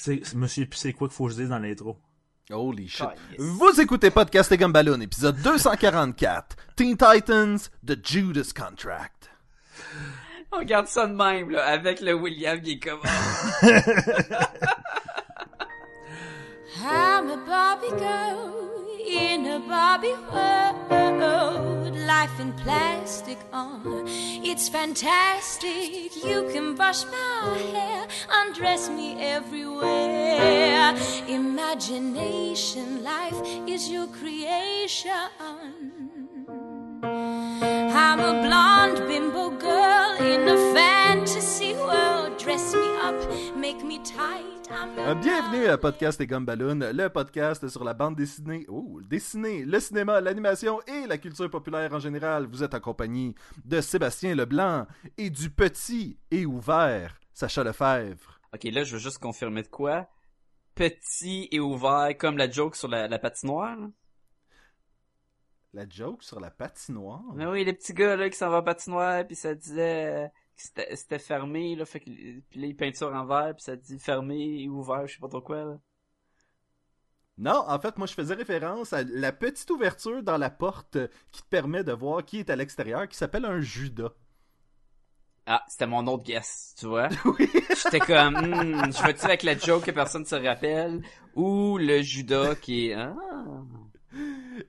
C'est, 0.00 0.32
monsieur, 0.34 0.64
puis 0.64 0.78
c'est 0.78 0.92
quoi 0.92 1.08
qu'il 1.08 1.16
faut 1.16 1.26
que 1.26 1.32
je 1.32 1.38
dise 1.38 1.48
dans 1.48 1.58
l'intro? 1.58 1.98
Holy 2.50 2.88
shit. 2.88 3.04
Ah, 3.04 3.14
yes. 3.32 3.40
Vous 3.40 3.80
écoutez 3.80 4.10
Podcast 4.10 4.52
et 4.52 4.56
Gumballoon, 4.56 5.00
épisode 5.00 5.36
244. 5.42 6.56
Teen 6.76 6.96
Titans, 6.96 7.58
The 7.84 7.98
Judas 8.06 8.52
Contract. 8.54 9.28
On 10.52 10.58
regarde 10.58 10.86
ça 10.86 11.08
de 11.08 11.14
même, 11.14 11.50
là, 11.50 11.66
avec 11.66 12.00
le 12.00 12.14
William 12.14 12.60
qui 12.62 12.74
est 12.74 12.78
comme... 12.78 13.00
I'm 16.80 17.30
a 17.30 17.36
Barbie 17.44 17.88
girl 17.98 18.52
in 19.04 19.46
a 19.46 19.58
Barbie 19.58 20.14
world. 20.32 21.07
Life 22.08 22.40
in 22.40 22.52
plastic, 22.54 23.36
oh, 23.52 24.02
it's 24.42 24.66
fantastic. 24.70 26.16
You 26.24 26.48
can 26.50 26.74
brush 26.74 27.04
my 27.04 27.58
hair, 27.74 28.06
undress 28.30 28.88
me 28.88 29.20
everywhere. 29.20 30.96
Imagination, 31.28 33.04
life 33.04 33.38
is 33.66 33.90
your 33.90 34.06
creation. 34.06 35.28
I'm 37.02 38.20
a 38.20 38.42
blonde 38.42 39.06
bimbo 39.06 39.50
girl 39.50 40.16
in 40.16 40.48
a 40.48 40.56
fantasy 40.72 41.74
world. 41.74 42.27
Dress 42.48 42.74
me 42.74 42.80
up, 43.04 43.56
make 43.58 43.84
me 43.84 44.02
tight. 44.02 44.70
I'm 44.70 44.98
Euh, 44.98 45.14
Bienvenue 45.16 45.66
à 45.66 45.76
Podcast 45.76 46.18
et 46.22 46.26
Gumballoon, 46.26 46.92
le 46.94 47.08
podcast 47.08 47.68
sur 47.68 47.84
la 47.84 47.92
bande 47.92 48.16
dessinée, 48.16 48.64
oh, 48.70 49.00
le 49.00 49.06
dessinée, 49.06 49.66
le 49.66 49.78
cinéma, 49.78 50.22
l'animation 50.22 50.80
et 50.86 51.06
la 51.06 51.18
culture 51.18 51.50
populaire 51.50 51.92
en 51.92 51.98
général. 51.98 52.46
Vous 52.46 52.62
êtes 52.62 52.72
en 52.72 52.80
compagnie 52.80 53.34
de 53.66 53.82
Sébastien 53.82 54.34
Leblanc 54.34 54.86
et 55.18 55.28
du 55.28 55.50
petit 55.50 56.18
et 56.30 56.46
ouvert 56.46 57.20
Sacha 57.34 57.62
Lefebvre. 57.62 58.40
ok, 58.54 58.64
là, 58.64 58.82
je 58.82 58.94
veux 58.94 58.98
juste 58.98 59.18
confirmer 59.18 59.62
de 59.62 59.68
quoi. 59.68 60.08
Petit 60.74 61.48
et 61.52 61.60
ouvert, 61.60 62.16
comme 62.16 62.38
la 62.38 62.50
joke 62.50 62.76
sur 62.76 62.88
la, 62.88 63.08
la 63.08 63.18
patinoire. 63.18 63.76
La 65.74 65.86
joke 65.86 66.22
sur 66.22 66.40
la 66.40 66.50
patinoire? 66.50 67.24
Mais 67.34 67.44
oui, 67.44 67.62
les 67.62 67.74
petits 67.74 67.92
gars, 67.92 68.16
là, 68.16 68.30
qui 68.30 68.38
s'en 68.38 68.48
vont 68.48 68.56
à 68.56 68.62
patinoire, 68.62 69.26
puis 69.26 69.36
ça 69.36 69.54
disait... 69.54 70.32
c'était 70.58 71.18
fermé, 71.18 71.76
là, 71.76 71.84
fait 71.84 72.00
que... 72.00 72.04
Puis 72.04 72.60
là, 72.60 72.66
ils 72.66 72.76
peinturent 72.76 73.14
en 73.14 73.24
vert, 73.24 73.54
puis 73.54 73.62
ça 73.62 73.76
dit 73.76 73.98
fermé 73.98 74.62
et 74.62 74.68
ouvert, 74.68 75.06
je 75.06 75.14
sais 75.14 75.20
pas 75.20 75.28
trop 75.28 75.40
quoi, 75.40 75.64
là. 75.64 75.78
Non, 77.38 77.62
en 77.68 77.78
fait, 77.78 77.96
moi, 77.98 78.08
je 78.08 78.14
faisais 78.14 78.34
référence 78.34 78.92
à 78.92 79.04
la 79.04 79.30
petite 79.30 79.70
ouverture 79.70 80.24
dans 80.24 80.38
la 80.38 80.50
porte 80.50 80.98
qui 81.30 81.40
te 81.42 81.48
permet 81.48 81.84
de 81.84 81.92
voir 81.92 82.24
qui 82.24 82.40
est 82.40 82.50
à 82.50 82.56
l'extérieur, 82.56 83.06
qui 83.06 83.16
s'appelle 83.16 83.44
un 83.44 83.60
Judas. 83.60 84.12
Ah, 85.46 85.62
c'était 85.68 85.86
mon 85.86 86.06
autre 86.08 86.24
guess, 86.24 86.74
tu 86.76 86.86
vois. 86.86 87.08
Oui. 87.24 87.48
J'étais 87.82 88.00
comme, 88.00 88.34
hmm, 88.34 88.92
je 88.92 89.02
vais-tu 89.06 89.24
avec 89.24 89.44
la 89.44 89.56
joke 89.56 89.84
que 89.84 89.92
personne 89.92 90.24
se 90.24 90.34
rappelle, 90.34 91.00
ou 91.36 91.78
le 91.78 92.02
Judas 92.02 92.56
qui 92.56 92.88
est... 92.88 92.94
Ah. 92.94 93.14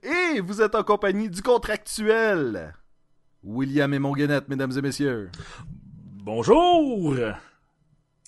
Et 0.04 0.40
vous 0.40 0.62
êtes 0.62 0.76
en 0.76 0.84
compagnie 0.84 1.30
du 1.30 1.42
contractuel. 1.42 2.76
William 3.44 3.94
et 3.94 4.00
Monguenette, 4.00 4.48
mesdames 4.48 4.78
et 4.78 4.82
messieurs. 4.82 5.32
Bonjour! 6.31 7.16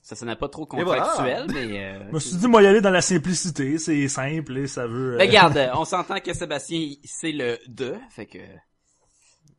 Ça 0.01 0.15
sonnait 0.15 0.35
pas 0.35 0.49
trop 0.49 0.67
voilà. 0.71 1.03
contractuel, 1.03 1.45
mais... 1.53 1.85
Euh, 1.85 2.03
Je 2.09 2.13
me 2.15 2.19
suis 2.19 2.35
dit, 2.35 2.47
moi, 2.47 2.63
y 2.63 2.65
aller 2.65 2.81
dans 2.81 2.89
la 2.89 2.99
simplicité. 2.99 3.77
C'est 3.77 4.07
simple 4.07 4.57
et 4.57 4.65
ça 4.65 4.87
veut... 4.87 5.13
euh, 5.13 5.17
Mais 5.19 5.27
regarde, 5.27 5.69
on 5.75 5.85
s'entend 5.85 6.19
que 6.19 6.33
Sébastien, 6.33 6.95
c'est 7.03 7.31
le 7.31 7.59
«de», 7.67 7.93
fait 8.09 8.25
que... 8.25 8.39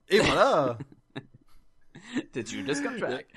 Et 0.09 0.19
voilà. 0.19 0.77
T'as 2.33 2.45
Judas 2.45 2.81
Contract. 2.83 3.31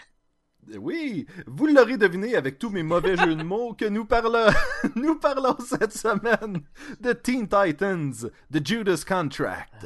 Oui, 0.79 1.27
vous 1.45 1.67
l'aurez 1.67 1.97
deviné 1.97 2.35
avec 2.35 2.57
tous 2.57 2.71
mes 2.71 2.81
mauvais 2.81 3.15
jeux 3.15 3.35
de 3.35 3.43
mots 3.43 3.75
que 3.75 3.85
nous 3.85 4.05
parlons, 4.05 4.51
nous 4.95 5.19
parlons 5.19 5.55
cette 5.59 5.93
semaine 5.93 6.63
de 6.99 7.13
Teen 7.13 7.47
Titans, 7.47 8.31
The 8.51 8.67
Judas 8.67 9.03
Contract. 9.07 9.85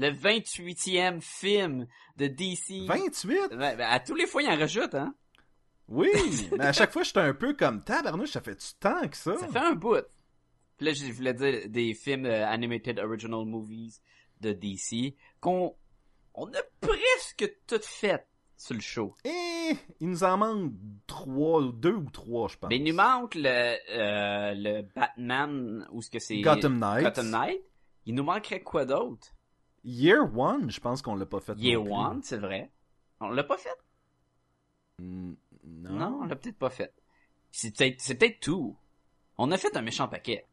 Le 0.00 0.08
28e 0.08 1.20
film 1.20 1.86
de 2.16 2.26
DC. 2.26 2.86
28? 2.86 3.30
Ouais, 3.50 3.76
ben, 3.76 3.80
à 3.80 4.00
tous 4.00 4.14
les 4.14 4.26
fois, 4.26 4.42
il 4.42 4.48
en 4.48 4.56
rajoute, 4.56 4.94
hein. 4.94 5.14
Oui, 5.88 6.08
mais 6.56 6.64
à 6.64 6.72
chaque 6.72 6.90
fois, 6.90 7.02
j'étais 7.02 7.20
un 7.20 7.34
peu 7.34 7.52
comme 7.52 7.84
tabarnouche, 7.84 8.30
ça 8.30 8.40
fait 8.40 8.54
du 8.54 8.78
temps 8.80 9.06
que 9.06 9.16
ça? 9.16 9.36
Ça 9.36 9.48
fait 9.48 9.58
un 9.58 9.74
bout. 9.74 10.06
Puis 10.78 10.86
là, 10.86 10.94
je 10.94 11.04
voulais 11.12 11.34
dire 11.34 11.68
des 11.68 11.92
films 11.92 12.24
euh, 12.24 12.46
Animated 12.48 12.98
Original 12.98 13.44
Movies 13.44 14.00
de 14.40 14.52
DC 14.54 15.16
qu'on 15.38 15.76
on 16.32 16.46
a 16.46 16.62
presque 16.80 17.52
tout 17.66 17.82
fait 17.82 18.26
sur 18.56 18.76
le 18.76 18.80
show. 18.80 19.14
Et 19.26 19.76
il 20.00 20.08
nous 20.08 20.24
en 20.24 20.38
manque 20.38 20.72
trois, 21.06 21.70
deux 21.74 21.96
ou 21.96 22.08
trois, 22.08 22.48
je 22.48 22.56
pense. 22.56 22.70
Mais 22.70 22.76
il 22.76 22.84
nous 22.84 22.94
manque 22.94 23.34
le, 23.34 23.76
euh, 23.90 24.54
le 24.54 24.80
Batman, 24.94 25.86
ou 25.92 26.00
ce 26.00 26.08
que 26.08 26.20
c'est... 26.20 26.40
Gotham 26.40 26.78
Knight. 26.78 27.04
Gotham 27.04 27.28
Knight. 27.28 27.60
Il 28.06 28.14
nous 28.14 28.24
manquerait 28.24 28.62
quoi 28.62 28.86
d'autre? 28.86 29.34
Year 29.84 30.36
One, 30.36 30.70
je 30.70 30.80
pense 30.80 31.02
qu'on 31.02 31.14
l'a 31.14 31.26
pas 31.26 31.40
fait. 31.40 31.54
Year. 31.58 31.82
One, 31.82 32.22
c'est 32.22 32.38
vrai. 32.38 32.70
On 33.20 33.30
l'a 33.30 33.44
pas 33.44 33.56
fait? 33.56 33.76
Mm, 34.98 35.32
Non. 35.64 35.90
Non, 35.92 36.18
on 36.22 36.26
l'a 36.26 36.36
peut-être 36.36 36.58
pas 36.58 36.70
fait. 36.70 36.92
C'est 37.50 37.76
peut-être, 37.76 38.00
c'est 38.00 38.14
peut-être 38.16 38.40
tout. 38.40 38.76
On 39.38 39.50
a 39.50 39.56
fait 39.58 39.76
un 39.76 39.82
méchant 39.82 40.08
paquet. 40.08 40.44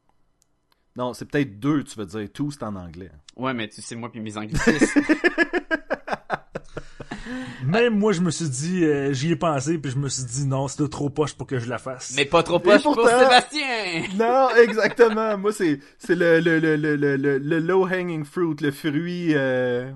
Non, 0.96 1.14
c'est 1.14 1.26
peut-être 1.26 1.60
deux, 1.60 1.84
tu 1.84 2.00
veux 2.00 2.06
dire. 2.06 2.32
Tout, 2.34 2.50
c'est 2.52 2.64
en 2.64 2.76
anglais. 2.76 3.12
Ouais, 3.36 3.54
mais 3.54 3.68
tu 3.70 3.82
sais, 3.82 3.96
moi 3.96 4.12
puis 4.12 4.20
mes 4.22 4.36
anglicismes. 4.38 5.02
Même 7.66 7.98
moi, 7.98 8.12
je 8.14 8.22
me 8.22 8.32
suis 8.32 8.50
dit, 8.50 8.84
euh, 8.84 9.14
j'y 9.14 9.32
ai 9.32 9.36
pensé, 9.36 9.78
puis 9.78 9.92
je 9.92 9.98
me 9.98 10.10
suis 10.10 10.24
dit, 10.26 10.46
non, 10.46 10.68
c'est 10.68 10.88
trop 10.90 11.10
poche 11.10 11.34
pour 11.34 11.48
que 11.48 11.60
je 11.60 11.68
la 11.70 11.78
fasse. 11.78 12.14
mais 12.16 12.26
pas 12.26 12.44
trop 12.44 12.60
poche 12.60 12.84
pour 12.84 12.96
Sébastien! 12.96 14.04
Non, 14.18 14.50
exactement. 14.62 15.38
Moi, 15.38 15.52
c'est 15.52 15.80
c'est 15.98 16.16
le, 16.16 16.40
le, 16.40 16.60
le, 16.60 16.76
le, 16.76 16.96
le, 16.96 17.16
le, 17.18 17.38
le 17.38 17.60
low-hanging 17.60 18.24
fruit, 18.26 18.56
le 18.62 18.72
fruit, 18.72 19.34
euh, 19.36 19.92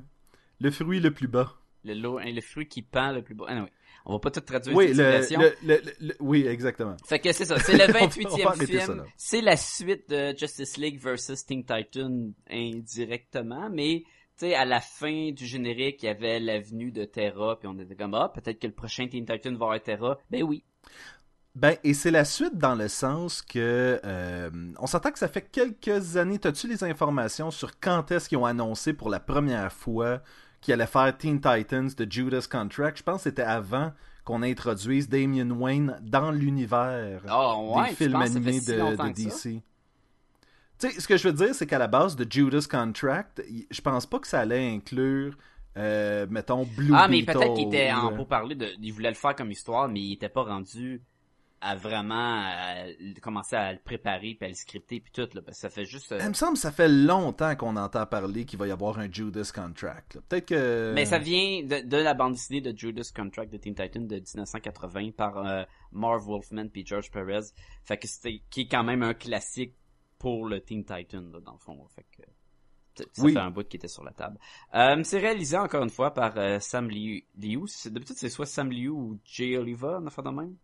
le 0.60 0.72
fruit 0.72 1.00
le 1.00 1.12
plus 1.12 1.28
bas. 1.28 1.54
Le, 1.84 1.94
lot, 1.96 2.20
hein, 2.20 2.26
le 2.28 2.42
fruit 2.42 2.68
qui 2.68 2.82
pend 2.82 3.12
le 3.12 3.22
plus 3.22 3.34
beau. 3.36 3.46
Ah, 3.48 3.62
oui. 3.64 3.70
On 4.06 4.14
va 4.14 4.20
pas 4.20 4.32
tout 4.32 4.40
traduire 4.42 4.76
Oui, 4.76 4.96
cette 4.96 4.98
le, 4.98 5.38
le, 5.38 5.54
le, 5.64 5.76
le- 5.86 5.92
le- 6.08 6.16
oui, 6.22 6.48
exactement. 6.48 6.98
Fait 7.06 7.20
que 7.20 7.32
c'est 7.34 7.46
ça, 7.46 7.60
c'est 7.60 7.74
le 7.78 7.84
On 7.90 7.92
va- 7.92 8.00
on 8.00 8.00
va 8.00 8.08
28e 8.08 8.48
arrêter 8.48 8.80
ça, 8.80 8.86
film. 8.86 9.04
C'est 9.16 9.42
la 9.42 9.56
suite 9.58 10.10
de 10.10 10.36
Justice 10.36 10.78
League 10.78 11.00
versus 11.00 11.46
Teen 11.46 11.64
Titan 11.64 12.32
indirectement, 12.50 13.70
mais 13.72 14.04
sais, 14.46 14.56
à 14.56 14.66
la 14.66 14.80
fin 14.82 15.32
du 15.32 15.46
générique, 15.46 16.04
il 16.04 16.08
y 16.08 16.10
avait 16.10 16.40
l'avenue 16.40 16.92
de 16.92 17.06
Terra, 17.06 17.58
puis 17.60 17.68
on 17.68 17.78
était 17.80 17.96
comme, 17.96 18.14
ah, 18.14 18.32
peut-être 18.34 18.60
que 18.60 18.68
le 18.68 18.74
prochain 18.74 19.08
Teen 19.08 19.26
Titan 19.26 19.56
va 19.56 19.76
être 19.76 19.84
Terra. 19.84 20.18
Ben 20.30 20.44
oui. 20.44 20.64
Ben, 21.54 21.76
et 21.84 21.94
c'est 21.94 22.12
la 22.12 22.24
suite 22.24 22.58
dans 22.58 22.76
le 22.76 22.88
sens 22.88 23.42
que 23.42 24.00
euh, 24.06 24.50
on 24.80 24.88
s'entend 24.88 25.12
que 25.12 25.20
ça 25.20 25.28
fait 25.28 25.42
quelques 25.52 26.16
années. 26.16 26.40
T'as-tu 26.40 26.68
les 26.68 26.84
informations 26.84 27.52
sur 27.52 27.78
quand 27.80 28.10
est-ce 28.12 28.30
qu'ils 28.30 28.38
ont 28.38 28.46
annoncé 28.46 28.94
pour 28.94 29.10
la 29.10 29.20
première 29.20 29.72
fois 29.74 30.22
qu'ils 30.62 30.74
allaient 30.74 30.88
faire 30.88 31.18
Teen 31.18 31.42
Titans 31.42 31.90
de 31.90 32.08
Judas 32.10 32.48
Contract? 32.50 33.00
Je 33.00 33.04
pense 33.04 33.18
que 33.18 33.24
c'était 33.24 33.42
avant 33.42 33.92
qu'on 34.24 34.44
introduise 34.44 35.10
Damian 35.10 35.50
Wayne 35.50 36.00
dans 36.02 36.32
l'univers 36.32 37.22
Ah, 37.28 37.58
ouais, 37.60 37.90
des 37.90 37.96
films 37.96 38.16
animés 38.16 38.60
si 38.62 38.68
de? 38.72 39.12
DC. 39.12 39.62
Tu 40.82 40.90
sais, 40.92 41.00
ce 41.00 41.08
que 41.08 41.16
je 41.18 41.28
veux 41.28 41.34
dire, 41.34 41.54
c'est 41.54 41.68
qu'à 41.68 41.78
la 41.78 41.88
base 41.88 42.16
de 42.16 42.26
Judas 42.30 42.66
Contract, 42.70 43.44
je 43.70 43.82
pense 43.82 44.06
pas 44.06 44.20
que 44.20 44.28
ça 44.28 44.40
allait 44.40 44.68
inclure, 44.68 45.38
euh, 45.78 46.26
mettons, 46.30 46.66
Blue 46.66 46.92
Ah, 46.94 47.08
mais 47.08 47.24
peut-être 47.24 47.54
qu'il 47.54 47.68
était 47.68 47.92
en 47.92 48.16
pour 48.16 48.28
parler 48.28 48.56
de, 48.56 48.68
il 48.82 48.92
voulait 48.92 49.10
le 49.10 49.16
faire 49.16 49.36
comme 49.36 49.52
histoire, 49.52 49.88
mais 49.88 50.00
il 50.02 50.14
était 50.14 50.30
pas 50.30 50.44
rendu 50.44 51.02
à 51.64 51.76
vraiment 51.76 52.44
euh, 52.44 52.92
commencer 53.22 53.56
à 53.56 53.72
le 53.72 53.78
préparer 53.78 54.34
puis 54.34 54.46
à 54.46 54.48
le 54.48 54.56
scripter 54.56 55.00
puis 55.00 55.12
tout 55.14 55.30
là, 55.36 55.44
parce 55.44 55.58
que 55.58 55.62
ça 55.62 55.70
fait 55.70 55.86
juste. 55.86 56.12
euh, 56.12 56.18
Il 56.20 56.30
me 56.30 56.34
semble 56.34 56.54
que 56.54 56.60
ça 56.60 56.72
fait 56.72 56.90
longtemps 56.90 57.56
qu'on 57.56 57.78
entend 57.78 58.08
parler 58.08 58.46
qu'il 58.46 58.58
va 58.58 58.66
y 58.68 58.72
avoir 58.72 58.98
un 58.98 59.08
Judas 59.12 59.52
Contract. 59.54 60.18
Peut-être 60.28 60.48
que... 60.48 60.92
Mais 60.96 61.06
ça 61.06 61.20
vient 61.20 61.62
de, 61.62 61.88
de 61.88 61.98
la 61.98 62.16
bande 62.16 62.34
dessinée 62.34 62.62
de 62.62 62.76
Judas 62.76 63.12
Contract 63.16 63.54
de 63.54 63.58
Teen 63.58 63.76
Titan 63.76 64.02
de 64.02 64.16
1980 64.16 65.12
par 65.16 65.38
euh, 65.38 65.64
Marv 65.92 66.24
Wolfman 66.26 66.68
puis 66.70 66.84
George 66.84 67.12
Perez. 67.12 67.52
Fait 67.84 67.98
que 67.98 68.08
c'était 68.08 68.42
qui 68.50 68.62
est 68.62 68.68
quand 68.68 68.84
même 68.84 69.04
un 69.04 69.14
classique 69.14 69.76
pour 70.22 70.46
le 70.48 70.62
Teen 70.62 70.84
Titan 70.86 71.22
là, 71.34 71.40
dans 71.40 71.54
le 71.54 71.58
fond. 71.58 71.84
Fait 71.96 72.06
que 72.16 72.22
ça 72.96 73.04
ça 73.12 73.24
Oui. 73.24 73.34
fait 73.34 73.40
un 73.40 73.50
bout 73.50 73.68
qui 73.68 73.78
était 73.78 73.88
sur 73.88 74.04
la 74.04 74.12
table. 74.12 74.38
Euh, 74.76 75.02
c'est 75.04 75.20
réalisé 75.20 75.58
encore 75.58 75.82
une 75.84 75.90
fois 75.90 76.14
par 76.14 76.34
euh, 76.38 76.60
Sam 76.60 76.90
Liu. 76.90 77.24
Liu. 77.38 77.66
D'habitude 77.86 78.16
c'est 78.18 78.30
soit 78.30 78.46
Sam 78.46 78.70
Liu 78.70 78.90
ou 78.90 79.20
Jay 79.26 79.58
Oliva, 79.58 80.00
on 80.02 80.06
a 80.06 80.10
fait 80.12 80.22
de 80.22 80.30
même? 80.30 80.56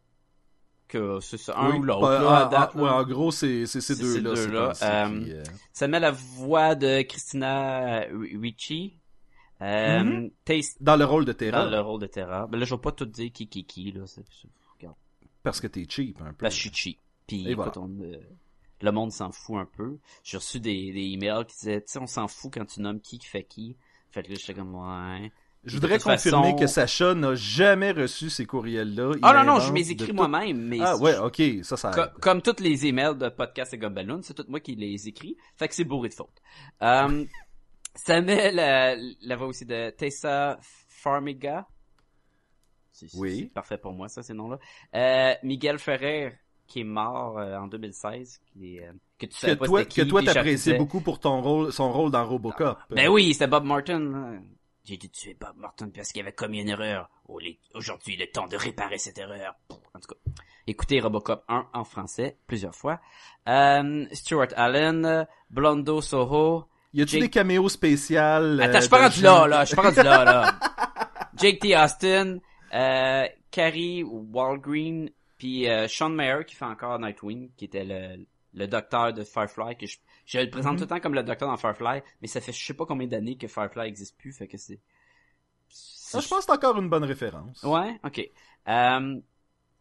Que 0.88 1.20
c'est 1.20 1.38
ça, 1.38 1.58
un 1.58 1.72
Oui, 1.72 1.80
ou 1.80 1.84
l'autre. 1.84 2.02
là, 2.10 2.48
en- 2.48 2.78
ouais, 2.80 2.86
là. 2.86 2.96
en 2.96 3.04
gros, 3.04 3.32
c'est 3.32 3.66
ces 3.66 3.96
deux-là. 3.96 4.34
deux-là, 4.36 4.68
temps-ci 4.70 4.84
euh, 4.86 5.24
qui, 5.24 5.32
euh, 5.34 5.44
Ça 5.74 5.88
met 5.88 6.00
la 6.00 6.12
voix 6.12 6.76
de 6.76 7.02
Christina 7.02 8.02
Ricci. 8.40 8.98
Taste 10.46 10.82
Dans 10.82 10.96
le 10.96 11.06
rôle 11.06 11.26
de 11.26 11.34
Terra. 11.34 11.66
dans 11.66 11.72
le 11.72 11.80
rôle 11.82 12.00
de 12.02 12.08
Terra. 12.08 12.48
Ben 12.48 12.58
là, 12.60 12.66
je 12.66 12.74
vais 12.76 12.80
pas 12.82 12.92
tout 12.92 13.06
dire 13.06 13.32
qui 13.34 13.48
qui 13.50 13.66
qui 13.66 13.92
là. 13.92 14.04
Parce 15.44 15.62
que 15.62 15.68
t'es 15.68 15.86
cheap 15.90 16.22
un 16.22 16.34
peu. 16.34 16.44
Ben, 16.46 16.50
je 16.50 16.56
suis 16.60 16.74
cheap. 16.74 17.00
Puis 17.26 17.48
Et 17.48 17.52
écoute, 17.52 17.76
voilà. 17.76 17.82
on, 17.82 18.12
le 18.82 18.92
monde 18.92 19.12
s'en 19.12 19.32
fout 19.32 19.58
un 19.58 19.66
peu. 19.66 19.98
J'ai 20.24 20.38
reçu 20.38 20.60
des, 20.60 20.92
des 20.92 21.02
emails 21.14 21.46
qui 21.48 21.56
disaient, 21.58 21.82
tu 21.82 21.92
sais, 21.92 22.00
on 22.00 22.08
s'en 22.08 22.28
fout 22.28 22.54
quand 22.54 22.66
tu 22.66 22.82
nommes 22.82 23.02
qui 23.02 23.20
qui 23.20 23.28
fait 23.28 23.44
qui. 23.44 23.76
Fait 24.12 24.24
que 24.24 24.30
là, 24.30 24.36
j'étais 24.40 24.54
comme, 24.54 24.76
ouais. 24.76 25.32
Je 25.64 25.74
voudrais 25.76 26.00
confirmer 26.00 26.52
façon- 26.52 26.56
que 26.56 26.68
Sacha 26.68 27.14
n'a 27.14 27.36
jamais 27.36 27.92
reçu 27.92 28.30
ces 28.30 28.46
courriels-là. 28.46 29.14
Ah 29.22 29.34
non, 29.44 29.54
non, 29.56 29.60
je 29.60 29.74
écrit 29.92 30.08
tout- 30.10 30.14
moi-même, 30.14 30.62
mais 30.62 30.80
Ah 30.82 30.96
ouais, 30.98 31.18
ok, 31.18 31.42
ça, 31.64 31.76
ça 31.76 31.92
Co- 31.92 32.02
aide. 32.04 32.12
comme 32.22 32.42
tous 32.42 32.62
les 32.62 32.86
emails 32.86 33.18
de 33.18 33.28
podcast 33.28 33.74
et 33.74 33.78
Gumballoon, 33.78 34.22
c'est 34.22 34.34
tout 34.34 34.46
moi 34.48 34.60
qui 34.62 34.76
les 34.76 35.08
écris. 35.10 35.36
Fait 35.58 35.68
que 35.68 35.76
c'est 35.76 35.84
bourré 35.84 36.08
de 36.10 36.14
fautes. 36.14 36.42
Euh, 36.84 37.26
Samuel, 37.96 38.60
euh, 38.60 39.14
la 39.22 39.36
voix 39.36 39.48
aussi 39.48 39.66
de 39.66 39.90
Tessa 39.90 40.58
Farmiga. 40.88 41.68
Oui. 43.16 43.40
C'est 43.42 43.54
parfait 43.54 43.78
pour 43.78 43.94
moi, 43.94 44.08
ça, 44.08 44.24
ces 44.24 44.34
noms-là. 44.34 44.60
Euh, 44.96 45.34
Miguel 45.44 45.78
Ferrer, 45.80 46.40
qui 46.68 46.82
est 46.82 46.86
mort 46.86 47.40
euh, 47.40 47.58
en 47.58 47.68
2016, 47.68 48.42
qui 48.54 48.78
est, 48.78 48.84
euh, 48.88 48.92
que 49.18 49.26
tu 49.26 49.34
Que 49.34 49.36
savais 49.38 49.56
pas 49.56 49.66
toi, 49.66 49.80
c'était 49.80 49.90
qui, 49.92 50.02
que 50.02 50.06
toi 50.06 50.24
t'appréciais 50.24 50.78
beaucoup 50.78 51.02
pour 51.02 51.20
ton 51.20 51.42
rôle, 51.42 51.72
son 51.72 51.92
rôle 51.92 52.12
dans 52.12 52.26
Robocop. 52.26 52.78
Ben 52.90 53.08
oui, 53.10 53.34
c'était 53.34 53.48
Bob 53.48 53.64
Martin. 53.64 54.40
J'ai 54.84 54.98
dû 54.98 55.10
tuer 55.10 55.36
Bob 55.40 55.56
Martin 55.58 55.90
parce 55.90 56.12
qu'il 56.12 56.22
avait 56.22 56.32
commis 56.32 56.62
une 56.62 56.70
erreur. 56.70 57.10
Oh, 57.28 57.40
Aujourd'hui, 57.76 58.14
il 58.14 58.22
est 58.22 58.34
temps 58.34 58.48
de 58.48 58.56
réparer 58.56 58.98
cette 58.98 59.18
erreur. 59.18 59.56
En 59.70 60.00
tout 60.00 60.08
cas, 60.08 60.32
écoutez 60.66 61.00
Robocop 61.02 61.44
1 61.50 61.68
en 61.74 61.84
français 61.84 62.38
plusieurs 62.48 62.74
fois. 62.76 63.02
Euh, 63.50 64.06
Stuart 64.14 64.48
Allen, 64.56 65.28
Blondo 65.50 66.00
Soho. 66.02 66.66
Y 66.94 67.02
a-tu 67.02 67.12
Jake- 67.14 67.22
des 67.24 67.30
caméos 67.30 67.68
spéciales? 67.70 68.62
Attends, 68.62 68.72
euh, 68.72 68.76
je 68.76 68.82
suis 68.82 68.90
pas 68.90 69.02
rendu 69.10 69.22
là, 69.22 69.48
là. 69.48 69.62
Je 69.64 69.68
suis 69.68 69.76
pas 69.76 69.82
rendu 69.84 69.98
là, 70.04 70.24
là. 70.24 70.60
Jake 71.36 71.60
T. 71.60 71.78
Austin, 71.78 72.38
euh, 72.74 73.26
Carrie 73.52 74.04
Walgreen, 74.04 75.10
puis 75.38 75.68
euh, 75.70 75.88
Sean 75.88 76.10
Mayer 76.10 76.44
qui 76.46 76.56
fait 76.56 76.66
encore 76.66 77.00
Nightwing, 77.00 77.52
qui 77.56 77.66
était 77.66 77.86
le, 77.86 78.26
le 78.54 78.68
docteur 78.68 79.14
de 79.14 79.24
Firefly, 79.24 79.78
que 79.78 79.86
je, 79.88 79.98
je 80.26 80.40
le 80.40 80.50
présente 80.50 80.74
Mhm. 80.74 80.78
tout 80.80 80.84
le 80.84 80.88
temps 80.90 81.00
comme 81.00 81.14
le 81.14 81.24
docteur 81.24 81.48
dans 81.50 81.58
Firefly, 81.58 82.02
mais 82.22 82.28
ça 82.28 82.42
fait 82.42 82.52
je 82.52 82.66
sais 82.66 82.74
pas 82.74 82.86
combien 82.86 83.08
d'années 83.08 83.38
que 83.38 83.48
Firefly 83.48 83.88
existe 83.88 84.18
plus, 84.18 84.34
fait 84.34 84.48
que 84.48 84.58
c'est... 84.58 84.80
Ah, 86.14 86.20
je 86.22 86.28
pense 86.28 86.40
que 86.40 86.46
c'est 86.46 86.52
encore 86.52 86.78
une 86.80 86.90
bonne 86.90 87.04
référence. 87.04 87.62
Ouais, 87.64 88.00
ok. 88.04 88.30
Euh, 88.70 89.20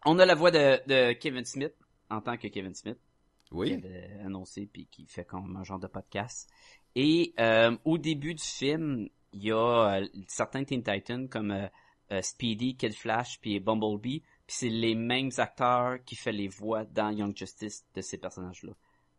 on 0.04 0.18
a 0.18 0.26
la 0.26 0.34
voix 0.34 0.50
de, 0.50 0.80
de 0.86 1.12
Kevin 1.14 1.44
Smith, 1.44 1.74
en 2.10 2.20
tant 2.20 2.36
que 2.36 2.48
Kevin 2.48 2.74
Smith, 2.74 2.98
qui 3.46 3.54
Oui. 3.54 3.72
avait 3.74 4.10
annoncé 4.24 4.66
puis 4.66 4.86
qui 4.90 5.06
fait 5.06 5.24
comme 5.24 5.56
un 5.56 5.62
genre 5.64 5.78
de 5.78 5.86
podcast. 5.86 6.50
Et 6.96 7.32
euh, 7.38 7.76
au 7.84 7.98
début 7.98 8.34
du 8.34 8.42
film, 8.42 9.08
il 9.32 9.44
y 9.44 9.52
a 9.52 10.00
euh, 10.00 10.06
certains 10.26 10.64
Teen 10.64 10.82
Titans 10.82 11.28
comme 11.28 11.50
euh, 11.52 11.68
euh, 12.12 12.22
Speedy, 12.22 12.76
Kid 12.76 12.94
Flash 12.94 13.38
puis 13.40 13.60
Bumblebee, 13.60 14.22
puis 14.46 14.56
c'est 14.56 14.68
les 14.68 14.94
mêmes 14.94 15.30
acteurs 15.38 16.02
qui 16.04 16.14
fait 16.16 16.32
les 16.32 16.48
voix 16.48 16.84
dans 16.84 17.10
Young 17.10 17.36
Justice 17.36 17.84
de 17.94 18.00
ces 18.00 18.18
personnages-là. 18.18 18.72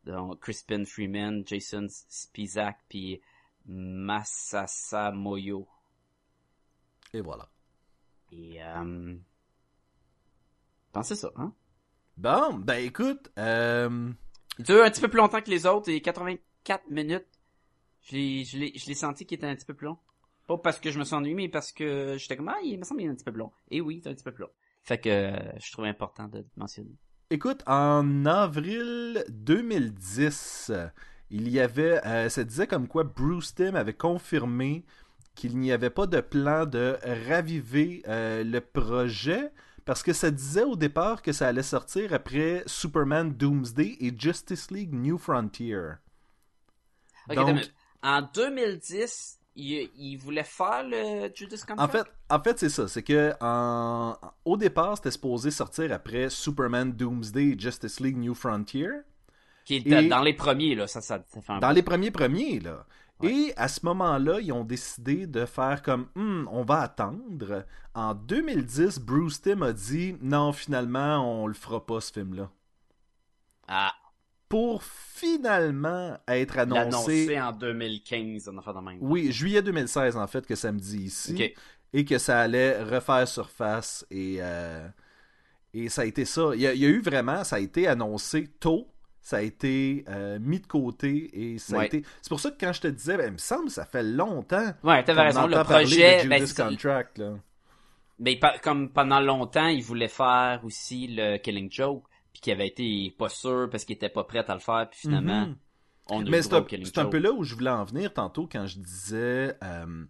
Donc 0.06 0.40
Crispin 0.40 0.86
Freeman, 0.86 1.44
Jason 1.46 1.88
Spizak 1.90 2.78
puis 2.88 3.22
Masasa 3.66 5.12
Moyo. 5.12 5.68
Et 7.14 7.22
voilà. 7.22 7.50
Et 8.32 8.64
euh... 8.64 9.16
Pensez 10.92 11.16
ça, 11.16 11.32
hein? 11.36 11.54
Bon, 12.18 12.56
ben 12.56 12.84
écoute, 12.84 13.32
euh, 13.38 14.12
Il 14.58 14.66
dure 14.66 14.84
un 14.84 14.90
petit 14.90 15.02
peu 15.02 15.08
plus 15.08 15.20
longtemps 15.20 15.42
que 15.42 15.52
les 15.52 15.68
autres, 15.68 15.90
et 15.92 16.02
84 16.02 16.90
minutes. 16.90 17.28
Je 18.02 18.16
l'ai, 18.16 18.44
je 18.44 18.58
l'ai, 18.58 18.74
je 18.76 18.88
l'ai 18.88 18.96
senti 18.96 19.26
qu'il 19.26 19.38
était 19.38 19.48
un 19.48 19.56
petit 19.56 19.66
peu 19.66 19.76
plus 19.76 19.86
long. 19.86 20.00
Pas 20.48 20.58
parce 20.58 20.80
que 20.80 20.90
je 20.90 20.98
me 20.98 21.04
suis 21.04 21.14
ennuyé, 21.14 21.36
mais 21.36 21.50
parce 21.50 21.72
que 21.72 22.18
j'étais 22.18 22.38
comme, 22.38 22.50
ah, 22.50 22.58
il 22.64 22.80
me 22.80 22.84
semble 22.84 23.02
qu'il 23.02 23.10
est 23.10 23.12
un 23.12 23.16
petit 23.16 23.26
peu 23.26 23.34
plus 23.34 23.42
long. 23.42 23.52
Et 23.70 23.82
oui, 23.82 24.00
c'est 24.02 24.10
un 24.10 24.14
petit 24.16 24.24
peu 24.24 24.32
plus 24.32 24.44
long. 24.44 24.52
Fait 24.88 24.98
que, 25.00 25.10
euh, 25.10 25.60
je 25.60 25.70
trouvais 25.74 25.90
important 25.90 26.30
de 26.30 26.46
mentionner. 26.56 26.96
écoute, 27.30 27.62
en 27.68 28.26
avril 28.26 29.26
2010, 29.28 30.72
il 31.30 31.50
y 31.50 31.60
avait, 31.60 32.02
euh, 32.06 32.30
ça 32.30 32.46
disait 32.46 32.68
comme 32.68 32.88
quoi 32.88 33.04
Bruce 33.04 33.54
Timm 33.54 33.76
avait 33.76 33.94
confirmé 33.94 34.86
qu'il 35.36 35.58
n'y 35.58 35.74
avait 35.74 35.90
pas 35.90 36.08
de 36.08 36.22
plan 36.22 36.66
de 36.66 36.98
raviver 37.28 38.02
euh, 38.08 38.46
le 38.46 38.62
projet 38.62 39.52
parce 39.84 40.04
que 40.04 40.14
ça 40.14 40.32
disait 40.32 40.64
au 40.64 40.78
départ 40.78 41.22
que 41.22 41.34
ça 41.34 41.50
allait 41.50 41.64
sortir 41.64 42.14
après 42.14 42.64
Superman 42.66 43.34
Doomsday 43.34 43.98
et 44.00 44.18
Justice 44.18 44.72
League 44.72 44.94
New 44.94 45.18
Frontier. 45.18 45.82
Donc- 47.36 47.60
en 48.04 48.22
2010, 48.22 49.37
il, 49.58 49.90
il 49.98 50.18
voulait 50.18 50.44
faire 50.44 50.84
le 50.88 51.32
Judas 51.36 51.58
Contract? 51.68 51.80
En 51.80 51.88
fait, 51.88 52.06
en 52.30 52.42
fait 52.42 52.60
c'est 52.60 52.70
ça. 52.70 52.88
C'est 52.88 53.04
que 53.04 53.34
en... 53.42 54.18
au 54.46 54.58
départ, 54.58 54.98
c'était 54.98 55.12
supposé 55.12 55.52
sortir 55.52 55.92
après 55.94 56.30
Superman 56.30 56.92
Doomsday 56.94 57.50
et 57.50 57.60
Justice 57.60 58.00
League 58.00 58.18
New 58.18 58.34
Frontier. 58.34 58.90
Qui 59.66 59.76
était 59.76 60.04
et- 60.06 60.10
dans 60.10 60.22
les 60.22 60.34
premiers, 60.34 60.76
là, 60.76 60.88
ça, 60.88 61.02
ça, 61.02 61.24
ça 61.28 61.42
fait 61.42 61.52
un 61.54 61.60
Dans 61.60 61.72
les 61.72 61.84
premiers 61.84 62.12
premiers, 62.12 62.60
là. 62.60 62.86
Ouais. 63.20 63.32
Et 63.32 63.54
à 63.58 63.68
ce 63.68 63.86
moment-là, 63.86 64.40
ils 64.42 64.52
ont 64.52 64.64
décidé 64.64 65.28
de 65.28 65.46
faire 65.46 65.82
comme 65.82 66.08
Hum, 66.16 66.48
on 66.52 66.64
va 66.64 66.82
attendre. 66.82 67.66
En 67.96 68.14
2010, 68.14 69.00
Bruce 69.00 69.42
Timm 69.42 69.64
a 69.64 69.74
dit 69.74 70.16
non, 70.22 70.54
finalement, 70.54 71.42
on 71.44 71.48
le 71.48 71.54
fera 71.56 71.86
pas 71.86 72.00
ce 72.02 72.12
film-là. 72.14 72.50
Ah, 73.68 73.94
Pour 74.50 74.84
finalement 74.84 76.18
être 76.28 76.60
annoncé. 76.60 77.26
l'annoncer 77.26 77.42
en 77.42 77.52
2015, 77.52 78.50
on 78.54 78.58
a 78.58 78.62
fait 78.62 78.74
de 78.74 78.80
même. 78.80 78.98
Oui, 79.02 79.32
juillet 79.32 79.62
2016 79.62 80.16
en 80.18 80.28
fait 80.28 80.46
que 80.46 80.56
ça 80.56 80.72
me 80.72 80.80
dit 80.80 81.04
ici. 81.04 81.54
Et 81.94 82.06
que 82.06 82.18
ça 82.18 82.40
allait 82.42 82.82
refaire 82.84 83.28
surface 83.28 84.06
et 84.12 84.38
euh, 84.40 84.88
et 85.74 85.90
ça 85.90 86.02
a 86.02 86.06
été 86.06 86.26
ça. 86.26 86.52
Il 86.54 86.62
y, 86.62 86.68
a, 86.68 86.74
il 86.74 86.80
y 86.80 86.86
a 86.86 86.90
eu 86.90 87.02
vraiment, 87.02 87.44
ça 87.44 87.58
a 87.58 87.60
été 87.60 87.88
annoncé 87.88 88.48
tôt, 88.60 88.88
ça 89.22 89.38
a 89.38 89.42
été 89.42 90.04
euh, 90.10 90.38
mis 90.40 90.60
de 90.60 90.68
côté 90.68 91.30
et 91.34 91.58
ça 91.60 91.80
a 91.82 91.86
été. 91.86 92.04
C'est 92.22 92.30
pour 92.30 92.40
ça 92.40 92.52
que 92.52 92.58
quand 92.60 92.74
je 92.74 92.82
te 92.82 92.88
disais, 92.88 93.18
ben, 93.18 93.28
il 93.28 93.34
me 93.34 93.38
semble 93.38 93.66
que 93.66 93.72
ça 93.74 93.86
fait 93.86 94.04
longtemps. 94.04 94.74
Ouais, 94.84 95.04
t'avais 95.04 95.22
raison, 95.22 95.48
le 95.48 95.64
projet, 95.64 96.24
de 96.24 96.30
ben, 96.30 96.46
Contract 96.56 97.18
là. 97.18 97.34
Mais 98.20 98.36
pa- 98.38 98.58
comme 98.60 98.90
pendant 98.90 99.20
longtemps, 99.20 99.68
il 99.68 99.84
voulait 99.84 100.08
faire 100.08 100.62
aussi 100.64 101.08
le 101.08 101.38
Killing 101.38 101.72
Joke, 101.72 102.04
puis 102.38 102.42
qu'il 102.42 102.54
avait 102.54 102.68
été 102.68 103.16
pas 103.18 103.30
sûr 103.30 103.68
parce 103.72 103.84
qu'il 103.84 103.96
était 103.96 104.10
pas 104.10 104.24
prêt 104.24 104.46
à 104.48 104.54
le 104.54 104.60
faire, 104.60 104.88
puis 104.92 105.00
finalement, 105.00 105.48
Mhm. 105.48 105.56
on 106.12 106.24
a 106.24 106.30
Mais 106.30 106.44
c'est 106.44 106.54
un, 106.54 107.06
peu 107.06 107.18
là 107.18 107.32
où 107.32 107.44
je 107.44 107.56
voulais 107.56 107.72
en 107.72 107.84
venir 107.84 108.14
tantôt 108.14 108.48
quand 108.52 108.68
je 108.68 108.78
disais 108.78 109.58
euh, 109.64 110.06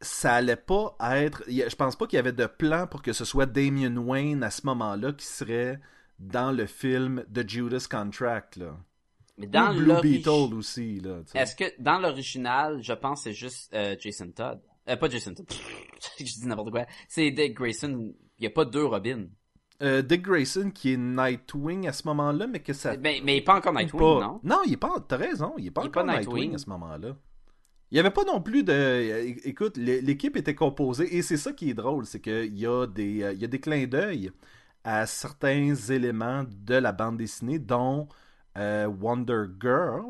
ça 0.00 0.36
allait 0.36 0.56
pas 0.56 0.96
être. 1.02 1.44
Je 1.46 1.76
pense 1.76 1.94
pas 1.94 2.06
qu'il 2.06 2.16
y 2.16 2.20
avait 2.20 2.32
de 2.32 2.46
plan 2.46 2.86
pour 2.86 3.02
que 3.02 3.12
ce 3.12 3.26
soit 3.26 3.44
Damien 3.44 3.94
Wayne 3.98 4.42
à 4.42 4.50
ce 4.50 4.64
moment-là 4.64 5.12
qui 5.12 5.26
serait 5.26 5.78
dans 6.18 6.52
le 6.52 6.64
film 6.64 7.22
de 7.28 7.46
Judas 7.46 7.86
Contract 7.90 8.56
là. 8.56 8.74
Mais 9.36 9.46
dans 9.46 9.74
Ou 9.74 9.78
Blue 9.78 10.00
Beetle 10.00 10.54
aussi 10.54 11.00
là. 11.00 11.20
Est-ce 11.34 11.54
que 11.54 11.64
dans 11.78 11.98
l'original, 11.98 12.82
je 12.82 12.94
pense 12.94 13.20
que 13.20 13.24
c'est 13.24 13.34
juste 13.34 13.74
euh, 13.74 13.94
Jason 14.00 14.30
Todd? 14.30 14.58
Euh, 14.88 14.96
pas 14.96 15.10
Jason 15.10 15.34
Todd. 15.34 15.46
je 16.18 16.24
dis 16.24 16.46
n'importe 16.46 16.70
quoi. 16.70 16.86
C'est 17.08 17.30
Dick 17.30 17.54
Grayson. 17.54 18.14
Il 18.38 18.44
y 18.44 18.46
a 18.46 18.50
pas 18.50 18.64
deux 18.64 18.86
Robin. 18.86 19.26
Euh, 19.82 20.00
Dick 20.02 20.22
Grayson 20.22 20.70
qui 20.72 20.92
est 20.92 20.96
Nightwing 20.96 21.88
à 21.88 21.92
ce 21.92 22.06
moment-là, 22.08 22.46
mais 22.46 22.60
que 22.60 22.72
ça. 22.72 22.96
Mais, 22.98 23.20
mais 23.24 23.40
pas 23.40 23.56
encore 23.56 23.72
Nightwing, 23.72 24.00
pas- 24.00 24.38
non? 24.44 24.60
il 24.64 24.74
est 24.74 24.76
pas. 24.76 24.94
T'as 25.06 25.16
raison, 25.16 25.54
il 25.58 25.66
est 25.66 25.70
pas 25.72 25.82
Il 25.82 25.88
encore 25.88 26.04
pas 26.06 26.12
Nightwing. 26.18 26.34
Nightwing. 26.34 26.54
à 26.54 26.58
ce 26.58 26.70
moment-là. 26.70 27.16
Il 27.90 27.96
y 27.96 28.00
avait 28.00 28.10
pas 28.10 28.24
non 28.24 28.40
plus 28.40 28.62
de. 28.64 29.38
Écoute, 29.46 29.76
l'é- 29.76 30.00
l'équipe 30.00 30.36
était 30.36 30.54
composée 30.54 31.14
et 31.16 31.20
c'est 31.22 31.36
ça 31.36 31.52
qui 31.52 31.70
est 31.70 31.74
drôle, 31.74 32.06
c'est 32.06 32.20
qu'il 32.20 32.56
y 32.58 32.66
a 32.66 32.86
des, 32.86 33.22
euh, 33.22 33.32
il 33.32 33.40
y 33.40 33.44
a 33.44 33.48
des 33.48 33.60
clins 33.60 33.86
d'œil 33.86 34.30
à 34.84 35.04
certains 35.06 35.74
éléments 35.74 36.44
de 36.48 36.74
la 36.74 36.92
bande 36.92 37.16
dessinée, 37.18 37.58
dont 37.58 38.08
euh, 38.56 38.86
Wonder 38.86 39.44
Girl 39.60 40.04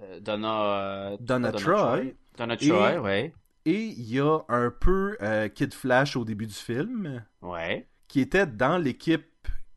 Euh, 0.00 0.18
Donna... 0.20 0.62
euh, 0.62 1.16
Donna 1.20 1.52
Troy. 1.52 2.00
Donna 2.36 2.54
Et- 2.60 2.68
Troy, 2.68 2.98
ouais. 3.00 3.32
et 3.64 3.80
il 3.84 4.12
y 4.12 4.18
a 4.20 4.40
un 4.48 4.70
peu 4.70 5.16
Kid 5.54 5.72
Flash 5.72 6.16
au 6.16 6.24
début 6.24 6.46
du 6.46 6.54
film, 6.54 7.24
Ouais. 7.42 7.86
Qui 8.14 8.20
était 8.20 8.46
dans 8.46 8.78
l'équipe 8.78 9.26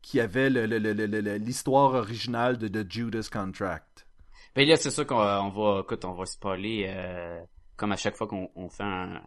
qui 0.00 0.20
avait 0.20 0.48
l'histoire 0.48 1.94
originale 1.94 2.56
de 2.56 2.68
The 2.68 2.88
Judas 2.88 3.28
Contract. 3.32 4.06
Ben 4.54 4.64
là, 4.68 4.76
c'est 4.76 4.90
sûr 4.92 5.04
qu'on 5.08 5.16
on 5.16 5.48
va, 5.48 5.80
écoute, 5.80 6.04
on 6.04 6.12
va 6.12 6.24
spoiler, 6.24 6.86
euh, 6.88 7.40
comme 7.74 7.90
à 7.90 7.96
chaque 7.96 8.14
fois 8.14 8.28
qu'on 8.28 8.48
on 8.54 8.68
fait 8.68 8.84
un- 8.84 9.24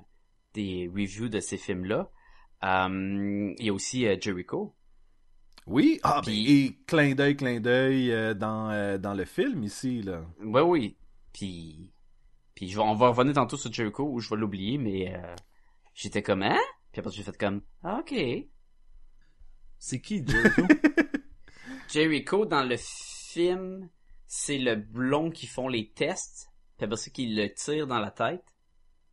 des 0.54 0.90
reviews 0.96 1.28
de 1.28 1.42
ces 1.42 1.58
films-là. 1.58 2.10
Euh, 2.64 3.54
il 3.60 3.66
y 3.66 3.70
a 3.70 3.74
aussi 3.74 4.08
euh, 4.08 4.16
Jericho. 4.18 4.74
Oui, 5.68 6.00
ah, 6.04 6.22
Puis- 6.24 6.46
ben, 6.46 6.54
et 6.54 6.86
clin 6.88 7.14
d'œil, 7.14 7.36
clin 7.36 7.60
d'œil 7.60 8.14
euh, 8.14 8.34
dans, 8.34 8.70
euh, 8.72 8.98
dans 8.98 9.14
le 9.14 9.26
film 9.26 9.62
ici, 9.64 10.02
là. 10.04 10.24
Ouais, 10.42 10.62
oui. 10.62 10.96
Puis, 11.34 11.92
puis 12.56 12.70
je 12.70 12.78
vais- 12.78 12.84
on 12.84 12.96
va 12.96 13.10
revenir 13.10 13.34
tantôt 13.34 13.58
sur 13.58 13.74
Jericho 13.74 14.06
où 14.10 14.22
je 14.22 14.30
vais 14.30 14.38
l'oublier, 14.38 14.78
mais 14.78 15.14
euh, 15.14 15.36
j'étais 15.94 16.24
comme, 16.24 16.44
hein? 16.44 16.58
Puis 16.94 17.02
après 17.02 17.12
j'ai 17.12 17.24
fait 17.24 17.38
comme, 17.38 17.62
ah, 17.84 18.00
ok. 18.00 18.14
C'est 19.84 20.00
qui, 20.00 20.24
Jericho? 20.26 20.62
Jericho, 21.92 22.46
dans 22.46 22.62
le 22.64 22.78
film, 22.78 23.90
c'est 24.28 24.60
le 24.60 24.76
blond 24.76 25.32
qui 25.32 25.48
font 25.48 25.68
les 25.68 25.90
tests, 25.90 26.52
puis 26.78 26.86
après 26.86 26.98
ça, 26.98 27.10
qui 27.10 27.26
le 27.26 27.52
tire 27.52 27.88
dans 27.88 28.00
la 28.00 28.12
tête. 28.12 28.44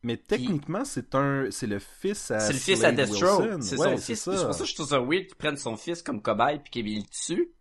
Mais 0.03 0.15
techniquement, 0.15 0.85
c'est 0.85 1.15
un, 1.15 1.47
c'est 1.49 1.65
le 1.65 1.79
fils 1.79 2.29
à 2.29 2.39
C'est 2.39 2.53
le 2.53 2.59
fils 2.59 2.83
à 2.83 2.91
Deathstroke. 2.91 3.63
C'est 3.63 3.79
Ouais, 3.79 3.97
son 3.97 3.97
fils. 3.97 4.23
C'est 4.23 4.45
pour 4.45 4.53
ça 4.53 4.63
que 4.63 4.69
je 4.69 4.75
trouve 4.75 4.87
ça 4.87 4.99
weird 4.99 5.25
qu'ils 5.25 5.35
prennent 5.35 5.57
son 5.57 5.75
fils 5.75 6.03
comme 6.03 6.21
cobaye 6.21 6.59
puis 6.59 6.69
qu'ils 6.69 6.97
le 6.97 7.03
tuent. 7.09 7.51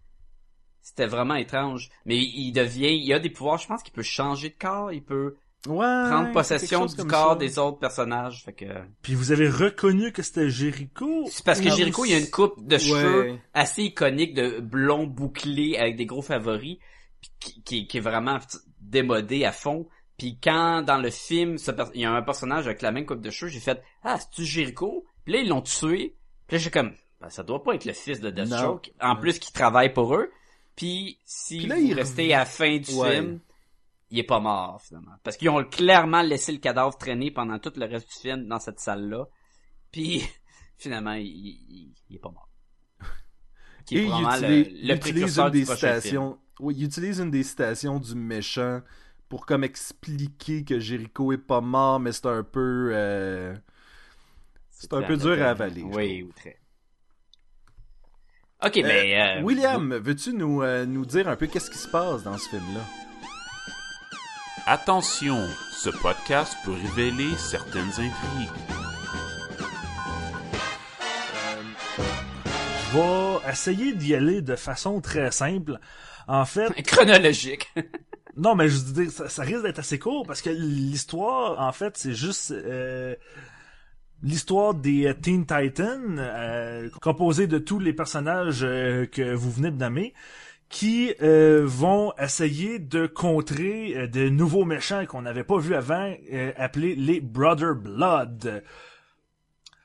C'était 0.82 1.06
vraiment 1.06 1.34
étrange. 1.34 1.88
Mais 2.04 2.18
il 2.18 2.52
devient, 2.52 2.94
il 2.94 3.10
a 3.14 3.18
des 3.18 3.30
pouvoirs, 3.30 3.56
je 3.56 3.66
pense 3.66 3.82
qu'il 3.82 3.94
peut 3.94 4.02
changer 4.02 4.50
de 4.50 4.56
corps, 4.58 4.92
il 4.92 5.02
peut 5.02 5.36
Ouais. 5.66 5.76
prendre 6.08 6.32
possession 6.32 6.86
du 6.86 6.94
corps 7.04 7.30
ça. 7.32 7.36
des 7.36 7.58
autres 7.58 7.78
personnages. 7.78 8.44
Fait 8.44 8.52
que 8.52 8.64
Puis 9.02 9.14
vous 9.14 9.32
avez 9.32 9.48
reconnu 9.48 10.12
que 10.12 10.22
c'était 10.22 10.48
Jericho? 10.48 11.24
c'est 11.30 11.44
parce 11.44 11.60
que 11.60 11.68
Ou- 11.68 11.76
Jericho, 11.76 12.04
il 12.04 12.12
y 12.12 12.14
a 12.14 12.18
une 12.18 12.30
coupe 12.30 12.64
de 12.66 12.78
cheveux 12.78 13.22
Ouais. 13.32 13.42
assez 13.54 13.82
iconique 13.82 14.34
de 14.34 14.60
blond 14.60 15.06
bouclé 15.06 15.76
avec 15.76 15.96
des 15.96 16.06
gros 16.06 16.22
favoris, 16.22 16.78
qui, 17.40 17.62
qui, 17.62 17.86
qui 17.88 17.96
est 17.96 18.00
vraiment 18.00 18.38
démodé 18.80 19.44
à 19.44 19.52
fond. 19.52 19.88
Puis 20.16 20.38
quand 20.42 20.82
dans 20.82 20.98
le 20.98 21.10
film, 21.10 21.58
ce 21.58 21.70
per- 21.72 21.84
il 21.94 22.02
y 22.02 22.04
a 22.04 22.12
un 22.12 22.22
personnage 22.22 22.66
avec 22.66 22.80
la 22.82 22.92
même 22.92 23.06
coupe 23.06 23.20
de 23.20 23.30
cheveux, 23.30 23.50
j'ai 23.50 23.60
fait 23.60 23.82
ah 24.04 24.16
c'est 24.18 24.30
tu 24.30 24.44
Jericho. 24.44 25.04
Puis 25.24 25.34
là 25.34 25.40
ils 25.40 25.48
l'ont 25.48 25.62
tué. 25.62 26.14
Puis 26.46 26.56
là 26.56 26.62
j'ai 26.62 26.70
comme 26.70 26.92
ben, 27.20 27.30
ça 27.30 27.42
doit 27.42 27.62
pas 27.64 27.74
être 27.74 27.84
le 27.84 27.92
fils 27.92 28.20
de 28.20 28.30
Deathstroke. 28.30 28.92
En 29.00 29.16
plus 29.16 29.38
qui 29.40 29.52
travaille 29.52 29.92
pour 29.92 30.14
eux. 30.14 30.30
Puis 30.76 31.18
si 31.24 31.58
Puis 31.58 31.66
là, 31.66 31.74
vous 31.74 31.82
il 31.82 31.94
restez 31.94 32.32
à 32.32 32.38
la 32.38 32.44
fin 32.44 32.78
du 32.78 32.92
Ouais. 32.94 33.14
film, 33.16 33.40
il 34.10 34.18
est 34.18 34.24
pas 34.24 34.40
mort 34.40 34.80
finalement. 34.82 35.12
Parce 35.22 35.36
qu'ils 35.36 35.50
ont 35.50 35.62
clairement 35.64 36.22
laissé 36.22 36.52
le 36.52 36.58
cadavre 36.58 36.96
traîner 36.96 37.30
pendant 37.30 37.58
tout 37.58 37.72
le 37.76 37.86
reste 37.86 38.08
du 38.08 38.14
film 38.14 38.46
dans 38.46 38.58
cette 38.58 38.80
salle-là. 38.80 39.26
Puis 39.92 40.22
finalement, 40.78 41.12
il, 41.12 41.26
il, 41.26 41.94
il 42.08 42.16
est 42.16 42.20
pas 42.20 42.30
mort. 42.30 42.48
Qui 43.86 43.98
est 43.98 44.00
Et 44.00 44.04
il 44.04 44.22
utilise, 44.22 44.42
le, 44.42 44.72
il 44.72 44.88
le 44.88 44.94
utilise 44.94 45.00
précurseur 45.00 45.46
une 45.46 45.52
des 45.52 45.64
prochain 45.64 45.76
stations. 46.00 46.38
Oui, 46.60 46.74
il 46.76 46.84
utilise 46.84 47.20
une 47.20 47.30
des 47.30 47.44
stations 47.44 47.98
du 48.00 48.14
méchant 48.14 48.80
pour 49.28 49.44
comme 49.46 49.62
expliquer 49.62 50.64
que 50.64 50.78
Jericho 50.80 51.32
est 51.32 51.38
pas 51.38 51.60
mort, 51.60 52.00
mais 52.00 52.12
c'est 52.12 52.26
un 52.26 52.42
peu. 52.42 52.90
euh. 52.92 53.54
C'est 54.70 54.92
un 54.92 55.02
peu 55.02 55.16
dur 55.16 55.42
à 55.42 55.50
avaler, 55.50 55.82
Oui, 55.82 56.22
ou 56.22 56.32
très. 56.32 56.58
Ok, 58.64 58.74
ben... 58.82 59.38
euh, 59.40 59.42
William, 59.42 59.94
veux-tu 59.94 60.32
nous, 60.32 60.62
euh, 60.62 60.86
nous 60.86 61.04
dire 61.04 61.28
un 61.28 61.36
peu 61.36 61.46
qu'est-ce 61.46 61.70
qui 61.70 61.78
se 61.78 61.88
passe 61.88 62.22
dans 62.22 62.36
ce 62.38 62.48
film-là? 62.48 62.80
Attention, 64.70 65.46
ce 65.70 65.88
podcast 65.88 66.54
peut 66.62 66.72
révéler 66.72 67.34
certaines 67.38 67.88
intrigues. 67.88 68.50
Je 72.92 72.98
vais 72.98 73.50
essayer 73.50 73.94
d'y 73.94 74.14
aller 74.14 74.42
de 74.42 74.56
façon 74.56 75.00
très 75.00 75.30
simple. 75.30 75.78
En 76.26 76.44
fait, 76.44 76.68
Chronologique. 76.86 77.72
non, 78.36 78.54
mais 78.56 78.68
je 78.68 78.76
veux 78.76 79.04
dire, 79.04 79.10
ça, 79.10 79.30
ça 79.30 79.42
risque 79.42 79.62
d'être 79.62 79.78
assez 79.78 79.98
court 79.98 80.26
parce 80.26 80.42
que 80.42 80.50
l'histoire, 80.50 81.58
en 81.66 81.72
fait, 81.72 81.96
c'est 81.96 82.12
juste 82.12 82.50
euh, 82.50 83.14
l'histoire 84.22 84.74
des 84.74 85.06
euh, 85.06 85.14
Teen 85.14 85.46
Titans, 85.46 86.18
euh, 86.18 86.88
composée 87.00 87.46
de 87.46 87.58
tous 87.58 87.78
les 87.78 87.92
personnages 87.92 88.60
euh, 88.62 89.06
que 89.06 89.34
vous 89.34 89.50
venez 89.50 89.70
de 89.70 89.76
nommer, 89.76 90.14
qui 90.68 91.14
euh, 91.22 91.62
vont 91.64 92.12
essayer 92.18 92.78
de 92.78 93.06
contrer 93.06 93.96
euh, 93.96 94.06
de 94.06 94.28
nouveaux 94.28 94.64
méchants 94.64 95.06
qu'on 95.06 95.22
n'avait 95.22 95.44
pas 95.44 95.58
vus 95.58 95.74
avant, 95.74 96.14
euh, 96.32 96.52
appelés 96.56 96.94
les 96.94 97.20
Brother 97.20 97.74
Blood. 97.74 98.62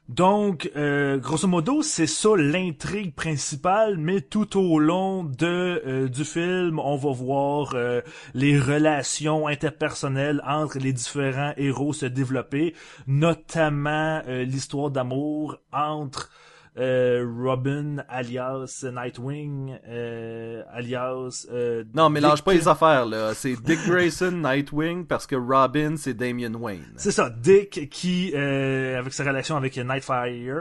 Donc, 0.10 0.70
euh, 0.76 1.18
grosso 1.18 1.48
modo, 1.48 1.82
c'est 1.82 2.08
ça 2.08 2.36
l'intrigue 2.36 3.16
principale, 3.16 3.98
mais 3.98 4.20
tout 4.20 4.60
au 4.60 4.78
long 4.78 5.24
de 5.24 5.82
euh, 5.88 6.10
du 6.10 6.26
film, 6.26 6.78
on 6.80 6.98
va 6.98 7.12
voir 7.14 7.74
euh, 7.74 8.02
les 8.34 8.60
relations 8.60 9.48
interpersonnelles 9.48 10.44
entre 10.46 10.78
les 10.78 10.92
différents 10.92 11.54
héros 11.56 11.94
se 11.94 12.06
développer, 12.06 12.76
notamment 13.08 14.22
l'histoire 14.28 14.92
d'amour 14.92 15.58
entre 15.72 16.30
Robin 16.76 17.98
alias 18.10 18.84
Nightwing 18.92 19.78
euh, 19.88 20.64
alias 20.74 21.46
euh, 21.52 21.84
Non, 21.94 22.10
mélange 22.10 22.36
Dick- 22.40 22.46
pas 22.46 22.54
les 22.54 22.68
affaires, 22.68 23.06
là. 23.06 23.34
C'est 23.36 23.56
Dick 23.62 23.80
Grayson, 23.88 24.32
Nightwing, 24.32 25.06
parce 25.06 25.28
que 25.28 25.36
Robin, 25.36 25.96
c'est 25.98 26.14
Damian 26.16 26.54
Wayne. 26.56 26.86
C'est 26.98 27.12
ça, 27.12 27.30
Dick 27.30 27.90
qui 27.92 28.32
euh, 28.36 28.98
avec 28.98 29.14
sa 29.14 29.24
relation 29.24 29.56
avec 29.56 29.78
Nightfire 29.78 30.58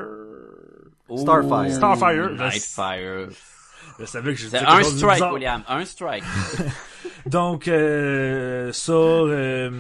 Starfire. 1.17 1.67
Ouh, 1.67 1.71
Starfire, 1.71 2.29
je- 2.37 2.43
Nightfire. 2.43 3.29
Je 3.99 4.05
savais 4.07 4.33
que 4.33 4.39
je 4.39 4.49
C'est 4.49 4.59
disais 4.59 4.71
un 4.71 4.83
strike. 4.83 5.33
William. 5.33 5.63
Un 5.69 5.85
strike. 5.85 6.25
Donc 7.27 7.69
euh, 7.69 8.73
ça, 8.73 8.93
euh, 8.93 9.71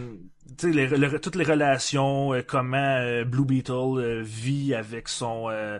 toutes 0.70 1.36
les 1.36 1.44
relations, 1.44 2.32
euh, 2.34 2.42
comment 2.46 2.76
euh, 2.76 3.24
Blue 3.24 3.44
Beetle 3.44 3.72
euh, 3.72 4.22
vit 4.22 4.74
avec 4.74 5.08
son, 5.08 5.48
euh, 5.50 5.78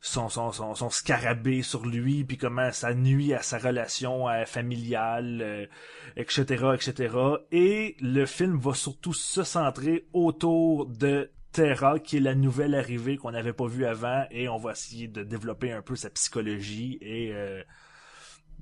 son, 0.00 0.28
son, 0.28 0.52
son, 0.52 0.90
scarabée 0.90 1.62
sur 1.62 1.86
lui, 1.86 2.24
puis 2.24 2.36
comment 2.36 2.70
ça 2.72 2.94
nuit 2.94 3.34
à 3.34 3.42
sa 3.42 3.58
relation 3.58 4.26
familiale, 4.46 5.68
etc., 6.16 6.70
etc. 6.74 7.14
Et 7.52 7.96
le 8.00 8.24
film 8.24 8.58
va 8.58 8.74
surtout 8.74 9.12
se 9.12 9.42
centrer 9.42 10.06
autour 10.12 10.86
de 10.86 11.30
Terra, 11.52 11.98
qui 11.98 12.16
est 12.16 12.20
la 12.20 12.34
nouvelle 12.34 12.74
arrivée 12.74 13.18
qu'on 13.18 13.32
n'avait 13.32 13.52
pas 13.52 13.66
vue 13.66 13.84
avant, 13.84 14.24
et 14.30 14.48
on 14.48 14.56
va 14.56 14.72
essayer 14.72 15.06
de 15.06 15.22
développer 15.22 15.72
un 15.72 15.82
peu 15.82 15.96
sa 15.96 16.08
psychologie 16.08 16.98
et 17.02 17.34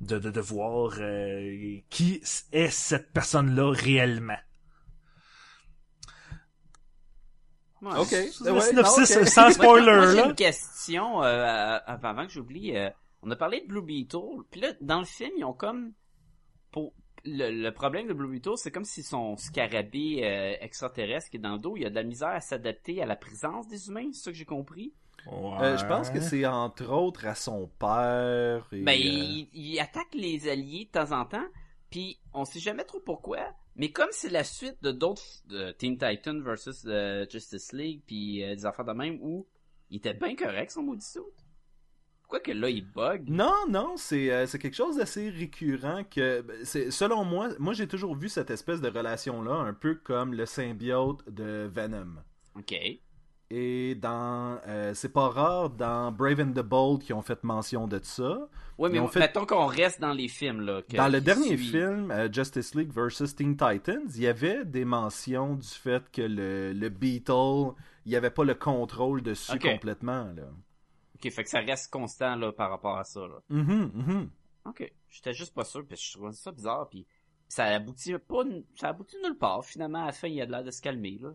de, 0.00 0.18
de, 0.18 0.40
voir 0.40 0.98
qui 1.88 2.20
est 2.52 2.70
cette 2.70 3.12
personne-là 3.12 3.70
réellement. 3.72 4.38
Ouais. 7.82 7.96
Ok. 7.98 8.08
C'est 8.08 8.42
Ouais, 8.42 8.52
le 8.52 8.60
synopsis 8.60 9.16
ok. 9.16 9.26
sans 9.28 9.50
spoiler, 9.52 9.96
moi, 9.96 10.06
j'ai 10.10 10.16
là. 10.16 10.26
une 10.26 10.34
question 10.34 11.22
euh, 11.22 11.78
avant 11.86 12.08
avant 12.08 12.26
que 12.26 12.32
j'oublie. 12.32 12.76
euh, 12.76 12.90
on 13.22 13.30
a 13.30 13.36
parlé 13.36 13.60
de 13.62 13.66
Blue 13.66 13.82
Beetle, 13.82 14.18
puis 14.50 14.60
là, 14.60 14.68
dans 14.80 15.00
le 15.00 15.04
film, 15.04 15.32
ils 15.38 15.44
ont 15.44 15.52
comme... 15.52 15.92
pour 16.70 16.92
Le, 17.24 17.50
le 17.50 17.72
problème 17.72 18.06
de 18.06 18.12
Blue 18.12 18.28
Beetle, 18.30 18.52
c'est 18.56 18.70
comme 18.70 18.84
si 18.84 19.02
son 19.02 19.36
scarabée 19.36 20.20
euh, 20.22 20.54
extraterrestre 20.60 21.30
qui 21.30 21.36
est 21.36 21.40
dans 21.40 21.54
le 21.54 21.58
dos, 21.58 21.76
il 21.76 21.84
a 21.84 21.90
de 21.90 21.94
la 21.96 22.04
misère 22.04 22.28
à 22.28 22.40
s'adapter 22.40 23.02
à 23.02 23.06
la 23.06 23.16
présence 23.16 23.66
des 23.68 23.88
humains, 23.88 24.08
c'est 24.12 24.22
ça 24.24 24.30
que 24.30 24.36
j'ai 24.36 24.44
compris? 24.44 24.92
Euh, 25.26 25.76
je 25.76 25.84
pense 25.84 26.10
que 26.10 26.20
c'est 26.20 26.46
entre 26.46 26.88
autres 26.90 27.26
à 27.26 27.34
son 27.34 27.68
père. 27.78 28.66
Et, 28.72 28.82
Ben, 28.82 28.92
euh, 28.92 29.02
il, 29.02 29.48
il 29.52 29.80
attaque 29.80 30.14
les 30.14 30.48
alliés 30.48 30.84
de 30.86 30.90
temps 31.00 31.12
en 31.12 31.24
temps, 31.24 31.46
puis 31.90 32.18
on 32.32 32.44
sait 32.44 32.60
jamais 32.60 32.84
trop 32.84 33.00
pourquoi. 33.00 33.40
Mais 33.78 33.92
comme 33.92 34.08
c'est 34.10 34.28
la 34.28 34.42
suite 34.42 34.82
de 34.82 34.90
d'autres 34.90 35.22
de 35.46 35.70
Teen 35.70 35.96
Titan 35.96 36.40
versus 36.40 36.82
euh, 36.86 37.24
Justice 37.30 37.72
League, 37.72 38.02
puis 38.06 38.42
euh, 38.42 38.56
des 38.56 38.66
affaires 38.66 38.84
de 38.84 38.92
même 38.92 39.18
où 39.22 39.46
il 39.90 39.98
était 39.98 40.14
bien 40.14 40.34
correct 40.34 40.72
son 40.72 40.82
maudit 40.82 41.06
suit. 41.06 41.20
Pourquoi 42.20 42.40
que 42.40 42.50
là 42.50 42.68
il 42.68 42.84
bug 42.84 43.28
Non, 43.28 43.66
non, 43.68 43.96
c'est 43.96 44.32
euh, 44.32 44.46
c'est 44.46 44.58
quelque 44.58 44.74
chose 44.74 44.96
d'assez 44.96 45.30
récurrent 45.30 46.02
que 46.04 46.42
ben, 46.42 46.56
c'est 46.64 46.90
selon 46.90 47.24
moi, 47.24 47.50
moi 47.60 47.72
j'ai 47.72 47.86
toujours 47.86 48.16
vu 48.16 48.28
cette 48.28 48.50
espèce 48.50 48.80
de 48.80 48.88
relation 48.88 49.42
là 49.42 49.54
un 49.54 49.72
peu 49.72 49.94
comme 49.94 50.34
le 50.34 50.44
symbiote 50.44 51.26
de 51.30 51.70
Venom. 51.72 52.16
Ok. 52.56 52.74
Et 53.50 53.94
dans 53.94 54.60
euh, 54.66 54.92
c'est 54.94 55.08
pas 55.12 55.28
rare 55.28 55.70
dans 55.70 56.12
Brave 56.12 56.40
and 56.40 56.52
the 56.52 56.60
Bold 56.62 57.02
qui 57.02 57.14
ont 57.14 57.22
fait 57.22 57.42
mention 57.44 57.86
de 57.88 57.98
ça. 58.02 58.46
Ouais, 58.76 58.90
mais 58.90 59.04
fait- 59.08 59.20
mettons 59.20 59.46
qu'on 59.46 59.66
reste 59.66 60.00
dans 60.00 60.12
les 60.12 60.28
films 60.28 60.60
là. 60.60 60.82
que- 60.82 60.96
Dans 60.96 61.08
le 61.08 61.20
dernier 61.20 61.56
suit. 61.56 61.70
film, 61.70 62.10
euh, 62.10 62.28
Justice 62.30 62.74
League 62.74 62.92
vs. 62.92 63.34
Teen 63.36 63.56
Titans, 63.56 64.04
il 64.14 64.20
y 64.20 64.26
avait 64.26 64.64
des 64.66 64.84
mentions 64.84 65.54
du 65.54 65.66
fait 65.66 66.08
que 66.12 66.20
le, 66.22 66.72
le 66.74 66.88
Beetle, 66.90 67.72
il 68.04 68.10
n'y 68.10 68.16
avait 68.16 68.30
pas 68.30 68.44
le 68.44 68.54
contrôle 68.54 69.22
dessus 69.22 69.58
complètement. 69.58 70.24
Là. 70.36 70.44
Ok, 71.16 71.30
fait 71.32 71.42
que 71.42 71.48
ça 71.50 71.60
reste 71.60 71.90
constant 71.90 72.36
là 72.36 72.52
par 72.52 72.70
rapport 72.70 72.98
à 72.98 73.04
ça 73.04 73.20
là. 73.20 73.40
Mhm, 73.48 73.90
mhm. 73.94 74.30
Ok. 74.66 74.92
J'étais 75.08 75.32
juste 75.32 75.54
pas 75.54 75.64
sûr, 75.64 75.88
que 75.88 75.96
je 75.96 76.12
trouvais 76.12 76.32
ça 76.32 76.52
bizarre, 76.52 76.86
puis 76.90 77.06
ça 77.48 77.64
aboutit 77.64 78.12
pas, 78.18 78.42
ça 78.76 78.90
aboutit 78.90 79.16
nulle 79.24 79.38
part. 79.38 79.64
Finalement, 79.64 80.02
à 80.02 80.06
la 80.06 80.12
fin, 80.12 80.28
il 80.28 80.38
a 80.40 80.44
l'air 80.44 80.62
de 80.62 80.70
se 80.70 80.82
calmer 80.82 81.18
là. 81.20 81.30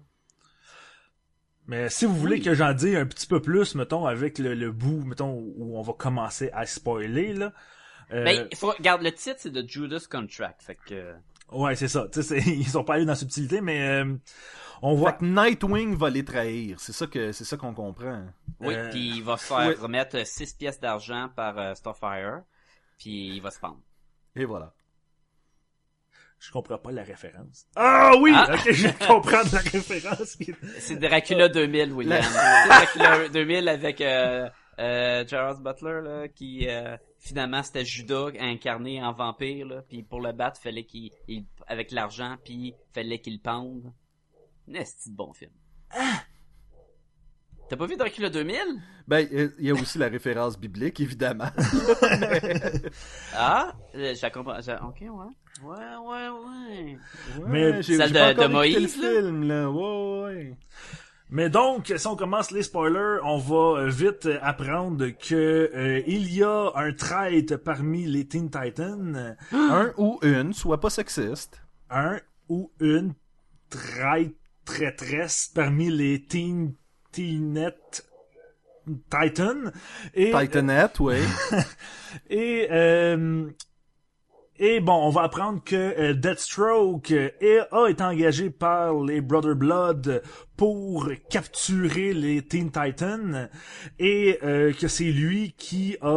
Mais 1.68 1.90
si 1.90 2.06
vous 2.06 2.16
voulez 2.16 2.42
que 2.42 2.54
j'en 2.54 2.74
dise 2.74 2.96
un 2.96 3.06
petit 3.06 3.26
peu 3.28 3.42
plus, 3.42 3.76
mettons, 3.76 4.06
avec 4.06 4.38
le, 4.38 4.54
le 4.54 4.72
bout, 4.72 5.04
mettons, 5.06 5.32
où 5.34 5.78
on 5.78 5.82
va 5.82 5.94
commencer 5.94 6.50
à 6.54 6.66
spoiler, 6.66 7.34
là. 7.34 7.54
euh, 8.12 8.24
Ben, 8.26 8.48
il 8.52 8.58
faut, 8.58 8.72
regarde, 8.72 9.02
le 9.02 9.12
titre 9.14 9.38
c'est 9.40 9.50
de 9.52 9.68
Judas 9.68 10.06
Contract, 10.10 10.62
fait 10.62 10.78
que... 10.86 11.14
Ouais, 11.52 11.76
c'est 11.76 11.88
ça. 11.88 12.08
Tu 12.12 12.22
sais, 12.22 12.42
c'est- 12.42 12.50
ils 12.52 12.68
sont 12.68 12.84
pas 12.84 12.96
allés 12.96 13.06
dans 13.06 13.12
la 13.12 13.16
subtilité, 13.18 13.62
mais 13.62 13.82
euh, 14.04 14.16
on 14.82 14.94
Fait 14.96 15.00
voit. 15.00 15.12
que 15.14 15.24
Nightwing 15.26 15.96
va 15.96 16.10
les 16.10 16.26
trahir. 16.26 16.80
C'est 16.80 16.94
ça 16.94 17.08
que 17.08 17.32
c'est 17.32 17.46
ça 17.46 17.58
qu'on 17.58 17.74
comprend. 17.74 18.26
Oui, 18.60 18.74
Euh, 18.76 18.90
puis 18.90 19.18
il 19.18 19.24
va 19.24 19.38
se 19.38 19.46
faire 19.46 19.58
ouais. 19.68 19.74
remettre 19.76 20.26
6 20.26 20.54
pièces 20.56 20.80
d'argent 20.80 21.30
par 21.36 21.58
euh, 21.60 21.76
Starfire, 21.76 22.42
puis 22.98 23.36
il 23.36 23.42
va 23.42 23.52
se 23.52 23.60
pendre. 23.60 23.80
Et 24.36 24.46
voilà. 24.46 24.74
Je 26.46 26.52
comprends 26.52 26.78
pas 26.78 26.92
la 26.92 27.04
référence. 27.04 27.68
Ah 27.76 28.12
oui! 28.20 28.34
Ah! 28.36 28.54
Ok, 28.54 28.72
je 28.72 28.88
comprends 29.08 29.44
la 29.54 29.60
référence. 29.60 30.38
C'est 30.80 30.98
Dracula 30.98 31.48
2000, 31.48 31.94
William. 31.94 32.22
C'est 32.22 32.68
Dracula 33.00 33.30
2000 33.30 33.70
avec 33.70 34.02
euh, 34.02 34.50
euh, 34.80 35.26
Gerard 35.26 35.62
Butler, 35.62 36.02
là, 36.04 36.28
qui 36.28 36.68
euh, 36.68 36.98
finalement 37.18 37.64
c'était 37.64 37.86
Judas 37.86 38.28
incarné 38.42 39.02
en 39.02 39.14
vampire, 39.14 39.66
là, 39.68 39.82
puis 39.88 40.04
pour 40.04 40.20
le 40.20 40.34
battre, 40.34 40.60
fallait 40.60 40.84
qu'il, 40.84 41.12
il- 41.30 41.46
avec 41.68 41.92
l'argent, 41.92 42.36
puis 42.44 42.74
fallait 42.94 43.20
qu'il 43.20 43.40
pende. 43.40 43.94
Un 44.70 44.74
esti 44.74 45.12
de 45.12 45.16
bon 45.16 45.32
film? 45.34 45.52
T'as 47.70 47.78
pas 47.78 47.86
vu 47.88 47.96
Dracula 47.96 48.30
2000? 48.30 48.58
Ben, 49.08 49.28
il 49.32 49.66
y 49.66 49.72
a 49.72 49.74
aussi 49.74 49.98
la 49.98 50.08
référence 50.08 50.60
biblique, 50.60 51.00
évidemment. 51.00 51.50
Ah, 53.36 53.74
euh, 53.96 54.14
j'ai- 54.16 54.28
Ok, 54.84 55.02
ouais. 55.02 55.08
Ouais, 55.64 55.96
ouais, 56.06 56.30
ouais. 56.30 56.98
Mais 57.48 57.82
j'ai 57.82 57.98
celle 57.98 58.12
de- 58.12 58.18
pas 58.20 58.34
de 58.34 58.48
Moïse, 58.48 58.98
le 59.02 59.22
film, 59.22 59.44
là. 59.48 59.70
Ouais, 59.72 60.24
ouais. 60.24 60.58
Mais 61.30 61.50
donc, 61.50 61.92
si 61.96 62.06
on 62.08 62.16
commence 62.16 62.52
les 62.52 62.62
spoilers, 62.64 63.20
on 63.24 63.38
va 63.38 63.82
euh, 63.82 63.88
vite 63.90 64.26
euh, 64.28 64.38
apprendre 64.42 65.08
que 65.08 65.72
euh, 65.74 66.02
il 66.06 66.32
y 66.32 66.44
a 66.44 66.72
un 66.76 66.94
traître 66.94 67.56
parmi 67.58 68.06
les 68.06 68.28
Teen 68.28 68.52
Titans, 68.52 69.36
Un 69.52 69.94
ou 69.98 70.20
une, 70.22 70.54
sois 70.54 70.80
pas 70.80 70.90
sexiste. 70.92 71.62
un 71.90 72.20
ou 72.50 72.72
une 72.80 73.14
traîtresse 74.66 75.52
parmi 75.56 75.90
les 75.90 76.24
Teen 76.26 76.74
Teenette 77.14 78.06
Titans 79.10 79.72
et 80.14 80.32
Titanette, 80.32 81.00
oui. 81.00 81.16
et 82.30 82.68
euh, 82.70 83.50
et 84.60 84.80
bon, 84.82 84.94
on 84.94 85.10
va 85.10 85.24
apprendre 85.24 85.64
que 85.64 85.76
euh, 85.76 86.14
Deathstroke 86.14 87.12
euh, 87.12 87.30
est- 87.42 87.66
a 87.72 87.88
été 87.90 88.04
engagé 88.04 88.50
par 88.50 88.94
les 89.02 89.22
Brother 89.22 89.56
Blood 89.56 90.22
pour 90.58 91.10
capturer 91.30 92.14
les 92.14 92.42
Teen 92.44 92.72
Titans 92.72 93.50
et 94.00 94.38
euh, 94.44 94.72
que 94.74 94.88
c'est 94.88 95.06
lui 95.12 95.54
qui 95.58 95.98
a 96.02 96.08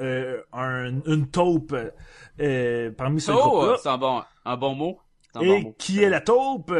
euh, 0.00 0.40
un, 0.52 1.02
une 1.06 1.28
taupe 1.30 1.76
euh, 2.40 2.90
parmi 2.90 3.20
ce 3.20 3.30
Oh, 3.32 3.74
c'est 3.80 3.88
un 3.90 3.98
bon, 3.98 4.22
un 4.44 4.56
bon 4.56 4.74
mot. 4.74 4.98
Et 5.42 5.72
qui 5.78 6.02
est 6.02 6.08
la 6.10 6.20
taupe? 6.20 6.72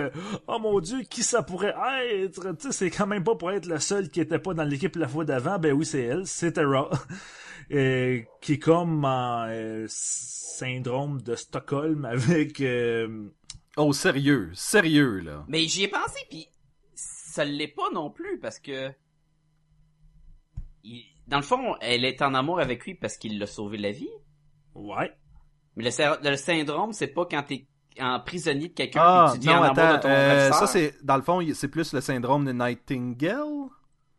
Oh 0.47 0.59
mon 0.59 0.79
dieu, 0.81 1.03
qui 1.03 1.23
ça 1.23 1.43
pourrait 1.43 1.75
être? 2.03 2.53
Tu 2.57 2.67
sais, 2.67 2.73
c'est 2.73 2.91
quand 2.91 3.07
même 3.07 3.25
pas 3.25 3.35
pour 3.35 3.51
être 3.51 3.67
le 3.67 3.79
seul 3.81 4.09
qui 4.09 4.21
était 4.21 4.39
pas 4.39 4.55
dans 4.55 4.65
l'équipe 4.65 4.95
la 4.97 5.09
fois 5.09 5.25
d'avant. 5.25 5.59
Ben 5.59 5.73
oui, 5.73 5.85
c'est 5.85 6.03
elle, 6.03 6.27
c'est 6.27 6.53
Tara. 6.53 6.91
Euh, 7.73 8.21
qui 8.43 8.53
est 8.53 8.59
comme 8.59 9.07
en 9.07 9.47
euh, 9.49 9.87
syndrome 9.89 11.23
de 11.23 11.35
Stockholm 11.35 12.05
avec... 12.05 12.61
euh, 12.61 13.31
Oh, 13.79 13.95
sérieux, 13.95 14.51
sérieux, 14.53 15.21
là. 15.21 15.47
Mais 15.49 15.67
j'y 15.67 15.85
ai 15.85 15.89
pensé, 15.89 16.21
puis 16.29 16.47
ça 16.95 17.43
l'est 17.47 17.69
pas 17.75 17.89
non 17.95 18.11
plus, 18.11 18.39
parce 18.39 18.59
que... 18.59 18.91
il- 20.83 21.05
Dans 21.27 21.39
le 21.39 21.43
fond, 21.43 21.75
elle 21.81 22.05
est 22.05 22.21
en 22.21 22.35
amour 22.35 22.61
avec 22.61 22.85
lui 22.85 22.95
parce 22.95 23.17
qu'il 23.17 23.39
l'a 23.39 23.47
sauvé 23.47 23.79
la 23.79 23.93
vie. 23.93 24.11
Ouais. 24.75 25.11
Mais 25.77 25.85
le, 25.85 26.31
le 26.31 26.37
syndrome, 26.37 26.93
c'est 26.93 27.09
pas 27.09 27.25
quand 27.25 27.45
t'es 27.45 27.67
en 28.01 28.21
prisonnier 28.21 28.69
de 28.69 28.75
quelqu'un 28.75 29.01
Ah, 29.03 29.35
non, 29.43 29.53
en 29.53 29.63
amour 29.63 29.75
de 29.75 29.81
attends, 29.81 29.99
ton 30.01 30.09
euh, 30.09 30.51
ça 30.53 30.67
c'est, 30.67 30.95
dans 31.05 31.17
le 31.17 31.23
fond, 31.23 31.41
c'est 31.55 31.69
plus 31.69 31.93
le 31.93 32.01
syndrome 32.01 32.45
de 32.45 32.53
Nightingale? 32.53 33.69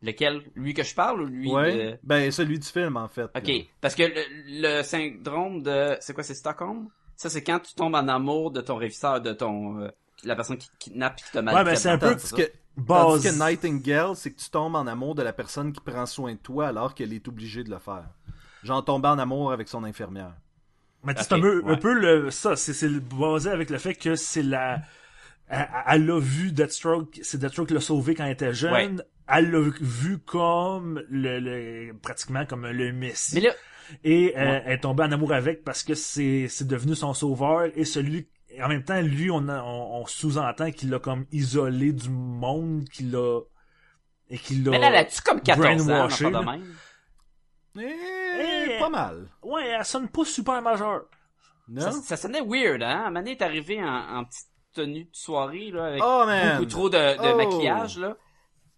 Lequel? 0.02 0.42
Lui 0.54 0.74
que 0.74 0.82
je 0.82 0.94
parle 0.94 1.22
ou 1.22 1.26
lui 1.26 1.50
ouais. 1.50 1.76
de... 1.76 1.98
Ben, 2.02 2.30
celui 2.30 2.58
du 2.58 2.66
film, 2.68 2.96
en 2.96 3.08
fait. 3.08 3.30
Ok, 3.34 3.48
là. 3.48 3.54
parce 3.80 3.94
que 3.94 4.02
le, 4.02 4.78
le 4.78 4.82
syndrome 4.82 5.62
de... 5.62 5.96
C'est 6.00 6.12
quoi, 6.12 6.22
c'est 6.22 6.34
Stockholm? 6.34 6.88
Ça, 7.16 7.30
c'est 7.30 7.42
quand 7.42 7.60
tu 7.60 7.74
tombes 7.74 7.94
en 7.94 8.06
amour 8.08 8.50
de 8.50 8.60
ton 8.60 8.76
ravisseur, 8.76 9.20
de 9.20 9.32
ton... 9.32 9.80
euh, 9.80 9.88
la 10.22 10.36
personne 10.36 10.58
qui 10.58 10.68
te 10.68 10.76
kidnappe 10.78 11.18
et 11.18 11.22
qui 11.22 11.30
te 11.32 11.38
maltraite. 11.38 11.66
Ouais, 11.66 11.72
ben, 11.72 11.76
c'est 11.76 11.88
un 11.88 11.98
peu 11.98 12.10
Tandis 12.10 12.34
que, 12.34 12.52
Base. 12.76 13.22
tandis 13.22 13.28
que 13.28 13.38
Nightingale, 13.44 14.16
c'est 14.16 14.32
que 14.32 14.38
tu 14.38 14.50
tombes 14.50 14.76
en 14.76 14.86
amour 14.86 15.14
de 15.14 15.22
la 15.22 15.32
personne 15.32 15.72
qui 15.72 15.80
prend 15.80 16.04
soin 16.06 16.34
de 16.34 16.38
toi 16.38 16.68
alors 16.68 16.94
qu'elle 16.94 17.12
est 17.12 17.26
obligée 17.26 17.64
de 17.64 17.70
le 17.70 17.78
faire. 17.78 18.04
Genre 18.62 18.84
tomber 18.84 19.08
en 19.08 19.18
amour 19.18 19.50
avec 19.52 19.68
son 19.68 19.82
infirmière. 19.84 20.34
Mais 21.04 21.14
tu 21.14 21.22
sais, 21.22 21.24
Ok, 21.24 21.28
c'est 21.28 21.34
un 21.34 21.40
peu, 21.40 21.62
un 21.64 21.68
ouais. 21.70 21.76
peu 21.78 21.92
le, 21.92 22.30
ça, 22.30 22.56
c'est, 22.56 22.88
basé 22.88 23.50
avec 23.50 23.70
le 23.70 23.78
fait 23.78 23.94
que 23.94 24.14
c'est 24.16 24.42
la, 24.42 24.80
elle, 25.48 25.68
elle 25.88 26.10
a 26.10 26.18
vu 26.20 26.50
Deathstroke, 26.52 27.20
c'est 27.22 27.38
Deathstroke 27.38 27.68
qui 27.68 27.74
l'a 27.74 27.80
sauvé 27.80 28.14
quand 28.14 28.24
elle 28.24 28.32
était 28.32 28.52
jeune. 28.54 28.72
Ouais. 28.72 28.90
Elle 29.28 29.50
l'a 29.50 29.60
vu 29.80 30.18
comme 30.18 31.02
le, 31.08 31.38
le, 31.40 31.92
pratiquement 32.00 32.44
comme 32.46 32.66
le 32.66 32.92
messie. 32.92 33.34
Mais 33.36 33.40
là, 33.42 33.50
et 34.04 34.34
euh, 34.36 34.44
Ouais. 34.44 34.62
elle 34.66 34.72
est 34.72 34.80
tombée 34.80 35.04
en 35.04 35.12
amour 35.12 35.32
avec 35.32 35.62
parce 35.62 35.82
que 35.84 35.94
c'est, 35.94 36.46
c'est 36.48 36.66
devenu 36.66 36.94
son 36.96 37.14
sauveur 37.14 37.68
et 37.76 37.84
celui, 37.84 38.28
et 38.50 38.62
en 38.62 38.68
même 38.68 38.82
temps, 38.82 39.00
lui, 39.00 39.30
on, 39.30 39.48
a- 39.48 39.62
on, 39.62 40.00
on 40.02 40.06
sous-entend 40.06 40.70
qu'il 40.72 40.90
l'a 40.90 40.98
comme 40.98 41.26
isolé 41.30 41.92
du 41.92 42.08
monde, 42.10 42.88
qu'il 42.88 43.10
l'a, 43.12 43.40
et 44.30 44.38
qu'il 44.38 44.64
l'a. 44.64 44.72
mais 44.72 44.78
là, 44.80 44.90
là-tu 44.90 45.20
comme 45.22 45.40
14 45.40 45.82
ans, 45.90 46.08
de 46.08 46.44
même? 46.44 46.64
Eh, 47.78 48.76
Eh. 48.76 48.78
pas 48.78 48.88
mal. 48.88 49.28
Ouais, 49.42 49.66
elle 49.68 49.84
sonne 49.84 50.08
pas 50.08 50.24
super 50.24 50.60
majeure. 50.62 51.04
Non? 51.68 51.80
Ça, 51.82 51.92
ça 51.92 52.16
sonnait 52.16 52.42
weird, 52.42 52.82
hein? 52.82 53.10
Donné, 53.10 53.32
est 53.32 53.42
arrivé 53.42 53.82
en, 53.82 54.18
en 54.18 54.24
petite 54.24 54.46
tenue 54.72 55.04
de 55.04 55.10
soirée, 55.16 55.70
là, 55.70 55.86
avec 55.86 56.02
Oh, 56.04 56.24
beaucoup 56.52 56.66
trop 56.70 56.88
de, 56.90 56.96
de 56.98 57.32
Oh. 57.32 57.36
maquillage, 57.36 57.98
là. 57.98 58.16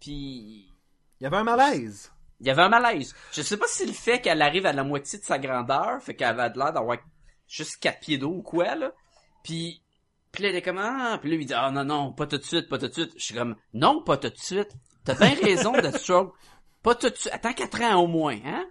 Puis, 0.01 0.73
Il 1.21 1.25
y 1.25 1.27
avait 1.27 1.37
un 1.37 1.45
malaise. 1.45 2.13
il 2.41 2.47
y 2.47 2.51
avait 2.51 2.63
un 2.63 2.69
malaise. 2.69 3.15
Je 3.33 3.43
sais 3.43 3.57
pas 3.57 3.67
si 3.69 3.85
le 3.85 3.93
fait 3.93 4.21
qu'elle 4.21 4.41
arrive 4.43 4.65
à 4.67 4.73
la 4.73 4.85
moitié 4.85 5.19
de 5.19 5.25
sa 5.25 5.39
grandeur, 5.39 6.01
fait 6.03 6.15
qu'elle 6.15 6.29
avait 6.29 6.51
l'air 6.57 6.73
d'avoir 6.73 6.97
juste 7.49 7.79
quatre 7.81 8.01
pieds 8.01 8.17
d'eau 8.19 8.31
ou 8.31 8.43
quoi, 8.43 8.75
là. 8.77 8.93
Puis, 9.43 9.83
puis 10.33 10.43
là, 10.45 10.51
elle 10.51 10.57
est 10.57 10.63
comme, 10.63 10.79
ah, 10.79 11.19
puis 11.21 11.31
là, 11.31 11.37
il 11.37 11.47
dit, 11.47 11.55
ah, 11.55 11.71
non, 11.71 11.85
non, 11.85 12.13
pas 12.13 12.27
tout 12.27 12.39
de 12.39 12.43
suite, 12.45 12.69
pas 12.69 12.79
tout 12.79 12.89
de 12.89 12.93
suite. 12.93 13.13
Je 13.17 13.25
suis 13.25 13.35
comme, 13.35 13.57
non, 13.75 14.03
pas 14.03 14.17
tout 14.17 14.29
de 14.31 14.37
suite. 14.39 14.71
T'as 15.05 15.15
bien 15.15 15.35
raison 15.43 15.73
de 15.73 15.91
stroke. 15.91 16.35
Pas 16.83 16.95
tout 16.95 17.11
de 17.11 17.17
suite. 17.17 17.33
Attends 17.35 17.53
quatre 17.55 17.83
ans 17.83 17.97
au 18.03 18.07
moins, 18.07 18.39
hein? 18.45 18.65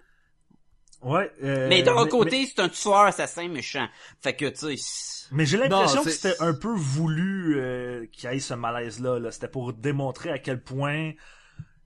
Ouais. 1.04 1.32
euh, 1.44 1.70
mais 1.70 1.84
d'un 1.84 2.08
côté, 2.08 2.46
c'est 2.48 2.60
un 2.60 2.70
tueur 2.70 3.02
assassin 3.02 3.48
méchant. 3.48 3.88
Fait 4.22 4.36
que, 4.36 4.46
tu 4.46 4.78
sais, 4.78 5.28
Mais 5.32 5.46
j'ai 5.46 5.58
l'impression 5.58 6.04
que 6.04 6.10
c'est- 6.10 6.30
c'était 6.30 6.44
un 6.44 6.54
peu 6.54 6.74
voulu 6.74 7.56
euh, 7.60 8.06
qu'il 8.12 8.30
y 8.30 8.34
ait 8.36 8.40
ce 8.40 8.54
malaise-là. 8.56 9.20
Là. 9.20 9.32
C'était 9.32 9.48
pour 9.48 9.74
démontrer 9.74 10.32
à 10.32 10.40
quel 10.40 10.62
point 10.62 11.12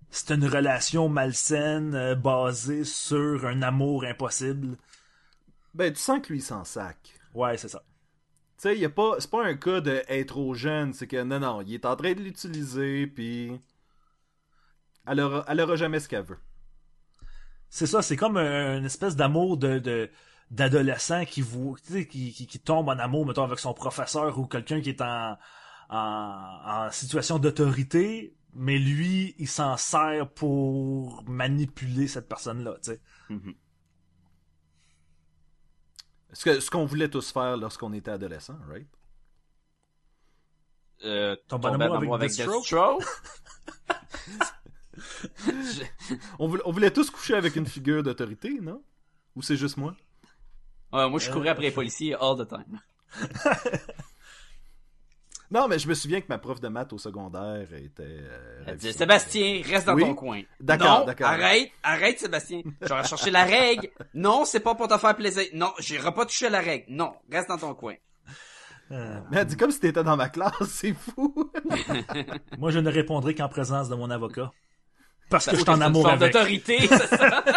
c'était 0.10 0.36
une 0.36 0.48
relation 0.48 1.10
malsaine 1.10 1.94
euh, 1.96 2.16
basée 2.16 2.84
sur 2.86 3.46
un 3.46 3.62
amour 3.62 4.06
impossible. 4.06 4.78
Ben, 5.74 5.92
tu 5.92 6.00
sens 6.00 6.22
que 6.22 6.32
lui, 6.34 6.40
il 6.40 6.44
s'en 6.44 6.64
sac. 6.64 6.98
Ouais, 7.34 7.58
c'est 7.58 7.70
ça. 7.70 7.84
Tu 8.58 8.70
sais, 8.70 8.78
y 8.78 8.86
a 8.86 8.90
pas, 8.90 9.16
c'est 9.20 9.30
pas 9.32 9.44
un 9.46 9.56
cas 9.56 9.82
d'être 9.82 10.28
trop 10.28 10.54
jeune, 10.54 10.94
c'est 10.94 11.08
que 11.08 11.22
non, 11.24 11.40
non, 11.40 11.62
il 11.62 11.74
est 11.74 11.86
en 11.86 11.96
train 11.96 12.14
de 12.14 12.22
l'utiliser, 12.22 13.08
puis 13.08 13.52
elle 15.08 15.20
aura, 15.20 15.44
elle 15.48 15.60
aura 15.62 15.76
jamais 15.76 16.00
ce 16.00 16.08
qu'elle 16.08 16.24
veut. 16.24 16.38
C'est 17.72 17.88
ça, 17.88 18.02
c'est 18.04 18.18
comme 18.18 18.38
un- 18.38 18.78
une 18.78 18.86
espèce 18.86 19.16
d'amour 19.16 19.58
de, 19.58 19.80
de 19.80 20.12
d'adolescent 20.52 21.24
qui 21.26 21.42
vous 21.42 21.78
tu 21.86 21.94
sais, 21.94 22.08
qui, 22.08 22.34
qui, 22.34 22.46
qui 22.46 22.60
tombe 22.60 22.90
en 22.90 23.00
amour 23.00 23.26
mettons 23.26 23.44
avec 23.46 23.58
son 23.60 23.74
professeur 23.74 24.38
ou 24.38 24.46
quelqu'un 24.46 24.82
qui 24.82 24.90
est 24.90 25.02
en 25.02 25.38
en, 25.90 26.60
en 26.66 26.92
situation 26.92 27.40
d'autorité 27.40 28.36
mais 28.54 28.78
lui 28.78 29.34
il 29.40 29.48
s'en 29.48 29.78
sert 29.78 30.30
pour 30.30 31.24
manipuler 31.26 32.08
cette 32.10 32.28
personne 32.28 32.64
là 32.66 32.74
tu 32.84 32.92
sais 32.92 33.02
Ce 36.34 36.44
que, 36.46 36.60
ce 36.60 36.70
qu'on 36.70 36.86
voulait 36.86 37.10
tous 37.10 37.32
faire 37.32 37.56
lorsqu'on 37.58 37.94
était 37.94 38.12
adolescent, 38.12 38.58
right? 38.70 38.88
euh, 41.04 41.36
Tomber 41.48 41.70
en 41.70 41.74
amour 41.80 41.96
amour 41.96 42.16
avec 42.16 42.32
avec 42.32 42.32
Deathstroke? 42.36 42.62
Deathstroke? 42.64 43.04
On 46.40 46.48
voulait, 46.48 46.62
on 46.66 46.72
voulait 46.72 46.92
tous 46.92 47.10
coucher 47.10 47.36
avec 47.36 47.56
une 47.56 47.66
figure 47.66 48.04
d'autorité, 48.04 48.58
non? 48.62 48.82
Ou 49.36 49.42
c'est 49.42 49.56
juste 49.58 49.78
moi? 49.78 49.96
Ouais, 50.94 51.10
moi, 51.10 51.20
je 51.20 51.32
courais 51.32 51.50
après 51.50 51.64
les 51.66 51.72
policiers 51.72 52.16
all 52.16 52.38
the 52.38 52.48
time. 52.48 52.80
Non, 55.54 55.68
mais 55.68 55.80
je 55.80 55.88
me 55.90 55.94
souviens 55.94 56.22
que 56.22 56.28
ma 56.30 56.38
prof 56.38 56.62
de 56.62 56.70
maths 56.70 56.94
au 56.94 56.98
secondaire 56.98 57.68
était... 57.74 58.04
euh, 58.04 58.64
Elle 58.68 58.78
disait. 58.78 58.94
Sébastien, 58.94 59.62
reste 59.66 59.86
dans 59.86 59.96
Oui. 59.96 60.04
ton 60.04 60.16
coin. 60.16 60.42
D'accord, 60.62 61.04
d'accord. 61.06 61.28
Arrête, 61.28 61.72
arrête, 61.84 62.20
Sébastien. 62.20 62.62
J'aurais 62.82 63.04
cherché 63.04 63.32
la 63.32 63.44
règle. 63.44 63.90
Non, 64.14 64.46
c'est 64.46 64.62
pas 64.62 64.76
pour 64.76 64.88
te 64.88 64.98
faire 64.98 65.14
plaisir. 65.14 65.44
Non, 65.54 65.74
j'irai 65.80 66.14
pas 66.14 66.26
toucher 66.26 66.46
à 66.46 66.52
la 66.52 66.62
règle. 66.62 66.86
Non, 66.88 67.14
reste 67.30 67.50
dans 67.50 67.58
ton 67.58 67.74
coin. 67.74 67.96
Euh, 68.92 69.20
Mais 69.30 69.40
elle 69.40 69.46
dit 69.48 69.58
comme 69.58 69.72
si 69.72 69.82
t'étais 69.82 70.04
dans 70.06 70.16
ma 70.16 70.30
classe, 70.30 70.54
c'est 70.70 70.94
fou! 70.94 71.52
moi 72.58 72.72
je 72.72 72.80
ne 72.80 72.90
répondrai 72.90 73.36
qu'en 73.36 73.48
présence 73.50 73.90
de 73.90 73.96
mon 73.96 74.10
avocat 74.10 74.52
parce 75.32 75.46
que 75.46 75.52
je 75.52 75.56
suis 75.58 75.66
Parce 75.66 75.78
en 75.78 75.82
c'est 75.82 75.88
une 75.88 75.96
amour 75.96 76.10
avec 76.10 76.34
d'autorité, 76.34 76.78
c'est 76.80 77.08
ça? 77.08 77.44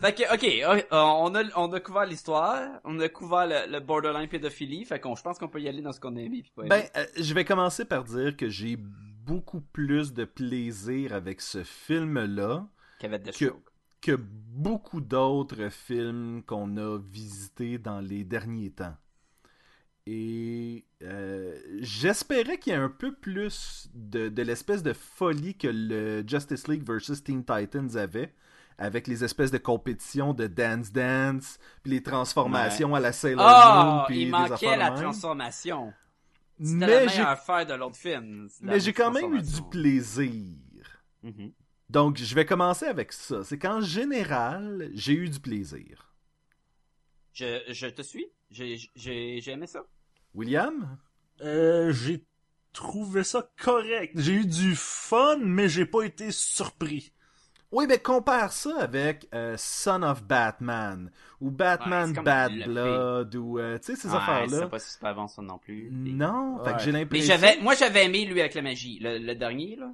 Fait 0.00 0.14
que, 0.14 0.34
ok, 0.34 0.44
euh, 0.44 0.82
on 0.92 1.34
a, 1.34 1.42
on 1.56 1.70
a 1.74 1.80
couvert 1.80 2.06
l'histoire, 2.06 2.80
on 2.84 2.98
a 3.00 3.08
couvert 3.10 3.46
le, 3.46 3.70
le 3.70 3.80
borderline 3.80 4.28
pédophilie, 4.28 4.86
fait 4.86 4.98
qu'on, 4.98 5.14
je 5.14 5.22
pense 5.22 5.38
qu'on 5.38 5.48
peut 5.48 5.60
y 5.60 5.68
aller 5.68 5.82
dans 5.82 5.92
ce 5.92 6.00
qu'on 6.00 6.16
a 6.16 6.20
aimé 6.20 6.40
puis 6.40 6.52
pas 6.56 6.62
aimé. 6.62 6.70
Ben, 6.70 6.84
euh, 6.96 7.06
je 7.18 7.34
vais 7.34 7.44
commencer 7.44 7.84
par 7.84 8.04
dire 8.04 8.34
que 8.34 8.48
j'ai 8.48 8.78
beaucoup 8.78 9.60
plus 9.60 10.14
de 10.14 10.24
plaisir 10.24 11.12
avec 11.12 11.42
ce 11.42 11.64
film-là 11.64 12.66
que, 13.38 13.52
que 14.00 14.16
beaucoup 14.18 15.02
d'autres 15.02 15.68
films 15.68 16.42
qu'on 16.46 16.78
a 16.78 16.98
visités 16.98 17.76
dans 17.76 18.00
les 18.00 18.24
derniers 18.24 18.70
temps. 18.70 18.96
Et 20.06 20.86
euh, 21.02 21.58
j'espérais 21.80 22.58
qu'il 22.58 22.72
y 22.72 22.76
ait 22.76 22.78
un 22.78 22.88
peu 22.90 23.14
plus 23.14 23.88
de, 23.94 24.28
de 24.28 24.42
l'espèce 24.42 24.82
de 24.82 24.92
folie 24.92 25.54
que 25.56 25.68
le 25.68 26.22
Justice 26.26 26.68
League 26.68 26.82
vs. 26.86 27.22
Teen 27.24 27.44
Titans 27.44 27.96
avait, 27.96 28.34
avec 28.78 29.06
les 29.06 29.24
espèces 29.24 29.50
de 29.50 29.58
compétitions 29.58 30.34
de 30.34 30.46
Dance 30.46 30.92
Dance, 30.92 31.58
puis 31.82 31.92
les 31.92 32.02
transformations 32.02 32.94
à 32.94 33.00
la 33.00 33.12
Sailor 33.12 33.38
Moon, 33.38 34.00
Ah, 34.00 34.04
puis 34.06 34.22
il 34.22 34.30
manquait 34.30 34.76
la 34.76 34.90
même. 34.90 35.00
transformation. 35.00 35.92
C'était 36.62 36.78
la 36.80 36.86
Mais 36.86 37.06
meilleure 37.06 37.28
affaire 37.28 37.66
de 37.66 37.74
l'autre 37.74 37.96
film. 37.96 38.48
la 38.62 38.72
mais 38.72 38.80
j'ai 38.80 38.92
quand 38.92 39.10
même 39.10 39.34
eu 39.34 39.42
du 39.42 39.62
plaisir. 39.70 40.56
Mhm. 41.22 41.52
Donc, 41.88 42.18
je 42.18 42.34
vais 42.34 42.44
commencer 42.44 42.86
avec 42.86 43.12
ça. 43.12 43.42
C'est 43.44 43.58
qu'en 43.58 43.80
général, 43.80 44.90
j'ai 44.94 45.14
eu 45.14 45.28
du 45.28 45.40
plaisir. 45.40 46.12
Je, 47.32 47.62
je 47.68 47.86
te 47.86 48.02
suis? 48.02 48.26
J'ai, 48.50 48.76
j'ai, 48.94 49.40
j'ai 49.40 49.52
aimé 49.52 49.66
ça? 49.66 49.84
William? 50.34 50.98
Euh, 51.42 51.92
j'ai 51.92 52.24
trouvé 52.72 53.24
ça 53.24 53.48
correct. 53.62 54.12
J'ai 54.16 54.32
eu 54.34 54.46
du 54.46 54.74
fun, 54.76 55.38
mais 55.40 55.68
j'ai 55.68 55.86
pas 55.86 56.02
été 56.02 56.30
surpris. 56.30 57.12
Oui, 57.72 57.86
mais 57.88 57.98
compare 57.98 58.52
ça 58.52 58.80
avec 58.80 59.28
euh, 59.32 59.54
Son 59.56 60.02
of 60.02 60.24
Batman 60.24 61.10
ou 61.40 61.52
Batman 61.52 62.12
Bad 62.12 62.52
Blood 62.64 63.34
ou 63.36 63.60
euh, 63.60 63.78
tu 63.78 63.86
sais 63.86 63.96
ces 63.96 64.08
Ouais, 64.08 64.16
affaires-là. 64.16 64.58
C'est 64.62 64.68
pas 64.70 64.78
super 64.80 65.10
avant 65.10 65.28
ça 65.28 65.40
non 65.40 65.58
plus. 65.58 65.88
Non, 65.92 66.58
fait 66.64 66.72
que 66.72 66.78
j'ai 66.80 66.90
Mais 66.92 66.98
l'impression. 67.00 67.26
j'avais, 67.28 67.60
moi 67.60 67.74
j'avais 67.76 68.04
aimé 68.06 68.24
lui 68.24 68.40
avec 68.40 68.54
la 68.54 68.62
magie. 68.62 68.98
Le, 68.98 69.18
le 69.18 69.34
dernier 69.36 69.76
là. 69.76 69.92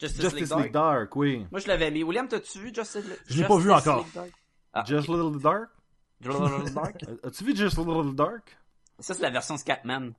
Justice, 0.00 0.20
Justice 0.20 0.40
League 0.40 0.48
Dark. 0.50 0.62
League 0.64 0.72
Dark, 0.72 1.16
oui. 1.16 1.46
Moi 1.52 1.60
je 1.60 1.68
l'avais 1.68 1.88
aimé. 1.88 2.02
William, 2.02 2.26
t'as-tu 2.26 2.58
vu 2.58 2.72
Justice 2.74 3.04
League 3.04 3.16
Je 3.28 3.40
l'ai 3.40 3.46
pas 3.46 3.56
vu 3.56 3.70
Justice 3.70 3.86
encore. 3.86 3.98
League 4.04 4.14
Dark? 4.14 4.30
Ah, 4.72 4.84
Just 4.84 5.08
ok. 5.08 5.14
Little 5.16 5.40
Dark? 5.40 5.70
Justice 6.20 6.64
League 6.64 6.74
Dark? 6.74 7.04
Euh, 7.08 7.16
As-tu 7.28 7.44
vu 7.44 7.56
Just 7.56 7.78
Little 7.78 8.14
Dark? 8.16 8.56
Ça 9.02 9.14
c'est 9.14 9.22
la 9.22 9.30
version 9.30 9.56
Scatman. 9.58 10.12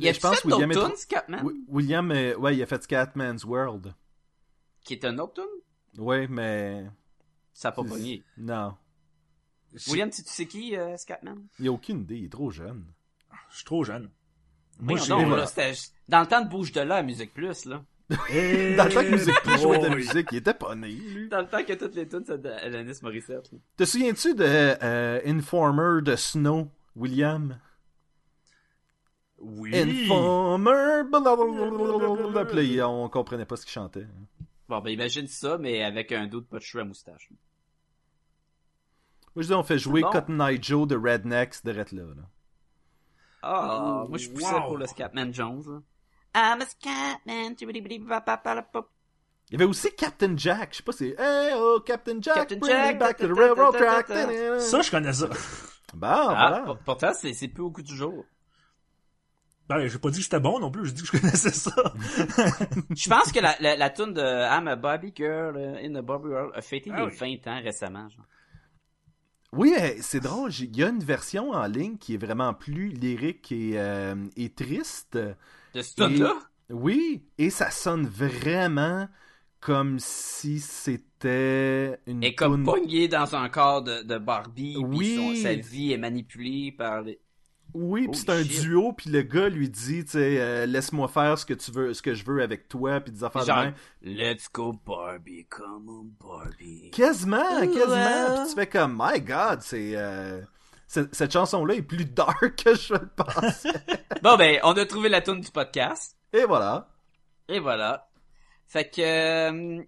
Il 0.00 0.14
je 0.14 0.20
pense 0.20 0.44
William 0.44 0.70
est 0.70 0.96
Scatman, 0.96 1.44
Wi- 1.44 1.64
William, 1.68 2.10
euh, 2.10 2.36
ouais, 2.36 2.56
il 2.56 2.62
a 2.62 2.66
fait 2.66 2.82
Scatman's 2.82 3.44
World. 3.44 3.94
qui 4.84 4.94
est 4.94 5.04
un 5.04 5.18
autre 5.18 5.34
tune? 5.34 6.02
Ouais, 6.04 6.26
mais 6.28 6.84
Ça 7.54 7.68
a 7.68 7.72
pas 7.72 7.84
pogné. 7.84 8.22
non, 8.36 8.74
William, 9.88 10.10
tu 10.10 10.22
tu 10.22 10.30
sais 10.30 10.46
qui, 10.46 10.76
euh, 10.76 10.96
Scatman? 10.98 11.46
il 11.58 11.68
a 11.68 11.72
aucune 11.72 12.00
idée, 12.00 12.18
il 12.18 12.24
est 12.26 12.32
trop 12.32 12.50
jeune. 12.50 12.84
Je 13.50 13.56
suis 13.56 13.64
trop 13.64 13.82
jeune. 13.84 14.10
Moi, 14.78 14.98
non, 15.08 15.18
là, 15.36 15.46
dans 16.08 16.20
le 16.20 16.26
temps 16.26 16.40
de 16.42 16.48
Bouge 16.48 16.72
de 16.72 16.80
là 16.80 16.96
à 16.96 17.02
Musique 17.02 17.32
Plus, 17.32 17.64
là. 17.66 17.82
Dans 18.76 18.84
le 18.84 18.90
temps 18.92 19.02
que 19.02 19.10
Musique 19.10 19.40
Plus 19.42 19.60
jouait 19.60 19.78
de 19.78 19.86
la 19.86 19.94
musique, 19.94 20.28
il 20.32 20.38
était 20.38 20.54
pas 20.54 20.74
né, 20.74 20.88
lui. 20.88 21.28
Dans 21.28 21.40
le 21.40 21.46
temps 21.48 21.62
que 21.64 21.72
toutes 21.72 21.94
les 21.94 22.06
tunes, 22.08 22.24
c'était 22.26 22.50
Alanis 22.50 22.98
Morissette. 23.02 23.50
Te 23.76 23.84
souviens-tu 23.84 24.34
de 24.34 24.44
euh, 24.44 25.20
Informer 25.26 26.02
de 26.02 26.16
Snow, 26.16 26.68
William? 26.96 27.58
Oui. 29.38 29.76
Informer, 29.76 31.02
blablabla. 31.10 32.44
Puis 32.44 32.76
là, 32.76 32.88
on 32.88 33.08
comprenait 33.08 33.44
pas 33.44 33.56
ce 33.56 33.64
qu'il 33.64 33.72
chantait. 33.72 34.06
Bon, 34.68 34.80
ben 34.80 34.90
imagine 34.90 35.26
ça, 35.26 35.58
mais 35.58 35.82
avec 35.82 36.12
un 36.12 36.26
doute 36.26 36.48
pas 36.48 36.58
de 36.58 36.62
cheveux 36.62 36.82
à 36.82 36.86
moustache. 36.86 37.28
Moi, 39.34 39.42
je 39.42 39.48
dis, 39.48 39.54
on 39.54 39.62
fait 39.62 39.78
jouer. 39.78 40.02
Cotton 40.02 40.40
Eye 40.40 40.58
Joe 40.62 40.86
de 40.86 40.96
Rednecks 40.96 41.64
de 41.64 41.72
là, 41.72 41.84
là. 41.92 42.22
Ah, 43.42 44.02
Oh, 44.04 44.08
moi 44.08 44.18
je 44.18 44.28
poussais 44.30 44.54
wow. 44.54 44.62
pour 44.66 44.78
le 44.78 44.86
Scatman 44.86 45.34
Jones. 45.34 45.62
là. 45.66 45.82
I'm 46.34 46.60
a 46.62 46.66
Scatman. 46.66 47.54
Il 47.60 49.52
y 49.52 49.54
avait 49.56 49.64
aussi 49.64 49.88
Captain 49.94 50.34
Jack. 50.36 50.70
Je 50.72 50.76
sais 50.78 50.82
pas 50.82 50.92
si 50.92 51.14
c'est 51.16 51.22
Hey 51.22 51.52
oh, 51.56 51.80
Captain 51.84 52.16
Jack, 52.20 52.34
Captain 52.48 52.56
bring 52.56 52.74
me 52.74 52.82
Jack, 52.86 52.98
back 52.98 53.16
to 53.18 53.28
the 53.28 53.36
railroad 53.38 53.76
track. 53.76 54.06
Ça, 54.60 54.80
je 54.82 54.90
connais 54.90 55.12
ça. 55.12 55.28
Bon, 55.94 56.06
Ah, 56.08 56.62
voilà. 56.64 56.78
pourtant, 56.86 57.12
c'est 57.12 57.34
c'est 57.34 57.48
plus 57.48 57.62
au 57.62 57.70
goût 57.70 57.82
du 57.82 57.94
jour. 57.94 58.24
Ben, 59.68 59.86
j'ai 59.86 59.98
pas 59.98 60.10
dit 60.10 60.18
que 60.18 60.24
c'était 60.24 60.40
bon 60.40 60.58
non 60.58 60.70
plus, 60.70 60.86
j'ai 60.86 60.92
dit 60.92 61.02
que 61.02 61.06
je 61.16 61.20
connaissais 61.20 61.50
ça. 61.52 61.70
Je 62.96 63.08
pense 63.08 63.30
que 63.30 63.40
la, 63.40 63.54
la, 63.60 63.76
la 63.76 63.90
tune 63.90 64.12
de 64.12 64.20
I'm 64.20 64.66
a 64.68 64.76
Bobby 64.76 65.12
Girl 65.14 65.56
uh, 65.56 65.86
in 65.86 65.94
a 65.94 66.02
Bobby 66.02 66.28
World 66.28 66.52
a 66.54 66.60
fêté 66.62 66.90
Ah 66.92 67.00
les 67.06 67.20
oui. 67.20 67.38
20 67.44 67.50
ans 67.50 67.62
récemment. 67.62 68.08
Genre. 68.08 68.24
Oui, 69.52 69.74
euh, 69.78 69.90
c'est 70.00 70.20
drôle. 70.20 70.50
Il 70.58 70.76
y 70.76 70.82
a 70.82 70.88
une 70.88 71.04
version 71.04 71.50
en 71.50 71.66
ligne 71.66 71.96
qui 71.96 72.14
est 72.14 72.18
vraiment 72.18 72.54
plus 72.54 72.88
lyrique 72.88 73.52
et, 73.52 73.72
euh, 73.78 74.14
et 74.36 74.50
triste. 74.52 75.18
De 75.74 75.82
ce 75.82 75.94
tune-là? 75.94 76.34
Oui, 76.70 77.22
et 77.38 77.50
ça 77.50 77.70
sonne 77.70 78.06
vraiment 78.06 79.08
comme 79.60 79.98
si 79.98 80.58
c'était 80.60 81.98
une 82.06 82.22
Et 82.24 82.34
comme 82.34 82.56
toune- 82.56 82.64
pogné 82.64 83.08
dans 83.08 83.34
un 83.36 83.48
corps 83.48 83.82
de, 83.82 84.02
de 84.02 84.18
Barbie, 84.18 84.76
Oui. 84.78 85.16
son- 85.36 85.42
sa 85.42 85.54
vie 85.54 85.92
est 85.92 85.98
manipulée 85.98 86.72
par 86.72 87.02
les... 87.02 87.20
Oui, 87.74 88.04
Oh, 88.06 88.10
puis 88.10 88.20
c'est 88.20 88.30
un 88.30 88.42
shit. 88.42 88.60
duo, 88.60 88.92
puis 88.92 89.08
le 89.08 89.22
gars 89.22 89.48
lui 89.48 89.70
dit, 89.70 90.04
tu 90.04 90.10
sais, 90.10 90.40
euh, 90.40 90.66
laisse-moi 90.66 91.08
faire 91.08 91.38
ce 91.38 91.46
que 91.46 91.54
tu 91.54 91.70
veux, 91.70 91.94
ce 91.94 92.02
que 92.02 92.12
je 92.12 92.22
veux 92.24 92.42
avec 92.42 92.68
toi, 92.68 93.00
puis 93.00 93.12
des 93.12 93.24
affaires 93.24 93.46
de 93.46 93.52
même. 93.52 93.74
let's 94.02 94.46
go 94.52 94.74
Barbie, 94.84 95.46
come 95.48 95.88
on 95.88 96.06
Barbie. 96.22 96.90
Quasiment, 96.90 97.60
Well. 97.60 97.70
quasiment. 97.70 98.36
Puis 98.42 98.48
tu 98.50 98.54
fais 98.56 98.66
comme, 98.66 99.00
my 99.02 99.20
God, 99.20 99.60
c'est 99.62 99.92
euh, 99.96 100.42
cette, 100.92 101.32
chanson-là 101.32 101.74
est 101.74 101.82
plus 101.82 102.04
dark 102.04 102.62
que 102.62 102.74
je 102.74 102.94
le 102.94 103.08
pensais. 103.08 103.72
Bon 104.22 104.36
ben, 104.36 104.60
on 104.62 104.72
a 104.72 104.86
trouvé 104.86 105.08
la 105.08 105.20
tune 105.20 105.40
du 105.40 105.50
podcast. 105.50 106.16
et 106.32 106.44
voilà. 106.44 106.88
Et 107.48 107.58
voilà. 107.58 108.08
Fait 108.66 108.88
que 108.88 109.02
euh, 109.02 109.82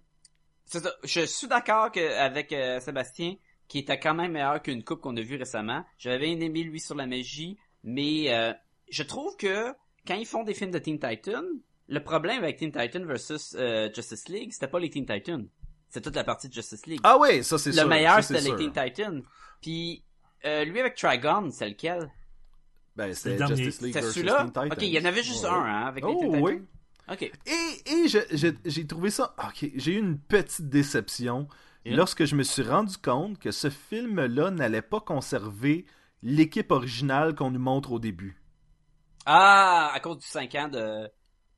ça. 0.65 0.79
Je 1.03 1.21
suis 1.21 1.47
d'accord 1.47 1.89
avec 2.19 2.51
euh, 2.51 2.79
Sébastien, 2.79 3.35
qui 3.67 3.79
était 3.79 3.99
quand 3.99 4.13
même 4.13 4.33
meilleur 4.33 4.61
qu'une 4.61 4.83
coupe 4.83 5.01
qu'on 5.01 5.15
a 5.15 5.21
vue 5.21 5.37
récemment. 5.37 5.85
J'avais 5.97 6.35
bien 6.35 6.39
aimé 6.39 6.63
lui 6.63 6.79
sur 6.79 6.95
la 6.95 7.07
magie, 7.07 7.57
mais 7.83 8.33
euh, 8.33 8.53
je 8.89 9.03
trouve 9.03 9.37
que 9.37 9.73
quand 10.05 10.15
ils 10.15 10.25
font 10.25 10.43
des 10.43 10.53
films 10.53 10.71
de 10.71 10.79
Teen 10.79 10.99
Titans, 10.99 11.45
le 11.87 12.03
problème 12.03 12.43
avec 12.43 12.57
Teen 12.57 12.71
Titans 12.71 13.05
versus 13.05 13.55
Justice 13.93 14.27
League, 14.27 14.51
c'était 14.51 14.67
pas 14.67 14.79
les 14.79 14.89
Teen 14.89 15.05
Titans. 15.05 15.47
C'est 15.89 16.01
toute 16.01 16.15
la 16.15 16.23
partie 16.23 16.49
de 16.49 16.53
Justice 16.53 16.85
League. 16.87 16.99
Ah 17.03 17.17
oui, 17.17 17.43
ça 17.43 17.57
c'est 17.57 17.69
le 17.69 17.77
sûr. 17.77 17.87
meilleur 17.87 18.15
ça, 18.15 18.21
c'est 18.21 18.39
c'était 18.39 18.55
les 18.55 18.63
sûr. 18.63 18.73
Teen 18.73 18.91
Titans. 18.91 19.23
Puis 19.61 20.04
euh, 20.45 20.63
lui 20.65 20.79
avec 20.79 20.95
Trigon, 20.95 21.49
c'est 21.51 21.69
lequel? 21.69 22.11
Ben, 22.95 23.13
dernier. 23.25 23.55
Justice 23.63 23.81
League 23.81 23.93
C'est 23.93 23.99
versus 24.01 24.13
celui-là? 24.15 24.37
Teen 24.37 24.47
Titans. 24.47 24.71
Ok, 24.71 24.81
il 24.81 24.89
y 24.89 24.99
en 24.99 25.05
avait 25.05 25.23
juste 25.23 25.43
Ouais. 25.43 25.49
un 25.49 25.53
hein, 25.65 25.85
avec 25.87 26.03
les 26.05 26.11
Oh, 26.13 26.19
Teen 26.19 26.41
oui. 26.41 26.61
Ok. 27.11 27.21
Et, 27.23 27.91
et 27.91 28.07
j'ai 28.65 28.87
trouvé 28.87 29.09
ça. 29.09 29.35
Ok, 29.37 29.69
j'ai 29.75 29.93
eu 29.93 29.97
une 29.99 30.17
petite 30.19 30.69
déception 30.69 31.47
Yeah. 31.87 31.97
lorsque 31.97 32.25
je 32.25 32.35
me 32.35 32.41
suis 32.41 32.63
rendu 32.63 32.97
compte 32.97 33.37
que 33.37 33.51
ce 33.51 33.69
film-là 33.69 34.49
n'allait 34.49 34.81
pas 34.81 34.99
conserver 34.99 35.85
l'équipe 36.23 36.71
originale 36.71 37.35
qu'on 37.35 37.51
nous 37.51 37.59
montre 37.59 37.91
au 37.91 37.99
début. 37.99 38.41
Ah, 39.27 39.91
à 39.93 39.99
cause 39.99 40.17
du 40.17 40.25
5 40.25 40.55
ans 40.55 40.67
de, 40.67 41.07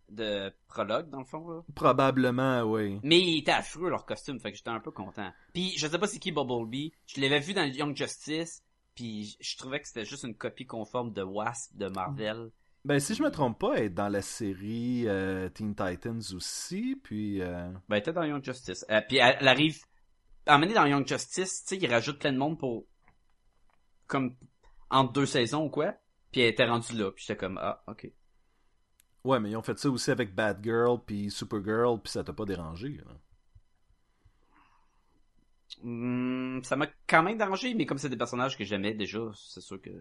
de 0.09 0.51
prologue, 0.67 1.09
dans 1.09 1.19
le 1.19 1.25
fond, 1.25 1.47
là? 1.49 1.61
Probablement, 1.75 2.61
oui. 2.63 2.99
Mais 3.03 3.21
il 3.21 3.37
était 3.39 3.51
affreux, 3.53 3.89
leur 3.89 4.05
costume, 4.05 4.37
fait 4.41 4.51
que 4.51 4.57
j'étais 4.57 4.69
un 4.69 4.81
peu 4.81 4.91
content. 4.91 5.31
Puis, 5.53 5.73
je 5.77 5.87
sais 5.87 5.97
pas 5.97 6.07
c'est 6.07 6.19
qui 6.19 6.33
Bumblebee. 6.33 6.91
Je 7.05 7.21
l'avais 7.21 7.39
vu 7.39 7.53
dans 7.53 7.63
Young 7.63 7.95
Justice, 7.95 8.61
puis 8.97 9.37
je 9.39 9.55
trouvais 9.57 9.79
que 9.79 9.87
c'était 9.87 10.05
juste 10.05 10.23
une 10.23 10.35
copie 10.35 10.65
conforme 10.65 11.13
de 11.13 11.21
Wasp 11.21 11.75
de 11.75 11.87
Marvel. 11.87 12.49
Ben, 12.83 12.99
si 12.99 13.13
je 13.13 13.21
me 13.21 13.29
trompe 13.29 13.59
pas, 13.59 13.75
elle 13.75 13.83
est 13.83 13.89
dans 13.89 14.09
la 14.09 14.23
série 14.23 15.07
euh, 15.07 15.49
Teen 15.49 15.75
Titans 15.75 16.21
aussi, 16.33 16.99
puis... 17.03 17.41
euh, 17.41 17.69
Ben, 17.89 17.97
elle 17.97 17.99
était 17.99 18.13
dans 18.13 18.23
Young 18.23 18.43
Justice. 18.43 18.85
Euh, 18.89 19.01
puis, 19.07 19.17
elle, 19.17 19.37
elle 19.39 19.47
arrive... 19.47 19.79
Emmenée 20.47 20.73
dans 20.73 20.85
Young 20.85 21.05
Justice, 21.05 21.63
tu 21.63 21.75
sais, 21.75 21.77
il 21.77 21.91
rajoute 21.91 22.17
plein 22.17 22.33
de 22.33 22.37
monde 22.37 22.57
pour... 22.57 22.85
Comme... 24.07 24.35
Entre 24.89 25.13
deux 25.13 25.25
saisons 25.25 25.65
ou 25.65 25.69
quoi. 25.69 25.93
Puis 26.31 26.41
elle 26.41 26.49
était 26.49 26.65
rendue 26.65 26.93
là, 26.93 27.11
puis 27.11 27.23
j'étais 27.27 27.37
comme, 27.37 27.59
ah, 27.61 27.83
ok. 27.87 28.09
Ouais, 29.25 29.39
mais 29.39 29.51
ils 29.51 29.57
ont 29.57 29.61
fait 29.61 29.77
ça 29.77 29.89
aussi 29.89 30.09
avec 30.09 30.33
Batgirl 30.33 31.03
puis 31.05 31.29
Supergirl, 31.29 32.01
puis 32.01 32.11
ça 32.11 32.23
t'a 32.23 32.33
pas 32.33 32.45
dérangé. 32.45 32.89
là. 32.89 33.11
Hmm, 35.83 36.61
ça 36.63 36.75
m'a 36.75 36.87
quand 37.07 37.23
même 37.23 37.37
dérangé, 37.37 37.73
mais 37.73 37.85
comme 37.85 37.97
c'est 37.97 38.09
des 38.09 38.17
personnages 38.17 38.57
que 38.57 38.63
j'aimais 38.63 38.93
déjà, 38.93 39.19
c'est 39.35 39.61
sûr 39.61 39.81
que 39.81 39.91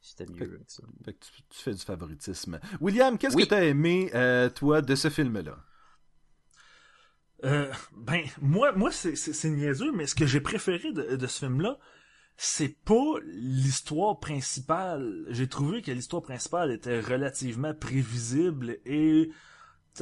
c'était 0.00 0.26
mieux 0.26 0.54
avec 0.54 0.70
ça. 0.70 0.82
Fait 1.04 1.12
que 1.12 1.24
tu, 1.24 1.42
tu 1.48 1.58
fais 1.58 1.72
du 1.72 1.82
favoritisme. 1.82 2.60
William, 2.80 3.18
qu'est-ce 3.18 3.36
Oui. 3.36 3.44
que 3.44 3.48
t'as 3.48 3.64
aimé, 3.64 4.10
euh, 4.14 4.48
toi, 4.50 4.82
de 4.82 4.94
ce 4.94 5.10
film-là? 5.10 5.58
Euh, 7.44 7.72
ben, 7.96 8.24
moi, 8.40 8.72
moi 8.72 8.90
c'est, 8.90 9.14
niaiseux, 9.48 9.92
mais 9.92 10.06
ce 10.06 10.14
que 10.14 10.26
j'ai 10.26 10.40
préféré 10.40 10.92
de, 10.92 11.16
de 11.16 11.26
ce 11.26 11.46
film-là, 11.46 11.78
c'est 12.36 12.76
pas 12.84 13.14
l'histoire 13.24 14.18
principale. 14.18 15.24
J'ai 15.28 15.48
trouvé 15.48 15.82
que 15.82 15.90
l'histoire 15.90 16.22
principale 16.22 16.72
était 16.72 17.00
relativement 17.00 17.74
prévisible 17.74 18.78
et, 18.86 19.30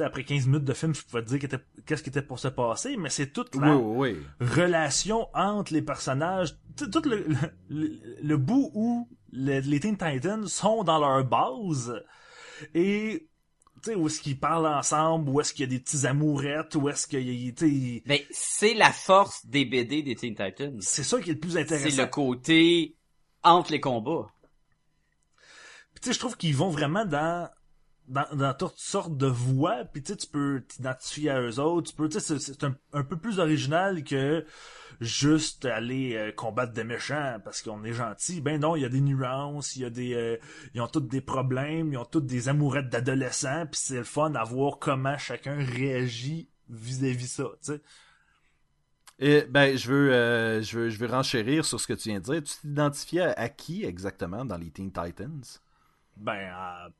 après 0.03 0.23
15 0.23 0.47
minutes 0.47 0.63
de 0.63 0.73
film, 0.73 0.93
je 0.95 1.01
pouvais 1.03 1.23
te 1.23 1.29
dire 1.29 1.39
qu'était- 1.39 1.63
qu'est-ce 1.85 2.03
qui 2.03 2.09
était 2.09 2.21
pour 2.21 2.39
se 2.39 2.47
passer, 2.47 2.97
mais 2.97 3.09
c'est 3.09 3.27
toute 3.33 3.55
la 3.55 3.75
oui, 3.75 4.11
oui. 4.13 4.17
relation 4.39 5.27
entre 5.33 5.73
les 5.73 5.81
personnages, 5.81 6.55
tout 6.75 6.89
tout 6.89 7.01
le, 7.07 7.25
le, 7.69 7.99
le 8.21 8.37
bout 8.37 8.71
où 8.73 9.07
le- 9.31 9.59
les 9.59 9.79
Teen 9.79 9.97
Titans 9.97 10.47
sont 10.47 10.83
dans 10.83 10.99
leur 10.99 11.23
base 11.25 11.93
et 12.73 13.27
tu 13.83 13.91
sais 13.91 13.95
où 13.95 14.07
est-ce 14.07 14.21
qu'ils 14.21 14.39
parlent 14.39 14.65
ensemble, 14.67 15.29
où 15.29 15.39
est-ce 15.39 15.53
qu'il 15.53 15.61
y 15.65 15.75
a 15.75 15.77
des 15.77 15.79
petits 15.83 16.07
amourettes, 16.07 16.73
où 16.75 16.89
est-ce 16.89 17.05
qu'il 17.07 17.21
y 17.29 17.49
a 17.49 17.51
tu 17.51 17.67
sais, 17.69 18.03
Ben, 18.07 18.19
c'est 18.31 18.73
la 18.73 18.91
force 18.91 19.45
des 19.45 19.65
BD 19.65 20.01
des 20.01 20.15
Teen 20.15 20.33
Titans. 20.35 20.75
c'est 20.81 21.03
ça 21.03 21.21
qui 21.21 21.29
est 21.29 21.33
le 21.33 21.39
plus 21.39 21.51
C'est 21.51 21.61
intéressant. 21.61 22.01
le 22.01 22.07
côté 22.07 22.95
entre 23.43 23.71
les 23.71 23.79
combats. 23.79 24.27
Puis, 25.93 26.01
tu 26.01 26.07
sais 26.09 26.13
je 26.13 26.19
trouve 26.19 26.37
qu'ils 26.37 26.55
vont 26.55 26.69
vraiment 26.69 27.05
dans 27.05 27.49
dans, 28.07 28.25
dans 28.35 28.53
toutes 28.53 28.77
sortes 28.77 29.17
de 29.17 29.27
voix, 29.27 29.85
puis 29.85 30.01
tu 30.03 30.13
sais, 30.13 30.17
tu 30.17 30.27
peux 30.27 30.63
t'identifier 30.67 31.29
à 31.31 31.41
eux 31.41 31.59
autres, 31.59 31.91
tu 31.91 31.95
peux, 31.95 32.09
tu 32.09 32.19
sais, 32.19 32.39
c'est- 32.39 32.63
un, 32.63 32.75
un 32.93 33.03
peu 33.03 33.17
plus 33.17 33.39
original 33.39 34.03
que 34.03 34.45
juste 35.01 35.65
aller 35.65 36.15
euh, 36.15 36.31
combattre 36.31 36.73
des 36.73 36.83
méchants 36.83 37.37
parce 37.43 37.61
qu'on 37.61 37.83
est 37.83 37.93
gentil. 37.93 38.41
Ben 38.41 38.59
non, 38.61 38.75
il 38.75 38.81
y 38.83 38.85
a 38.85 38.89
des 38.89 39.01
nuances, 39.01 39.75
il 39.75 39.83
y 39.83 39.85
a 39.85 39.89
des, 39.89 40.13
euh, 40.15 40.37
ils 40.73 40.81
ont 40.81 40.87
tous 40.87 41.01
des 41.01 41.21
problèmes, 41.21 41.93
ils 41.93 41.97
ont 41.97 42.05
tous 42.05 42.21
des 42.21 42.49
amourettes 42.49 42.89
d'adolescents, 42.89 43.65
puis 43.67 43.79
c'est 43.81 43.97
le 43.97 44.03
fun 44.03 44.33
à 44.35 44.43
voir 44.43 44.79
comment 44.79 45.17
chacun 45.17 45.57
réagit 45.57 46.49
vis-à-vis 46.69 47.27
ça, 47.27 47.45
tu 47.63 47.73
sais. 47.73 47.81
Et 49.19 49.41
ben, 49.49 49.75
je 49.77 49.91
veux, 49.91 50.13
euh, 50.13 50.61
je 50.61 50.77
veux, 50.77 50.89
je 50.89 50.97
veux 50.99 51.07
renchérir 51.07 51.65
sur 51.65 51.79
ce 51.79 51.87
que 51.87 51.93
tu 51.93 52.09
viens 52.09 52.19
de 52.19 52.23
dire. 52.25 52.43
Tu 52.43 52.55
t'identifiais 52.61 53.21
à 53.35 53.49
qui 53.49 53.83
exactement 53.83 54.45
dans 54.45 54.57
les 54.57 54.69
Teen 54.71 54.91
Titans? 54.91 55.41
Ben, 56.19 56.51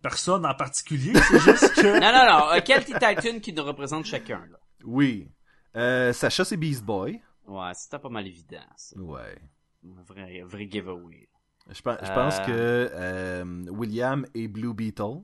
personne 0.01 0.45
en 0.45 0.53
particulier, 0.53 1.13
c'est 1.15 1.39
juste 1.39 1.73
que... 1.75 1.99
Non, 1.99 2.12
non, 2.12 2.39
non. 2.39 2.53
euh, 2.53 2.60
quel 2.63 2.86
Teen 2.86 2.97
Titan 2.99 3.39
qui 3.39 3.51
nous 3.53 3.63
représente 3.63 4.06
chacun, 4.06 4.45
là? 4.51 4.58
Oui. 4.86 5.30
Euh, 5.75 6.13
Sacha, 6.13 6.45
c'est 6.45 6.58
Beast 6.58 6.84
Boy. 6.84 7.21
Ouais, 7.45 7.71
c'était 7.73 7.99
pas 7.99 8.10
mal 8.10 8.27
évident, 8.27 8.62
ça. 8.75 8.99
Ouais. 8.99 9.38
Un 9.86 10.01
vrai, 10.03 10.41
vrai 10.45 10.67
giveaway. 10.69 11.30
Je, 11.69 11.82
pense- 11.82 11.97
je 12.01 12.12
pense 12.13 12.39
Euh. 12.39 12.45
que 12.45 12.51
euh, 12.93 13.65
William 13.69 14.25
est 14.36 14.47
Blue 14.47 14.73
Beetle. 14.73 15.21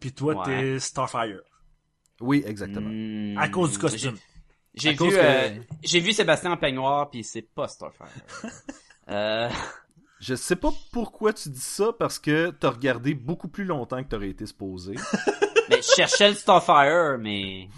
Puis 0.00 0.12
toi, 0.12 0.34
Ouais. 0.34 0.44
t'es 0.44 0.78
Starfire. 0.78 1.40
Oui, 2.20 2.42
exactement. 2.46 2.88
Hmm. 2.90 3.38
À 3.38 3.48
cause 3.48 3.72
du 3.72 3.78
costume. 3.78 4.16
J'ai 4.74 4.90
vu, 4.92 4.96
que- 4.96 5.04
euh, 5.14 5.58
j'ai 5.82 6.00
vu 6.00 6.12
Sébastien 6.12 6.52
en 6.52 6.56
peignoir, 6.56 7.08
puis 7.10 7.24
c'est 7.24 7.42
pas 7.42 7.68
Starfire. 7.68 8.08
euh, 9.08 9.48
Je 10.18 10.34
sais 10.34 10.56
pas 10.56 10.72
pourquoi 10.92 11.32
tu 11.32 11.50
dis 11.50 11.60
ça, 11.60 11.92
parce 11.92 12.18
que 12.18 12.50
t'as 12.50 12.70
regardé 12.70 13.14
beaucoup 13.14 13.48
plus 13.48 13.64
longtemps 13.64 14.02
que 14.02 14.08
t'aurais 14.08 14.30
été 14.30 14.46
supposé. 14.46 14.94
mais 15.68 15.76
je 15.82 15.90
cherchais 15.94 16.28
le 16.30 16.34
Starfire, 16.34 17.18
mais 17.18 17.68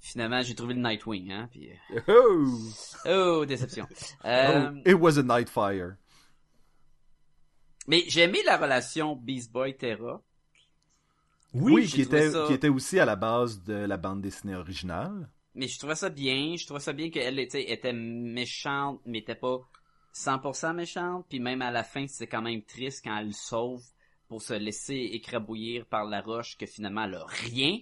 finalement 0.00 0.42
j'ai 0.42 0.54
trouvé 0.54 0.74
le 0.74 0.80
Nightwing, 0.80 1.30
hein. 1.30 1.48
Puis 1.50 1.70
oh! 2.08 2.58
oh 3.06 3.46
déception. 3.46 3.86
Euh, 4.24 4.70
Oh, 4.74 4.78
It 4.84 4.94
was 4.94 5.18
a 5.18 5.22
Nightfire. 5.22 5.96
Mais 7.86 8.04
j'ai 8.08 8.22
aimé 8.22 8.40
la 8.44 8.56
relation 8.56 9.14
Beast 9.16 9.52
Boy 9.52 9.76
Terra. 9.76 10.20
Oui, 11.52 11.86
qui, 11.86 12.02
était, 12.02 12.30
ça- 12.30 12.44
qui 12.46 12.52
était 12.52 12.68
aussi 12.68 12.98
à 13.00 13.04
la 13.04 13.16
base 13.16 13.62
de 13.64 13.74
la 13.74 13.96
bande 13.96 14.20
dessinée 14.20 14.54
originale. 14.54 15.28
Mais 15.54 15.66
je 15.66 15.78
trouvais 15.78 15.96
ça 15.96 16.08
bien, 16.08 16.54
je 16.56 16.64
trouvais 16.64 16.80
ça 16.80 16.92
bien 16.92 17.10
qu'elle 17.10 17.38
était, 17.40 17.72
était 17.72 17.92
méchante, 17.92 19.00
mais 19.04 19.18
était 19.18 19.34
pas 19.34 19.58
100% 20.14 20.74
méchante, 20.74 21.26
puis 21.28 21.40
même 21.40 21.62
à 21.62 21.70
la 21.70 21.84
fin, 21.84 22.06
c'est 22.08 22.26
quand 22.26 22.42
même 22.42 22.62
triste 22.62 23.02
quand 23.04 23.16
elle 23.16 23.28
le 23.28 23.32
sauve 23.32 23.82
pour 24.28 24.42
se 24.42 24.54
laisser 24.54 25.10
écrabouillir 25.12 25.86
par 25.86 26.04
la 26.04 26.20
roche 26.20 26.56
que 26.56 26.66
finalement 26.66 27.04
elle 27.04 27.14
a 27.14 27.26
rien. 27.26 27.78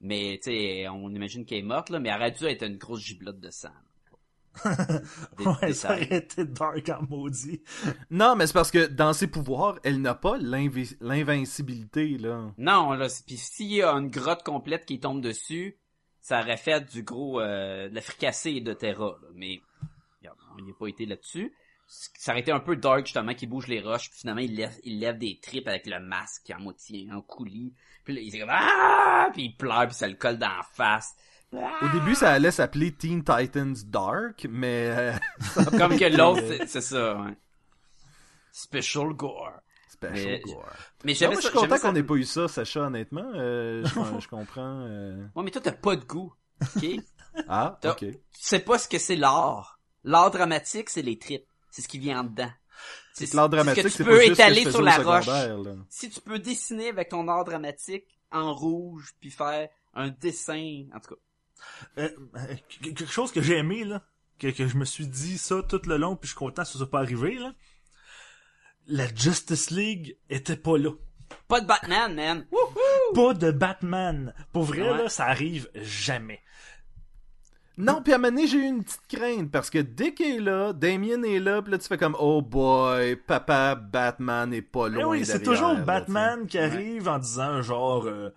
Mais 0.00 0.38
tu 0.42 0.50
sais, 0.50 0.88
on 0.88 1.08
imagine 1.10 1.44
qu'elle 1.46 1.58
est 1.58 1.62
morte 1.62 1.90
là, 1.90 1.98
mais 2.00 2.08
elle 2.10 2.16
aurait 2.16 2.32
dû 2.32 2.44
être 2.44 2.62
une 2.66 2.76
grosse 2.76 3.00
giblotte 3.00 3.40
de 3.40 3.50
sang. 3.50 3.70
Des 5.38 5.46
ouais, 5.46 5.72
ça 5.72 5.90
aurait 5.94 6.18
été 6.18 6.44
dark 6.44 6.88
en 6.88 7.02
maudit. 7.08 7.60
Non, 8.10 8.36
mais 8.36 8.46
c'est 8.46 8.52
parce 8.52 8.70
que 8.70 8.86
dans 8.86 9.12
ses 9.12 9.26
pouvoirs, 9.26 9.78
elle 9.82 10.00
n'a 10.00 10.14
pas 10.14 10.36
l'invi- 10.38 10.96
l'invincibilité, 11.00 12.18
là. 12.18 12.52
Non, 12.58 12.92
là, 12.92 13.08
puis 13.26 13.36
s'il 13.36 13.72
y 13.72 13.82
a 13.82 13.90
une 13.92 14.10
grotte 14.10 14.44
complète 14.44 14.86
qui 14.86 15.00
tombe 15.00 15.20
dessus, 15.20 15.76
ça 16.20 16.40
aurait 16.40 16.56
fait 16.56 16.88
du 16.92 17.02
gros 17.02 17.40
euh, 17.40 17.88
de 17.88 17.94
la 17.94 18.00
fricassée 18.00 18.60
de 18.60 18.72
Terra, 18.72 19.16
là. 19.22 19.28
mais 19.34 19.60
regarde, 20.30 20.38
on 20.58 20.62
n'y 20.62 20.70
a 20.70 20.74
pas 20.78 20.86
été 20.88 21.06
là-dessus. 21.06 21.52
Ça 21.86 22.32
aurait 22.32 22.40
été 22.40 22.50
un 22.50 22.60
peu 22.60 22.76
dark 22.76 23.04
justement 23.04 23.34
qu'il 23.34 23.48
bouge 23.50 23.66
les 23.66 23.80
roches, 23.80 24.08
puis 24.10 24.18
finalement 24.20 24.40
il 24.40 24.54
lève, 24.56 24.74
il 24.84 24.98
lève 25.00 25.18
des 25.18 25.38
tripes 25.42 25.68
avec 25.68 25.86
le 25.86 26.00
masque 26.00 26.50
en 26.56 26.60
moitié, 26.62 27.08
en 27.12 27.20
coulis. 27.20 27.74
Puis 28.04 28.14
là, 28.14 28.20
il 28.22 28.34
est 28.34 28.38
comme 28.40 28.48
ah, 28.50 29.28
puis 29.32 29.44
il 29.44 29.56
pleure, 29.56 29.86
puis 29.86 29.94
ça 29.94 30.08
le 30.08 30.14
colle 30.14 30.38
dans 30.38 30.48
la 30.48 30.62
face. 30.72 31.14
Au 31.52 31.88
début, 31.92 32.14
ça 32.14 32.32
allait 32.32 32.50
s'appeler 32.50 32.92
Teen 32.92 33.22
Titans 33.22 33.74
Dark, 33.86 34.46
mais... 34.50 34.88
euh, 34.88 35.12
Comme 35.78 35.96
que 35.96 36.16
l'autre, 36.16 36.42
euh, 36.42 36.64
c'est- 36.66 36.80
ça. 36.80 37.16
Ouais. 37.20 37.36
Special 38.50 39.12
gore. 39.14 39.52
Special 39.88 40.24
Mais- 40.24 40.40
Gore. 40.40 40.64
Mais 41.04 41.12
Non, 41.12 41.16
j'aimais 41.18 41.32
moi, 41.34 41.40
je 41.42 41.46
suis 41.48 41.56
content 41.56 41.78
qu'on 41.78 41.92
n'ait 41.92 42.02
pas 42.02 42.14
eu 42.14 42.24
ça, 42.24 42.48
Sacha, 42.48 42.80
honnêtement. 42.80 43.30
Euh, 43.34 43.84
je, 43.84 44.20
je 44.20 44.28
comprends. 44.28 44.80
euh. 44.88 45.24
Ouais, 45.36 45.44
mais 45.44 45.50
toi 45.50 45.60
t'as 45.62 45.72
pas 45.72 45.94
de 45.96 46.04
goût, 46.04 46.32
ok? 46.60 46.86
Ah, 47.48 47.78
ok. 47.84 47.98
tu 47.98 48.16
sais 48.32 48.58
pas 48.60 48.78
ce 48.78 48.88
que 48.88 48.98
c'est 48.98 49.16
l'art. 49.16 49.73
L'art 50.04 50.30
dramatique, 50.30 50.90
c'est 50.90 51.02
les 51.02 51.18
tripes. 51.18 51.46
C'est 51.70 51.82
ce 51.82 51.88
qui 51.88 51.98
vient 51.98 52.20
en 52.20 52.24
dedans. 52.24 52.50
C'est 53.14 53.32
l'art 53.34 53.48
dramatique, 53.48 53.88
ce 53.88 53.98
que 53.98 54.02
tu 54.02 54.04
peux 54.08 54.24
étaler 54.24 54.70
sur 54.70 54.82
la 54.82 54.98
roche. 54.98 55.26
là. 55.26 55.56
Si 55.88 56.10
tu 56.10 56.20
peux 56.20 56.38
dessiner 56.38 56.88
avec 56.88 57.08
ton 57.10 57.26
art 57.28 57.44
dramatique 57.44 58.06
en 58.30 58.52
rouge, 58.54 59.14
puis 59.20 59.30
faire 59.30 59.68
un 59.94 60.08
dessin, 60.08 60.84
en 60.94 61.00
tout 61.00 61.14
cas. 61.14 61.20
Euh, 62.02 62.10
euh, 62.36 62.54
quelque 62.82 63.06
chose 63.06 63.30
que 63.32 63.40
j'ai 63.40 63.56
aimé, 63.56 63.84
là, 63.84 64.02
que, 64.38 64.48
que 64.48 64.66
je 64.66 64.76
me 64.76 64.84
suis 64.84 65.06
dit 65.06 65.38
ça 65.38 65.62
tout 65.62 65.80
le 65.86 65.96
long, 65.96 66.16
puis 66.16 66.26
je 66.26 66.32
suis 66.32 66.38
content 66.38 66.62
que 66.62 66.68
ça 66.68 66.78
soit 66.78 66.90
pas 66.90 66.98
arrivé, 67.00 67.34
là. 67.38 67.54
La 68.86 69.06
Justice 69.14 69.70
League 69.70 70.18
était 70.28 70.56
pas 70.56 70.76
là. 70.76 70.90
Pas 71.48 71.60
de 71.60 71.66
Batman, 71.66 72.14
man! 72.14 72.46
Pas 73.14 73.32
de 73.34 73.50
Batman. 73.50 74.34
Pour 74.52 74.64
vrai, 74.64 74.90
Ouais. 74.90 74.98
là, 75.04 75.08
ça 75.08 75.24
arrive 75.26 75.70
jamais. 75.74 76.42
Non, 77.76 78.02
puis 78.02 78.12
à 78.12 78.16
un 78.16 78.18
moment 78.18 78.30
donné, 78.30 78.46
j'ai 78.46 78.58
eu 78.58 78.66
une 78.66 78.84
petite 78.84 79.06
crainte, 79.08 79.50
parce 79.50 79.68
que 79.68 79.78
Dick 79.78 80.20
est 80.20 80.38
là, 80.38 80.72
Damien 80.72 81.22
est 81.24 81.40
là, 81.40 81.60
puis 81.60 81.72
là, 81.72 81.78
tu 81.78 81.88
fais 81.88 81.98
comme, 81.98 82.16
oh 82.20 82.40
boy, 82.40 83.16
papa 83.16 83.74
Batman 83.74 84.52
est 84.54 84.62
pas 84.62 84.88
Mais 84.88 85.02
loin 85.02 85.10
oui, 85.10 85.26
c'est 85.26 85.42
toujours 85.42 85.72
là, 85.72 85.80
Batman 85.80 86.46
qui 86.46 86.58
arrive 86.58 87.08
en 87.08 87.18
disant 87.18 87.62
genre 87.62 88.06
euh, 88.06 88.30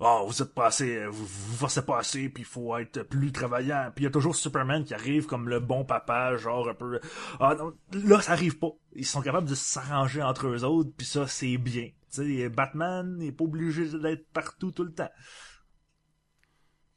oh, 0.00 0.24
vous 0.26 0.42
êtes 0.42 0.52
pas 0.54 0.66
assez, 0.66 1.06
vous, 1.06 1.24
vous 1.24 1.56
forcez 1.56 1.82
pas 1.82 1.98
assez, 1.98 2.28
puis 2.28 2.42
il 2.42 2.46
faut 2.46 2.76
être 2.78 3.02
plus 3.04 3.30
travaillant. 3.30 3.92
Puis 3.94 4.04
il 4.04 4.06
y 4.06 4.08
a 4.08 4.10
toujours 4.10 4.34
Superman 4.34 4.84
qui 4.84 4.94
arrive 4.94 5.26
comme 5.26 5.48
le 5.48 5.60
bon 5.60 5.84
papa, 5.84 6.36
genre 6.36 6.68
un 6.68 6.74
peu. 6.74 6.98
Ah 7.38 7.54
non, 7.56 7.72
là 7.92 8.20
ça 8.20 8.32
arrive 8.32 8.58
pas. 8.58 8.72
Ils 8.96 9.06
sont 9.06 9.22
capables 9.22 9.48
de 9.48 9.54
s'arranger 9.54 10.22
entre 10.22 10.48
eux 10.48 10.64
autres, 10.64 10.90
puis 10.96 11.06
ça 11.06 11.28
c'est 11.28 11.58
bien. 11.58 11.90
Tu 12.12 12.40
sais, 12.40 12.48
Batman 12.48 13.18
n'est 13.18 13.30
pas 13.30 13.44
obligé 13.44 13.86
d'être 13.86 14.26
partout 14.32 14.72
tout 14.72 14.82
le 14.82 14.92
temps. 14.92 15.10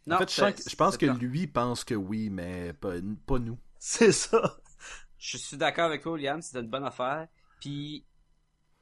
Non, 0.06 0.16
En 0.18 0.20
fait, 0.20 0.32
je, 0.64 0.70
je 0.70 0.76
pense 0.76 0.98
que 0.98 1.06
lui 1.06 1.48
pense 1.48 1.84
que 1.84 1.96
oui, 1.96 2.30
mais 2.30 2.74
pas, 2.74 2.94
pas 3.26 3.40
nous. 3.40 3.58
C'est 3.80 4.12
ça. 4.12 4.58
Je 5.18 5.38
suis 5.38 5.56
d'accord 5.58 5.86
avec 5.86 6.02
toi, 6.02 6.14
William, 6.14 6.42
c'est 6.42 6.60
une 6.60 6.68
bonne 6.68 6.84
affaire. 6.84 7.28
Puis, 7.62 8.06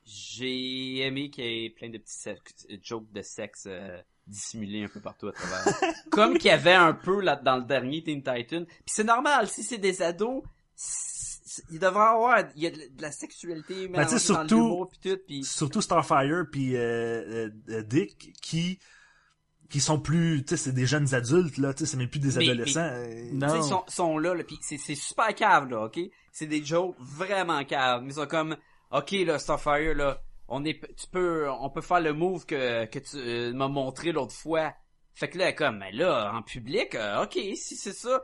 j'ai 0.03 0.97
aimé 1.05 1.29
qu'il 1.29 1.43
y 1.45 1.65
ait 1.65 1.69
plein 1.69 1.89
de 1.89 1.99
petits 1.99 2.13
sex- 2.17 2.65
jokes 2.83 3.11
de 3.11 3.21
sexe 3.21 3.65
euh, 3.67 4.01
dissimulés 4.25 4.83
un 4.83 4.87
peu 4.87 4.99
partout 4.99 5.27
à 5.27 5.33
travers. 5.33 5.63
Comme 6.11 6.37
qu'il 6.39 6.47
y 6.47 6.53
avait 6.53 6.73
un 6.73 6.93
peu 6.93 7.21
là 7.21 7.35
dans 7.35 7.57
le 7.57 7.63
dernier 7.63 8.03
Teen 8.03 8.23
Titan. 8.23 8.65
Puis 8.65 8.85
c'est 8.87 9.03
normal, 9.03 9.47
si 9.47 9.61
c'est 9.63 9.77
des 9.77 10.01
ados, 10.01 10.43
il 11.69 11.77
devrait 11.79 12.05
avoir 12.07 12.39
il 12.55 12.63
y 12.63 12.67
a 12.67 12.71
de 12.71 12.77
de 12.77 13.01
la 13.01 13.11
sexualité 13.11 13.87
Ben, 13.87 13.91
mélangée 13.99 14.11
dans 14.13 14.17
surtout- 14.19 14.55
l'humour 14.55 14.89
puis 14.89 14.99
tout 15.11 15.19
puis 15.27 15.43
Surtout 15.43 15.81
Starfire 15.81 16.45
puis 16.51 16.75
euh, 16.75 17.49
euh, 17.69 17.83
Dick 17.83 18.33
qui 18.41 18.79
qui 19.71 19.79
sont 19.79 19.99
plus, 19.99 20.43
tu 20.45 20.49
sais, 20.49 20.57
c'est 20.65 20.71
des 20.73 20.85
jeunes 20.85 21.13
adultes 21.15 21.57
là, 21.57 21.73
tu 21.73 21.79
sais, 21.85 21.91
c'est 21.91 21.97
même 21.97 22.09
plus 22.09 22.19
des 22.19 22.37
Mais- 22.37 22.49
adolescents. 22.49 22.79
euh, 22.81 23.29
Non. 23.33 23.55
Ils 23.55 23.63
sont, 23.63 23.83
sont 23.87 24.17
là, 24.17 24.33
là 24.35 24.43
pis 24.43 24.57
c'est, 24.61 24.77
c'est 24.77 24.95
super 24.95 25.33
cave, 25.33 25.69
là, 25.69 25.85
ok? 25.85 25.99
C'est 26.31 26.45
des 26.47 26.63
jokes 26.63 26.95
vraiment 26.99 27.63
caves. 27.63 28.01
Mais 28.03 28.09
ils 28.11 28.15
sont 28.15 28.27
comme, 28.27 28.55
ok, 28.91 29.11
là, 29.25 29.39
Starfire, 29.39 29.95
là, 29.95 30.21
on 30.47 30.63
est, 30.65 30.79
tu 30.95 31.07
peux, 31.11 31.49
on 31.49 31.69
peut 31.69 31.81
faire 31.81 32.01
le 32.01 32.13
move 32.13 32.45
que, 32.45 32.85
que 32.85 32.99
tu 32.99 33.15
euh, 33.17 33.53
m'as 33.53 33.67
montré 33.69 34.11
l'autre 34.11 34.33
fois. 34.35 34.73
Fait 35.13 35.29
que 35.29 35.37
là, 35.37 35.51
comme, 35.53 35.77
mais 35.79 35.91
là, 35.91 36.31
en 36.33 36.41
public, 36.41 36.95
euh, 36.95 37.23
ok, 37.23 37.33
si 37.55 37.75
c'est 37.75 37.93
ça. 37.93 38.21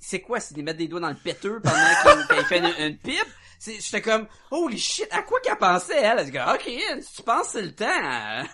C'est 0.00 0.20
quoi, 0.20 0.40
c'est 0.40 0.54
de 0.56 0.62
mettre 0.62 0.78
des 0.78 0.88
doigts 0.88 1.00
dans 1.00 1.08
le 1.10 1.14
péteux 1.16 1.60
pendant 1.62 1.76
qu'il, 2.36 2.44
fait 2.46 2.58
une, 2.58 2.86
une 2.92 2.98
pipe? 2.98 3.26
C'est, 3.60 3.80
j'étais 3.80 4.02
comme, 4.02 4.26
holy 4.50 4.76
shit, 4.78 5.06
à 5.12 5.22
quoi 5.22 5.38
qu'elle 5.40 5.56
pensait, 5.56 5.96
elle? 6.02 6.18
Elle 6.18 6.30
dit, 6.30 6.38
ok, 6.38 7.04
tu 7.16 7.22
penses 7.22 7.48
c'est 7.50 7.62
le 7.62 7.74
temps. 7.74 8.48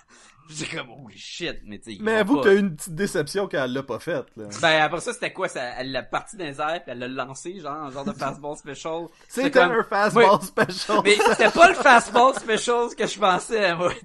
J'étais 0.51 0.77
comme, 0.77 0.91
holy 0.91 1.17
shit, 1.17 1.61
mais 1.65 1.79
tu 1.79 1.97
Mais 2.01 2.17
avoue 2.17 2.37
pas- 2.37 2.43
que 2.43 2.49
t'as 2.49 2.55
eu 2.55 2.59
une 2.59 2.75
petite 2.77 2.95
déception 2.95 3.49
quand 3.49 3.65
elle 3.65 3.73
l'a 3.73 3.83
pas 3.83 3.99
faite, 3.99 4.27
là. 4.37 4.49
ben 4.61 4.83
après 4.83 5.01
ça 5.01 5.13
c'était 5.13 5.33
quoi? 5.33 5.49
Ça 5.49 5.63
elle 5.79 5.93
l'a 5.93 6.03
parti 6.03 6.37
dans 6.37 6.45
les 6.45 6.61
airs 6.61 6.83
puis 6.83 6.93
elle 6.93 6.99
l'a 6.99 7.09
lancé 7.09 7.59
genre 7.61 7.73
un 7.75 7.91
genre 7.91 8.05
de 8.05 8.13
fastball 8.13 8.57
special. 8.57 9.07
C'était 9.29 9.51
comme- 9.51 9.71
un 9.73 9.85
fastball 9.85 10.43
special. 10.43 10.99
Mais 11.05 11.17
c'était 11.17 11.51
pas 11.51 11.69
le 11.69 11.75
fastball 11.75 12.35
special 12.35 12.95
que 12.97 13.07
je 13.07 13.19
pensais 13.19 13.75
moi. 13.77 13.93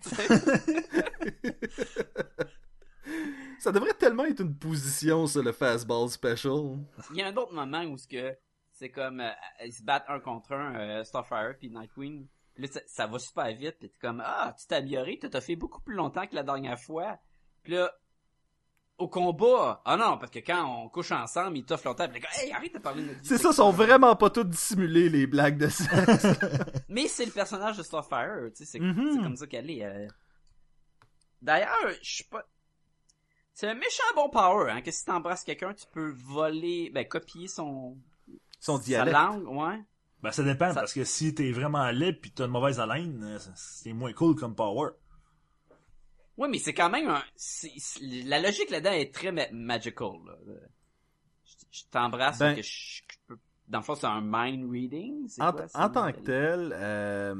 Ça 3.59 3.71
devrait 3.71 3.93
tellement 3.93 4.25
être 4.25 4.41
une 4.41 4.55
position, 4.55 5.25
ça, 5.27 5.41
le 5.41 5.51
fastball 5.51 6.07
special. 6.09 6.77
Il 7.11 7.17
y 7.17 7.21
a 7.21 7.27
un 7.27 7.35
autre 7.35 7.53
moment 7.53 7.81
où 7.83 7.97
ce 7.97 8.07
que 8.07 8.35
c'est 8.71 8.89
comme 8.89 9.21
euh, 9.21 9.29
ils 9.65 9.73
se 9.73 9.81
battent 9.83 10.05
un 10.09 10.19
contre 10.19 10.51
un 10.53 10.75
euh, 10.75 11.03
Starfire 11.03 11.55
puis 11.59 11.69
Nightwing. 11.69 12.27
Là 12.57 12.67
ça, 12.71 12.79
ça 12.87 13.07
va 13.07 13.19
super 13.19 13.47
vite 13.55 13.75
puis 13.79 13.89
t'es 13.89 13.95
comme 13.99 14.21
ah 14.25 14.55
tu 14.59 14.65
t'es 14.67 14.75
amélioré 14.75 15.19
t'as 15.19 15.41
fait 15.41 15.55
beaucoup 15.55 15.81
plus 15.81 15.95
longtemps 15.95 16.25
que 16.25 16.35
la 16.35 16.43
dernière 16.43 16.79
fois. 16.79 17.17
Puis 17.63 17.73
là 17.73 17.91
au 18.97 19.09
combat 19.09 19.81
ah 19.83 19.97
non 19.97 20.17
parce 20.17 20.31
que 20.31 20.39
quand 20.39 20.63
on 20.65 20.87
couche 20.87 21.11
ensemble 21.11 21.57
ils 21.57 21.65
t'offrent 21.65 21.87
longtemps 21.87 22.07
t'es 22.07 22.21
comme 22.21 22.29
hey 22.41 22.53
arrête 22.53 22.73
de 22.73 22.79
parler 22.79 23.03
de 23.03 23.13
C'est 23.23 23.37
ça, 23.37 23.51
sont 23.51 23.71
vraiment 23.71 24.15
pas 24.15 24.29
tous 24.29 24.45
dissimulés, 24.45 25.09
les 25.09 25.27
blagues 25.27 25.57
de 25.57 25.67
sexe. 25.67 26.27
Mais 26.89 27.07
c'est 27.09 27.25
le 27.25 27.31
personnage 27.31 27.75
de 27.77 27.83
Starfire, 27.83 28.49
tu 28.55 28.63
sais, 28.63 28.65
c'est 28.65 28.79
Mhm. 28.79 29.11
c'est 29.15 29.21
comme 29.21 29.35
ça 29.35 29.47
qu'elle 29.47 29.69
est. 29.69 29.83
euh. 29.83 30.07
D'ailleurs, 31.41 31.75
je 32.01 32.09
suis 32.15 32.23
pas... 32.23 32.43
C'est 33.53 33.67
un 33.67 33.73
méchant 33.75 34.03
bon 34.15 34.29
power, 34.29 34.71
hein, 34.71 34.81
que 34.81 34.91
si 34.91 35.05
t'embrasses 35.05 35.43
quelqu'un, 35.43 35.73
tu 35.73 35.85
peux 35.91 36.11
voler, 36.11 36.89
ben, 36.93 37.05
copier 37.07 37.47
son... 37.47 37.97
Son 38.59 38.77
Sa 38.77 38.83
dialecte. 38.83 39.13
langue, 39.17 39.47
ouais. 39.47 39.79
Ben, 40.25 40.31
ça 40.31 40.43
dépend, 40.43 40.69
Ça- 40.69 40.75
parce 40.81 40.93
que 40.93 41.03
si 41.03 41.33
t'es 41.35 41.51
vraiment 41.51 41.89
laid 41.91 42.13
pis 42.13 42.31
t'as 42.31 42.45
une 42.45 42.51
mauvaise 42.51 42.79
haleine, 42.79 43.23
euh, 43.23 43.39
c'est 43.55 43.93
moins 43.93 44.11
cool 44.13 44.35
comme 44.35 44.55
power. 44.55 44.89
Oui, 46.37 46.49
mais 46.49 46.59
c'est 46.59 46.73
quand 46.73 46.89
même 46.89 47.07
un... 47.07 47.21
La 48.25 48.41
logique 48.41 48.69
là-dedans 48.69 48.91
est 48.91 49.13
très 49.13 49.31
ma- 49.31 49.49
magical, 49.51 50.11
là. 50.25 50.33
Je, 51.71 51.81
t'embrasse, 51.91 52.39
Ben- 52.39 52.55
que 52.55 52.61
je, 52.61 52.69
je 52.69 53.01
peux... 53.27 53.37
Dans 53.67 53.79
le 53.79 53.83
fond, 53.83 53.95
c'est 53.95 54.05
un 54.07 54.21
mind 54.21 54.69
reading? 54.69 55.27
En, 55.39 55.51
quoi, 55.51 55.67
c'est- 55.67 55.77
en 55.77 55.89
tant 55.89 56.11
que 56.11 56.19
tel, 56.19 56.71
euh, 56.75 57.35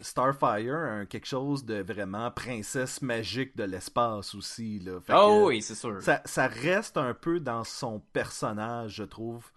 Starfire 0.00 0.74
a 0.74 0.90
un- 0.90 1.06
quelque 1.06 1.26
chose 1.26 1.64
de 1.64 1.82
vraiment 1.82 2.30
princesse 2.30 3.00
magique 3.02 3.56
de 3.56 3.64
l'espace 3.64 4.34
aussi. 4.34 4.80
Là. 4.80 5.00
Fait 5.00 5.12
Oh 5.16 5.42
que 5.44 5.46
oui, 5.46 5.62
c'est 5.62 5.74
sûr. 5.76 6.02
ça, 6.02 6.20
ça 6.24 6.46
reste 6.48 6.96
un 6.96 7.14
peu 7.14 7.40
dans 7.40 7.62
son 7.64 8.00
personnage, 8.12 8.94
je 8.96 9.04
trouve, 9.04 9.50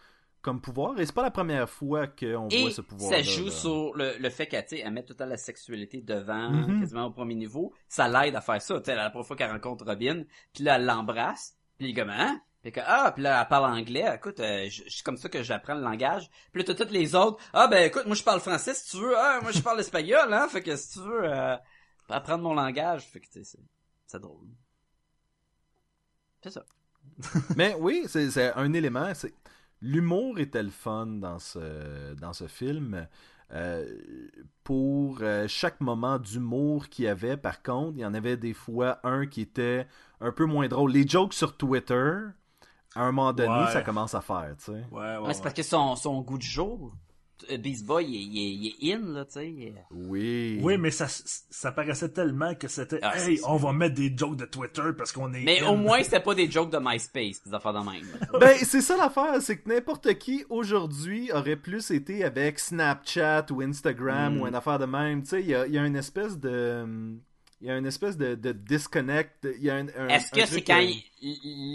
comme 0.45 0.61
pouvoir. 0.61 0.97
Et 0.99 1.05
c'est 1.05 1.13
pas 1.15 1.23
la 1.23 1.31
première 1.31 1.69
fois 1.69 2.07
qu'on 2.07 2.47
voit 2.47 2.71
ce 2.71 2.81
pouvoir 2.81 3.11
ça 3.11 3.21
joue 3.21 3.49
sur 3.49 3.93
le, 3.95 4.17
le 4.17 4.29
fait 4.29 4.47
qu'elle, 4.47 4.65
elle 4.71 4.93
met 4.93 5.03
tout 5.03 5.13
le 5.13 5.17
temps 5.17 5.25
la 5.25 5.37
sexualité 5.37 6.01
devant, 6.01 6.51
Mhm. 6.51 6.79
quasiment 6.81 7.05
au 7.07 7.11
premier 7.11 7.35
niveau. 7.35 7.73
Ça 7.89 8.07
l'aide 8.07 8.35
à 8.35 8.41
faire 8.41 8.61
ça. 8.61 8.75
La 8.87 9.09
première 9.09 9.25
fois 9.27 9.35
qu'elle 9.35 9.51
rencontre 9.51 9.83
Robin, 9.85 10.23
puis 10.53 10.63
là, 10.63 10.75
elle 10.77 10.85
l'embrasse, 10.85 11.57
puis 11.77 11.87
il 11.87 11.91
est 11.91 12.01
comme, 12.01 12.11
hein? 12.11 12.39
Puis 12.61 12.71
que, 12.71 12.79
ah, 12.83 13.11
puis 13.13 13.21
là, 13.23 13.41
elle 13.41 13.47
parle 13.47 13.71
anglais. 13.71 14.05
Écoute, 14.15 14.39
euh, 14.39 14.67
je- 14.69 14.83
c'est 14.87 15.03
comme 15.03 15.17
ça 15.17 15.29
que 15.29 15.43
j'apprends 15.43 15.75
le 15.75 15.81
langage. 15.81 16.29
Puis 16.51 16.63
là, 16.63 16.73
toutes 16.73 16.89
les 16.91 17.13
autres. 17.13 17.37
Ah, 17.53 17.67
ben, 17.67 17.83
écoute, 17.85 18.05
moi, 18.07 18.15
je 18.15 18.23
parle 18.23 18.39
français, 18.39 18.73
si 18.73 18.89
tu 18.91 18.97
veux. 19.03 19.15
Ah, 19.17 19.39
moi, 19.43 19.51
je 19.51 19.61
parle 19.61 19.79
espagnol, 19.79 20.33
hein? 20.33 20.47
Fait 20.49 20.61
que, 20.63 20.75
si 20.75 20.93
tu 20.93 20.99
veux, 20.99 21.25
euh, 21.31 21.55
apprendre 22.09 22.43
mon 22.43 22.53
langage. 22.55 23.03
Fait 23.05 23.19
que, 23.19 23.27
tu 23.27 23.43
sais, 23.43 23.57
c'est, 24.07 24.19
drôle. 24.19 24.47
C'est 26.43 26.51
ça. 26.51 26.65
Mais 27.55 27.75
oui, 27.79 28.05
c'est 28.07 28.31
c'est 28.31 28.51
un 28.53 28.73
élément. 28.73 29.11
L'humour 29.85 30.39
était 30.39 30.63
le 30.63 30.69
fun 30.71 31.05
dans 31.05 31.37
ce, 31.39 32.13
dans 32.15 32.33
ce 32.33 32.47
film. 32.47 33.07
Euh, 33.53 33.85
pour 34.63 35.19
euh, 35.21 35.45
chaque 35.47 35.79
moment 35.79 36.17
d'humour 36.17 36.89
qu'il 36.89 37.05
y 37.05 37.07
avait, 37.07 37.37
par 37.37 37.61
contre, 37.61 37.91
il 37.95 38.01
y 38.01 38.05
en 38.05 38.15
avait 38.15 38.37
des 38.37 38.53
fois 38.53 38.99
un 39.03 39.27
qui 39.27 39.41
était 39.41 39.85
un 40.19 40.31
peu 40.31 40.45
moins 40.45 40.67
drôle. 40.67 40.91
Les 40.91 41.07
jokes 41.07 41.35
sur 41.35 41.55
Twitter, 41.55 42.11
à 42.95 43.03
un 43.03 43.11
moment 43.11 43.33
donné, 43.33 43.49
Ouais. 43.65 43.71
ça 43.71 43.83
commence 43.83 44.15
à 44.15 44.21
faire, 44.21 44.55
tu 44.57 44.65
sais. 44.65 44.71
Ouais, 44.71 44.79
ouais, 44.91 45.17
Ouais, 45.17 45.27
ouais. 45.27 45.33
c'est 45.35 45.43
parce 45.43 45.53
que 45.53 45.61
son, 45.61 45.95
son 45.95 46.21
goût 46.21 46.39
de 46.39 46.43
jour, 46.43 46.95
Beast 47.59 47.85
Boy, 47.85 48.05
il, 48.07 48.15
est- 48.15 48.23
il, 48.23 48.67
est- 48.67 48.75
il 48.79 48.89
est 48.89 48.93
in, 48.95 49.13
là, 49.13 49.25
tu 49.25 49.31
sais. 49.33 49.73
Oui. 49.91 50.59
Oui, 50.61 50.77
mais 50.77 50.89
ça, 50.91 51.07
ça 51.07 51.71
paraissait 51.71 52.09
tellement 52.09 52.55
que 52.55 52.67
c'était, 52.67 52.99
Ah, 53.01 53.17
hey, 53.19 53.39
on 53.47 53.57
va 53.57 53.73
mettre 53.73 53.95
des 53.95 54.13
jokes 54.15 54.37
de 54.37 54.45
Twitter 54.45 54.81
parce 54.97 55.11
qu'on 55.11 55.33
est. 55.33 55.43
Mais 55.43 55.61
in. 55.61 55.69
au 55.71 55.75
moins, 55.75 56.01
c'était 56.03 56.19
pas 56.21 56.33
des 56.35 56.49
jokes 56.49 56.71
de 56.71 56.79
MySpace, 56.81 57.43
des 57.45 57.53
affaires 57.53 57.73
de 57.73 57.79
même. 57.79 58.05
Ben, 58.39 58.55
c'est 58.63 58.81
ça 58.81 58.95
l'affaire, 58.97 59.41
c'est 59.41 59.57
que 59.57 59.69
n'importe 59.69 60.13
qui 60.17 60.45
aujourd'hui 60.49 61.31
aurait 61.33 61.55
plus 61.57 61.91
été 61.91 62.23
avec 62.23 62.59
Snapchat 62.59 63.45
ou 63.51 63.61
Instagram 63.61 64.35
Mm. 64.37 64.41
ou 64.41 64.47
une 64.47 64.55
affaire 64.55 64.79
de 64.79 64.85
même. 64.85 65.23
Tu 65.23 65.29
sais, 65.29 65.41
il 65.41 65.47
y 65.47 65.55
a, 65.55 65.67
il 65.67 65.73
y 65.73 65.77
a 65.77 65.85
une 65.85 65.95
espèce 65.97 66.37
de. 66.39 66.85
Il 67.61 67.67
y 67.67 67.71
a 67.71 67.77
une 67.77 67.85
espèce 67.85 68.17
de, 68.17 68.35
de 68.35 68.51
disconnect. 68.51 69.47
Il 69.57 69.63
y 69.63 69.69
a 69.69 69.75
un, 69.77 69.87
un- 69.97 70.07
Est-ce 70.09 70.29
que 70.29 70.45
c'est 70.45 70.61
quand 70.61 70.79
euh, 70.81 70.91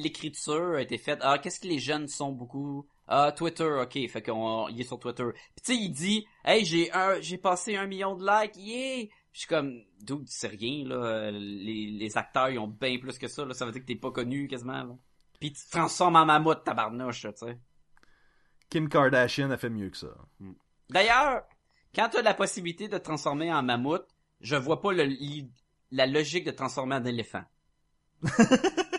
l'écriture 0.02 0.74
a 0.76 0.82
été 0.82 0.98
faite, 0.98 1.18
ah, 1.22 1.38
qu'est-ce 1.38 1.58
que 1.60 1.66
les 1.68 1.78
jeunes 1.78 2.06
sont 2.08 2.32
beaucoup? 2.32 2.86
Ah, 3.12 3.32
Twitter, 3.32 3.64
ok, 3.64 4.08
fait 4.08 4.22
qu'on, 4.22 4.68
il 4.68 4.80
est 4.80 4.84
sur 4.84 5.00
Twitter. 5.00 5.24
Puis 5.32 5.64
tu 5.64 5.74
sais, 5.74 5.76
il 5.76 5.90
dit, 5.90 6.26
hey, 6.44 6.64
j'ai 6.64 6.92
un, 6.92 7.20
j'ai 7.20 7.38
passé 7.38 7.74
un 7.74 7.88
million 7.88 8.14
de 8.14 8.24
likes, 8.24 8.56
yeah! 8.56 9.06
Puis 9.06 9.10
je 9.32 9.38
suis 9.40 9.48
comme, 9.48 9.82
dude, 10.00 10.28
c'est 10.28 10.46
rien, 10.46 10.86
là. 10.86 11.32
Les, 11.32 11.90
les 11.90 12.16
acteurs, 12.16 12.50
ils 12.50 12.58
ont 12.60 12.68
bien 12.68 12.98
plus 12.98 13.18
que 13.18 13.26
ça, 13.26 13.44
là. 13.44 13.52
Ça 13.52 13.66
veut 13.66 13.72
dire 13.72 13.80
que 13.80 13.86
t'es 13.86 13.96
pas 13.96 14.12
connu, 14.12 14.46
quasiment, 14.46 14.84
là. 14.84 14.96
Puis 15.40 15.52
tu 15.52 15.66
te 15.66 15.70
transformes 15.72 16.14
en 16.14 16.24
mammouth, 16.24 16.62
tabarnouche, 16.62 17.22
tu 17.22 17.30
sais. 17.34 17.58
Kim 18.68 18.88
Kardashian 18.88 19.50
a 19.50 19.56
fait 19.56 19.70
mieux 19.70 19.90
que 19.90 19.96
ça. 19.96 20.14
D'ailleurs, 20.88 21.42
quand 21.92 22.10
t'as 22.12 22.22
la 22.22 22.34
possibilité 22.34 22.86
de 22.86 22.96
te 22.96 23.02
transformer 23.02 23.52
en 23.52 23.64
mammouth, 23.64 24.06
je 24.40 24.54
vois 24.54 24.80
pas 24.80 24.92
le, 24.92 25.08
la 25.90 26.06
logique 26.06 26.44
de 26.44 26.52
te 26.52 26.56
transformer 26.56 26.94
en 26.94 27.04
éléphant. 27.04 27.42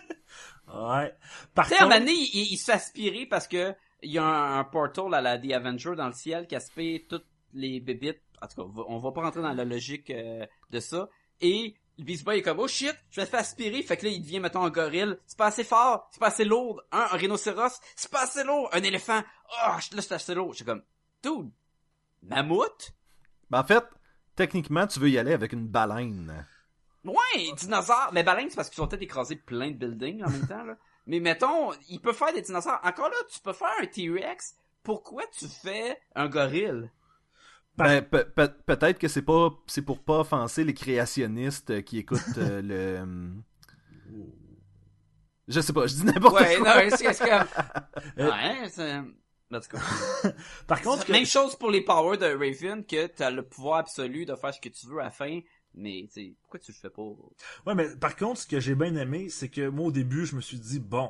Ouais. 0.74 1.14
Par 1.54 1.66
un 1.66 1.70
contre, 1.70 1.84
moment 1.84 2.00
donné, 2.00 2.14
il, 2.14 2.54
il 2.54 2.58
se 2.58 2.66
fait 2.66 2.74
aspirer 2.74 3.26
parce 3.26 3.48
que 3.48 3.74
il 4.04 4.12
y 4.12 4.18
a 4.18 4.24
un, 4.24 4.60
un 4.60 4.64
portal 4.64 5.14
à 5.14 5.22
la 5.22 5.38
The 5.38 5.52
Avenger 5.52 5.96
dans 5.96 6.08
le 6.08 6.14
ciel 6.14 6.48
qui 6.48 6.56
aspire 6.56 7.02
toutes 7.10 7.26
les 7.54 7.80
bébites. 7.80 8.22
En 8.42 8.48
tout 8.48 8.56
cas, 8.56 8.62
on 8.64 8.70
va, 8.70 8.84
on 8.88 8.98
va 8.98 9.12
pas 9.12 9.22
rentrer 9.22 9.42
dans 9.42 9.54
la 9.54 9.66
logique 9.66 10.10
euh, 10.10 10.46
de 10.72 10.80
ça. 10.80 11.10
Et 11.42 11.76
le 11.98 12.04
Beast 12.04 12.24
Boy 12.24 12.40
est 12.40 12.42
comme, 12.42 12.60
oh 12.60 12.68
shit, 12.68 12.96
je 13.12 13.22
vais 13.22 13.26
te 13.26 13.32
faire 13.32 13.42
aspirer. 13.42 13.84
Fait 13.84 13.98
que 13.98 14.06
là, 14.06 14.12
il 14.12 14.22
devient, 14.22 14.40
mettons, 14.40 14.64
un 14.64 14.70
gorille. 14.70 15.18
C'est 15.28 15.38
pas 15.38 15.48
assez 15.48 15.64
fort, 15.64 16.08
c'est 16.12 16.20
pas 16.20 16.28
assez 16.28 16.46
lourd. 16.46 16.82
Un, 16.92 17.08
un 17.12 17.18
rhinocéros, 17.18 17.80
c'est 17.96 18.10
pas 18.10 18.24
assez 18.24 18.44
lourd. 18.44 18.70
Un 18.72 18.82
éléphant, 18.82 19.22
oh, 19.50 19.78
là, 19.94 20.02
c'est 20.02 20.14
assez 20.14 20.34
lourd. 20.34 20.54
J'étais 20.54 20.72
comme, 20.72 20.84
dude, 21.22 21.52
mammouth? 22.24 22.94
Ben, 23.50 23.60
en 23.60 23.64
fait, 23.64 23.84
techniquement, 24.36 24.88
tu 24.88 25.00
veux 25.00 25.10
y 25.10 25.18
aller 25.18 25.34
avec 25.34 25.54
une 25.54 25.68
baleine. 25.68 26.48
Ouais, 27.04 27.52
dinosaures. 27.58 28.10
Mais 28.14 28.24
baleine, 28.24 28.50
c'est 28.50 28.56
parce 28.56 28.70
qu'ils 28.70 28.78
sont 28.78 28.88
peut-être 28.88 29.02
écrasés 29.02 29.36
plein 29.36 29.72
de 29.72 29.76
buildings 29.76 30.24
en 30.24 30.30
même 30.30 30.48
temps, 30.48 30.64
là. 30.64 30.78
Mais 31.08 31.20
mettons, 31.20 31.72
il 31.90 32.00
peut 32.00 32.14
faire 32.14 32.32
des 32.32 32.42
dinosaures. 32.44 32.80
Encore 32.84 33.10
là, 33.10 33.16
tu 33.32 33.40
peux 33.40 33.54
faire 33.54 33.72
un 33.82 33.86
T-Rex. 33.88 34.56
Pourquoi 34.84 35.24
tu 35.38 35.48
fais 35.48 36.00
un 36.16 36.28
gorille? 36.30 36.90
Ben, 37.78 38.02
pe- 38.04 38.26
pe- 38.26 38.54
peut-être 38.66 39.00
que 39.00 39.08
c'est 39.08 39.22
pas 39.24 39.50
c'est 39.66 39.82
pour 39.82 40.04
pas 40.04 40.20
offenser 40.20 40.64
les 40.64 40.74
créationnistes 40.74 41.84
qui 41.86 41.98
écoutent 42.00 42.38
euh, 42.38 42.62
le. 42.62 43.00
hum, 43.02 43.44
Je 45.48 45.60
sais 45.60 45.74
pas, 45.74 45.88
je 45.88 45.96
dis 45.96 46.06
n'importe 46.06 46.40
Ouais, 46.40 46.58
quoi. 46.58 46.82
non, 46.84 46.90
c'est 46.96 47.14
c'est 47.14 47.30
comme... 47.30 47.48
Ouais, 48.18 48.70
c'est... 48.70 49.02
Tout 49.52 49.60
cas. 49.78 50.32
par 50.68 50.82
contre, 50.82 51.06
que- 51.06 51.12
Même 51.12 51.26
chose 51.26 51.56
pour 51.58 51.72
les 51.72 51.82
powers 51.82 52.18
de 52.18 52.26
Raven, 52.28 52.86
que 52.86 53.08
t'as 53.08 53.30
le 53.32 53.44
pouvoir 53.44 53.80
absolu 53.80 54.26
de 54.26 54.36
faire 54.36 54.54
ce 54.54 54.62
que 54.62 54.70
tu 54.70 54.88
veux 54.88 55.00
à 55.00 55.06
la 55.06 55.12
fin, 55.12 55.42
mais, 55.76 56.08
pourquoi 56.42 56.60
tu 56.60 56.72
le 56.72 56.78
fais 56.78 56.90
pas? 56.90 57.02
Ouais, 57.66 57.76
mais 57.76 57.96
par 57.96 58.16
contre, 58.16 58.42
ce 58.42 58.48
que 58.48 58.60
j'ai 58.60 58.76
bien 58.76 58.96
aimé, 58.96 59.30
c'est 59.30 59.50
que 59.50 59.68
moi, 59.70 59.88
au 59.88 59.92
début, 59.92 60.26
je 60.26 60.36
me 60.36 60.42
suis 60.42 60.60
dit, 60.60 60.80
bon, 60.80 61.10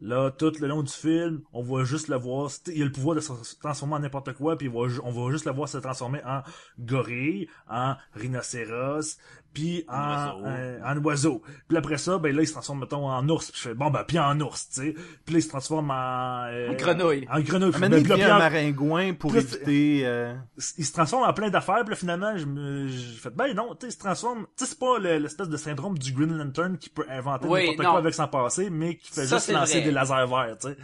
là, 0.00 0.30
tout 0.30 0.52
le 0.60 0.66
long 0.66 0.82
du 0.82 0.92
film, 0.92 1.42
on 1.52 1.62
va 1.62 1.84
juste 1.84 2.08
le 2.08 2.16
voir, 2.16 2.50
il 2.66 2.82
a 2.82 2.84
le 2.84 2.92
pouvoir 2.92 3.16
de 3.16 3.20
se 3.20 3.32
transformer 3.56 3.94
en 3.94 3.98
n'importe 4.00 4.32
quoi, 4.32 4.56
puis 4.56 4.68
on 4.68 5.12
va 5.12 5.30
juste 5.30 5.44
le 5.44 5.52
voir 5.52 5.68
se 5.68 5.78
transformer 5.78 6.22
en 6.24 6.42
gorille, 6.78 7.48
en 7.68 7.96
rhinocéros, 8.14 9.18
puis 9.52 9.84
en, 9.88 9.94
En 9.94 10.08
oiseau. 10.40 10.46
euh, 10.46 10.80
en 10.84 10.96
oiseau. 11.04 11.42
Puis 11.68 11.76
après 11.78 11.98
ça, 11.98 12.18
ben 12.18 12.34
là, 12.34 12.42
il 12.42 12.46
se 12.46 12.52
transforme, 12.52 12.80
mettons, 12.80 13.08
en 13.08 13.28
ours. 13.28 13.50
Puis 13.50 13.60
je 13.62 13.68
fais, 13.68 13.74
bon, 13.74 13.90
ben, 13.90 14.04
puis 14.04 14.18
en 14.18 14.38
ours, 14.40 14.68
tu 14.70 14.80
sais. 14.82 14.94
Puis 15.24 15.34
là, 15.34 15.38
il 15.38 15.42
se 15.42 15.48
transforme 15.48 15.90
en... 15.90 16.44
euh, 16.48 16.70
En 16.70 16.74
grenouille. 16.74 17.26
En 17.30 17.40
grenouille. 17.40 17.72
Ben, 17.72 17.90
puis 17.90 18.02
devient 18.02 18.14
puis 18.14 18.22
un 18.22 18.36
en- 18.36 18.38
maringouin 18.38 19.14
pour 19.14 19.34
éviter. 19.36 20.02
euh, 20.06 20.34
il 20.78 20.84
se 20.84 20.92
transforme 20.92 21.24
en 21.28 21.32
plein 21.32 21.50
d'affaires, 21.50 21.80
puis 21.80 21.90
là, 21.90 21.96
finalement, 21.96 22.36
je 22.36 22.46
me, 22.46 22.88
j'ai 22.88 23.16
fait, 23.18 23.30
ben 23.30 23.52
non, 23.54 23.74
tu 23.74 23.82
sais, 23.82 23.88
il 23.88 23.92
se 23.92 23.98
transforme, 23.98 24.46
tu 24.56 24.64
sais, 24.64 24.70
c'est 24.70 24.78
pas 24.78 24.98
le- 24.98 25.18
l'espèce 25.18 25.48
de 25.48 25.56
syndrome 25.56 25.98
du 25.98 26.12
Green 26.12 26.36
Lantern 26.36 26.78
qui 26.78 26.88
peut 26.90 27.06
inventer 27.08 27.46
Oui, 27.48 27.70
n'importe 27.70 27.88
quoi 27.88 27.98
avec 27.98 28.14
son 28.14 28.28
passé, 28.28 28.70
mais 28.70 28.96
qui 28.96 29.08
fait 29.12 29.26
Ça, 29.26 29.36
juste 29.36 29.50
lancer 29.50 29.78
vrai. 29.78 29.82
des 29.82 29.90
lasers 29.92 30.26
verts, 30.26 30.56
tu 30.60 30.68
sais. 30.68 30.76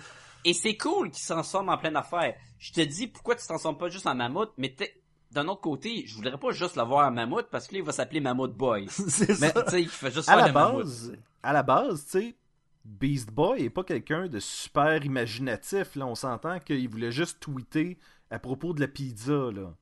Et 0.44 0.52
c'est 0.52 0.76
cool 0.76 1.10
qu'il 1.10 1.22
se 1.22 1.32
transforme 1.32 1.68
en 1.70 1.76
plein 1.78 1.90
d'affaires. 1.90 2.34
Je 2.58 2.72
te 2.72 2.80
dis, 2.80 3.08
pourquoi 3.08 3.34
tu 3.34 3.42
te 3.42 3.48
transformes 3.48 3.76
pas 3.78 3.88
juste 3.88 4.06
en 4.06 4.14
mammouth, 4.14 4.52
mais 4.58 4.68
t'es- 4.74 4.94
d'un 5.36 5.48
autre 5.48 5.60
côté, 5.60 6.04
je 6.06 6.14
voudrais 6.14 6.38
pas 6.38 6.50
juste 6.50 6.76
le 6.76 6.82
voir 6.82 7.06
en 7.08 7.12
mammouth, 7.12 7.46
parce 7.50 7.66
que 7.66 7.74
là, 7.74 7.80
il 7.80 7.84
va 7.84 7.92
s'appeler 7.92 8.20
Mammouth 8.20 8.56
Boy. 8.56 8.86
c'est 8.90 9.28
Mais- 9.40 9.50
ça. 9.50 9.62
tu 9.64 9.70
sais, 9.70 9.82
il 9.82 9.88
fait 9.88 10.10
juste 10.10 10.28
à 10.28 10.34
faire 10.36 10.46
la 10.46 10.52
mammouth. 10.52 10.84
base, 10.84 11.16
à 11.42 11.52
la 11.52 11.62
base, 11.62 12.04
tu 12.06 12.10
sais, 12.10 12.36
Beast 12.84 13.30
Boy 13.30 13.64
est 13.64 13.70
pas 13.70 13.84
quelqu'un 13.84 14.28
de 14.28 14.38
super 14.38 15.04
imaginatif. 15.04 15.94
Là, 15.96 16.06
on 16.06 16.14
s'entend 16.14 16.58
qu'il 16.60 16.88
voulait 16.88 17.12
juste 17.12 17.40
tweeter 17.40 17.98
à 18.30 18.38
propos 18.38 18.72
de 18.72 18.80
la 18.80 18.88
pizza. 18.88 19.50
Là. 19.52 19.74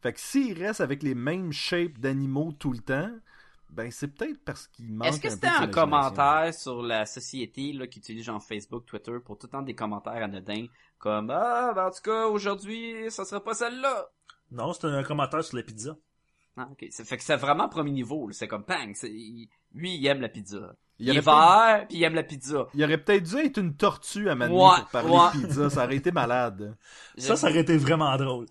Fait 0.00 0.12
que 0.12 0.20
s'il 0.20 0.56
reste 0.62 0.80
avec 0.80 1.02
les 1.02 1.14
mêmes 1.14 1.52
shapes 1.52 1.98
d'animaux 1.98 2.52
tout 2.58 2.72
le 2.72 2.78
temps, 2.78 3.10
ben 3.70 3.90
c'est 3.90 4.08
peut-être 4.08 4.38
parce 4.44 4.68
qu'il 4.68 4.92
manque 4.92 5.08
Est-ce 5.08 5.20
que 5.20 5.30
c'était 5.30 5.46
un 5.48 5.66
commentaire 5.66 6.52
sur 6.54 6.82
la 6.82 7.04
société 7.06 7.72
là, 7.72 7.86
qui 7.86 7.98
utilise 7.98 8.24
genre 8.24 8.42
Facebook, 8.42 8.84
Twitter 8.86 9.18
pour 9.24 9.38
tout 9.38 9.46
le 9.46 9.50
temps 9.52 9.62
des 9.62 9.74
commentaires 9.74 10.22
anodins 10.22 10.66
comme 10.98 11.30
Ah, 11.30 11.72
ben 11.74 11.86
en 11.86 11.90
tout 11.90 12.02
cas, 12.02 12.26
aujourd'hui, 12.26 13.10
ça 13.10 13.24
sera 13.24 13.42
pas 13.42 13.54
celle-là. 13.54 14.08
Non, 14.52 14.72
c'est 14.72 14.84
un 14.86 15.02
commentaire 15.02 15.42
sur 15.42 15.56
la 15.56 15.62
pizza. 15.62 15.96
Ah, 16.56 16.68
ok. 16.70 16.86
Ça 16.90 17.04
fait 17.04 17.16
que 17.16 17.24
c'est 17.24 17.36
vraiment 17.36 17.68
premier 17.68 17.90
niveau. 17.90 18.28
C'est 18.32 18.46
comme 18.46 18.64
il- 19.02 19.48
Lui, 19.74 19.96
il 19.96 20.06
aime 20.06 20.20
la 20.20 20.28
pizza. 20.28 20.74
Il 20.98 21.08
Il, 21.08 21.16
est 21.16 21.20
vert, 21.20 21.86
puis 21.88 21.98
il 21.98 22.04
aime 22.04 22.14
la 22.14 22.22
pizza. 22.22 22.66
Il 22.74 22.84
aurait 22.84 22.98
peut-être 23.02 23.22
dû 23.24 23.36
être 23.38 23.56
une 23.58 23.74
tortue 23.74 24.28
à 24.28 24.34
Manu 24.34 24.54
Ouais, 24.54 24.76
pour 24.80 24.88
parler 24.90 25.10
ouais. 25.10 25.40
de 25.42 25.46
pizza. 25.46 25.70
Ça 25.70 25.84
aurait 25.84 25.96
été 25.96 26.12
malade. 26.12 26.76
Ça, 27.16 27.34
ça 27.36 27.48
aurait 27.48 27.60
été 27.60 27.76
vraiment 27.78 28.14
drôle. 28.16 28.46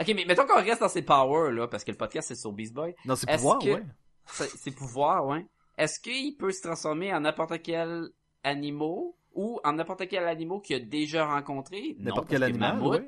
Ok, 0.00 0.08
mais 0.16 0.24
mettons 0.26 0.44
qu'on 0.46 0.56
reste 0.62 0.80
dans 0.80 0.88
ses 0.88 1.02
powers, 1.02 1.52
là, 1.52 1.68
parce 1.68 1.84
que 1.84 1.92
le 1.92 1.96
podcast 1.96 2.28
c'est 2.28 2.34
sur 2.34 2.52
Beast 2.52 2.74
Boy. 2.74 2.94
Dans 3.04 3.14
ses 3.14 3.26
pouvoirs, 3.26 3.58
que- 3.60 3.66
ouais. 3.74 3.84
Ses 4.26 4.70
pouvoirs, 4.72 5.24
ouais. 5.26 5.46
Est-ce 5.78 6.00
qu'il 6.00 6.36
peut 6.36 6.50
se 6.50 6.60
transformer 6.62 7.14
en 7.14 7.20
n'importe 7.20 7.62
quel 7.62 8.08
animal 8.42 9.12
ou 9.34 9.60
en 9.64 9.72
n'importe 9.74 10.08
quel 10.08 10.24
animal 10.26 10.60
qu'il 10.60 10.76
a 10.76 10.80
déjà 10.80 11.26
rencontré? 11.26 11.94
N'importe 12.00 12.28
quel 12.28 12.40
que 12.40 12.44
animal, 12.46 12.78
mammouth- 12.78 13.06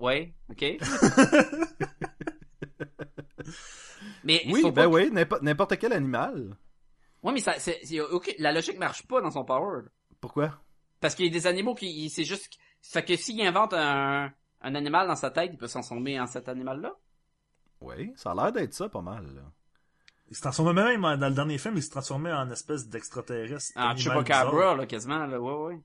ouais. 0.00 0.34
Ok. 0.50 0.64
Mais 4.24 4.42
Oui, 4.46 4.62
ben 4.64 4.72
pas 4.72 4.88
oui, 4.88 5.10
n'importe 5.10 5.42
n'importe 5.42 5.78
quel 5.78 5.92
animal. 5.92 6.56
Ouais, 7.22 7.32
mais 7.32 7.40
ça, 7.40 7.54
c'est, 7.58 7.80
la 8.38 8.52
logique 8.52 8.78
marche 8.78 9.06
pas 9.06 9.20
dans 9.20 9.30
son 9.30 9.44
power. 9.44 9.82
Pourquoi? 10.20 10.58
Parce 11.00 11.14
qu'il 11.14 11.26
y 11.26 11.28
a 11.28 11.32
des 11.32 11.46
animaux 11.46 11.74
qui, 11.74 12.08
c'est 12.10 12.24
juste, 12.24 12.58
fait 12.82 13.04
que 13.04 13.16
s'il 13.16 13.40
invente 13.42 13.74
un, 13.74 14.32
un 14.62 14.74
animal 14.74 15.06
dans 15.06 15.16
sa 15.16 15.30
tête, 15.30 15.50
il 15.52 15.58
peut 15.58 15.66
s'en 15.66 15.80
transformer 15.80 16.18
en 16.20 16.26
cet 16.26 16.48
animal-là. 16.48 16.94
Oui, 17.80 18.12
ça 18.16 18.32
a 18.32 18.34
l'air 18.34 18.52
d'être 18.52 18.74
ça 18.74 18.88
pas 18.88 19.00
mal. 19.02 19.24
là. 19.34 19.42
Il 20.30 20.36
se 20.36 20.42
transformait 20.42 20.72
même 20.96 21.00
dans 21.18 21.28
le 21.28 21.34
dernier 21.34 21.58
film, 21.58 21.76
il 21.76 21.82
se 21.82 21.90
transformait 21.90 22.32
en 22.32 22.48
espèce 22.50 22.88
d'extraterrestre. 22.88 23.72
En 23.76 23.96
Chupacabra, 23.96 24.76
là, 24.76 24.86
quasiment, 24.86 25.26
là, 25.26 25.40
ouais, 25.40 25.74
ouais. 25.74 25.80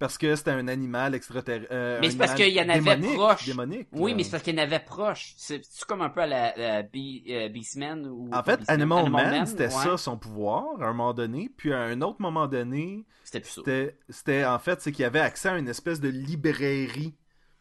Parce 0.00 0.16
que 0.18 0.34
c'était 0.34 0.50
un 0.50 0.66
animal 0.66 1.14
extraterrestre. 1.14 1.68
euh, 1.70 1.98
Mais 2.00 2.10
c'est 2.10 2.16
parce 2.16 2.32
animal 2.32 2.46
qu'il 2.48 2.56
y 2.56 2.60
en 2.60 2.68
avait 2.70 2.96
démonique, 2.96 3.16
proche. 3.16 3.44
Démonique, 3.46 3.88
Oui, 3.92 4.10
là. 4.10 4.16
mais 4.16 4.24
c'est 4.24 4.30
parce 4.30 4.42
qu'il 4.42 4.54
y 4.56 4.58
en 4.58 4.62
avait 4.62 4.80
proche. 4.80 5.34
C'est, 5.36 5.60
comme 5.86 6.00
un 6.02 6.08
peu 6.08 6.22
à 6.22 6.26
la, 6.26 6.54
la 6.56 6.78
euh, 6.78 7.48
Beastman 7.50 8.06
ou... 8.06 8.30
En 8.32 8.42
fait, 8.42 8.56
Beastman, 8.56 8.80
Animal, 8.80 9.10
Man, 9.10 9.46
c'était 9.46 9.64
ouais. 9.64 9.70
ça 9.70 9.96
son 9.98 10.16
pouvoir 10.16 10.64
à 10.80 10.86
un 10.86 10.92
moment 10.94 11.12
donné. 11.12 11.50
Puis 11.56 11.72
à 11.72 11.80
un 11.82 12.00
autre 12.00 12.16
moment 12.20 12.48
donné, 12.48 13.04
C'était 13.24 13.94
c'était, 14.08 14.44
en 14.46 14.58
fait, 14.58 14.80
c'est 14.80 14.90
qu'il 14.90 15.04
avait 15.04 15.20
accès 15.20 15.50
à 15.50 15.58
une 15.58 15.68
espèce 15.68 16.00
de 16.00 16.08
librairie. 16.08 17.14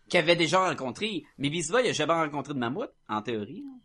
Qu'il 0.08 0.20
avait 0.22 0.38
déjà 0.38 0.66
rencontré. 0.68 1.26
Mais 1.38 1.50
Beast 1.50 1.72
Boy, 1.72 1.84
il 1.86 1.90
a 1.90 1.94
jamais 1.94 2.14
rencontré 2.14 2.54
de 2.54 2.60
mammouth, 2.60 2.90
en 3.10 3.22
théorie. 3.22 3.64
hein. 3.68 3.80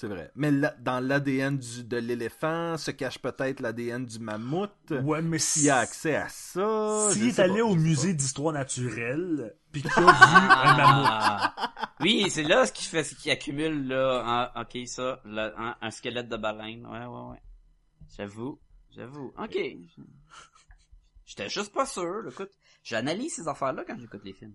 C'est 0.00 0.08
vrai. 0.08 0.30
Mais 0.34 0.50
là, 0.50 0.74
dans 0.78 0.98
l'ADN 0.98 1.58
de 1.58 1.96
l'éléphant 1.98 2.78
se 2.78 2.90
cache 2.90 3.18
peut-être 3.18 3.60
l'ADN 3.60 4.06
du 4.06 4.18
mammouth. 4.18 4.70
Ouais, 4.90 5.20
mais 5.20 5.38
S'il 5.38 5.68
a 5.68 5.76
accès 5.76 6.16
à 6.16 6.26
ça. 6.30 7.10
S'il 7.12 7.28
est 7.28 7.38
allé 7.38 7.60
pas, 7.60 7.66
au 7.66 7.74
musée 7.74 8.14
d'histoire 8.14 8.54
naturelle, 8.54 9.54
puis 9.70 9.82
qu'il 9.82 9.90
a 9.92 9.96
vu 10.00 10.02
un 10.06 10.74
mammouth. 10.78 11.06
Ah. 11.10 11.74
Oui, 12.00 12.30
c'est 12.30 12.44
là 12.44 12.64
ce 12.64 12.72
qui 12.72 12.84
fait, 12.84 13.04
ce 13.04 13.14
qui 13.14 13.30
accumule, 13.30 13.88
là, 13.88 14.50
en- 14.56 14.62
ok, 14.62 14.86
ça, 14.86 15.20
là, 15.26 15.52
un, 15.58 15.76
un 15.82 15.90
squelette 15.90 16.30
de 16.30 16.36
baleine. 16.38 16.86
Ouais, 16.86 17.04
ouais, 17.04 17.30
ouais. 17.32 17.42
J'avoue, 18.16 18.58
j'avoue. 18.96 19.34
Ok. 19.38 19.58
J'étais 21.26 21.50
juste 21.50 21.74
pas 21.74 21.84
sûr, 21.84 22.22
là. 22.22 22.30
écoute. 22.30 22.52
J'analyse 22.82 23.34
ces 23.34 23.48
affaires-là 23.48 23.84
quand 23.86 23.98
j'écoute 24.00 24.22
les 24.24 24.32
films. 24.32 24.54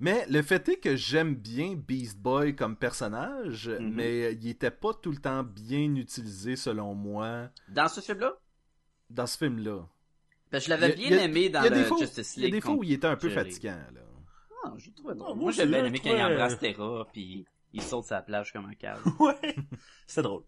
Mais 0.00 0.26
le 0.28 0.42
fait 0.42 0.68
est 0.68 0.76
que 0.76 0.96
j'aime 0.96 1.34
bien 1.34 1.74
Beast 1.74 2.18
Boy 2.18 2.56
comme 2.56 2.76
personnage, 2.76 3.68
Mhm. 3.68 3.94
mais 3.94 4.32
il 4.34 4.48
était 4.48 4.70
pas 4.70 4.92
tout 4.94 5.10
le 5.12 5.18
temps 5.18 5.42
bien 5.44 5.94
utilisé 5.94 6.56
selon 6.56 6.94
moi 6.94 7.48
Dans 7.68 7.88
ce 7.88 8.00
film-là, 8.00 8.32
dans 9.10 9.26
ce 9.26 9.38
film-là. 9.38 9.86
que 10.50 10.58
je 10.60 10.68
l'avais 10.68 10.94
bien 10.94 11.16
a- 11.18 11.22
aimé 11.22 11.48
dans 11.48 11.62
le 11.62 11.84
fois, 11.84 11.98
Justice 11.98 12.36
il 12.36 12.40
y 12.40 12.42
a 12.42 12.46
League. 12.46 12.54
des 12.56 12.60
fois 12.60 12.74
où 12.74 12.82
il 12.84 12.92
était 12.92 13.06
un 13.06 13.16
peu 13.16 13.28
fatigant 13.30 13.76
là. 13.92 14.00
Ah, 14.64 14.72
je 14.78 14.88
le 14.88 14.94
trouvais 14.94 15.14
drôle. 15.14 15.28
Ah, 15.30 15.34
moi 15.34 15.42
Moi, 15.44 15.52
j'ai 15.52 15.66
bien 15.66 15.80
je 15.82 15.86
aimé 15.86 16.00
quand 16.02 16.10
il 16.16 16.22
embrasse 16.22 16.58
Terra, 16.58 17.06
puis 17.12 17.44
il 17.72 17.82
saute 17.82 18.04
sa 18.06 18.22
plage 18.22 18.52
comme 18.52 18.64
un 18.66 18.74
câble. 18.74 19.02
Ouais. 19.20 19.56
C'était 20.06 20.22
drôle. 20.22 20.42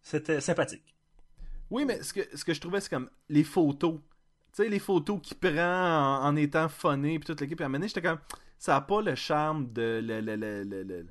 C'était 0.00 0.40
sympathique. 0.40 0.96
Oui, 1.70 1.84
mais 1.84 2.02
ce 2.02 2.12
que, 2.14 2.20
ce 2.36 2.44
que 2.44 2.54
je 2.54 2.60
trouvais, 2.60 2.80
c'est 2.80 2.88
comme 2.88 3.10
les 3.28 3.44
photos. 3.44 3.96
Tu 4.56 4.62
sais, 4.62 4.68
les 4.70 4.78
photos 4.78 5.20
qu'il 5.22 5.36
prend 5.36 5.50
en, 5.50 6.24
en 6.24 6.36
étant 6.36 6.68
phoné, 6.70 7.18
puis 7.18 7.26
toute 7.26 7.40
l'équipe. 7.42 7.58
Puis 7.58 7.64
à 7.64 7.68
un 7.68 7.86
j'étais 7.86 8.00
comme, 8.00 8.18
ça 8.58 8.76
a 8.76 8.80
pas 8.80 9.00
le 9.02 9.14
charme 9.14 9.72
de 9.72 10.00
le- 10.04 10.20
le- 10.20 10.36
le- 10.36 10.64
le- 10.64 10.82
le- 10.82 11.06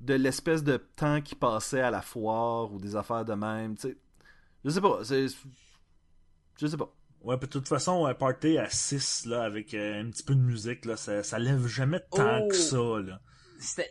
de 0.00 0.14
l'espèce 0.14 0.62
de 0.62 0.76
temps 0.76 1.20
qui 1.20 1.34
passait 1.34 1.80
à 1.80 1.90
la 1.90 2.00
foire 2.02 2.72
ou 2.72 2.78
des 2.78 2.96
affaires 2.96 3.24
de 3.24 3.34
même. 3.34 3.74
Tu 3.76 3.88
sais, 3.88 3.96
je 4.64 4.70
sais 4.70 4.80
pas. 4.80 5.00
Je 5.02 6.66
sais 6.66 6.76
pas. 6.76 6.92
Ouais, 7.22 7.36
puis 7.36 7.48
de 7.48 7.52
toute 7.52 7.68
façon, 7.68 8.06
un 8.06 8.14
party 8.14 8.56
à 8.56 8.70
6, 8.70 9.26
là, 9.26 9.42
avec 9.42 9.74
euh, 9.74 10.00
un 10.02 10.08
petit 10.10 10.22
peu 10.22 10.34
de 10.34 10.40
musique, 10.40 10.86
là, 10.86 10.96
ça, 10.96 11.22
ça 11.22 11.38
lève 11.38 11.66
jamais 11.66 12.00
tant 12.10 12.40
Oh! 12.42 12.48
que 12.48 12.54
ça, 12.54 12.76
là. 12.78 13.20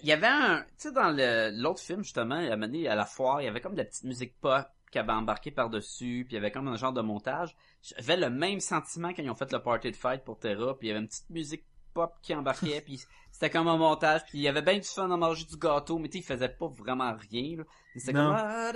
Il 0.02 0.08
y 0.08 0.12
avait 0.12 0.26
un, 0.26 0.62
tu 0.64 0.68
sais, 0.88 0.92
dans 0.92 1.12
le, 1.12 1.52
l'autre 1.62 1.80
film, 1.80 2.04
justement, 2.04 2.36
à 2.40 2.58
donné, 2.58 2.88
à 2.88 2.96
la 2.96 3.06
foire, 3.06 3.40
il 3.40 3.46
y 3.46 3.48
avait 3.48 3.62
comme 3.62 3.74
de 3.74 3.78
la 3.78 3.86
petite 3.86 4.04
musique 4.06 4.36
pop 4.42 4.66
qui 4.92 4.98
avait 4.98 5.12
embarqué 5.12 5.52
par-dessus, 5.52 6.26
puis 6.28 6.34
il 6.34 6.36
y 6.36 6.38
avait 6.40 6.52
comme 6.52 6.68
un 6.68 6.76
genre 6.76 6.92
de 6.94 7.02
montage. 7.02 7.56
J'avais 7.84 8.18
le 8.18 8.32
même 8.32 8.60
sentiment 8.60 9.10
quand 9.14 9.22
ils 9.22 9.30
ont 9.30 9.36
fait 9.36 9.52
le 9.52 9.62
party 9.62 9.92
de 9.92 9.96
fight 9.96 10.24
pour 10.24 10.40
Terra, 10.40 10.76
puis 10.76 10.88
il 10.88 10.90
y 10.90 10.92
avait 10.92 11.02
une 11.02 11.08
petite 11.08 11.30
musique 11.30 11.66
pop 11.94 12.14
qui 12.22 12.34
embarquait, 12.34 12.82
puis 12.82 13.02
c'était 13.32 13.50
comme 13.50 13.68
un 13.68 13.78
montage, 13.78 14.22
puis 14.26 14.40
il 14.40 14.42
y 14.42 14.48
avait 14.48 14.62
bien 14.62 14.76
du 14.78 14.88
fun 14.88 15.10
à 15.10 15.18
manger 15.18 15.46
du 15.46 15.58
gâteau, 15.58 15.98
mais 15.98 16.10
tu 16.10 16.18
sais, 16.18 16.24
il 16.24 16.26
faisait 16.26 16.50
pas 16.50 16.68
vraiment 16.68 17.16
rien, 17.30 17.58
là. 17.58 17.64
C'était 17.96 18.14
comme, 18.14 18.36
ah, 18.36 18.72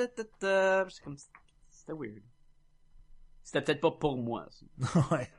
comme, 1.03 1.17
c'était 1.69 1.93
weird. 1.93 2.23
C'était 3.43 3.61
peut-être 3.61 3.81
pas 3.81 3.91
pour 3.91 4.17
moi. 4.17 4.47
ça. 4.49 5.07
ouais. 5.11 5.31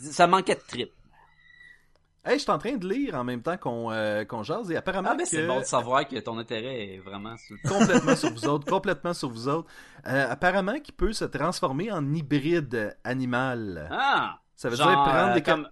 Ça 0.00 0.26
manquait 0.26 0.54
de 0.54 0.60
trip. 0.60 0.92
Hey, 2.22 2.34
je 2.34 2.42
suis 2.42 2.50
en 2.50 2.58
train 2.58 2.76
de 2.76 2.86
lire 2.86 3.14
en 3.14 3.24
même 3.24 3.40
temps 3.40 3.56
qu'on 3.56 3.90
euh, 3.90 4.24
jase 4.42 4.70
et 4.70 4.76
apparemment 4.76 5.08
Ah, 5.12 5.14
ben 5.14 5.24
c'est 5.24 5.46
bon 5.46 5.60
de 5.60 5.64
savoir 5.64 6.06
que 6.06 6.18
ton 6.18 6.36
intérêt 6.36 6.94
est 6.94 6.98
vraiment 6.98 7.34
sur 7.38 7.56
complètement 7.66 8.14
sur 8.16 8.30
vous 8.30 8.46
autres, 8.46 8.66
complètement 8.66 9.14
sur 9.14 9.30
vous 9.30 9.48
autres. 9.48 9.70
Euh, 10.06 10.30
apparemment 10.30 10.78
qu'il 10.80 10.92
peut 10.94 11.14
se 11.14 11.24
transformer 11.24 11.90
en 11.90 12.12
hybride 12.12 12.94
animal. 13.04 13.88
Ah! 13.90 14.38
Ça 14.54 14.68
veut 14.68 14.76
Genre, 14.76 14.86
dire 14.86 15.02
prendre 15.02 15.30
euh, 15.30 15.34
des 15.34 15.42
comme... 15.42 15.66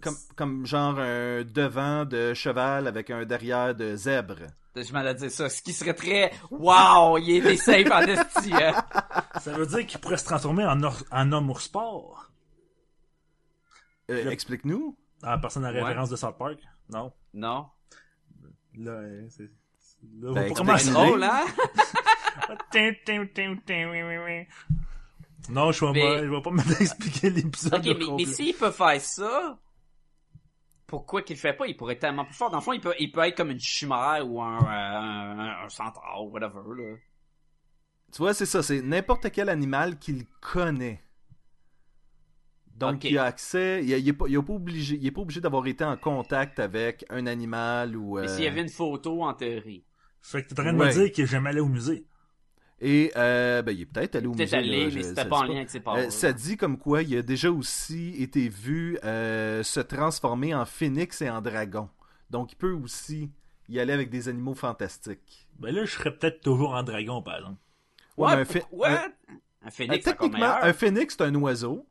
Comme, 0.00 0.16
comme 0.36 0.66
genre 0.66 0.98
un 0.98 1.44
devant 1.44 2.04
de 2.04 2.34
cheval 2.34 2.86
avec 2.88 3.10
un 3.10 3.24
derrière 3.24 3.74
de 3.74 3.94
zèbre. 3.96 4.38
Je 4.76 4.92
m'allais 4.92 5.14
dire 5.14 5.30
ça. 5.30 5.48
Ce 5.48 5.62
qui 5.62 5.72
serait 5.72 5.94
très... 5.94 6.32
Wow! 6.50 7.18
Il 7.18 7.36
était 7.36 7.56
safe 7.56 7.90
en 7.90 8.00
esti, 8.02 8.52
hein? 8.54 8.72
Ça 9.40 9.52
veut 9.52 9.66
dire 9.66 9.86
qu'il 9.86 10.00
pourrait 10.00 10.16
se 10.16 10.24
transformer 10.24 10.64
en, 10.66 10.82
or- 10.82 11.02
en 11.10 11.32
homme 11.32 11.50
ours 11.50 11.64
sport. 11.64 12.30
Euh, 14.10 14.24
Le- 14.24 14.30
Explique-nous. 14.32 14.96
Ah, 15.22 15.38
personne 15.38 15.64
à 15.64 15.72
Ouais. 15.72 15.82
référence 15.82 16.10
de 16.10 16.16
South 16.16 16.38
Park? 16.38 16.58
Non. 16.88 17.12
Non. 17.34 17.66
Là, 18.78 18.90
euh, 18.92 19.26
c'est... 19.28 19.50
Là, 20.20 20.32
Ben. 20.32 20.78
C'est 20.78 20.92
drôle, 20.92 21.22
hein? 21.22 21.44
Non, 25.48 25.72
je 25.72 25.84
vais 25.84 25.92
Mais- 25.92 26.00
pas, 26.00 26.18
je 26.24 26.30
vais 26.30 26.42
pas 26.42 26.50
m'expliquer 26.78 27.30
l'épisode 27.30 27.74
Ok, 27.74 27.96
mais, 27.98 28.06
mais 28.18 28.24
s'il 28.26 28.54
peut 28.54 28.70
faire 28.70 29.00
ça, 29.00 29.58
pourquoi 30.86 31.22
qu'il 31.22 31.36
le 31.36 31.40
fait 31.40 31.52
pas? 31.54 31.66
Il 31.66 31.76
pourrait 31.76 31.94
être 31.94 32.00
tellement 32.00 32.24
plus 32.24 32.34
fort. 32.34 32.50
Dans 32.50 32.58
le 32.58 32.62
fond, 32.62 32.72
il 32.72 32.80
peut, 32.80 32.94
il 32.98 33.10
peut 33.10 33.20
être 33.20 33.36
comme 33.36 33.50
une 33.50 33.60
chimère 33.60 34.24
ou 34.28 34.42
un, 34.42 34.58
euh, 34.58 34.66
un, 34.68 35.64
un 35.64 35.68
centaure, 35.68 36.26
whatever, 36.30 36.60
là. 36.76 36.96
Tu 38.12 38.18
vois, 38.18 38.34
c'est 38.34 38.46
ça, 38.46 38.62
c'est 38.62 38.82
n'importe 38.82 39.30
quel 39.30 39.48
animal 39.48 39.98
qu'il 39.98 40.26
connaît. 40.40 41.00
Donc 42.76 43.04
il 43.04 43.18
a 43.18 43.24
accès, 43.24 43.82
il, 43.84 43.92
a- 43.94 43.98
il 43.98 44.08
est 44.08 44.12
pas, 44.14 44.24
obligé, 44.48 44.96
il 44.96 45.06
est 45.06 45.10
pas 45.10 45.20
obligé 45.20 45.40
d'avoir 45.40 45.66
été 45.66 45.84
en 45.84 45.96
contact 45.96 46.58
avec 46.58 47.04
un 47.10 47.26
animal 47.26 47.94
ou. 47.96 48.18
Mais 48.18 48.22
euh, 48.22 48.34
s'il 48.34 48.44
y 48.44 48.48
avait 48.48 48.62
une 48.62 48.68
photo, 48.70 49.22
en 49.22 49.34
théorie. 49.34 49.84
Fait 50.22 50.42
que 50.42 50.48
t'es 50.48 50.60
en 50.60 50.64
train 50.64 50.72
de 50.72 50.78
Ouais. 50.78 50.86
me 50.88 50.92
dire 50.92 51.12
qu'il 51.12 51.24
est 51.24 51.26
jamais 51.26 51.50
allé 51.50 51.60
au 51.60 51.66
musée. 51.68 52.06
Et 52.82 53.12
euh, 53.16 53.60
ben, 53.62 53.72
il 53.72 53.82
est 53.82 53.86
peut-être 53.86 54.16
allé 54.16 54.26
au 54.26 54.32
Peut-être 54.32 54.46
musée. 54.46 54.56
allé, 54.56 54.84
là, 54.84 54.90
je- 54.90 54.96
mais 54.96 55.02
ça 55.02 55.08
c'était 55.10 55.22
dit 55.24 55.28
pas 55.28 55.36
en 55.38 55.42
lien 55.44 55.56
avec 55.56 55.70
ses 55.70 55.80
parents. 55.80 55.98
Euh, 55.98 56.10
ça 56.10 56.32
dit 56.32 56.56
comme 56.56 56.78
quoi 56.78 57.02
il 57.02 57.16
a 57.16 57.22
déjà 57.22 57.50
aussi 57.50 58.14
été 58.22 58.48
vu 58.48 58.98
euh, 59.04 59.62
se 59.62 59.80
transformer 59.80 60.54
en 60.54 60.64
phénix 60.64 61.20
et 61.20 61.28
en 61.28 61.42
dragon. 61.42 61.88
Donc 62.30 62.52
il 62.52 62.56
peut 62.56 62.72
aussi 62.72 63.30
y 63.68 63.78
aller 63.80 63.92
avec 63.92 64.08
des 64.08 64.28
animaux 64.28 64.54
fantastiques. 64.54 65.46
Ben 65.58 65.74
là, 65.74 65.84
je 65.84 65.90
serais 65.92 66.16
peut-être 66.16 66.40
toujours 66.40 66.74
en 66.74 66.82
dragon, 66.82 67.20
par 67.22 67.36
exemple. 67.36 67.58
Ouais, 68.16 68.32
un 68.32 68.44
phé- 68.44 68.60
pourquoi? 68.60 68.88
un- 68.88 69.12
Un 69.66 69.70
phénix, 69.70 70.04
techniquement, 70.04 70.54
un 70.62 70.72
phénix 70.72 71.14
c'est 71.18 71.24
un 71.24 71.34
oiseau. 71.34 71.86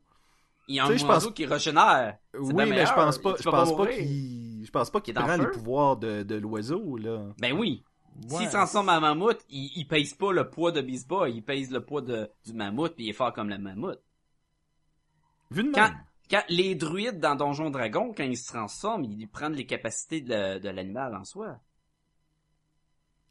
Il 0.66 0.74
y 0.74 0.80
a 0.80 0.86
un 0.86 0.96
je 0.96 1.04
oiseau 1.06 1.28
pense- 1.28 1.34
qui 1.34 1.46
régénère. 1.46 2.16
C'est 2.34 2.40
Oui, 2.40 2.54
bien 2.54 2.66
mais 2.66 2.84
je 2.86 2.92
pense 2.92 3.18
pas, 3.18 3.34
je 3.38 3.48
pense 3.48 3.76
pas 3.76 3.86
qu'il, 3.86 4.64
je 4.64 4.70
pense 4.72 4.90
pas 4.90 5.00
qu'il 5.00 5.14
Il 5.14 5.18
est 5.18 5.20
dans 5.20 5.26
prend 5.26 5.36
le 5.36 5.44
les 5.44 5.50
pouvoirs 5.52 5.96
de, 5.96 6.22
de 6.24 6.34
l'oiseau 6.34 6.96
là. 6.96 7.26
Ben 7.38 7.52
oui. 7.56 7.84
S'il 8.28 8.46
se 8.46 8.52
transforme 8.52 8.88
en 8.90 9.00
mammouth, 9.00 9.44
il, 9.48 9.70
il 9.76 9.86
pèse 9.86 10.14
pas 10.14 10.32
le 10.32 10.50
poids 10.50 10.72
de 10.72 10.80
Beast 10.82 11.08
Boy, 11.08 11.32
il 11.36 11.42
pèse 11.42 11.70
le 11.70 11.84
poids 11.84 12.02
de, 12.02 12.30
du 12.44 12.52
mammouth, 12.52 12.94
puis 12.94 13.06
il 13.06 13.10
est 13.10 13.14
fort 13.14 13.32
comme 13.32 13.48
le 13.48 13.58
mammouth. 13.58 14.00
Vu 15.50 15.64
de 15.64 15.72
Quand, 15.72 15.88
même. 15.88 16.04
quand 16.30 16.42
les 16.48 16.74
druides 16.74 17.18
dans 17.18 17.34
Donjon 17.34 17.70
Dragon, 17.70 18.12
quand 18.16 18.24
ils 18.24 18.36
se 18.36 18.46
transforment, 18.48 19.04
ils 19.04 19.26
prennent 19.26 19.54
les 19.54 19.66
capacités 19.66 20.20
de, 20.20 20.58
de 20.58 20.68
l'animal 20.68 21.14
en 21.14 21.24
soi. 21.24 21.58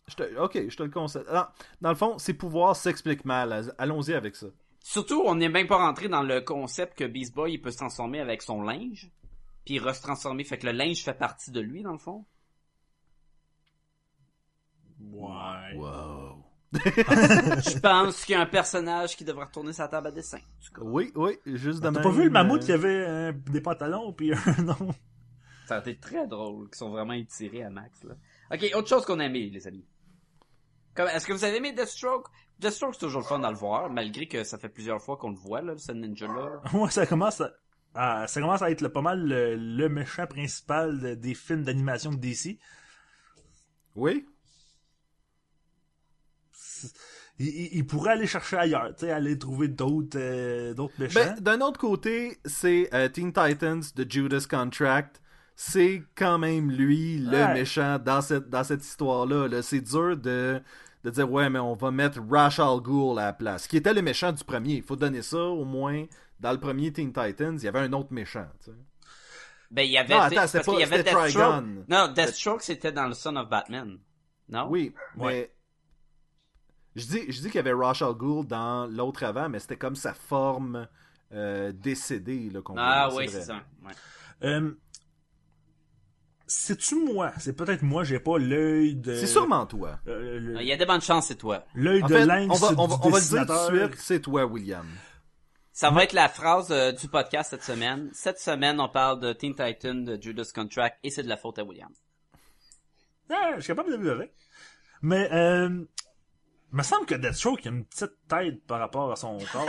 Je 0.08 0.16
te- 0.16 0.38
ok, 0.40 0.70
je 0.70 0.76
te 0.76 0.84
le 0.84 0.90
conseille. 0.90 1.24
Alors, 1.30 1.52
dans 1.82 1.90
le 1.90 1.96
fond, 1.96 2.18
ses 2.18 2.34
pouvoirs 2.34 2.76
s'expliquent 2.76 3.26
mal. 3.26 3.72
Allons-y 3.78 4.14
avec 4.14 4.36
ça. 4.36 4.48
Surtout, 4.82 5.22
on 5.26 5.36
n'est 5.36 5.50
même 5.50 5.68
pas 5.68 5.78
rentré 5.78 6.08
dans 6.10 6.24
le 6.24 6.42
concept 6.42 6.98
que 6.98 7.04
Beast 7.04 7.36
Boy, 7.36 7.54
il 7.54 7.62
peut 7.62 7.70
se 7.70 7.78
transformer 7.78 8.20
avec 8.20 8.42
son 8.42 8.64
linge, 8.64 9.12
puis 9.66 9.76
il 9.76 9.94
se 9.94 10.02
transformer, 10.02 10.44
fait 10.46 10.58
que 10.58 10.66
le 10.66 10.72
linge 10.72 11.04
fait 11.04 11.14
partie 11.14 11.52
de 11.52 11.60
lui, 11.60 11.84
dans 11.84 11.92
le 11.92 12.00
fond. 12.00 12.26
Ouais. 15.00 15.76
Wow. 15.78 16.44
Je 16.74 17.80
pense 17.80 18.24
qu'il 18.26 18.34
y 18.34 18.38
a 18.38 18.42
un 18.42 18.46
personnage 18.46 19.16
qui 19.18 19.24
devrait 19.24 19.46
retourner 19.46 19.74
sa 19.74 19.88
table 19.88 20.08
à 20.08 20.12
dessin. 20.12 20.38
en 20.38 20.66
tout 20.66 20.74
cas. 20.74 20.82
Oui, 20.84 21.12
oui, 21.16 21.40
juste 21.46 21.82
de 21.82 21.90
T'as 21.90 22.02
pas 22.02 22.12
vu 22.12 22.26
le 22.26 22.30
mammouth 22.30 22.62
euh, 22.62 22.66
qui 22.66 22.72
avait 22.72 23.06
euh, 23.08 23.32
des 23.32 23.62
pantalons 23.62 24.14
puis 24.14 24.32
un 24.46 24.62
nom? 24.64 24.94
Ça 25.66 25.78
a 25.78 25.80
été 25.80 25.98
très 25.98 26.28
drôle, 26.28 26.70
qui 26.70 26.78
sont 26.78 26.90
vraiment 26.90 27.14
étirés 27.14 27.64
à 27.64 27.70
max, 27.70 28.04
là. 28.04 28.16
Ok, 28.52 28.70
autre 28.76 28.88
chose 28.88 29.06
qu'on 29.06 29.20
a 29.20 29.26
aimé, 29.26 29.50
les 29.52 29.68
amis. 29.68 29.86
Est-ce 30.98 31.26
que 31.26 31.34
vous 31.34 31.44
avez 31.44 31.58
aimé 31.58 31.72
Deathstroke? 31.72 32.28
Deathstroke, 32.60 32.94
c'est 32.96 33.00
toujours 33.06 33.22
le 33.22 33.28
fun 33.28 33.42
à 33.44 33.50
le 33.52 33.56
voir, 33.58 33.90
malgré 33.90 34.28
que 34.28 34.44
ça 34.44 34.58
fait 34.58 34.68
plusieurs 34.70 35.02
fois 35.02 35.16
qu'on 35.18 35.30
le 35.30 35.38
voit, 35.38 35.62
là, 35.62 35.78
ce 35.78 35.92
ninja-là. 35.92 36.62
Ouais, 36.74 36.90
ça 36.90 37.06
commence 37.08 37.40
à, 37.42 37.52
à- 37.94 38.28
ça 38.28 38.42
commence 38.42 38.62
à 38.62 38.70
être 38.70 38.88
pas 38.90 39.02
mal 39.02 39.24
le, 39.26 39.56
le 39.56 39.90
méchant 39.90 40.28
principal 40.28 41.00
de- 41.00 41.16
des 41.16 41.34
films 41.36 41.64
d'animation 41.64 42.12
de 42.12 42.18
DC. 42.18 42.58
Oui. 43.96 44.28
Il, 47.40 47.48
il- 47.48 47.70
il 47.78 47.86
pourrait 47.86 48.12
aller 48.14 48.28
chercher 48.28 48.58
ailleurs, 48.58 48.90
tu 48.96 49.06
sais, 49.06 49.12
aller 49.12 49.38
trouver 49.38 49.68
d'autres 49.68 50.18
euh, 50.20 50.74
d'autres 50.74 50.94
méchants. 51.00 51.20
Ben, 51.20 51.40
d'un 51.58 51.62
autre 51.66 51.80
côté, 51.80 52.38
c'est 52.46 52.90
euh, 52.94 53.08
Teen 53.10 53.32
Titans 53.34 53.82
de 53.96 54.06
Judas 54.10 54.46
Contract. 54.50 55.22
C'est 55.56 56.04
quand 56.16 56.38
même 56.38 56.72
lui 56.72 57.18
le 57.18 57.32
Ouais. 57.32 57.54
méchant 57.54 58.00
dans 58.00 58.22
cette, 58.22 58.50
dans 58.50 58.64
cette 58.64 58.84
histoire-là. 58.86 59.48
là. 59.50 59.62
C'est 59.62 59.82
dur 59.82 60.16
de, 60.16 60.62
de 61.04 61.10
dire 61.10 61.30
ouais, 61.30 61.50
mais 61.50 61.60
on 61.60 61.76
va 61.76 61.92
mettre 61.92 62.20
Ra's 62.30 62.60
al 62.60 62.80
Ghul 62.82 63.20
à 63.20 63.26
la 63.26 63.34
place. 63.34 63.68
Qui 63.68 63.76
était 63.78 63.94
le 63.94 64.02
méchant 64.02 64.32
du 64.32 64.44
premier. 64.46 64.76
Il 64.76 64.84
faut 64.84 64.96
donner 64.96 65.22
ça 65.22 65.38
au 65.38 65.66
moins. 65.66 66.06
Dans 66.40 66.54
le 66.54 66.60
premier 66.62 66.94
Teen 66.94 67.12
Titans, 67.12 67.58
il 67.58 67.64
y 67.64 67.68
avait 67.68 67.80
un 67.80 67.92
autre 67.92 68.14
méchant. 68.14 68.48
Ben, 69.72 69.84
il 69.84 69.92
y 69.92 69.98
avait, 69.98 70.14
Non, 70.16 70.22
attends, 70.22 70.36
parce 70.36 70.54
pas- 70.54 70.74
y 70.80 70.84
avait 70.84 70.98
c'était 70.98 71.14
Deathstroke. 71.14 71.64
Non, 71.90 72.08
Deathstroke, 72.14 72.62
c'était 72.64 72.92
dans 72.94 73.08
le 73.08 73.14
Son 73.14 73.36
of 73.36 73.50
Batman. 73.50 73.98
Non? 74.48 74.68
Oui, 74.70 74.94
Ouais. 75.18 75.52
Je 77.00 77.08
dis, 77.08 77.32
je 77.32 77.42
dis 77.42 77.48
qu'il 77.48 77.56
y 77.56 77.60
avait 77.60 77.74
Ra's 77.74 78.02
al 78.02 78.14
Ghul 78.14 78.46
dans 78.46 78.86
l'autre 78.88 79.24
avant, 79.24 79.50
mais 79.50 79.60
c'était 79.60 79.78
comme 79.78 79.96
sa 79.96 80.14
forme 80.14 80.88
euh, 81.34 81.72
décédée 81.74 82.50
là, 82.50 82.62
qu'on 82.62 82.76
Ah 82.78 83.10
oui, 83.14 83.28
c'est 83.30 83.42
ça. 83.42 83.56
Ouais. 83.84 83.92
Euh, 84.44 84.72
C'est-tu 86.48 86.96
moi? 86.96 87.32
C'est 87.38 87.56
peut-être 87.56 87.84
moi, 87.84 88.04
j'ai 88.04 88.20
pas 88.20 88.38
l'œil 88.40 88.96
de... 88.96 89.14
C'est 89.16 89.28
sûrement 89.28 89.66
toi. 89.68 90.00
euh, 90.08 90.40
le- 90.40 90.62
Il 90.62 90.68
y 90.68 90.74
a 90.74 90.78
des 90.78 90.86
bonnes 90.86 91.02
chances, 91.02 91.28
c'est 91.28 91.36
toi. 91.36 91.64
L'œil 91.76 92.02
de 92.02 92.08
fait, 92.08 92.26
lynx 92.26 92.50
on 92.50 92.56
va, 92.66 92.82
on 92.82 92.88
va, 92.88 92.96
du 92.98 93.02
on 93.04 93.10
va 93.10 93.20
le 93.20 93.26
dire 93.26 93.46
tout 93.46 93.72
de 93.74 93.78
suite, 93.88 93.96
c'est 94.02 94.20
toi, 94.22 94.46
William. 94.46 94.88
Ça 95.72 95.92
va 95.92 96.04
être 96.04 96.14
la 96.14 96.28
phrase 96.28 96.72
euh, 96.72 96.92
du 96.92 97.08
podcast 97.08 97.52
cette 97.52 97.64
semaine. 97.64 98.10
Cette 98.14 98.40
semaine, 98.40 98.80
on 98.82 98.90
parle 98.90 99.20
de 99.20 99.32
Teen 99.32 99.54
Titan, 99.56 99.94
de 99.96 100.18
Judas 100.20 100.50
Contract, 100.54 100.98
et 101.04 101.12
c'est 101.12 101.24
de 101.24 101.30
la 101.30 101.38
faute 101.38 101.60
à 101.60 101.64
William. 101.64 101.92
Ah, 103.30 103.52
je 103.56 103.62
suis 103.62 103.68
capable 103.68 103.92
de 103.92 103.98
vivre 103.98 104.14
avec. 104.16 104.34
Mais, 105.04 105.32
euh, 105.32 105.86
me 106.72 106.84
semble 106.84 107.06
que 107.06 107.16
Deathstroke 107.16 107.66
a 107.66 107.70
une 107.70 107.86
petite 107.86 108.14
tête 108.28 108.66
par 108.66 108.80
rapport 108.80 109.12
à 109.12 109.16
son 109.16 109.38
corps. 109.52 109.68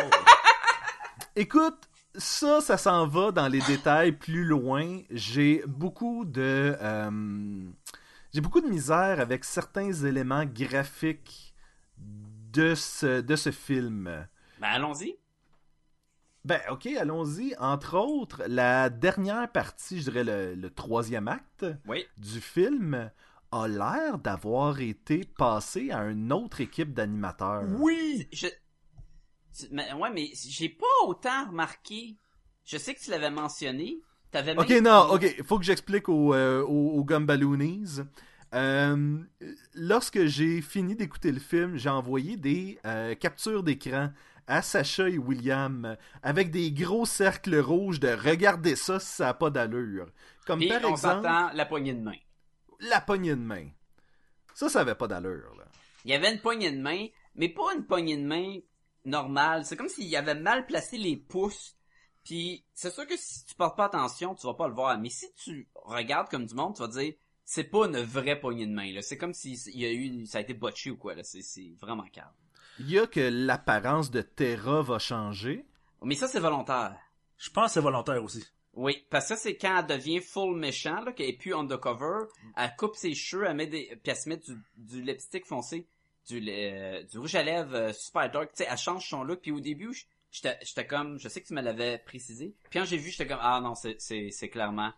Écoute, 1.36 1.88
ça, 2.14 2.60
ça 2.60 2.76
s'en 2.76 3.06
va 3.06 3.30
dans 3.32 3.48
les 3.48 3.60
détails 3.60 4.12
plus 4.12 4.44
loin. 4.44 5.00
J'ai 5.10 5.62
beaucoup 5.66 6.24
de... 6.24 6.76
euh, 6.80 7.70
j'ai 8.32 8.40
beaucoup 8.40 8.60
de 8.60 8.68
misère 8.68 9.20
avec 9.20 9.44
certains 9.44 9.92
éléments 9.92 10.44
graphiques 10.44 11.54
de 11.96 12.74
ce, 12.74 13.20
de 13.20 13.36
ce 13.36 13.50
film. 13.50 14.04
Ben, 14.60 14.68
allons-y. 14.68 15.16
Ben, 16.44 16.60
ok, 16.70 16.86
allons-y. 16.86 17.54
Entre 17.58 17.96
autres, 17.96 18.42
la 18.46 18.88
dernière 18.88 19.50
partie, 19.50 19.98
je 20.00 20.10
dirais 20.10 20.24
le, 20.24 20.54
le 20.54 20.70
troisième 20.70 21.28
acte 21.28 21.66
Oui. 21.86 22.06
du 22.16 22.40
film, 22.40 23.10
a 23.52 23.66
l'air 23.68 24.18
d'avoir 24.18 24.80
été 24.80 25.24
passé 25.24 25.90
à 25.90 26.04
une 26.04 26.32
autre 26.32 26.60
équipe 26.60 26.92
d'animateurs. 26.94 27.64
oui! 27.78 28.28
Je... 28.32 28.46
mais- 29.70 29.92
ouais, 29.92 30.10
mais 30.10 30.30
j'ai 30.34 30.68
pas 30.68 30.86
autant 31.06 31.46
remarqué. 31.48 32.16
Je 32.64 32.76
sais 32.76 32.94
que 32.94 33.00
tu 33.00 33.10
l'avais 33.10 33.30
mentionné. 33.30 33.98
T'avais 34.30 34.56
Ok, 34.56 34.68
même- 34.68 34.84
non, 34.84 35.08
ok, 35.10 35.42
faut 35.44 35.58
que 35.58 35.64
j'explique 35.64 36.08
aux, 36.08 36.34
euh, 36.34 36.62
aux, 36.62 36.90
aux 36.98 37.04
Gumballoonies. 37.04 37.98
Euh, 38.54 39.18
lorsque 39.74 40.24
j'ai 40.26 40.60
fini 40.60 40.94
d'écouter 40.96 41.32
le 41.32 41.40
film, 41.40 41.76
j'ai 41.76 41.88
envoyé 41.88 42.36
des 42.36 42.78
euh, 42.84 43.14
captures 43.14 43.62
d'écran 43.62 44.10
à 44.46 44.62
Sacha 44.62 45.08
et 45.08 45.18
William 45.18 45.96
avec 46.22 46.50
des 46.50 46.72
gros 46.72 47.06
cercles 47.06 47.56
rouges 47.58 48.00
de 48.00 48.08
regardez 48.08 48.74
ça 48.76 48.98
si 48.98 49.06
ça 49.16 49.26
n'a 49.26 49.34
pas 49.34 49.50
d'allure. 49.50 50.06
Comme 50.46 50.58
Puis 50.58 50.68
par 50.68 50.80
on 50.84 50.90
exemple 50.90 51.22
la 51.54 51.66
poignée 51.66 51.94
de 51.94 52.00
main. 52.00 52.16
La 52.80 53.00
poignée 53.00 53.30
de 53.30 53.40
main. 53.40 53.68
Ça, 54.54 54.68
ça 54.68 54.80
avait 54.80 54.94
pas 54.94 55.08
d'allure. 55.08 55.54
Là. 55.56 55.64
Il 56.04 56.10
y 56.10 56.14
avait 56.14 56.32
une 56.32 56.40
poignée 56.40 56.70
de 56.72 56.80
main, 56.80 57.06
mais 57.34 57.48
pas 57.48 57.74
une 57.74 57.84
poignée 57.86 58.16
de 58.16 58.26
main 58.26 58.58
normale. 59.04 59.64
C'est 59.64 59.76
comme 59.76 59.88
s'il 59.88 60.14
avait 60.16 60.34
mal 60.34 60.66
placé 60.66 60.98
les 60.98 61.16
pouces. 61.16 61.76
Puis 62.24 62.64
c'est 62.74 62.92
sûr 62.92 63.06
que 63.06 63.16
si 63.16 63.44
tu 63.46 63.54
portes 63.54 63.76
pas 63.76 63.86
attention, 63.86 64.34
tu 64.34 64.46
vas 64.46 64.54
pas 64.54 64.68
le 64.68 64.74
voir. 64.74 64.98
Mais 64.98 65.08
si 65.08 65.32
tu 65.34 65.68
regardes 65.74 66.28
comme 66.28 66.46
du 66.46 66.54
monde, 66.54 66.74
tu 66.76 66.82
vas 66.82 66.88
dire 66.88 67.14
c'est 67.44 67.64
pas 67.64 67.86
une 67.86 67.98
vraie 68.00 68.38
poignée 68.38 68.66
de 68.66 68.72
main. 68.72 68.92
là. 68.92 69.02
C'est 69.02 69.16
comme 69.18 69.34
si 69.34 69.54
il 69.54 69.80
y 69.80 69.86
a 69.86 69.92
eu 69.92 70.26
ça 70.26 70.38
a 70.38 70.40
été 70.42 70.54
botché 70.54 70.90
ou 70.90 70.96
quoi. 70.96 71.14
là. 71.14 71.22
C'est 71.24 71.42
c'est 71.42 71.72
vraiment 71.80 72.06
calme. 72.12 72.28
Il 72.78 72.90
y 72.90 72.98
a 72.98 73.06
que 73.06 73.20
l'apparence 73.20 74.10
de 74.10 74.22
Terra 74.22 74.82
va 74.82 74.98
changer. 74.98 75.66
Mais 76.02 76.14
ça 76.14 76.28
c'est 76.28 76.40
volontaire. 76.40 76.96
Je 77.38 77.50
pense 77.50 77.66
que 77.66 77.72
c'est 77.72 77.80
volontaire 77.80 78.22
aussi. 78.22 78.46
Oui, 78.74 79.04
parce 79.10 79.28
que 79.28 79.34
ça, 79.34 79.40
c'est 79.40 79.56
quand 79.56 79.78
elle 79.78 79.86
devient 79.98 80.20
full 80.20 80.56
méchant, 80.56 81.00
là, 81.02 81.12
qu'elle 81.12 81.28
est 81.30 81.32
plus 81.38 81.54
undercover, 81.54 82.26
elle 82.56 82.74
coupe 82.76 82.94
ses 82.94 83.14
cheveux, 83.14 83.44
elle 83.46 83.56
met 83.56 83.66
des, 83.66 83.86
puis 84.02 84.10
elle 84.12 84.16
se 84.16 84.28
met 84.28 84.36
du, 84.36 84.56
du 84.76 85.02
lipstick 85.02 85.44
foncé, 85.44 85.86
du, 86.28 86.40
euh, 86.48 87.02
du 87.02 87.18
rouge 87.18 87.34
à 87.34 87.42
lèvres 87.42 87.74
euh, 87.74 87.92
super 87.92 88.30
dark, 88.30 88.50
tu 88.54 88.62
sais, 88.62 88.68
elle 88.70 88.78
change 88.78 89.08
son 89.08 89.24
look, 89.24 89.40
puis 89.40 89.50
au 89.50 89.58
début, 89.60 89.92
j'étais, 90.30 90.56
j'étais 90.62 90.86
comme, 90.86 91.18
je 91.18 91.28
sais 91.28 91.40
que 91.42 91.48
tu 91.48 91.54
me 91.54 91.62
l'avais 91.62 91.98
précisé, 91.98 92.54
puis 92.70 92.78
quand 92.78 92.84
j'ai 92.86 92.96
vu, 92.96 93.10
j'étais 93.10 93.26
comme, 93.26 93.40
ah 93.42 93.60
non, 93.60 93.74
c'est, 93.74 93.96
c'est, 94.00 94.30
c'est 94.30 94.48
clairement, 94.48 94.92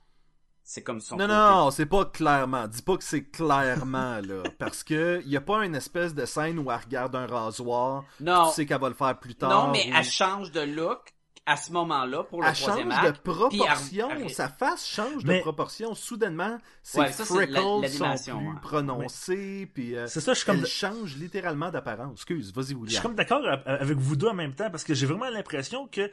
c'est 0.62 0.83
comme 0.83 1.01
son 1.01 1.16
Non, 1.16 1.25
côté. 1.27 1.35
non, 1.35 1.70
c'est 1.73 1.87
pas 1.87 2.05
clairement. 2.05 2.68
Dis 2.68 2.83
pas 2.83 2.97
que 2.97 3.03
c'est 3.03 3.25
clairement, 3.25 4.20
là. 4.20 4.43
Parce 4.61 4.85
que 4.85 5.20
y 5.27 5.37
a 5.37 5.41
pas 5.41 5.64
une 5.64 5.75
espèce 5.75 6.14
de 6.14 6.25
scène 6.25 6.59
où 6.61 6.70
elle 6.70 6.79
regarde 6.79 7.16
un 7.16 7.27
rasoir. 7.27 8.05
Non, 8.20 8.49
Tu 8.49 8.55
sais 8.55 8.66
qu'elle 8.66 8.81
va 8.81 8.89
le 8.89 8.95
faire 8.95 9.18
plus 9.18 9.35
tard. 9.35 9.51
non, 9.51 9.73
mais 9.73 9.91
ou- 9.91 9.97
elle 9.97 10.05
change 10.05 10.53
de 10.53 10.61
look 10.61 11.14
à 11.45 11.57
ce 11.57 11.72
moment-là, 11.72 12.22
pour 12.22 12.40
le 12.40 12.47
Elle 12.49 12.55
change 12.55 12.66
troisième 12.66 12.88
de 12.90 12.95
acte. 12.95 13.22
proportion. 13.22 14.09
elle- 14.12 14.30
Sa 14.30 14.49
face 14.49 14.86
change 14.86 15.24
Mais- 15.24 15.38
de 15.38 15.43
proportion. 15.43 15.95
Soudainement, 15.95 16.59
ses 16.82 17.01
Ouais, 17.01 17.12
ça, 17.12 17.24
c'est 17.24 17.34
freckles 17.34 17.57
sont 17.57 17.80
l'animation, 17.80 18.38
plus 18.38 18.47
ouais. 18.49 18.61
prononcés. 18.62 19.70
Puis 19.74 19.97
euh, 19.97 20.07
C'est 20.07 20.20
ça, 20.20 20.32
je 20.34 20.38
suis 20.38 20.47
comme... 20.47 20.59
elle 20.61 20.66
change 20.66 21.16
littéralement 21.16 21.70
d'apparence. 21.70 22.12
Excuse, 22.12 22.53
vas-y, 22.55 22.62
Je 22.62 22.66
suis 22.68 22.76
William. 22.76 23.03
comme 23.03 23.14
d'accord 23.16 23.43
avec 23.66 23.99
vous 23.99 24.14
deux 24.16 24.28
en 24.28 24.34
même 24.34 24.55
temps 24.55 24.70
parce 24.70 24.84
que 24.84 24.95
j'ai 24.95 25.07
vraiment 25.07 25.28
l'impression 25.30 25.88
que 25.88 26.11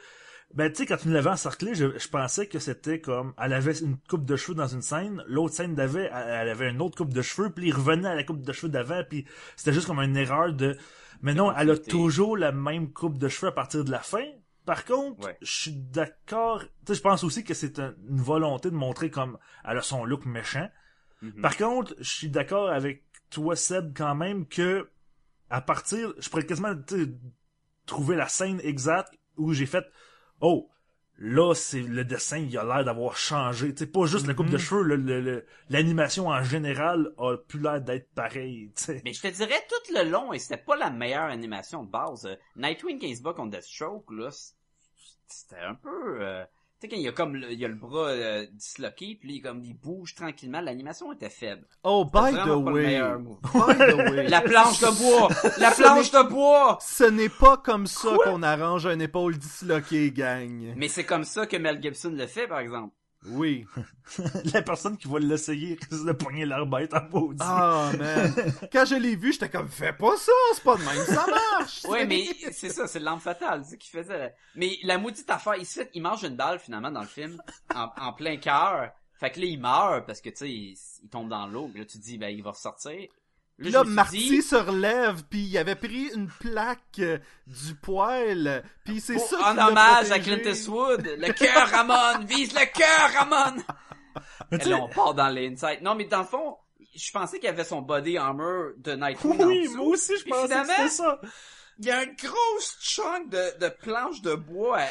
ben 0.52 0.68
tu 0.68 0.78
sais 0.78 0.86
quand 0.86 0.96
tu 0.96 1.06
me 1.06 1.14
l'avais 1.14 1.30
encerclé, 1.30 1.76
je, 1.76 1.96
je 1.96 2.08
pensais 2.08 2.48
que 2.48 2.58
c'était 2.58 3.00
comme 3.00 3.32
elle 3.40 3.52
avait 3.52 3.78
une 3.78 3.96
coupe 4.08 4.24
de 4.24 4.34
cheveux 4.34 4.56
dans 4.56 4.66
une 4.66 4.82
scène, 4.82 5.22
l'autre 5.28 5.54
scène 5.54 5.76
d'avant 5.76 6.00
elle, 6.00 6.10
elle 6.12 6.48
avait 6.48 6.70
une 6.70 6.82
autre 6.82 6.96
coupe 6.96 7.14
de 7.14 7.22
cheveux, 7.22 7.50
puis 7.50 7.68
il 7.68 7.72
revenait 7.72 8.08
à 8.08 8.16
la 8.16 8.24
coupe 8.24 8.42
de 8.42 8.52
cheveux 8.52 8.68
d'avant, 8.68 9.00
puis 9.08 9.24
c'était 9.54 9.72
juste 9.72 9.86
comme 9.86 10.00
une 10.00 10.16
erreur 10.16 10.52
de 10.52 10.76
mais 11.22 11.34
non, 11.34 11.52
elle 11.56 11.70
a 11.70 11.76
toujours 11.78 12.36
la 12.36 12.50
même 12.50 12.90
coupe 12.92 13.16
de 13.18 13.28
cheveux 13.28 13.48
à 13.48 13.52
partir 13.52 13.84
de 13.84 13.92
la 13.92 14.00
fin. 14.00 14.24
Par 14.66 14.84
contre, 14.84 15.26
Ouais. 15.26 15.38
je 15.40 15.50
suis 15.50 15.72
d'accord, 15.72 16.62
je 16.88 17.00
pense 17.00 17.24
aussi 17.24 17.44
que 17.44 17.54
c'est 17.54 17.78
un- 17.78 17.94
une 18.08 18.20
volonté 18.20 18.70
de 18.70 18.76
montrer 18.76 19.10
comme 19.10 19.38
elle 19.64 19.78
a 19.78 19.82
son 19.82 20.04
look 20.04 20.26
méchant. 20.26 20.68
Mhm. 21.22 21.40
Par 21.40 21.56
contre, 21.56 21.94
je 21.98 22.08
suis 22.10 22.28
d'accord 22.30 22.68
avec 22.70 23.04
toi, 23.30 23.56
Seb, 23.56 23.92
quand 23.96 24.14
même, 24.14 24.46
que 24.46 24.88
à 25.48 25.60
partir, 25.60 26.12
je 26.18 26.28
pourrais 26.28 26.46
quasiment 26.46 26.74
trouver 27.86 28.16
la 28.16 28.28
scène 28.28 28.60
exacte 28.62 29.12
où 29.36 29.52
j'ai 29.52 29.66
fait 29.66 29.84
Oh, 30.40 30.70
là, 31.20 31.54
c'est 31.54 31.82
le 31.82 32.04
dessin, 32.04 32.38
il 32.38 32.56
a 32.58 32.64
l'air 32.64 32.84
d'avoir 32.84 33.16
changé. 33.16 33.72
Tu 33.74 33.80
sais, 33.84 33.86
pas 33.86 34.06
juste 34.06 34.26
la 34.26 34.34
coupe 34.34 34.48
de 34.48 34.56
cheveux, 34.58 34.82
le- 34.82 34.96
le- 34.96 35.20
le- 35.20 35.46
l'animation 35.68 36.28
en 36.28 36.42
général 36.42 37.12
a 37.18 37.36
plus 37.36 37.60
l'air 37.60 37.80
d'être 37.80 38.10
pareil. 38.14 38.72
tu 38.74 38.82
sais. 38.84 39.02
Mais 39.04 39.12
je 39.12 39.20
te 39.22 39.28
dirais 39.28 39.62
tout 39.68 39.94
le 39.94 40.08
long, 40.10 40.32
et 40.32 40.38
c'était 40.38 40.56
pas 40.62 40.76
la 40.76 40.90
meilleure 40.90 41.24
animation 41.30 41.84
de 41.84 41.90
base. 41.90 42.26
euh, 42.26 42.34
Nightwing 42.56 42.98
qui 42.98 43.14
se 43.14 43.22
bat 43.22 43.34
contre 43.34 43.50
Deathstroke, 43.50 44.10
là, 44.10 44.30
c- 44.30 44.54
c'était 45.26 45.60
un 45.60 45.74
peu... 45.74 46.22
euh, 46.22 46.44
Tu 46.80 46.86
sais, 46.86 46.94
quand 46.94 46.96
il 46.96 47.02
y 47.02 47.08
a 47.08 47.12
comme 47.12 47.36
le, 47.36 47.52
il 47.52 47.58
y 47.58 47.64
a 47.66 47.68
le 47.68 47.74
bras 47.74 48.08
euh, 48.08 48.46
disloqué, 48.54 49.14
puis 49.20 49.34
il, 49.34 49.42
comme, 49.42 49.62
il 49.62 49.74
bouge 49.74 50.14
tranquillement, 50.14 50.62
l'animation 50.62 51.12
était 51.12 51.28
faible. 51.28 51.66
Oh, 51.84 52.08
the 52.10 52.14
way. 52.14 52.98
By 53.52 53.76
the 53.76 53.96
way. 54.10 54.28
La 54.28 54.40
planche 54.40 54.80
de 54.80 54.98
bois! 54.98 55.28
La 55.58 55.72
planche 55.72 56.10
de 56.10 56.26
bois! 56.26 56.78
Ce 56.80 57.04
n'est 57.04 57.28
pas 57.28 57.58
comme 57.58 57.86
ça 57.86 58.16
qu'on 58.24 58.42
arrange 58.42 58.86
un 58.86 58.98
épaule 58.98 59.36
disloquée, 59.36 60.10
gang. 60.10 60.72
Mais 60.74 60.88
c'est 60.88 61.04
comme 61.04 61.24
ça 61.24 61.46
que 61.46 61.58
Mel 61.58 61.82
Gibson 61.82 62.14
le 62.16 62.26
fait, 62.26 62.48
par 62.48 62.60
exemple. 62.60 62.94
Oui. 63.26 63.66
la 64.54 64.62
personne 64.62 64.96
qui 64.96 65.06
va 65.08 65.18
l'essayer 65.18 65.78
risque 65.90 66.04
de 66.06 66.12
pogner 66.12 66.46
leur 66.46 66.66
bête 66.66 66.94
en 66.94 67.02
maudit. 67.10 67.38
Ah, 67.40 67.90
man. 67.98 68.34
Quand 68.72 68.84
je 68.86 68.94
l'ai 68.94 69.14
vu, 69.16 69.32
j'étais 69.32 69.50
comme, 69.50 69.68
fais 69.68 69.92
pas 69.92 70.16
ça, 70.16 70.32
c'est 70.54 70.64
pas 70.64 70.76
de 70.76 70.82
même, 70.82 71.04
ça 71.04 71.26
marche. 71.26 71.84
Ouais, 71.84 72.06
mais 72.06 72.26
c'est 72.52 72.70
ça, 72.70 72.86
c'est 72.88 72.98
l'arme 72.98 73.20
fatale, 73.20 73.62
c'est 73.64 73.72
ce 73.72 73.76
qu'il 73.76 73.90
faisait. 74.00 74.34
Mais 74.54 74.78
la 74.84 74.96
maudite 74.98 75.28
affaire, 75.30 75.56
il, 75.56 75.66
se 75.66 75.80
fait- 75.80 75.90
il 75.94 76.02
mange 76.02 76.22
une 76.24 76.36
balle 76.36 76.58
finalement 76.58 76.90
dans 76.90 77.02
le 77.02 77.06
film, 77.06 77.42
en, 77.74 77.90
en 78.00 78.12
plein 78.14 78.36
cœur. 78.38 78.90
Fait 79.18 79.30
que 79.30 79.38
là, 79.40 79.46
il 79.46 79.60
meurt 79.60 80.06
parce 80.06 80.22
que 80.22 80.30
tu 80.30 80.36
sais, 80.36 80.50
il, 80.50 80.78
il 81.02 81.08
tombe 81.10 81.28
dans 81.28 81.46
l'eau. 81.46 81.70
Là, 81.74 81.84
tu 81.84 81.98
te 81.98 82.02
dis, 82.02 82.16
ben, 82.16 82.28
il 82.34 82.42
va 82.42 82.52
ressortir. 82.52 83.06
Là, 83.68 83.84
suis 83.84 83.92
Marty 83.92 84.18
dit, 84.30 84.42
se 84.42 84.56
relève, 84.56 85.22
puis 85.28 85.40
il 85.40 85.58
avait 85.58 85.74
pris 85.74 86.10
une 86.14 86.28
plaque 86.28 86.80
euh, 87.00 87.18
du 87.46 87.74
poil, 87.74 88.62
puis 88.84 89.00
c'est 89.00 89.18
ça 89.18 89.50
en 89.50 89.54
l'a 89.54 89.68
hommage 89.68 90.10
à. 90.10 90.18
Clint 90.18 90.38
Eastwood, 90.44 91.04
le 91.18 91.32
cœur 91.32 91.68
Ramon, 91.68 92.24
vise 92.26 92.54
le 92.54 92.64
cœur 92.72 93.12
Ramon. 93.18 93.62
Mais 94.50 94.56
Et 94.58 94.60
tu 94.60 94.68
là, 94.70 94.78
on 94.80 94.88
part 94.88 95.14
dans 95.14 95.28
l'inside. 95.28 95.78
Non, 95.82 95.94
mais 95.94 96.04
dans 96.04 96.20
le 96.20 96.24
fond, 96.24 96.56
je 96.96 97.10
pensais 97.12 97.36
qu'il 97.38 97.46
y 97.46 97.52
avait 97.52 97.64
son 97.64 97.82
body 97.82 98.16
armor 98.18 98.70
de 98.78 98.92
Nightwing 98.94 99.42
oui, 99.44 99.68
moi 99.76 99.86
aussi, 99.88 100.14
je 100.18 100.24
pensais 100.24 100.54
que 100.54 100.66
c'était 100.66 100.88
ça. 100.88 101.20
Il 101.78 101.86
y 101.86 101.90
a 101.90 101.98
un 102.00 102.06
gros 102.06 102.60
chunk 102.80 103.28
de, 103.30 103.58
de 103.58 103.68
planche 103.68 104.20
de 104.22 104.34
bois 104.34 104.78
à, 104.78 104.82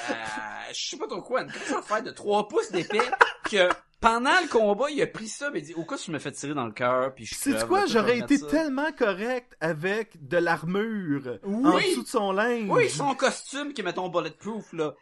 à- 0.70 0.74
je 0.74 0.90
sais 0.90 0.98
pas 0.98 1.08
trop 1.08 1.22
quoi, 1.22 1.42
une 1.42 1.50
grosse 1.52 1.72
affaire 1.78 2.02
de 2.02 2.10
3 2.12 2.48
pouces 2.48 2.72
d'épais 2.72 3.02
que 3.50 3.68
pendant 4.02 4.40
le 4.42 4.48
combat, 4.48 4.90
il 4.90 5.02
a 5.02 5.08
pris 5.08 5.28
ça, 5.28 5.50
mais 5.52 5.60
il 5.60 5.66
dit, 5.66 5.74
au 5.74 5.84
cas 5.84 5.96
où 5.96 6.00
je 6.06 6.12
me 6.12 6.20
fais 6.20 6.32
tirer 6.32 6.54
dans 6.54 6.66
le 6.66 6.72
cœur, 6.72 7.14
puis 7.14 7.26
je 7.26 7.36
C'est 7.36 7.52
crève, 7.52 7.68
quoi, 7.68 7.86
j'aurais 7.86 8.20
été 8.20 8.38
ça. 8.38 8.48
tellement 8.48 8.92
correct 8.92 9.56
avec 9.60 10.26
de 10.28 10.38
l'armure 10.38 11.40
en 11.44 11.76
Oui. 11.76 11.90
dessous 11.90 12.04
de 12.04 12.08
son 12.08 12.32
linge. 12.32 12.70
Oui, 12.70 12.90
son 12.90 13.14
costume 13.16 13.74
qui 13.74 13.82
est, 13.82 13.84
mettons, 13.84 14.10
bulletproof, 14.10 14.72
là. 14.74 14.94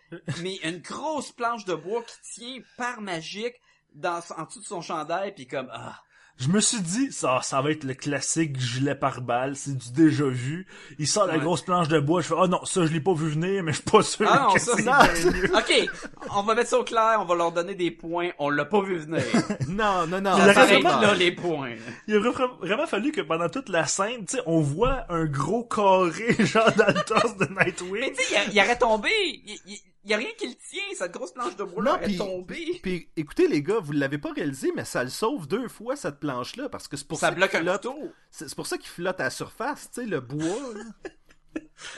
Mais 0.42 0.56
une 0.64 0.80
grosse 0.80 1.32
planche 1.32 1.66
de 1.66 1.76
bois 1.76 2.04
qui 2.04 2.40
tient 2.40 2.62
par 2.78 3.02
magique 3.02 3.56
dans, 3.94 4.20
en 4.38 4.44
dessous 4.44 4.62
de 4.62 4.66
son 4.66 4.82
chandail, 4.82 5.34
puis 5.34 5.48
comme, 5.48 5.70
ah. 5.72 6.00
Je 6.40 6.50
me 6.50 6.60
suis 6.60 6.80
dit, 6.82 7.12
ça, 7.12 7.40
ça 7.42 7.62
va 7.62 7.72
être 7.72 7.84
le 7.84 7.96
classique 7.96 8.60
gilet 8.60 8.94
pare-balles, 8.94 9.56
c'est 9.56 9.76
du 9.76 9.92
déjà 9.92 10.26
vu. 10.26 10.68
Il 11.00 11.08
sort 11.08 11.26
la 11.26 11.40
grosse 11.40 11.64
planche 11.64 11.88
de 11.88 12.00
bois, 12.00 12.22
je 12.22 12.28
fais, 12.28 12.36
oh 12.38 12.48
non, 12.48 12.64
ça 12.64 12.86
je 12.86 12.92
l'ai 12.94 13.00
pas 13.00 13.14
vu 13.16 13.28
venir, 13.30 13.64
mais 13.64 13.72
je 13.72 13.78
suis 13.78 13.90
pas 13.90 14.04
sûr 14.04 14.28
Ah 14.32 14.46
non, 14.48 14.54
que 14.54 14.60
ça, 14.60 14.74
c'est 14.76 14.84
c'est- 14.84 15.32
bien 15.32 15.42
mieux. 15.42 15.56
Ok, 15.56 15.90
on 16.36 16.44
va 16.44 16.54
mettre 16.54 16.70
ça 16.70 16.80
au 16.80 16.84
clair, 16.84 17.18
on 17.20 17.26
va 17.26 17.34
leur 17.34 17.52
donner 17.52 17.74
des 17.74 17.90
points, 17.90 18.30
on 18.38 18.50
l'a 18.50 18.66
pas 18.66 18.82
vu 18.82 18.98
venir. 18.98 19.24
Non, 19.68 20.06
non, 20.08 20.22
non. 20.22 20.32
Il 20.36 20.38
Ça 20.38 20.44
aurait 20.44 20.54
s'arrête 20.54 20.82
vraiment- 20.84 21.02
là, 21.02 21.14
les 21.16 21.32
points. 21.32 21.74
Il 22.08 22.16
aurait 22.18 22.30
vra- 22.30 22.58
vraiment 22.60 22.86
fallu 22.88 23.12
que 23.12 23.22
pendant 23.22 23.50
toute 23.50 23.70
la 23.70 23.86
scène, 23.88 24.26
tu 24.26 24.38
sais, 24.38 24.44
on 24.46 24.60
voit 24.62 25.06
un 25.10 25.26
gros 25.26 25.64
carré, 25.64 26.36
genre 26.46 26.72
dans 26.74 26.88
le 26.88 27.04
torse 27.04 27.36
de 27.38 27.48
Mais 27.50 27.66
Nightwing. 27.66 28.12
tu 28.12 28.16
sais, 28.16 28.24
il, 28.32 28.38
a- 28.38 28.54
il 28.54 28.60
aurait 28.68 28.78
tombé, 28.78 29.10
il, 29.24 29.58
il- 29.66 29.74
il 29.74 29.80
y 30.10 30.14
a 30.14 30.18
rien 30.18 30.30
qui 30.38 30.48
le 30.48 30.56
tient, 30.56 30.82
cette 30.94 31.12
grosse 31.12 31.32
planche 31.34 31.56
de 31.56 31.64
bois 31.64 31.84
là 31.84 31.92
Non, 31.92 31.98
aurait 31.98 32.06
puis- 32.82 33.10
écoutez 33.16 33.48
les 33.48 33.62
gars, 33.62 33.80
vous 33.80 33.92
l'avez 33.94 34.18
pas 34.18 34.32
réalisé, 34.32 34.72
mais 34.76 34.86
ça 34.86 35.04
le 35.04 35.10
sauve 35.10 35.48
deux 35.48 35.68
fois 35.68 35.96
cette 35.96 36.20
planche-là 36.20 36.70
parce 36.70 36.88
que 36.88 36.98
c'est 36.98 37.08
pour 37.08 37.18
ça, 37.20 37.28
Ça 37.28 37.32
bloque 37.36 37.50
qu'il 37.52 37.60
un 37.60 37.64
flotte. 37.64 37.84
couteau. 37.88 38.12
C'est 38.30 38.56
pour 38.56 38.68
ça 38.68 38.78
qu'il 38.78 38.90
flotte 38.90 39.20
à 39.20 39.26
la 39.26 39.30
surface, 39.30 39.90
tu 39.94 40.02
sais, 40.02 40.08
le 40.08 40.20
bois. 40.20 40.44
là. 40.74 40.84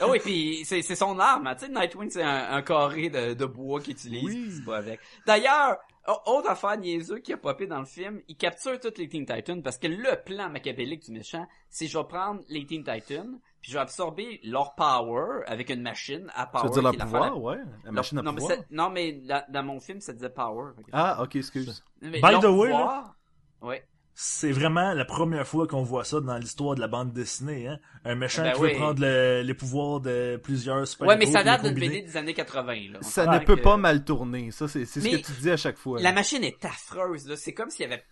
Ah 0.00 0.08
oui, 0.08 0.18
puis 0.20 0.62
c'est 0.64 0.82
son 0.82 1.18
arme. 1.18 1.46
hein. 1.46 1.54
Tu 1.54 1.66
sais, 1.66 1.70
Nightwing, 1.72 2.10
c'est 2.10 2.22
un, 2.22 2.52
un 2.52 2.62
carré 2.62 3.10
de, 3.10 3.34
de 3.34 3.44
bois 3.44 3.80
qu'il 3.80 3.92
utilise. 3.92 4.58
Oui. 4.58 4.62
pas 4.64 4.78
avec. 4.78 5.00
D'ailleurs, 5.26 5.76
autre 6.26 6.48
affaire 6.50 6.76
niaiseux 6.78 7.18
qui 7.18 7.32
a 7.32 7.36
popé 7.36 7.66
dans 7.66 7.78
le 7.78 7.84
film, 7.84 8.20
il 8.28 8.36
capture 8.36 8.78
toutes 8.80 8.98
les 8.98 9.08
Teen 9.08 9.26
Titans 9.26 9.62
parce 9.62 9.78
que 9.78 9.86
le 9.86 10.22
plan 10.24 10.48
machiavélique 10.48 11.04
du 11.04 11.12
méchant, 11.12 11.46
c'est 11.68 11.86
je 11.86 11.98
vais 11.98 12.04
prendre 12.04 12.40
les 12.48 12.64
Teen 12.66 12.82
Titans, 12.82 13.38
puis 13.60 13.70
je 13.72 13.76
vais 13.76 13.82
absorber 13.82 14.40
leur 14.42 14.74
power 14.74 15.42
avec 15.46 15.68
une 15.70 15.82
machine 15.82 16.30
à 16.34 16.46
Tu 16.46 16.52
power. 16.52 16.64
veux 16.64 16.70
dire 16.72 16.82
leur 16.82 16.92
qui 16.92 16.96
est 16.96 16.98
l'affaire 17.00 17.32
pouvoir, 17.32 17.42
ouais? 17.42 17.56
La 17.58 17.84
Leur- 17.84 17.92
machine 17.92 18.18
à 18.18 18.22
non, 18.22 18.32
mais 18.32 18.38
pouvoir? 18.38 18.56
c'est- 18.58 18.66
non, 18.70 18.90
mais 18.90 19.12
dans, 19.12 19.44
dans 19.50 19.62
mon 19.62 19.78
film, 19.80 20.00
ça 20.00 20.12
disait 20.14 20.30
power. 20.30 20.72
Ah, 20.92 21.22
ok, 21.22 21.36
excuse. 21.36 21.84
Mais 22.00 22.20
By 22.20 22.38
the 22.40 22.44
way, 22.44 22.70
pouvoir- 22.70 23.14
Ouais. 23.62 23.84
C'est 24.22 24.52
vraiment 24.52 24.92
la 24.92 25.06
première 25.06 25.46
fois 25.46 25.66
qu'on 25.66 25.82
voit 25.82 26.04
ça 26.04 26.20
dans 26.20 26.36
l'histoire 26.36 26.74
de 26.74 26.80
la 26.80 26.88
bande 26.88 27.14
dessinée, 27.14 27.68
hein. 27.68 27.78
Un 28.04 28.16
méchant 28.16 28.42
Ben 28.42 28.52
qui 28.52 28.60
oui. 28.60 28.72
veut 28.72 28.76
prendre 28.76 29.00
le- 29.00 29.40
les 29.40 29.54
pouvoirs 29.54 30.00
de 30.00 30.38
plusieurs 30.42 30.86
super 30.86 31.08
Ouais, 31.08 31.16
mais 31.16 31.24
ça 31.24 31.42
date 31.42 31.64
d'une 31.64 31.72
BD 31.72 32.02
des 32.02 32.16
années 32.18 32.34
80, 32.34 32.92
là. 32.92 32.98
Ça 33.00 33.24
ne 33.24 33.38
peut 33.38 33.56
que- 33.56 33.62
pas 33.62 33.78
mal 33.78 34.04
tourner. 34.04 34.50
Ça, 34.50 34.68
c'est 34.68 34.84
ce 34.84 35.00
que 35.00 35.16
tu 35.16 35.32
dis 35.40 35.50
à 35.50 35.56
chaque 35.56 35.78
fois. 35.78 36.02
La 36.02 36.12
machine 36.12 36.44
est 36.44 36.62
affreuse, 36.66 37.26
là. 37.28 37.36
C'est 37.36 37.54
comme 37.54 37.70
s'il 37.70 37.88
y 37.88 37.92
avait 37.92 38.02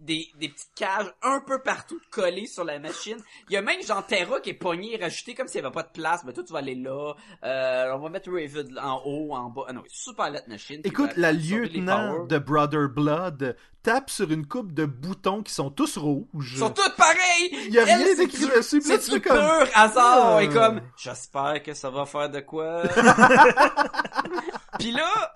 des, 0.00 0.28
des 0.38 0.48
petites 0.48 0.74
cages 0.74 1.12
un 1.22 1.40
peu 1.40 1.60
partout 1.62 2.00
collées 2.10 2.46
sur 2.46 2.64
la 2.64 2.78
machine. 2.78 3.16
Il 3.48 3.54
y 3.54 3.56
a 3.56 3.62
même 3.62 3.82
genre 3.82 4.06
Terra 4.06 4.40
qui 4.40 4.50
est 4.50 4.54
pogné 4.54 4.94
et 4.94 5.02
rajouté 5.02 5.34
comme 5.34 5.48
s'il 5.48 5.60
y 5.62 5.64
avait 5.64 5.72
pas 5.74 5.82
de 5.82 5.90
place. 5.92 6.22
Mais 6.24 6.32
toi, 6.32 6.44
tu 6.44 6.52
vas 6.52 6.60
aller 6.60 6.74
là. 6.74 7.14
Euh, 7.44 7.92
on 7.94 7.98
va 7.98 8.08
mettre 8.08 8.30
Raven 8.30 8.78
en 8.78 9.02
haut, 9.04 9.34
en 9.34 9.50
bas. 9.50 9.64
Ah 9.68 9.72
non, 9.72 9.82
super 9.88 10.30
lettre 10.30 10.48
machine. 10.48 10.80
Écoute, 10.84 11.10
va 11.10 11.20
la 11.20 11.32
lieutenant 11.32 12.24
de 12.26 12.38
Brother 12.38 12.88
Blood 12.88 13.56
tape 13.82 14.10
sur 14.10 14.30
une 14.30 14.46
coupe 14.46 14.72
de 14.72 14.84
boutons 14.84 15.42
qui 15.42 15.52
sont 15.52 15.70
tous 15.70 15.96
rouges. 15.96 16.50
Ils 16.52 16.58
sont 16.58 16.70
toutes 16.70 16.96
pareilles! 16.96 17.50
Il 17.68 17.72
y 17.72 17.78
a 17.78 17.84
rien 17.84 18.14
d'écrit 18.16 18.46
dessus, 18.46 18.82
C'est 18.82 19.08
du 19.10 19.20
pur 19.20 19.32
hasard! 19.74 20.36
Ah. 20.36 20.42
Et 20.42 20.48
comme, 20.48 20.80
j'espère 20.96 21.62
que 21.62 21.72
ça 21.74 21.88
va 21.88 22.04
faire 22.04 22.28
de 22.28 22.40
quoi. 22.40 22.82
puis 24.78 24.90
là, 24.90 25.32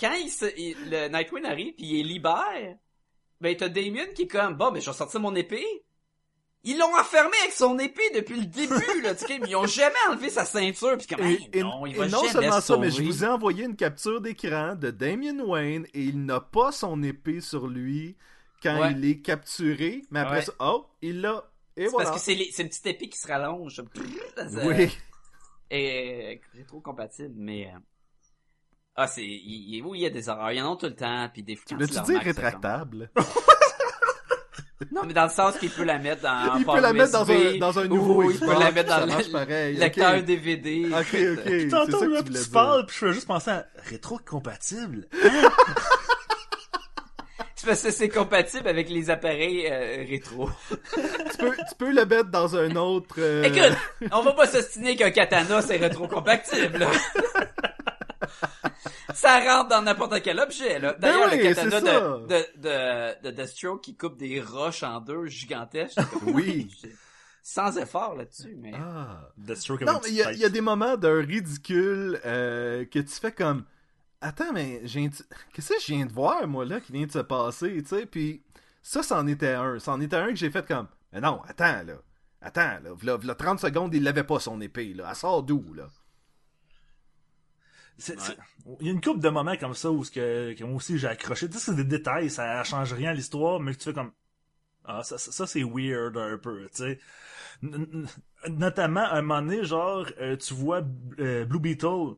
quand 0.00 0.12
il 0.14 0.30
se, 0.30 0.46
il- 0.58 0.76
le 0.90 1.08
Nightwing 1.08 1.44
arrive 1.44 1.74
puis 1.74 1.86
il 1.86 1.96
les 1.98 2.14
libère, 2.14 2.76
ben 3.42 3.54
t'as 3.56 3.68
Damien 3.68 4.06
qui 4.14 4.22
est 4.22 4.26
comme, 4.28 4.54
bon, 4.54 4.70
ben 4.72 4.80
je 4.80 4.88
vais 4.90 4.96
sortir 4.96 5.20
mon 5.20 5.34
épée. 5.34 5.66
Ils 6.64 6.78
l'ont 6.78 6.94
enfermé 6.96 7.36
avec 7.40 7.52
son 7.52 7.76
épée 7.80 8.08
depuis 8.14 8.38
le 8.38 8.46
début, 8.46 9.00
là, 9.02 9.16
tu 9.16 9.26
sais, 9.26 9.38
mais 9.40 9.48
ils 9.50 9.56
ont 9.56 9.66
jamais 9.66 9.96
enlevé 10.08 10.30
sa 10.30 10.44
ceinture, 10.44 10.96
puis 10.96 11.08
comme, 11.08 11.26
Et, 11.26 11.32
hey, 11.32 11.48
et- 11.54 11.62
non, 11.62 11.84
il 11.86 11.96
et 11.96 11.98
va 11.98 12.06
non 12.08 12.18
jamais 12.20 12.30
seulement 12.32 12.60
se 12.60 12.66
ça, 12.68 12.76
mais 12.78 12.90
je 12.90 13.02
vous 13.02 13.24
ai 13.24 13.26
envoyé 13.26 13.64
une 13.64 13.74
capture 13.74 14.20
d'écran 14.20 14.76
de 14.76 14.90
Damien 14.92 15.40
Wayne 15.44 15.86
et 15.92 16.02
il 16.04 16.24
n'a 16.24 16.40
pas 16.40 16.70
son 16.70 17.02
épée 17.02 17.40
sur 17.40 17.66
lui 17.66 18.16
quand 18.62 18.80
Ouais. 18.80 18.92
il 18.92 19.04
est 19.04 19.18
capturé. 19.20 20.02
Mais 20.12 20.20
après 20.20 20.36
Ouais. 20.36 20.42
ça, 20.42 20.52
oh, 20.60 20.86
il 21.02 21.20
l'a. 21.20 21.44
Et 21.76 21.86
C'est 21.86 21.90
voilà. 21.90 22.10
parce 22.10 22.24
que 22.24 22.32
c'est 22.32 22.62
une 22.62 22.68
petite 22.68 22.86
épée 22.86 23.08
qui 23.08 23.18
se 23.18 23.26
rallonge. 23.26 23.82
Oui. 24.64 24.96
Et 25.70 26.40
rétro 26.54 26.80
compatible, 26.80 27.34
mais 27.36 27.66
euh, 27.74 27.78
ah 28.96 29.06
c'est 29.06 29.22
il, 29.24 29.76
il- 29.76 29.82
oui 29.84 30.00
il 30.00 30.02
y 30.02 30.06
a 30.06 30.10
des 30.10 30.28
erreurs, 30.28 30.52
il 30.52 30.58
y 30.58 30.62
en 30.62 30.72
a 30.72 30.76
tout 30.76 30.86
le 30.86 30.94
temps, 30.94 31.28
puis 31.32 31.42
des 31.42 31.56
Tu 31.56 31.74
remarques, 31.74 32.06
c'est 32.06 32.18
rétractable? 32.18 33.10
Non 34.90 35.02
mais 35.06 35.12
dans 35.14 35.22
le 35.24 35.30
sens 35.30 35.56
qu'il 35.58 35.70
peut 35.70 35.84
la 35.84 35.98
mettre 35.98 36.22
dans 36.22 36.56
Il 36.58 36.64
peut 36.66 36.80
la 36.80 36.92
mettre 36.92 37.12
dans 37.12 37.30
un, 37.30 37.56
dans 37.58 37.78
un 37.78 37.84
ou 37.84 37.94
nouveau 37.94 38.30
il 38.32 38.38
peut 38.40 38.58
la 38.58 38.72
mettre 38.72 38.88
dans 38.88 39.06
le 39.06 39.78
lecteur. 39.78 40.22
DVD. 40.24 40.86
Ok, 40.86 41.16
ok. 41.38 41.70
Ça 41.70 41.86
Tantôt, 41.86 42.04
là, 42.08 42.22
tu 42.24 42.32
puis 42.32 42.42
parles, 42.52 42.84
puis 42.86 42.96
je 42.98 43.06
fais 43.06 43.12
juste 43.12 43.28
penser 43.28 43.50
à 43.52 43.64
rétro-compatible. 43.88 45.06
C'est 47.54 47.66
parce 47.68 47.82
que 47.82 47.90
c'est 47.92 48.08
compatible 48.08 48.66
avec 48.66 48.90
les 48.90 49.08
appareils 49.08 49.68
euh, 49.70 50.04
rétro. 50.08 50.50
tu, 50.68 51.36
peux, 51.38 51.50
tu 51.54 51.74
peux 51.78 51.92
le 51.92 52.04
mettre 52.04 52.28
dans 52.28 52.56
un 52.56 52.74
autre... 52.74 53.14
euh, 53.18 53.44
Écoute, 53.44 53.78
on 54.10 54.20
va 54.22 54.32
pas 54.32 54.48
s'ostiner 54.48 54.96
qu'un 54.96 55.12
katana 55.12 55.62
c'est 55.62 55.76
rétro-compatible. 55.76 56.88
ça 59.14 59.40
rentre 59.40 59.68
dans 59.68 59.82
n'importe 59.82 60.22
quel 60.22 60.38
objet. 60.40 60.78
là. 60.78 60.94
D'ailleurs, 60.98 61.30
Ben 61.30 61.38
oui, 61.38 61.48
le 61.48 61.54
katana 61.54 61.80
de, 61.80 62.26
de, 62.26 62.46
de, 62.56 63.22
de 63.28 63.30
Deathstroke 63.30 63.80
qui 63.82 63.96
coupe 63.96 64.16
des 64.16 64.40
roches 64.40 64.82
en 64.82 65.00
deux 65.00 65.26
gigantesques. 65.26 65.98
Oui. 66.26 66.70
Sans 67.44 67.76
effort 67.76 68.14
là-dessus, 68.14 68.54
mais... 68.56 68.72
Ah. 68.76 69.28
Deathstroke 69.36 69.82
Non, 69.82 69.98
mais 70.04 70.10
il 70.10 70.14
y, 70.14 70.22
a- 70.22 70.32
y 70.32 70.48
des 70.50 70.60
moments 70.60 70.96
d'un 70.96 71.20
ridicule 71.20 72.20
euh, 72.24 72.84
que 72.84 73.00
tu 73.00 73.12
fais 73.14 73.32
comme 73.32 73.64
Attends, 74.20 74.52
mais 74.52 74.80
j'ai 74.84 75.10
qu'est-ce 75.52 75.70
que 75.74 75.80
je 75.80 75.86
viens 75.94 76.06
de 76.06 76.12
voir, 76.12 76.46
moi, 76.46 76.64
là, 76.64 76.78
qui 76.78 76.92
vient 76.92 77.06
de 77.06 77.10
se 77.10 77.18
passer, 77.18 77.82
tu 77.82 77.88
sais, 77.88 78.06
puis 78.06 78.44
ça, 78.80 79.02
c'en 79.02 79.26
était 79.26 79.54
un. 79.54 79.80
C'en 79.80 80.00
était 80.00 80.14
un 80.14 80.28
que 80.28 80.36
j'ai 80.36 80.50
fait 80.52 80.64
comme 80.64 80.86
Mais 81.12 81.20
non, 81.20 81.40
attends, 81.48 81.82
là. 81.84 81.94
Attends, 82.40 82.78
là. 82.84 82.90
V'là, 82.96 83.16
v'là 83.16 83.34
30 83.34 83.58
secondes, 83.58 83.92
il 83.92 84.04
l'avait 84.04 84.22
pas 84.22 84.38
son 84.38 84.60
épée, 84.60 84.94
là. 84.94 85.06
Elle 85.10 85.16
sort 85.16 85.42
d'où, 85.42 85.74
là? 85.74 85.88
Il 87.98 88.86
y 88.86 88.88
a 88.88 88.92
une 88.92 89.00
couple 89.00 89.20
de 89.20 89.28
moments 89.28 89.56
comme 89.56 89.74
ça 89.74 89.90
où 89.90 90.04
ce 90.04 90.10
que, 90.10 90.54
que 90.54 90.64
moi 90.64 90.76
aussi 90.76 90.98
j'ai 90.98 91.08
accroché. 91.08 91.48
Tu 91.48 91.58
sais, 91.58 91.66
c'est 91.66 91.76
des 91.76 91.84
détails, 91.84 92.30
ça 92.30 92.62
change 92.64 92.92
rien 92.92 93.10
à 93.10 93.14
l'histoire, 93.14 93.60
mais 93.60 93.72
que 93.72 93.78
tu 93.78 93.84
fais 93.84 93.92
comme 93.92 94.12
ah 94.84 95.02
ça, 95.04 95.16
ça, 95.16 95.46
c'est 95.46 95.62
weird 95.62 96.16
un 96.16 96.38
peu, 96.38 96.68
tu 96.74 96.78
sais. 96.78 96.98
Notamment 98.48 99.04
à 99.04 99.18
un 99.18 99.22
moment 99.22 99.42
donné, 99.42 99.64
genre 99.64 100.06
euh, 100.20 100.36
tu 100.36 100.54
vois 100.54 100.82
euh, 101.20 101.44
Blue 101.44 101.60
Beetle 101.60 102.16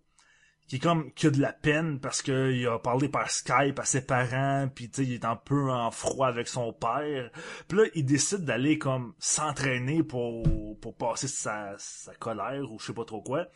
qui 0.66 0.76
est 0.76 0.78
comme 0.78 1.12
qui 1.12 1.26
a 1.26 1.30
de 1.30 1.40
la 1.40 1.52
peine 1.52 2.00
parce 2.00 2.22
que 2.22 2.50
il 2.52 2.66
a 2.66 2.78
parlé 2.78 3.10
par 3.10 3.30
Skype 3.30 3.78
à 3.78 3.84
ses 3.84 4.06
parents, 4.06 4.68
puis 4.74 4.88
tu 4.88 5.02
sais 5.02 5.08
il 5.08 5.12
est 5.12 5.26
un 5.26 5.36
peu 5.36 5.70
en 5.70 5.90
froid 5.90 6.28
avec 6.28 6.48
son 6.48 6.72
père. 6.72 7.30
Puis 7.68 7.78
là 7.78 7.84
il 7.94 8.06
décide 8.06 8.44
d'aller 8.46 8.78
comme 8.78 9.14
s'entraîner 9.18 10.02
pour 10.02 10.44
pour 10.80 10.96
passer 10.96 11.28
sa 11.28 11.74
sa 11.78 12.14
colère 12.14 12.72
ou 12.72 12.78
je 12.78 12.86
sais 12.86 12.94
pas 12.94 13.04
trop 13.04 13.20
quoi. 13.20 13.46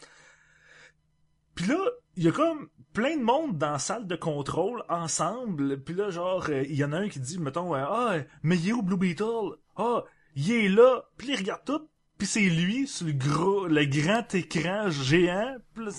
Puis 1.58 1.66
là, 1.66 1.78
il 2.18 2.24
y 2.24 2.28
a 2.28 2.32
comme 2.32 2.68
plein 2.92 3.16
de 3.16 3.22
monde 3.22 3.56
dans 3.58 3.70
la 3.72 3.78
salle 3.78 4.06
de 4.06 4.16
contrôle 4.16 4.82
ensemble. 4.88 5.80
Puis 5.82 5.94
là, 5.94 6.10
genre, 6.10 6.44
euh, 6.50 6.64
il 6.68 6.74
y 6.76 6.84
en 6.84 6.92
a 6.92 6.98
un 6.98 7.08
qui 7.08 7.20
dit, 7.20 7.38
mettons, 7.38 7.74
euh, 7.74 7.84
ah, 7.88 8.16
mais 8.42 8.56
il 8.58 8.68
est 8.68 8.72
où 8.72 8.82
Blue 8.82 8.96
Beetle? 8.96 9.56
Ah, 9.76 10.04
il 10.36 10.50
est 10.52 10.68
là. 10.68 11.04
Puis 11.16 11.28
il 11.28 11.36
regarde 11.36 11.62
tout. 11.64 11.80
Puis 12.18 12.26
c'est 12.26 12.40
lui 12.40 12.86
sur 12.88 13.06
le 13.06 13.12
gros, 13.12 13.66
le 13.66 13.84
grand 13.84 14.34
écran 14.34 14.90
géant. 14.90 15.56
Puis 15.74 15.84
là, 15.84 15.92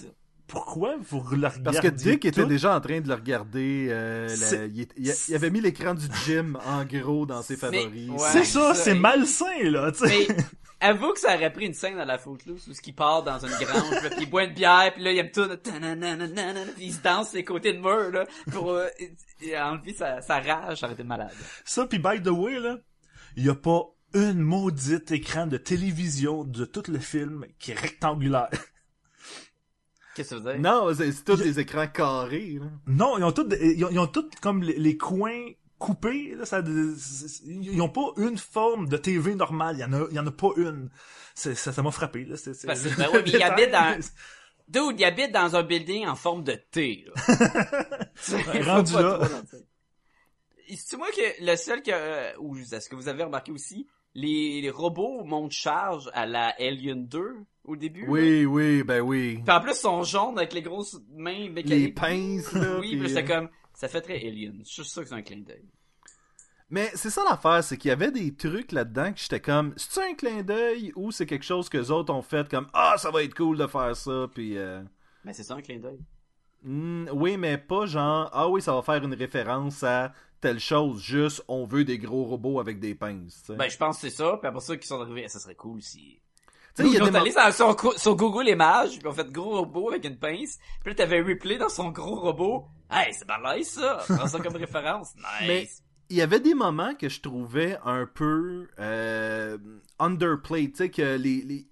pourquoi 0.47 0.95
vous 1.09 1.19
le 1.31 1.47
regardez 1.47 1.61
Parce 1.63 1.79
que 1.79 1.87
Dick 1.87 2.25
était 2.25 2.45
déjà 2.45 2.75
en 2.75 2.81
train 2.81 2.99
de 2.99 3.07
le 3.07 3.13
regarder. 3.13 3.87
euh, 3.89 4.27
la- 4.27 4.65
il, 4.65 4.81
est- 5.07 5.33
avait 5.33 5.51
mis 5.51 5.61
l'écran 5.61 5.93
du 5.93 6.07
gym 6.25 6.57
en 6.65 6.83
gros 6.83 7.25
dans 7.25 7.41
ses 7.43 7.55
favoris. 7.55 8.09
ouais. 8.09 8.17
C'est 8.31 8.43
ça, 8.43 8.73
c'est 8.73 8.95
malsain, 8.95 9.45
là, 9.63 9.91
tu 9.91 10.07
sais. 10.09 10.27
Mais 10.27 10.35
avoue 10.79 11.13
que 11.13 11.19
ça 11.19 11.35
aurait 11.35 11.51
pris 11.51 11.65
une 11.65 11.73
scène 11.73 11.97
dans 11.97 12.05
la 12.05 12.17
Footloose 12.17 12.67
où 12.67 12.73
ce 12.73 12.81
qui 12.81 12.93
part 12.93 13.23
dans 13.23 13.39
une 13.39 13.51
grange, 13.51 14.03
là, 14.03 14.09
puis 14.09 14.21
il 14.21 14.29
boit 14.29 14.45
une 14.45 14.53
bière, 14.53 14.93
puis 14.93 15.03
là 15.03 15.11
il 15.11 15.17
aime 15.17 15.31
tout, 15.31 15.47
puis 15.47 16.85
il 16.85 16.93
se 16.93 17.01
danse 17.01 17.29
ses 17.29 17.43
côtés 17.43 17.73
de 17.73 17.79
mur 17.79 18.11
là 18.11 18.25
pour 18.51 18.71
euh, 18.71 18.87
enlever 19.57 19.93
sa, 19.93 20.21
sa 20.21 20.39
rage, 20.39 20.79
ça 20.79 20.85
aurait 20.85 20.93
été 20.93 21.03
malade. 21.03 21.31
Ça, 21.65 21.85
puis 21.85 21.99
by 21.99 22.21
the 22.21 22.29
way, 22.29 22.59
là, 22.59 22.77
il 23.35 23.45
y 23.45 23.49
a 23.49 23.55
pas 23.55 23.83
une 24.13 24.39
maudite 24.39 25.11
écran 25.11 25.47
de 25.47 25.57
télévision 25.57 26.43
de 26.43 26.65
tout 26.65 26.83
le 26.87 26.99
film 26.99 27.45
qui 27.59 27.71
est 27.71 27.79
rectangulaire. 27.79 28.49
Qu'est-ce 30.15 30.31
que 30.31 30.35
ça 30.37 30.43
veut 30.43 30.53
dire? 30.53 30.61
Non, 30.61 30.93
c'est 30.93 31.11
c'est 31.11 31.23
tous 31.23 31.37
des 31.37 31.59
écrans 31.59 31.87
carrés. 31.87 32.57
Là. 32.59 32.65
Non, 32.87 33.17
ils 33.17 33.23
ont 33.23 33.31
tous, 33.31 33.47
ils 33.61 33.85
ont, 33.85 33.89
ils 33.91 33.99
ont 33.99 34.07
tous 34.07 34.29
comme 34.41 34.63
les, 34.63 34.77
les 34.77 34.97
coins 34.97 35.45
coupés. 35.79 36.35
Là, 36.35 36.45
ça, 36.45 36.61
ils 37.45 37.81
ont 37.81 37.89
pas 37.89 38.11
une 38.17 38.37
forme 38.37 38.87
de 38.87 38.97
TV 38.97 39.33
normale. 39.33 39.75
Il 39.77 39.81
y 39.81 39.83
en 39.83 39.93
a, 39.93 40.05
il 40.11 40.15
y 40.15 40.19
en 40.19 40.27
a 40.27 40.31
pas 40.31 40.49
une. 40.57 40.89
Ça, 41.33 41.55
ça 41.55 41.81
m'a 41.81 41.89
frappé. 41.91 42.25
Là. 42.25 42.35
C'est, 42.37 42.53
c'est- 42.53 42.67
Parce 42.67 42.83
que, 42.83 42.95
ben 42.95 43.07
oui, 43.13 43.19
mais 43.23 43.29
il 43.29 43.31
détail. 43.31 43.43
habite 43.51 43.71
dans- 43.71 43.99
Dude, 44.91 44.99
il 44.99 45.03
habite 45.05 45.31
dans 45.31 45.55
un 45.55 45.63
building 45.63 46.05
en 46.05 46.15
forme 46.15 46.43
de 46.43 46.53
T. 46.53 47.05
Là. 47.07 47.89
Rendu 48.65 48.93
là. 48.93 49.19
c'est 50.75 50.97
moi 50.97 51.07
que 51.15 51.43
le 51.43 51.55
seul 51.55 51.81
que 51.81 51.89
euh, 51.91 52.31
ou 52.39 52.55
est-ce 52.57 52.87
que 52.87 52.95
vous 52.95 53.07
avez 53.07 53.23
remarqué 53.23 53.51
aussi 53.51 53.87
les, 54.15 54.61
les 54.61 54.69
robots 54.69 55.23
montent 55.23 55.51
charge 55.51 56.09
à 56.13 56.25
la 56.25 56.53
Alien 56.59 57.07
2 57.07 57.35
au 57.63 57.75
début. 57.75 58.01
là. 58.01 58.07
Oui, 58.09 58.45
oui, 58.45 58.83
ben 58.83 59.01
oui. 59.01 59.39
Puis 59.45 59.55
en 59.55 59.59
plus 59.61 59.71
ils 59.71 59.75
sont 59.75 60.03
jaunes 60.03 60.37
avec 60.37 60.53
les 60.53 60.61
grosses 60.61 60.99
mains 61.15 61.31
Les 61.33 61.49
mécaniques. 61.49 61.95
pinces, 61.95 62.51
là. 62.53 62.77
oui, 62.79 62.89
puis, 62.91 62.99
puis 62.99 63.09
c'est 63.09 63.23
euh, 63.23 63.27
comme 63.27 63.49
ça 63.79 63.87
fait 63.87 64.01
très 64.01 64.15
Alien. 64.27 64.59
Je 64.65 64.69
suis 64.71 64.83
sûr 64.83 65.03
que 65.03 65.07
c'est 65.09 65.15
un 65.15 65.21
clin 65.21 65.37
d'œil. 65.39 65.63
Mais 66.69 66.91
c'est 66.95 67.09
ça 67.09 67.23
l'affaire, 67.27 67.63
c'est 67.63 67.77
qu'il 67.77 67.89
y 67.89 67.91
avait 67.91 68.11
des 68.11 68.35
trucs 68.35 68.71
là-dedans 68.73 69.11
que 69.13 69.19
j'étais 69.19 69.39
comme, 69.39 69.73
c'est 69.77 70.01
un 70.11 70.13
clin 70.13 70.43
d'œil 70.43 70.91
ou 70.95 71.11
c'est 71.11 71.25
quelque 71.25 71.45
chose 71.45 71.67
que 71.69 71.77
les 71.77 71.89
autres 71.89 72.13
ont 72.13 72.21
fait 72.21 72.47
comme, 72.49 72.67
ah, 72.73 72.95
ça 72.97 73.09
va 73.09 73.23
être 73.23 73.33
cool 73.33 73.57
de 73.57 73.65
faire 73.67 73.95
ça, 73.95 74.27
puis. 74.33 74.57
euh, 74.57 74.83
Mais 75.23 75.33
c'est 75.33 75.43
ça 75.43 75.55
un 75.55 75.61
clin 75.61 75.79
d'œil? 75.79 75.99
hmm, 76.63 77.07
oui, 77.13 77.37
mais 77.37 77.57
pas 77.57 77.85
genre, 77.85 78.29
ah 78.33 78.49
oui, 78.49 78.61
ça 78.61 78.73
va 78.73 78.81
faire 78.83 79.03
une 79.03 79.13
référence 79.15 79.81
à 79.83 80.13
telle 80.41 80.59
chose, 80.59 81.01
juste 81.01 81.43
on 81.47 81.65
veut 81.65 81.85
des 81.85 81.97
gros 81.97 82.25
robots 82.25 82.59
avec 82.59 82.79
des 82.79 82.95
pinces. 82.95 83.49
Ben 83.49 83.69
je 83.69 83.77
pense 83.77 83.95
que 84.01 84.09
c'est 84.09 84.15
ça. 84.15 84.37
Puis 84.37 84.47
après 84.47 84.61
ça 84.61 84.77
qu'ils 84.77 84.85
sont 84.87 85.01
arrivés, 85.01 85.27
ça 85.27 85.39
serait 85.39 85.55
cool 85.55 85.81
si. 85.81 86.21
Tu 86.75 86.83
sais, 86.83 86.87
il 86.89 86.93
y 86.93 86.97
a 86.97 87.09
des 87.09 87.15
allé 87.17 87.31
sur, 87.97 88.15
Google 88.15 88.47
Images, 88.47 88.99
puis 88.99 89.07
on 89.07 89.11
fait 89.11 89.29
gros 89.31 89.57
robot 89.57 89.89
avec 89.89 90.05
une 90.05 90.17
pince. 90.17 90.57
Puis 90.81 90.91
là, 90.91 90.95
t'avais 90.95 91.21
Ripley 91.21 91.57
dans 91.57 91.69
son 91.69 91.89
gros 91.89 92.15
robot. 92.19 92.65
Hey, 92.89 93.13
c'est 93.13 93.27
balèze, 93.27 93.69
ça! 93.69 94.03
Prends 94.07 94.27
ça 94.27 94.39
comme 94.39 94.55
référence. 94.57 95.15
Nice! 95.15 95.47
Mais- 95.47 95.69
il 96.11 96.17
y 96.17 96.21
avait 96.23 96.39
des 96.39 96.55
moments 96.55 96.95
que 96.95 97.07
je 97.07 97.21
trouvais 97.21 97.77
un 97.85 98.07
peu 98.07 98.67
euh, 98.79 99.59
underplayed, 99.99 100.71
tu 100.71 100.77
sais, 100.77 100.89
que 100.89 101.17
les, 101.17 101.43
les, 101.43 101.67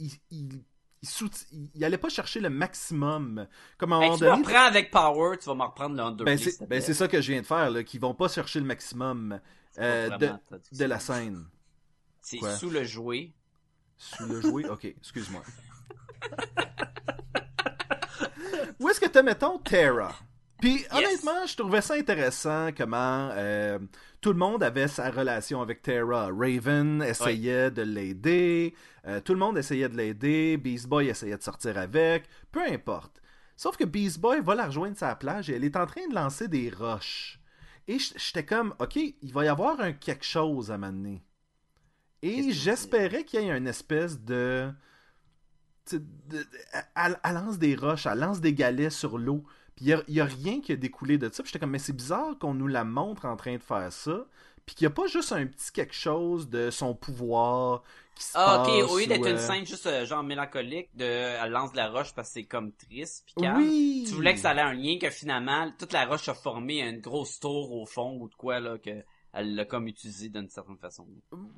sous- 1.02 1.30
ils 1.74 1.84
allaient 1.84 1.98
pas 1.98 2.10
chercher 2.10 2.40
le 2.40 2.50
maximum. 2.52 3.48
Comme 3.80 3.94
à 3.94 3.96
un 3.96 4.02
Hey, 4.02 4.10
moment 4.10 4.18
tu 4.20 4.26
me 4.26 4.46
reprends 4.46 4.66
avec 4.66 4.92
Power, 4.92 5.38
tu 5.40 5.46
vas 5.46 5.56
m'en 5.56 5.68
reprendre 5.68 5.96
le 5.96 6.04
underplay, 6.04 6.36
Ben 6.60 6.68
ben, 6.68 6.82
c'est 6.82 6.94
ça 6.94 7.08
que 7.08 7.20
je 7.20 7.32
viens 7.32 7.42
de 7.42 7.48
faire, 7.48 7.72
là, 7.72 7.84
qu'ils 7.84 8.00
vont 8.00 8.14
pas 8.14 8.28
chercher 8.28 8.60
le 8.60 8.66
maximum 8.68 9.40
pas 9.76 9.82
euh, 9.82 10.08
vraiment 10.12 10.40
de, 10.52 10.78
de 10.78 10.86
la 10.86 11.00
scène. 11.00 11.46
C'est 12.22 12.40
sous 12.58 12.70
le 12.70 12.84
jouet. 12.84 13.32
Sous 13.98 14.26
le 14.26 14.42
jouet? 14.42 14.68
Ok, 14.70 14.86
excuse-moi. 14.86 15.42
Où 18.80 18.90
est-ce 18.90 19.00
que 19.00 19.08
t'as, 19.08 19.24
mettons, 19.24 19.58
Terra? 19.60 20.14
Puis, 20.60 20.86
honnêtement, 20.92 21.46
je 21.46 21.56
trouvais 21.56 21.82
ça 21.82 21.94
intéressant 21.96 22.70
comment 22.76 23.30
euh, 23.34 23.80
tout 24.22 24.32
le 24.32 24.40
monde 24.40 24.64
avait 24.64 24.88
sa 24.88 25.12
relation 25.12 25.62
avec 25.62 25.82
Terra. 25.84 26.30
Raven 26.32 27.04
essayait 27.04 27.70
de 27.70 27.84
l'aider, 27.84 28.74
euh, 29.06 29.22
tout 29.22 29.34
le 29.34 29.40
monde 29.40 29.58
essayait 29.58 29.90
de 29.90 29.96
l'aider, 29.96 30.58
Beast 30.58 30.88
Boy 30.88 31.10
essayait 31.10 31.38
de 31.38 31.44
sortir 31.44 31.78
avec, 31.78 32.28
peu 32.52 32.62
importe. 32.64 33.22
Sauf 33.56 33.78
que 33.78 33.84
Beast 33.84 34.20
Boy 34.20 34.42
va 34.42 34.56
la 34.56 34.66
rejoindre 34.68 34.98
la 35.00 35.16
plage 35.16 35.50
et 35.50 35.56
elle 35.56 35.64
est 35.64 35.76
en 35.76 35.86
train 35.86 36.08
de 36.08 36.16
lancer 36.16 36.48
des 36.48 36.70
roches. 36.70 37.40
Et 37.88 37.98
j'étais 38.00 38.46
comme, 38.46 38.74
ok, 38.80 38.96
il 38.96 39.34
va 39.34 39.46
y 39.46 39.48
avoir 39.48 39.80
un 39.80 39.94
quelque 39.94 40.26
chose 40.26 40.72
à 40.72 40.78
m'amener. 40.78 41.24
Et 42.24 42.52
j'espérais 42.52 43.24
qu'il 43.24 43.42
y 43.42 43.48
ait 43.48 43.58
une 43.58 43.68
espèce 43.68 44.20
de. 44.20 44.72
de- 45.92 46.46
Elle, 46.96 47.20
elle 47.24 47.34
lance 47.36 47.58
des 47.60 47.76
roches, 47.76 48.06
elle 48.08 48.20
lance 48.20 48.42
des 48.42 48.54
galets 48.54 48.92
sur 48.92 49.18
l'eau. 49.18 49.44
Puis 49.76 49.86
il 49.86 50.04
n'y 50.14 50.20
a, 50.20 50.26
rien 50.26 50.60
qui 50.60 50.72
a 50.72 50.76
découlé 50.76 51.18
de 51.20 51.30
ça. 51.32 51.44
Puis 51.44 51.52
j'étais 51.52 51.60
comme, 51.60 51.70
mais 51.72 51.80
c'est 51.80 51.94
bizarre 51.94 52.38
qu'on 52.40 52.54
nous 52.56 52.68
la 52.68 52.84
montre 52.84 53.26
en 53.26 53.36
train 53.36 53.54
de 53.56 53.62
faire 53.62 53.92
ça. 53.94 54.26
Puis 54.66 54.76
qu'il 54.76 54.86
n'y 54.88 54.92
a 54.92 54.96
pas 54.96 55.08
juste 55.08 55.32
un 55.32 55.46
petit 55.46 55.72
quelque 55.72 55.94
chose 55.94 56.50
de 56.50 56.72
son 56.72 56.94
pouvoir 56.96 57.84
qui 58.16 58.24
se 58.24 58.32
Ah, 58.34 58.64
passe. 58.66 58.68
ok, 58.84 58.90
au 58.92 58.98
lieu 59.00 59.06
d'être 59.06 59.28
une 59.28 59.36
euh, 59.36 59.48
scène 59.48 59.66
juste 59.66 59.86
euh, 59.86 60.06
genre 60.06 60.24
mélancolique, 60.24 60.90
de, 60.96 61.06
elle 61.06 61.52
lance 61.52 61.72
de 61.72 61.78
la 61.78 61.90
roche 61.90 62.14
parce 62.16 62.30
que 62.30 62.34
c'est 62.34 62.44
comme 62.46 62.74
triste 62.74 63.24
pis 63.28 63.36
calme. 63.36 63.58
Oui! 63.62 64.04
Tu 64.08 64.16
voulais 64.16 64.34
que 64.34 64.40
ça 64.40 64.54
ait 64.56 64.60
un 64.60 64.74
lien 64.74 64.98
que 65.00 65.12
finalement, 65.12 65.72
toute 65.78 65.94
la 65.94 66.06
roche 66.08 66.28
a 66.28 66.34
formé 66.34 66.82
une 66.82 67.00
grosse 67.00 67.40
tour 67.40 67.72
au 67.72 67.86
fond 67.86 68.18
ou 68.20 68.28
de 68.28 68.34
quoi, 68.36 68.60
là, 68.60 68.78
que 68.80 69.04
elle 69.38 69.56
l'a 69.56 69.66
comme 69.66 69.88
utilisé 69.88 70.30
d'une 70.30 70.50
certaine 70.50 70.78
façon. 70.78 71.08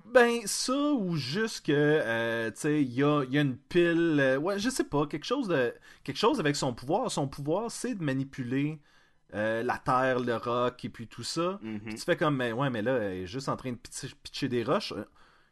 Ben, 0.05 0.41
ça, 0.45 0.73
ou 0.73 1.15
juste 1.15 1.65
que, 1.65 1.71
euh, 1.73 2.51
tu 2.51 2.57
sais, 2.57 2.81
il 2.81 2.93
y 2.93 3.03
a, 3.03 3.23
y 3.23 3.37
a 3.37 3.41
une 3.41 3.57
pile. 3.57 4.17
euh, 4.19 4.37
ouais, 4.37 4.59
je 4.59 4.69
sais 4.69 4.83
pas, 4.83 5.07
quelque 5.07 5.25
chose 5.25 5.47
de. 5.47 5.73
Quelque 6.03 6.17
chose 6.17 6.39
avec 6.39 6.55
son 6.57 6.73
pouvoir. 6.73 7.09
Son 7.09 7.27
pouvoir, 7.27 7.71
c'est 7.71 7.95
de 7.95 8.03
manipuler 8.03 8.81
euh, 9.33 9.63
la 9.63 9.77
terre, 9.77 10.19
le 10.19 10.35
roc, 10.35 10.83
et 10.83 10.89
puis 10.89 11.07
tout 11.07 11.23
ça. 11.23 11.57
Mhm. 11.61 11.79
Puis 11.79 11.95
tu 11.95 12.01
fais 12.01 12.17
comme, 12.17 12.35
mais 12.35 12.51
ouais, 12.51 12.69
mais 12.69 12.81
là, 12.81 12.97
elle 12.97 13.19
est 13.19 13.27
juste 13.27 13.47
en 13.47 13.55
train 13.55 13.71
de 13.71 13.77
pitcher, 13.77 14.09
pitcher 14.23 14.49
des 14.49 14.63
roches. 14.63 14.93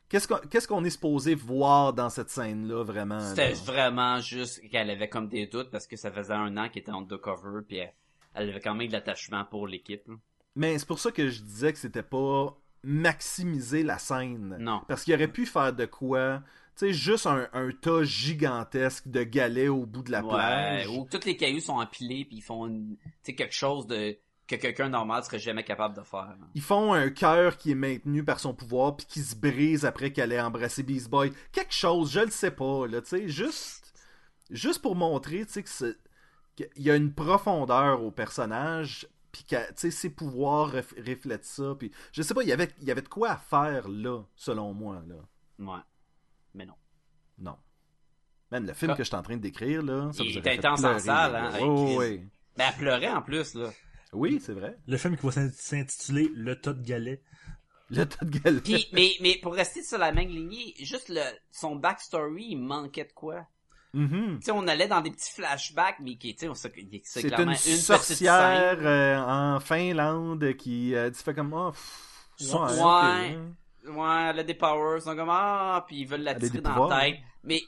Qu'est-ce 0.09 0.67
qu'on 0.67 0.83
est 0.85 0.89
supposé 0.89 1.35
voir 1.35 1.93
dans 1.93 2.09
cette 2.09 2.29
scène-là, 2.29 2.83
vraiment? 2.83 3.19
C'était 3.19 3.53
vraiment 3.53 4.19
juste 4.19 4.61
qu'elle 4.69 4.89
avait 4.89 5.09
comme 5.09 5.27
des 5.27 5.47
doutes 5.47 5.69
parce 5.69 5.85
que 5.85 5.97
ça 5.97 6.11
faisait 6.11 6.33
un 6.33 6.55
an 6.55 6.69
qu'elle 6.69 6.83
était 6.83 6.91
undercover 6.91 7.61
puis 7.67 7.77
elle, 7.77 7.93
elle 8.33 8.49
avait 8.49 8.61
quand 8.61 8.73
même 8.73 8.87
de 8.87 8.93
l'attachement 8.93 9.43
pour 9.43 9.67
l'équipe. 9.67 10.09
Mais 10.57 10.77
c'est 10.77 10.87
pour 10.87 10.99
ça 10.99 11.11
que 11.11 11.29
je 11.29 11.41
disais 11.41 11.71
que 11.71 11.79
c'était 11.79 12.03
pas 12.03 12.57
maximiser 12.83 13.83
la 13.83 13.97
scène. 13.97 14.57
Non. 14.59 14.81
Parce 14.87 15.03
qu'il 15.03 15.13
aurait 15.13 15.27
pu 15.27 15.45
faire 15.45 15.71
de 15.73 15.85
quoi? 15.85 16.41
Tu 16.77 16.87
sais, 16.87 16.93
juste 16.93 17.25
un, 17.27 17.47
un 17.53 17.69
tas 17.71 18.03
gigantesque 18.03 19.07
de 19.07 19.23
galets 19.23 19.69
au 19.69 19.85
bout 19.85 20.03
de 20.03 20.11
la 20.11 20.23
Ouais, 20.23 20.29
plage. 20.29 20.87
Ou 20.89 21.07
tous 21.09 21.25
les 21.25 21.35
cailloux 21.37 21.59
sont 21.59 21.79
empilés 21.79 22.25
puis 22.25 22.37
ils 22.37 22.41
font 22.41 22.67
une- 22.67 22.97
quelque 23.23 23.53
chose 23.53 23.87
de 23.87 24.17
que 24.47 24.55
quelqu'un 24.55 24.87
normal 24.87 25.23
serait 25.25 25.39
jamais 25.39 25.63
capable 25.65 25.93
de 25.97 26.03
faire. 26.03 26.37
Ils 26.55 26.61
font 26.61 26.93
un 26.93 27.09
cœur 27.09 27.57
qui 27.57 27.71
est 27.71 27.75
maintenu 27.75 28.23
par 28.23 28.39
son 28.39 28.53
pouvoir 28.53 28.95
puis 28.95 29.05
qui 29.05 29.19
se 29.21 29.35
brise 29.35 29.83
après 29.85 30.13
qu'elle 30.13 30.31
ait 30.31 30.39
embrassé 30.39 30.83
Beast 30.83 31.09
Boy. 31.09 31.33
Quelque 31.51 31.73
chose, 31.73 32.11
je 32.13 32.21
le 32.21 32.29
sais 32.31 32.51
pas, 32.51 32.87
là, 32.87 33.01
tu 33.01 33.09
sais, 33.09 33.27
juste, 33.27 33.93
juste 34.49 34.81
pour 34.81 34.95
montrer, 34.95 35.45
tu 35.45 35.51
sais, 35.51 35.63
que 35.63 35.69
c'est- 35.69 35.97
qu'il 36.55 36.69
y 36.77 36.89
a 36.89 36.95
une 36.95 37.11
profondeur 37.13 38.01
au 38.01 38.09
personnage 38.11 39.05
puis 39.31 39.43
que, 39.43 39.55
tu 39.69 39.73
sais, 39.75 39.91
ses 39.91 40.09
pouvoirs 40.09 40.73
ref- 40.73 40.95
reflètent 41.05 41.45
ça 41.45 41.75
puis 41.77 41.91
je 42.11 42.21
sais 42.21 42.33
pas, 42.33 42.43
il 42.43 42.49
y 42.49 42.53
avait, 42.53 42.69
il 42.81 42.87
y 42.87 42.91
avait 42.91 43.01
de 43.01 43.07
quoi 43.09 43.31
à 43.31 43.37
faire 43.37 43.87
là, 43.87 44.23
selon 44.35 44.73
moi, 44.73 45.01
là. 45.07 45.15
Ouais. 45.59 45.81
Mais 46.53 46.65
non. 46.65 46.75
Non. 47.39 47.57
Même 48.51 48.65
le 48.65 48.73
film 48.73 48.91
Ah. 48.91 48.95
que 48.95 49.03
je 49.03 49.07
suis 49.07 49.15
en 49.15 49.21
train 49.23 49.35
de 49.37 49.41
décrire, 49.41 49.83
là, 49.83 50.11
ça 50.13 50.23
Il 50.23 50.31
vous 50.31 50.37
était 50.39 50.57
intense 50.57 50.83
en 50.83 50.97
salle, 50.99 51.33
là. 51.33 51.43
hein, 51.45 51.49
avec 51.49 51.61
Oh, 51.63 51.95
oui. 51.99 52.21
Ben 52.55 52.69
elle 52.71 52.75
pleurait 52.79 53.11
en 53.11 53.21
plus 53.21 53.53
là. 53.55 53.71
Oui, 54.13 54.39
c'est 54.41 54.53
vrai. 54.53 54.77
Le 54.87 54.97
film 54.97 55.17
qui 55.17 55.25
va 55.25 55.31
s'in- 55.33 55.51
s'intituler 55.51 56.29
Le 56.33 56.59
tas 56.59 56.73
de 56.73 56.81
galets. 56.81 57.21
Le 57.89 58.05
tas 58.05 58.25
de 58.25 58.37
galets. 58.39 58.63
Puis 58.63 58.87
mais 58.93 59.11
mais 59.21 59.37
pour 59.41 59.53
rester 59.53 59.83
sur 59.83 59.97
la 59.97 60.11
même 60.11 60.29
lignée, 60.29 60.73
juste 60.79 61.09
le 61.09 61.21
son 61.51 61.75
backstory, 61.75 62.47
il 62.51 62.57
manquait 62.57 63.05
de 63.05 63.11
quoi? 63.13 63.45
Tu 64.39 64.45
sais, 64.45 64.51
on 64.51 64.67
allait 64.67 64.87
dans 64.87 65.01
des 65.01 65.11
petits 65.11 65.31
flashbacks, 65.31 65.97
mais 65.99 66.15
qui, 66.15 66.33
tu 66.35 66.41
sais, 66.41 66.49
on 66.49 66.53
sait 66.53 66.69
que 66.71 66.79
c'est 67.03 67.23
clairement 67.23 67.51
une 67.51 67.57
sorcière 67.77 68.77
euh, 68.81 69.17
en 69.17 69.59
Finlande 69.59 70.53
qui 70.55 70.93
euh, 70.95 71.09
tu 71.09 71.17
fais 71.23 71.33
comme 71.33 71.53
oh, 71.53 71.71
pff, 71.71 72.13
Ouais. 72.41 72.59
ouais, 72.59 72.63
ok, 72.63 72.71
Ouais. 72.77 73.35
hein. 73.35 73.53
Ouais, 73.89 74.29
elle 74.31 74.39
a 74.39 74.43
des 74.43 74.53
powers, 74.53 74.97
ils 74.97 75.01
sont 75.03 75.15
comme 75.15 75.29
ah, 75.31 75.83
puis 75.87 76.01
ils 76.01 76.07
veulent 76.07 76.21
la 76.21 76.35
tirer 76.35 76.59
dans 76.61 76.69
pouvoirs, 76.71 76.89
la 76.89 77.05
tête. 77.05 77.15
hein. 77.19 77.23
Mais 77.43 77.61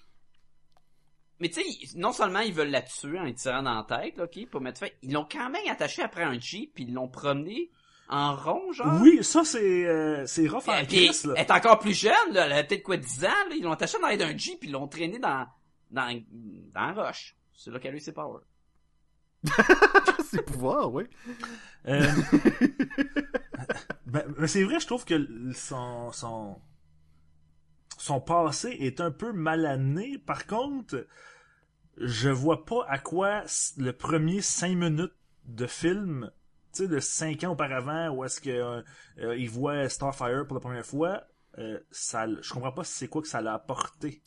mais 1.40 1.48
tu 1.50 1.62
sais, 1.62 1.98
non 1.98 2.12
seulement 2.12 2.40
ils 2.42 2.54
veulent 2.54 2.70
la 2.70 2.82
tuer 2.82 3.18
en 3.18 3.24
lui 3.24 3.34
tirant 3.34 3.64
dans 3.64 3.74
la 3.76 3.84
tête, 3.84 4.18
là, 4.18 4.26
ok, 4.26 4.50
pour 4.50 4.60
mettre 4.60 4.80
fin, 4.82 4.88
ils 5.02 5.14
l'ont 5.14 5.26
quand 5.32 5.50
même 5.50 5.62
attachée 5.70 6.02
après 6.02 6.24
un 6.24 6.38
jeep, 6.38 6.74
puis 6.76 6.84
ils 6.84 6.94
l'ont 6.94 7.08
promené 7.08 7.70
en 8.10 8.36
rond, 8.36 8.72
genre. 8.74 9.00
Oui, 9.02 9.24
ça 9.24 9.44
c'est 9.46 9.86
euh, 9.88 10.26
c'est 10.26 10.48
rough 10.48 10.68
en 10.68 10.84
Chris, 10.86 11.22
là. 11.26 11.34
elle 11.38 11.46
est 11.46 11.52
encore 11.52 11.80
plus 11.80 11.94
jeune, 11.94 12.14
là, 12.34 12.46
elle 12.48 12.52
a 12.54 12.64
peut-être 12.64 12.84
quoi 12.84 12.98
10 12.98 13.24
ans, 13.26 13.30
là, 13.50 13.56
ils 13.56 13.64
l'ont 13.64 13.72
attachée 13.72 13.98
dans 14.02 14.08
l'aide 14.10 14.20
d'un 14.20 14.36
jeep, 14.38 14.60
puis 14.60 14.70
ils 14.70 14.74
l'ont 14.74 14.88
traîné 14.90 15.18
dans 15.20 15.48
dans 15.92 16.22
dans 16.74 16.88
la 16.88 16.94
roche. 16.94 17.36
C'est 17.54 17.72
là 17.72 17.80
qu'elle 17.80 17.94
a 17.94 17.98
eu 17.98 18.02
ses 18.02 18.14
powers. 18.14 18.44
ses 20.30 20.42
pouvoirs, 20.42 20.94
oui. 20.94 21.06
Euh, 21.88 22.06
ben, 24.06 24.24
ben, 24.38 24.48
c'est 24.48 24.64
vrai, 24.64 24.80
je 24.80 24.86
trouve 24.86 25.06
que 25.06 25.52
son, 25.54 26.12
son, 26.12 26.62
son 27.98 28.22
passé 28.22 28.70
est 28.80 29.02
un 29.02 29.12
peu 29.12 29.32
mal 29.32 29.66
amené. 29.66 30.18
Par 30.18 30.46
contre, 30.46 31.06
je 31.98 32.30
vois 32.30 32.66
pas 32.66 32.86
à 32.88 32.98
quoi 32.98 33.44
le 33.78 33.92
premier 33.92 34.42
cinq 34.42 34.76
minutes 34.76 35.14
de 35.46 35.68
film, 35.68 36.32
tu 36.74 36.84
sais, 36.84 36.88
de 36.88 37.00
cinq 37.00 37.44
ans 37.44 37.52
auparavant, 37.52 38.10
où 38.10 38.24
est-ce 38.24 38.40
que 38.40 38.50
euh, 38.50 38.82
euh, 39.20 39.38
il 39.38 39.50
voit 39.50 39.90
Starfire 39.90 40.46
pour 40.48 40.56
la 40.56 40.62
première 40.62 40.86
fois, 40.86 41.24
euh, 41.58 41.80
ça, 41.92 42.28
je 42.42 42.54
comprends 42.54 42.72
pas 42.72 42.84
c'est 42.84 43.08
quoi 43.08 43.22
que 43.22 43.28
ça 43.28 43.42
l'a 43.42 43.56
apporté 43.56 44.22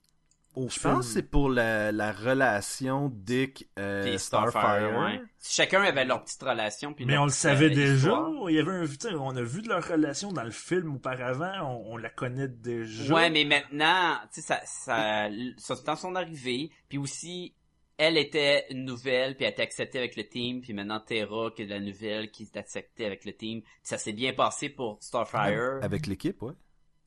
au 0.55 0.69
Je 0.69 0.79
film. 0.79 0.95
pense 0.95 1.07
que 1.07 1.13
c'est 1.15 1.23
pour 1.31 1.49
la, 1.49 1.93
la 1.93 2.13
relation 2.13 3.11
Dick 3.13 3.69
euh, 3.79 4.05
Puis 4.05 4.19
Starfire. 4.19 4.99
ouais. 4.99 5.21
Si 5.39 5.55
chacun 5.55 5.83
avait 5.83 6.05
leur 6.05 6.23
petite 6.23 6.43
relation, 6.43 6.93
puis 6.95 7.05
Mais 7.07 7.19
on 7.19 7.25
le 7.25 7.31
savait 7.31 7.71
déjà. 7.71 8.27
Il 8.49 8.55
y 8.55 8.59
avait 8.59 8.71
un, 8.73 8.87
on 9.19 9.35
a 9.37 9.43
vu 9.43 9.63
de 9.63 9.69
leur 9.69 9.87
relation 9.87 10.31
dans 10.33 10.45
le 10.45 10.51
film 10.51 10.95
auparavant. 10.97 11.53
On, 11.63 11.95
on 11.95 11.97
la 11.97 12.11
connaît 12.11 12.49
déjà. 12.49 13.15
Ouais, 13.15 13.31
mais 13.31 13.45
maintenant, 13.45 14.17
tu 14.33 14.41
sais, 14.41 14.47
ça, 14.47 14.61
ça, 14.65 15.29
ça, 15.59 15.75
dans 15.85 15.97
son 15.97 16.15
arrivée, 16.17 16.71
puis 16.89 16.99
aussi, 16.99 17.55
elle 17.99 18.17
était 18.19 18.67
une 18.71 18.85
nouvelle, 18.85 19.37
puis 19.37 19.45
elle 19.45 19.53
était 19.53 19.63
acceptée 19.63 19.99
avec 19.99 20.17
le 20.17 20.25
team, 20.29 20.61
puis 20.61 20.73
maintenant 20.75 21.01
Terra, 21.01 21.51
qui 21.55 21.63
est 21.63 21.67
de 21.67 21.71
la 21.71 21.81
nouvelle, 21.81 22.31
qui 22.31 22.43
est 22.45 22.57
acceptée 22.57 23.07
avec 23.07 23.25
le 23.25 23.33
team. 23.33 23.63
Puis 23.63 23.71
ça 23.85 23.99
s'est 23.99 24.13
bien 24.13 24.33
passé 24.33 24.69
pour 24.69 24.99
Starfire. 25.01 25.79
Avec 25.83 26.07
l'équipe, 26.07 26.41
ouais. 26.43 26.55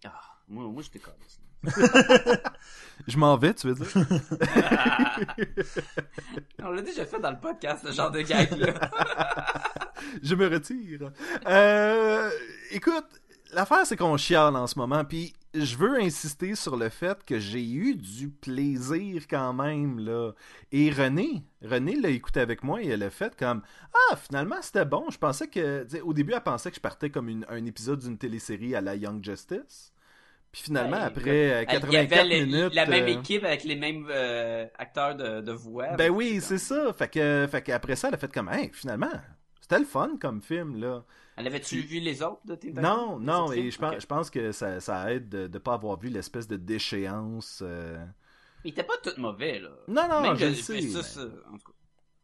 Ah, 0.05 0.13
moi, 0.47 0.65
moi, 0.65 0.81
je 0.83 0.91
déconne. 0.91 1.13
Je 3.07 3.17
m'en 3.17 3.35
vais, 3.37 3.53
tu 3.53 3.67
veux 3.67 3.75
dire? 3.75 3.87
On 6.63 6.71
l'a 6.71 6.81
déjà 6.81 7.05
fait 7.05 7.19
dans 7.19 7.31
le 7.31 7.39
podcast, 7.39 7.85
ce 7.85 7.91
genre 7.91 8.11
de 8.11 8.21
gag, 8.21 8.51
là. 8.57 8.73
je 10.23 10.35
me 10.35 10.47
retire. 10.47 11.11
Euh, 11.47 12.29
écoute, 12.71 13.05
l'affaire 13.53 13.85
c'est 13.85 13.97
qu'on 13.97 14.17
chiale 14.17 14.55
en 14.55 14.67
ce 14.67 14.79
moment, 14.79 15.03
puis 15.03 15.33
je 15.53 15.75
veux 15.77 15.99
insister 15.99 16.55
sur 16.55 16.75
le 16.77 16.89
fait 16.89 17.23
que 17.25 17.39
j'ai 17.39 17.65
eu 17.69 17.95
du 17.95 18.29
plaisir 18.29 19.23
quand 19.29 19.53
même 19.53 19.99
là. 19.99 20.31
Et 20.71 20.89
René, 20.91 21.43
René 21.61 21.95
l'a 21.99 22.09
écouté 22.09 22.39
avec 22.39 22.63
moi 22.63 22.81
et 22.81 22.87
elle 22.87 23.03
a 23.03 23.09
fait 23.09 23.35
comme 23.37 23.61
ah 24.11 24.15
finalement 24.17 24.57
c'était 24.61 24.85
bon. 24.85 25.05
Je 25.11 25.17
pensais 25.17 25.47
que 25.47 25.85
au 26.01 26.13
début 26.13 26.33
elle 26.33 26.41
pensait 26.41 26.69
que 26.71 26.75
je 26.77 26.81
partais 26.81 27.09
comme 27.09 27.29
une- 27.29 27.45
un 27.49 27.65
épisode 27.65 27.99
d'une 27.99 28.17
télésérie 28.17 28.75
à 28.75 28.81
la 28.81 28.95
Young 28.95 29.23
Justice. 29.23 29.91
Puis 30.55 30.63
finalement 30.63 30.95
Ben, 30.95 31.03
après 31.07 31.51
euh, 31.51 31.59
Il 31.63 31.63
y 31.63 31.65
84 31.65 32.13
avait 32.13 32.39
le- 32.39 32.45
minutes. 32.45 32.73
la 32.75 32.85
même 32.85 33.03
euh, 33.03 33.19
équipe 33.19 33.43
avec 33.43 33.65
les 33.65 33.75
mêmes 33.75 34.07
euh, 34.09 34.65
acteurs 34.77 35.13
de, 35.13 35.51
voix. 35.51 35.97
Ben 35.97 36.09
oui, 36.09 36.39
c'est 36.39 36.59
ça. 36.59 36.93
Fait 36.93 37.09
que, 37.09 37.45
fait 37.51 37.61
qu'après 37.61 37.97
ça, 37.97 38.07
elle 38.07 38.13
a 38.13 38.17
fait 38.17 38.31
comme, 38.33 38.47
hey, 38.47 38.69
finalement, 38.71 39.11
c'était 39.59 39.79
le 39.79 39.83
fun 39.85 40.11
comme 40.17 40.41
film, 40.41 40.79
là. 40.79 41.03
Elle 41.35 41.47
avait-tu 41.47 41.81
vu 41.81 41.99
les 41.99 42.23
autres 42.23 42.39
de 42.45 42.55
Titans? 42.55 42.81
Non, 42.81 43.19
non, 43.19 43.51
et 43.51 43.69
je 43.69 43.77
pense, 43.77 43.95
je 43.99 44.05
pense 44.05 44.29
que 44.29 44.53
ça, 44.53 44.79
ça 44.79 45.11
aide 45.11 45.27
de 45.27 45.47
ne 45.49 45.57
pas 45.57 45.73
avoir 45.73 45.99
vu 45.99 46.07
l'espèce 46.07 46.47
de 46.47 46.55
déchéance. 46.55 47.61
euh. 47.61 47.97
Il 48.63 48.69
était 48.71 48.83
pas 48.83 48.93
tout 49.03 49.11
mauvais, 49.19 49.59
là. 49.59 49.71
Non, 49.89 50.07
non, 50.07 50.35
je 50.35 50.45
le 50.45 50.53
sais. 50.53 50.79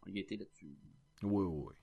il 0.07 0.17
était 0.19 0.37
là-dessus. 0.37 0.69
Oui, 1.23 1.43
oui, 1.45 1.63
oui. 1.67 1.73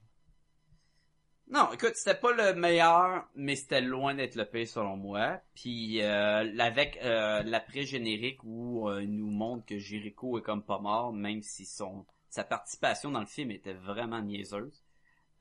Non, 1.51 1.72
écoute, 1.72 1.92
c'était 1.94 2.18
pas 2.18 2.32
le 2.32 2.53
meilleur, 2.55 3.26
mais 3.34 3.57
c'était 3.57 3.80
loin 3.80 4.14
d'être 4.14 4.34
le 4.34 4.44
pire 4.44 4.68
selon 4.68 4.99
moi. 4.99 5.40
Puis 5.55 6.03
euh, 6.03 6.59
avec 6.59 6.99
euh, 7.03 7.42
l'après-générique 7.42 8.44
où 8.44 8.88
euh, 8.88 9.03
il 9.03 9.16
nous 9.16 9.30
montre 9.30 9.64
que 9.64 9.78
Jericho 9.78 10.38
est 10.38 10.42
comme 10.42 10.62
pas 10.62 10.78
mort, 10.78 11.12
même 11.12 11.42
si 11.42 11.64
son 11.64 12.05
sa 12.28 12.44
participation 12.44 13.11
dans 13.11 13.20
le 13.20 13.26
film 13.26 13.51
était 13.51 13.72
vraiment 13.72 14.20
niaiseuse. 14.20 14.84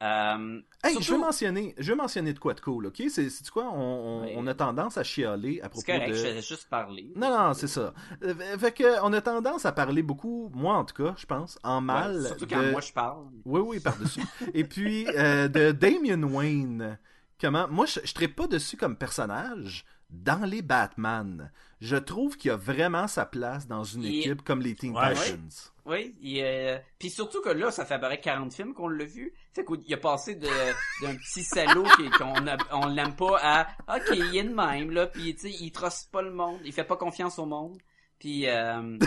Euh, 0.03 0.59
Hey, 0.83 0.91
surtout- 0.91 1.05
je 1.07 1.11
veux 1.13 1.17
mentionner, 1.19 1.73
je 1.79 1.91
veux 1.91 1.97
mentionner 1.97 2.31
de 2.33 2.37
quoi 2.39 2.53
de 2.53 2.61
cool, 2.61 2.85
ok? 2.85 3.01
C'est, 3.09 3.29
quoi? 3.49 3.65
On, 3.73 3.79
on, 3.79 4.21
Oui. 4.25 4.33
on 4.35 4.45
a 4.45 4.53
tendance 4.53 4.97
à 4.97 5.03
chialer 5.03 5.59
à 5.61 5.63
c'est 5.63 5.69
propos 5.69 5.85
correct, 5.87 6.09
de. 6.09 6.13
je 6.13 6.41
juste 6.41 6.69
parler. 6.69 7.11
Non, 7.15 7.35
non, 7.35 7.53
c'est 7.55 7.67
ça. 7.67 7.93
Euh, 8.23 8.33
Fait 8.59 8.71
que, 8.71 9.01
on 9.03 9.11
a 9.13 9.21
tendance 9.21 9.65
à 9.65 9.71
parler 9.71 10.03
beaucoup, 10.03 10.51
moi 10.53 10.75
en 10.75 10.85
tout 10.85 10.93
cas, 11.03 11.15
je 11.17 11.25
pense, 11.25 11.57
en 11.63 11.77
Ouais, 11.77 11.81
mal. 11.81 12.25
surtout 12.27 12.45
quand 12.47 12.61
de- 12.61 12.71
moi 12.71 12.81
je 12.81 12.93
parle. 12.93 13.25
Oui, 13.45 13.61
oui, 13.61 13.79
par-dessus. 13.79 14.21
Et 14.53 14.63
puis, 14.65 15.07
euh, 15.15 15.47
de 15.47 15.71
Damien 15.71 16.21
Wayne. 16.23 16.99
Comment? 17.41 17.67
Moi, 17.67 17.85
je 17.87 17.99
ne 17.99 18.05
pas 18.27 18.47
dessus 18.47 18.77
comme 18.77 18.95
personnage 18.97 19.83
dans 20.09 20.45
les 20.47 20.61
Batman. 20.61 21.51
Je 21.79 21.95
trouve 21.95 22.37
qu'il 22.37 22.49
a 22.51 22.55
vraiment 22.55 23.07
sa 23.07 23.25
place 23.25 23.67
dans 23.67 23.83
une 23.83 24.03
Il- 24.03 24.19
équipe 24.19 24.41
comme 24.43 24.61
les 24.61 24.73
Teen 24.75 24.95
Ouais. 24.97 25.13
Titans. 25.13 25.49
Oui, 25.85 26.15
il, 26.21 26.41
euh, 26.43 26.77
puis 26.99 27.09
surtout 27.09 27.39
que 27.41 27.49
là, 27.49 27.71
ça 27.71 27.85
fait 27.85 27.93
à 27.93 27.99
peu 27.99 28.07
près 28.07 28.19
40 28.19 28.53
films 28.53 28.73
qu'on 28.73 28.87
l'a 28.89 29.05
vu. 29.05 29.33
Fait 29.53 29.63
qu'il 29.63 29.93
a 29.93 29.97
passé 29.97 30.35
de 30.35 30.47
d'un 31.01 31.15
petit 31.15 31.43
salaud 31.43 31.85
qu'on 32.17 32.33
on 32.71 32.87
l'aime 32.87 33.15
pas 33.15 33.37
à 33.41 33.67
OK, 33.95 34.09
il 34.15 34.35
est 34.37 34.43
de 34.43 34.53
même 34.53 34.91
là, 34.91 35.07
puis 35.07 35.33
tu 35.35 35.49
sais, 35.49 35.57
il 35.61 35.71
trosse 35.71 36.03
pas 36.11 36.21
le 36.21 36.31
monde, 36.33 36.59
il 36.65 36.73
fait 36.73 36.83
pas 36.83 36.97
confiance 36.97 37.39
au 37.39 37.45
monde. 37.45 37.77
Puis 38.19 38.47
euh, 38.49 38.97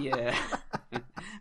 il 0.00 0.12
euh, 0.14 0.30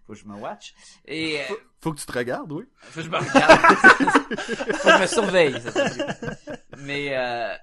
faut 0.07 0.13
que 0.13 0.19
je 0.19 0.26
me 0.26 0.34
watch 0.36 0.73
et 1.05 1.39
euh, 1.41 1.43
Faut 1.80 1.93
que 1.93 1.99
tu 1.99 2.07
te 2.07 2.11
regardes, 2.11 2.51
oui. 2.51 2.63
faut 2.82 3.01
que 3.01 3.05
je 3.05 3.11
me 3.11 3.17
regarde. 3.17 3.61
faut 4.80 4.89
que 4.89 4.95
je 4.95 5.01
me 5.01 5.07
surveille. 5.07 5.61
ça. 5.61 5.84
Mais 6.80 7.15
euh, 7.15 7.55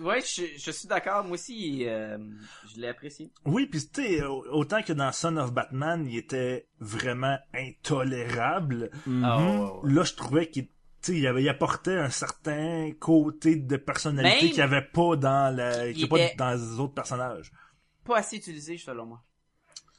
ouais, 0.00 0.20
je, 0.20 0.42
je 0.58 0.70
suis 0.70 0.88
d'accord, 0.88 1.24
moi 1.24 1.34
aussi 1.34 1.86
euh, 1.86 2.18
je 2.74 2.80
l'ai 2.80 2.88
apprécié. 2.88 3.30
Oui, 3.44 3.66
puis 3.66 3.80
tu 3.92 4.02
sais, 4.02 4.22
au- 4.24 4.44
autant 4.50 4.82
que 4.82 4.92
dans 4.92 5.12
Son 5.12 5.36
of 5.36 5.52
Batman, 5.52 6.06
il 6.08 6.16
était 6.18 6.66
vraiment 6.80 7.38
intolérable. 7.54 8.90
Ah, 9.22 9.38
ouais, 9.38 9.44
ouais, 9.58 9.70
ouais. 9.82 9.92
Là, 9.92 10.02
je 10.04 10.14
trouvais 10.14 10.48
qu'il 10.48 10.66
tu 11.02 11.12
sais, 11.12 11.18
il 11.18 11.26
avait 11.26 11.42
il 11.42 11.48
apportait 11.48 11.96
un 11.96 12.10
certain 12.10 12.90
côté 12.98 13.56
de 13.56 13.76
personnalité 13.78 14.46
qu'il 14.48 14.56
n'y 14.56 14.62
avait 14.62 14.82
pas 14.92 15.16
dans 15.16 15.54
la, 15.56 15.72
qu'il 15.92 16.00
y 16.00 16.02
a 16.02 16.04
Il 16.04 16.08
pas 16.08 16.18
était- 16.18 16.34
dans 16.36 16.50
les 16.52 16.78
autres 16.78 16.92
personnages. 16.94 17.52
Pas 18.04 18.18
assez 18.18 18.36
utilisé 18.36 18.76
selon 18.76 19.06
moi. 19.06 19.22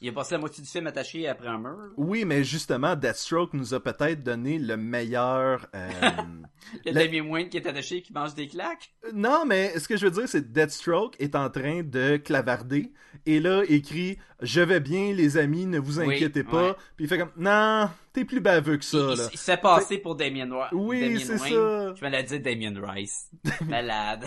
Il 0.04 0.08
a 0.08 0.12
passé 0.12 0.34
la 0.34 0.40
moitié 0.40 0.64
du 0.64 0.68
film 0.68 0.88
attaché 0.88 1.28
après 1.28 1.46
un 1.46 1.58
mur. 1.58 1.92
Oui, 1.96 2.24
mais 2.24 2.42
justement, 2.42 2.96
Deathstroke 2.96 3.52
nous 3.54 3.72
a 3.72 3.80
peut-être 3.80 4.24
donné 4.24 4.58
le 4.58 4.76
meilleur. 4.76 5.66
euh, 5.76 5.88
Le- 6.84 6.92
Damien 6.92 7.24
Wayne 7.28 7.48
qui 7.48 7.56
est 7.56 7.66
attaché 7.68 7.98
et 7.98 8.02
qui 8.02 8.12
mange 8.12 8.34
des 8.34 8.48
claques. 8.48 8.92
Non, 9.14 9.44
mais 9.46 9.78
ce 9.78 9.86
que 9.86 9.96
je 9.96 10.06
veux 10.06 10.10
dire, 10.10 10.28
c'est 10.28 10.42
que 10.42 10.48
Deathstroke 10.48 11.14
est 11.20 11.36
en 11.36 11.50
train 11.50 11.82
de 11.84 12.16
clavarder 12.16 12.92
et 13.26 13.38
là 13.40 13.62
écrit 13.68 14.18
Je 14.40 14.60
vais 14.60 14.80
bien, 14.80 15.12
les 15.12 15.36
amis, 15.36 15.66
ne 15.66 15.78
vous 15.78 16.00
Oui, 16.00 16.16
inquiétez 16.16 16.42
pas. 16.44 16.70
ouais. 16.70 16.74
Puis 16.96 17.04
il 17.04 17.08
fait 17.08 17.18
comme 17.18 17.32
Non, 17.36 17.88
t'es 18.12 18.24
plus 18.24 18.40
baveux 18.40 18.78
que 18.78 18.84
ça, 18.84 18.98
il, 18.98 19.18
là. 19.18 19.28
il 19.32 19.38
se 19.38 19.44
fait 19.44 19.60
passer 19.60 19.98
pour 19.98 20.16
Damien, 20.16 20.50
Wa- 20.50 20.68
Oui, 20.72 21.00
Damien 21.00 21.18
c'est 21.20 21.40
Wayne. 21.40 21.54
ça. 21.54 21.94
Je 21.94 22.04
me 22.04 22.10
l'ai 22.10 22.22
dit 22.24 22.40
Damien 22.40 22.74
Rice. 22.92 23.30
Malade. 23.68 24.24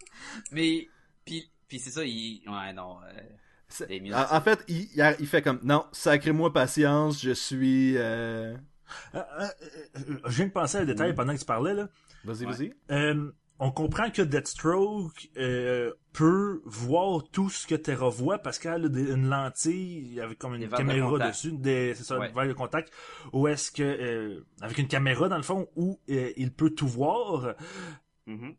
Mais, 0.52 0.88
puis, 1.26 1.50
puis 1.68 1.78
c'est 1.78 1.90
ça, 1.90 2.02
il... 2.04 2.42
Ouais, 2.46 2.72
non. 2.72 2.96
euh, 3.02 3.20
en, 4.14 4.36
en 4.36 4.40
fait, 4.40 4.64
il, 4.68 4.88
il 4.94 5.02
a- 5.02 5.18
il 5.20 5.26
fait 5.26 5.42
comme 5.42 5.60
Non, 5.62 5.84
sacrez-moi 5.92 6.52
patience, 6.52 7.22
je 7.22 7.32
suis. 7.32 7.96
euh, 7.96 8.56
Euh, 9.14 9.18
euh, 9.40 9.46
euh, 9.96 10.00
je 10.26 10.36
viens 10.36 10.46
de 10.46 10.52
penser 10.52 10.78
à 10.78 10.80
un 10.80 10.84
détail 10.86 11.10
Oui. 11.10 11.14
pendant 11.14 11.34
que 11.34 11.38
tu 11.38 11.44
parlais, 11.44 11.74
là. 11.74 11.88
Vas-y, 12.24 12.46
Ouais. 12.46 12.52
vas-y. 12.52 12.72
Euh, 12.90 13.30
on 13.58 13.70
comprend 13.70 14.08
que 14.10 14.22
Deathstroke 14.22 15.28
euh, 15.36 15.92
peut 16.14 16.62
voir 16.64 17.24
tout 17.30 17.50
ce 17.50 17.66
que 17.66 17.74
Terra 17.74 18.08
voit 18.08 18.38
parce 18.38 18.58
qu'elle 18.58 18.84
a 18.86 18.98
une 19.14 19.28
lentille 19.28 20.18
avec 20.20 20.38
comme 20.38 20.54
une 20.54 20.68
caméra 20.70 21.18
dessus, 21.28 21.52
des, 21.52 21.92
c'est 21.94 22.04
ça, 22.04 22.18
Ouais. 22.18 22.28
une 22.30 22.34
verre 22.34 22.48
de 22.48 22.52
contact, 22.54 22.90
où 23.34 23.46
est-ce 23.48 23.70
que 23.70 23.82
euh, 23.82 24.46
avec 24.62 24.78
une 24.78 24.88
caméra 24.88 25.28
dans 25.28 25.36
le 25.36 25.42
fond 25.42 25.68
où 25.76 26.00
euh, 26.08 26.30
il 26.36 26.52
peut 26.52 26.70
tout 26.70 26.88
voir. 26.88 27.54
mhm. 28.26 28.54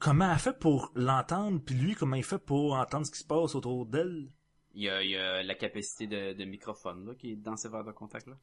Comment 0.00 0.32
elle 0.32 0.38
fait 0.38 0.58
pour 0.58 0.90
l'entendre, 0.96 1.60
puis 1.64 1.74
lui 1.76 1.94
comment 1.94 2.16
il 2.16 2.24
fait 2.24 2.38
pour 2.38 2.74
entendre 2.74 3.06
ce 3.06 3.10
qui 3.12 3.18
se 3.18 3.24
passe 3.26 3.54
autour 3.54 3.86
d'elle? 3.86 4.28
Il, 4.74 4.82
y 4.84 4.88
a, 4.88 5.02
il 5.02 5.10
y 5.10 5.16
a 5.16 5.42
la 5.42 5.54
capacité 5.54 6.06
de, 6.06 6.32
de 6.32 6.44
microphone 6.44 7.06
là, 7.06 7.12
qui 7.18 7.32
est 7.32 7.36
dans 7.36 7.56
ces 7.56 7.68
verres 7.68 7.84
de 7.84 7.92
contact 7.92 8.26
là. 8.26 8.34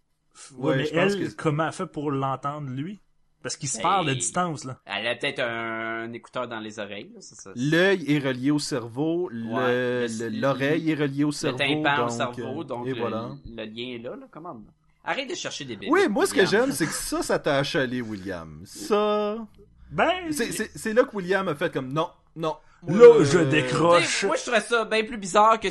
Ouais, 0.58 0.70
Ouais, 0.70 0.78
mais 0.78 0.86
je 0.86 0.94
pense 0.94 1.14
elle, 1.14 1.28
que- 1.30 1.34
comment 1.36 1.66
elle 1.68 1.74
fait 1.74 1.88
pour 1.88 2.12
l'entendre 2.12 2.70
lui? 2.70 3.02
Parce 3.42 3.56
qu'ils 3.56 3.70
se 3.70 3.78
Ben, 3.78 3.84
parlent 3.84 4.10
à 4.10 4.14
distance 4.16 4.66
là. 4.66 4.80
Elle 4.86 5.08
a 5.08 5.16
peut-être 5.16 5.40
un, 5.40 6.04
un 6.04 6.14
écouteur 6.14 6.48
dans 6.48 6.60
les 6.60 6.80
oreilles. 6.80 7.12
Là, 7.16 7.22
ça, 7.22 7.36
ça, 7.36 7.52
L'œil 7.56 8.04
est 8.12 8.20
relié 8.20 8.52
au 8.52 8.60
cerveau, 8.60 9.30
le- 9.30 9.46
Ouais, 9.48 10.08
le- 10.08 10.30
le- 10.30 10.40
l'oreille 10.42 10.92
est 10.92 10.96
reliée 10.96 11.24
au 11.24 11.28
le 11.28 11.32
cerveau. 11.34 11.58
tympan 11.58 11.96
au 11.96 12.08
donc, 12.08 12.12
cerveau, 12.12 12.62
euh, 12.62 12.64
donc 12.66 12.88
et 12.88 12.94
le, 12.94 13.00
voilà. 13.00 13.30
le 13.46 13.64
lien 13.66 13.96
est 13.96 14.00
là, 14.00 14.16
là. 14.16 14.28
Comment 14.30 14.62
Arrête 15.04 15.30
de 15.30 15.36
chercher 15.36 15.64
des 15.66 15.76
bébés. 15.76 15.88
Oui, 15.90 16.08
moi 16.10 16.26
ce 16.26 16.34
que 16.34 16.42
William. 16.42 16.66
j'aime, 16.66 16.72
c'est 16.74 16.86
que 16.88 16.92
ça, 16.92 17.24
ça 17.24 17.40
t'a 17.40 17.58
achalé, 17.58 18.02
William. 18.02 18.62
Ça. 18.66 19.48
Ben, 19.92 20.32
C'est- 20.32 20.94
là 20.94 21.04
que 21.04 21.16
William 21.16 21.48
a 21.48 21.56
fait 21.56 21.72
comme 21.72 21.92
non, 21.94 22.12
non. 22.36 22.58
Moi, 22.84 22.98
Là, 22.98 23.06
euh, 23.06 23.24
je 23.26 23.40
décroche. 23.40 24.24
Moi, 24.26 24.36
je 24.36 24.42
trouverais 24.44 24.62
ça 24.62 24.86
bien 24.86 25.04
plus 25.04 25.18
bizarre 25.18 25.60
que 25.60 25.68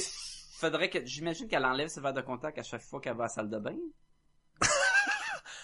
faudrait 0.59 0.91
que 0.91 1.05
j'imagine 1.05 1.47
qu'elle 1.49 1.64
enlève 1.64 1.89
ses 1.89 2.01
verres 2.01 2.14
de 2.14 2.21
contact 2.23 2.59
à 2.59 2.62
chaque 2.62 2.83
fois 2.83 3.01
qu'elle 3.01 3.14
va 3.17 3.25
à 3.25 3.27
la 3.27 3.29
salle 3.33 3.51
de 3.51 3.59
bain. 3.59 3.77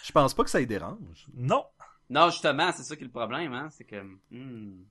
Je 0.04 0.12
pense 0.12 0.34
pas 0.34 0.44
que 0.44 0.50
ça 0.50 0.60
y 0.60 0.66
dérange. 0.66 1.26
non. 1.34 1.64
Non, 2.10 2.28
justement, 2.28 2.70
c'est 2.72 2.82
ça 2.82 2.94
qui 2.94 3.02
est 3.02 3.06
le 3.06 3.10
problème, 3.10 3.54
hein, 3.54 3.68
c'est 3.70 3.84
que 3.84 3.96
hmm. 4.30 4.84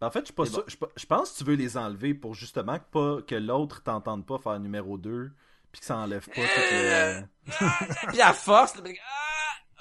En 0.00 0.10
fait, 0.10 0.20
je 0.20 0.24
suis 0.26 0.34
pas 0.34 0.46
sûr- 0.46 0.64
je, 0.66 0.76
je 0.96 1.06
pense 1.06 1.32
que 1.32 1.38
tu 1.38 1.44
veux 1.44 1.56
les 1.56 1.76
enlever 1.76 2.14
pour 2.14 2.34
justement 2.34 2.78
que, 2.78 2.84
pas, 2.90 3.22
que 3.22 3.34
l'autre 3.34 3.82
t'entende 3.82 4.24
pas 4.24 4.38
faire 4.38 4.58
numéro 4.58 4.96
2 4.96 5.30
puis 5.72 5.80
que 5.80 5.86
ça 5.86 5.96
enlève 5.98 6.26
pas 6.26 6.34
tout 6.40 6.40
Euh, 6.72 7.20
le... 7.46 8.06
puis 8.08 8.20
à 8.22 8.32
force, 8.32 8.76
là, 8.76 8.82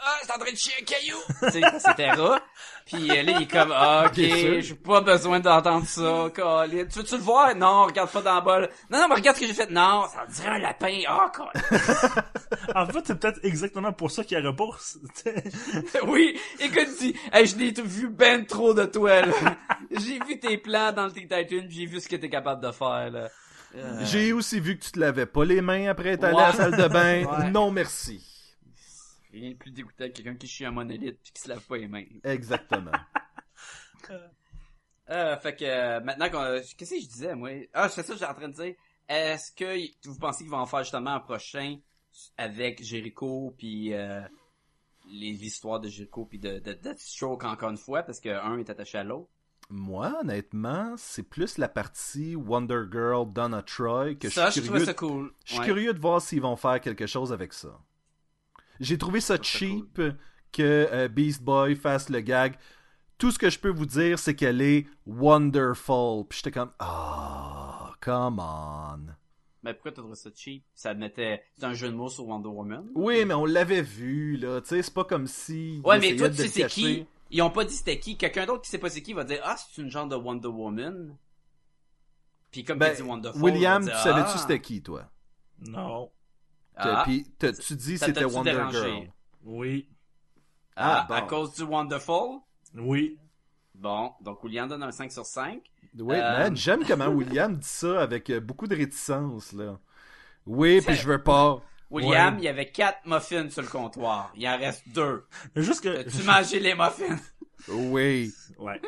ah, 0.06 0.18
c'est 0.24 0.32
en 0.32 0.38
train 0.38 0.52
de 0.52 0.58
chier 0.58 0.74
un 0.80 0.86
caillou, 0.86 1.18
sais, 1.52 1.60
etc. 1.60 2.22
Puis 2.86 3.10
euh, 3.10 3.24
là, 3.24 3.32
il 3.38 3.42
est 3.42 3.52
comme, 3.52 3.74
ah, 3.76 4.04
ok, 4.08 4.14
j'ai 4.16 4.76
pas 4.76 5.02
besoin 5.02 5.40
d'entendre 5.40 5.86
ça, 5.88 6.30
Colin. 6.36 6.86
Tu 6.86 7.00
veux-tu 7.00 7.16
le 7.16 7.22
voir? 7.22 7.56
Non, 7.56 7.86
regarde 7.86 8.12
pas 8.12 8.22
dans 8.22 8.36
le 8.36 8.42
bol. 8.42 8.70
Non, 8.92 9.00
non, 9.00 9.08
mais 9.10 9.16
regarde 9.16 9.36
ce 9.38 9.42
que 9.42 9.48
j'ai 9.48 9.54
fait. 9.54 9.70
Non, 9.72 10.06
ça 10.08 10.26
dirait 10.28 10.56
un 10.56 10.60
lapin. 10.60 11.00
Ah, 11.08 11.32
Colin. 11.34 11.52
En 12.76 12.86
fait, 12.88 13.00
c'est 13.06 13.20
peut-être 13.20 13.40
exactement 13.44 13.94
pour 13.94 14.12
ça 14.12 14.24
qu'il 14.24 14.38
y 14.38 14.42
a 14.42 14.46
repousse. 14.46 14.98
oui, 16.08 16.38
écoute, 16.60 16.88
dis, 17.00 17.16
hey, 17.32 17.46
je 17.48 17.56
l'ai 17.58 17.74
tout 17.74 17.86
vu 17.86 18.10
ben 18.10 18.46
trop 18.46 18.74
de 18.74 18.86
toi, 18.86 19.22
là. 19.22 19.34
J'ai 19.92 20.20
vu 20.28 20.40
tes 20.40 20.58
plans 20.58 20.92
dans 20.92 21.06
le 21.06 21.12
Teen 21.12 21.24
Titan, 21.24 21.68
pis 21.68 21.76
j'ai 21.80 21.86
vu 21.86 22.00
ce 22.02 22.08
que 22.10 22.16
t'es 22.18 22.30
capable 22.30 22.62
de 22.62 22.72
faire, 22.72 23.10
là. 23.12 23.30
Euh, 23.76 24.00
J'ai 24.04 24.32
aussi 24.34 24.60
vu 24.60 24.78
que 24.78 24.86
tu 24.86 24.92
te 24.92 25.00
lavais 25.00 25.26
pas 25.26 25.44
les 25.44 25.62
mains 25.62 25.90
après 25.90 26.10
être 26.10 26.24
allé 26.24 26.36
Ouais. 26.36 26.44
à 26.44 26.48
la 26.48 26.54
salle 26.54 26.78
de 26.78 26.88
bain. 26.88 27.24
Ouais. 27.26 27.50
Non, 27.52 27.72
merci. 27.72 28.35
Rien 29.36 29.52
de 29.52 29.56
plus 29.56 29.72
dégoûtant 29.72 30.06
que 30.06 30.12
quelqu'un 30.14 30.36
qui 30.36 30.48
chie 30.48 30.66
un 30.66 30.72
monolithe 30.72 31.20
pis 31.22 31.32
qui 31.34 31.42
se 31.42 31.50
lave 31.50 31.62
pas 31.66 31.78
les 31.78 31.88
mains. 31.88 32.06
Exactement. 32.24 32.92
Euh, 35.10 35.38
fait 35.38 35.56
que, 35.56 35.66
euh, 35.66 36.00
maintenant 36.02 36.30
qu'on, 36.32 36.60
qu'est-ce 36.78 36.96
que 36.96 37.00
je 37.02 37.08
disais, 37.08 37.36
moi? 37.36 37.52
Ah, 37.74 37.90
c'est 37.90 38.02
ça 38.02 38.14
que 38.14 38.20
j'étais 38.20 38.32
en 38.32 38.34
train 38.34 38.48
de 38.50 38.54
dire. 38.56 38.74
Est-ce 39.08 39.52
que 39.52 40.08
vous 40.10 40.18
pensez 40.18 40.44
qu'ils 40.44 40.52
vont 40.52 40.58
en 40.58 40.66
faire 40.66 40.80
justement 40.84 41.12
un 41.12 41.20
prochain 41.20 41.78
avec 42.38 42.84
Jericho 42.84 43.54
puis 43.56 43.94
euh, 43.94 44.22
les 45.08 45.46
histoires 45.46 45.80
de 45.80 45.90
Jericho 45.90 46.26
puis 46.26 46.40
de, 46.40 46.58
de 46.58 46.74
Deathstroke 46.74 47.44
encore 47.44 47.70
une 47.70 47.78
fois 47.78 48.02
parce 48.02 48.20
que 48.20 48.30
un 48.30 48.58
est 48.58 48.70
attaché 48.72 48.98
à 48.98 49.04
l'autre? 49.04 49.30
Moi, 49.70 50.12
honnêtement, 50.22 50.96
c'est 50.98 51.24
plus 51.24 51.60
la 51.60 51.68
partie 51.70 52.36
Wonder 52.36 52.84
Girl 52.92 53.32
Donna 53.32 53.62
Troy 53.62 54.16
que 54.16 54.30
ça, 54.30 54.50
je 54.50 54.56
je 54.56 54.60
suis 54.62 54.62
trouvais 54.64 54.80
curieux. 54.80 54.94
cool. 54.96 55.34
Je 55.46 55.52
suis 55.52 55.60
Ouais. 55.60 55.66
curieux 55.68 55.94
de 55.94 56.00
voir 56.00 56.20
s'ils 56.20 56.42
vont 56.42 56.56
faire 56.56 56.82
quelque 56.82 57.06
chose 57.06 57.32
avec 57.32 57.54
ça. 57.54 57.80
J'ai 58.80 58.98
trouvé 58.98 59.22
ça 59.22 59.38
cheap 59.42 60.02
que 60.52 60.62
euh, 60.92 61.08
Beast 61.08 61.42
Boy 61.44 61.76
fasse 61.76 62.10
le 62.10 62.22
gag. 62.22 62.56
tout 63.18 63.32
ce 63.32 63.40
que 63.40 63.50
je 63.50 63.60
peux 63.60 63.70
vous 63.70 63.86
dire, 63.86 64.20
c'est 64.20 64.36
qu'elle 64.36 64.62
est 64.62 64.88
wonderful. 65.06 66.26
Puis 66.28 66.38
j'étais 66.38 66.52
comme, 66.52 66.72
ah, 66.80 67.94
come 68.02 68.40
on. 68.40 69.14
Mais 69.64 69.74
pourquoi 69.74 69.92
t'as 69.92 70.02
trouvé 70.02 70.16
ça 70.16 70.30
cheap? 70.36 70.64
Ça 70.76 70.94
mettait, 70.94 71.44
c'est 71.58 71.66
un 71.66 71.74
jeu 71.74 71.90
de 71.90 71.96
mots 71.96 72.10
sur 72.10 72.28
Wonder 72.28 72.50
Woman? 72.50 72.86
Oui, 72.94 73.26
mais 73.26 73.34
on 73.34 73.46
l'avait 73.46 73.82
vu, 73.82 74.38
là. 74.38 74.62
Tu 74.62 74.68
sais, 74.68 74.84
c'est 74.84 74.94
pas 74.94 75.06
comme 75.06 75.28
si. 75.28 75.82
Ouais, 75.84 75.98
mais 76.00 76.16
toi, 76.16 76.30
tu 76.30 76.36
sais 76.36 76.48
c'est 76.48 76.68
qui? 76.68 77.08
Ils 77.32 77.42
ont 77.42 77.50
pas 77.50 77.66
dit 77.66 77.74
c'était 77.74 78.00
qui. 78.00 78.18
Quelqu'un 78.18 78.46
d'autre 78.46 78.62
qui 78.62 78.70
sait 78.70 78.78
pas 78.78 78.90
c'est 78.90 79.02
qui 79.02 79.14
va 79.14 79.24
dire, 79.24 79.42
ah, 79.44 79.56
c'est 79.58 79.82
une 79.82 79.90
genre 79.90 80.08
de 80.08 80.16
Wonder 80.16 80.50
Woman. 80.50 81.18
Puis 82.52 82.64
comme 82.64 82.78
Ben, 82.78 82.92
tu 82.92 83.02
dis 83.02 83.08
Wonderful, 83.10 83.42
William, 83.42 83.82
va 83.82 83.90
tu 83.90 83.96
dire, 83.96 84.04
savais-tu 84.04 84.32
ah, 84.36 84.38
c'était 84.38 84.62
qui, 84.62 84.84
toi? 84.84 85.10
Non. 85.68 86.12
Ah, 86.78 87.04
Puis 87.06 87.26
dit 87.72 87.98
ça 87.98 88.08
c'était 88.08 88.26
Wonder 88.26 88.52
dérangé? 88.52 88.78
Girl? 88.80 89.12
Oui. 89.44 89.90
ah, 90.76 91.06
Ah, 91.10 91.16
à 91.16 91.22
bon. 91.22 91.28
cause 91.28 91.54
du 91.54 91.64
Wonderful? 91.64 92.40
Oui. 92.76 93.18
Bon, 93.74 94.14
donc 94.22 94.44
William 94.44 94.68
donne 94.70 94.84
un 94.84 94.92
5 94.92 95.12
sur 95.12 95.26
5. 95.26 95.62
Oui, 96.00 96.16
Euh, 96.16 96.40
man, 96.40 96.56
j'aime 96.56 96.84
comment 96.88 97.08
William 97.08 97.56
dit 97.56 97.68
ça 97.68 98.02
avec 98.02 98.30
euh, 98.30 98.40
beaucoup 98.40 98.68
de 98.68 98.76
réticence, 98.76 99.52
là. 99.54 99.80
Oui, 100.46 100.82
puis 100.82 100.96
je 100.96 101.08
veux 101.08 101.22
pas. 101.24 101.62
William, 101.90 102.36
Ouais. 102.36 102.42
il 102.42 102.46
y 102.46 102.48
avait 102.48 102.72
4 102.72 103.06
muffins 103.06 103.50
sur 103.50 103.62
le 103.62 103.68
comptoir. 103.68 104.32
Il 104.36 104.48
en 104.48 104.58
reste 104.58 104.88
2. 104.90 105.26
Mais 105.56 105.62
juste 105.62 105.82
que. 105.82 106.04
Tu 106.10 106.24
mangé 106.24 106.60
les 106.60 106.74
muffins? 106.76 107.18
Oui. 107.70 108.32
Ouais. 108.60 108.80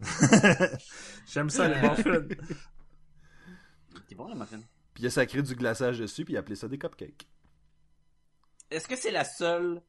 J'aime 1.26 1.50
ça, 1.50 1.66
les 1.68 1.80
muffins. 1.80 2.26
C'est 4.08 4.14
bon, 4.14 4.28
les 4.28 4.34
muffins. 4.34 4.60
Puis 4.96 5.02
il 5.02 5.08
a 5.08 5.10
sacré 5.10 5.42
du 5.42 5.54
glaçage 5.54 5.98
dessus, 5.98 6.24
puis 6.24 6.32
il 6.32 6.36
a 6.38 6.40
appelé 6.40 6.56
ça 6.56 6.68
des 6.68 6.78
cupcakes. 6.78 7.28
Est-ce 8.70 8.88
que 8.88 8.96
c'est 8.96 9.10
la 9.10 9.24
seule 9.24 9.82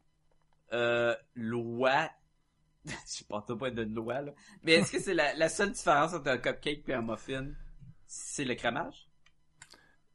euh, 0.74 1.16
loi? 1.34 2.10
Je 2.86 2.92
sais 3.06 3.24
pas, 3.24 3.42
de 3.48 3.84
loi, 3.84 4.20
là. 4.20 4.34
Mais 4.64 4.74
est-ce 4.74 4.92
que 4.92 5.00
c'est 5.00 5.14
la, 5.14 5.34
la 5.36 5.48
seule 5.48 5.72
différence 5.72 6.14
entre 6.14 6.28
un 6.28 6.38
cupcake 6.38 6.90
et 6.90 6.94
un 6.94 7.02
muffin? 7.02 7.54
C'est 8.06 8.44
le 8.44 8.56
crémage? 8.56 9.08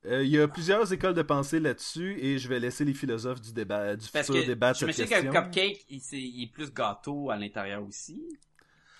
Euh, 0.05 0.23
Il 0.25 0.29
y 0.29 0.39
a 0.39 0.47
plusieurs 0.47 0.93
écoles 0.93 1.15
de 1.15 1.23
pensée 1.23 1.59
là-dessus, 1.59 2.19
et 2.21 2.37
je 2.37 2.47
vais 2.49 2.61
laisser 2.61 2.85
les 2.85 2.93
philosophes 2.93 3.41
du 3.41 3.55
débat, 3.55 3.97
du 3.97 4.07
Parce 4.13 4.27
futur 4.27 4.43
que 4.43 4.47
débattre 4.47 4.79
je 4.81 4.85
me 4.85 4.93
qu'un 4.93 5.23
cupcake, 5.23 5.87
il, 5.89 6.03
il 6.13 6.43
est 6.43 6.53
plus 6.53 6.71
gâteau 6.71 7.31
à 7.31 7.37
l'intérieur 7.39 7.83
aussi. 7.83 8.23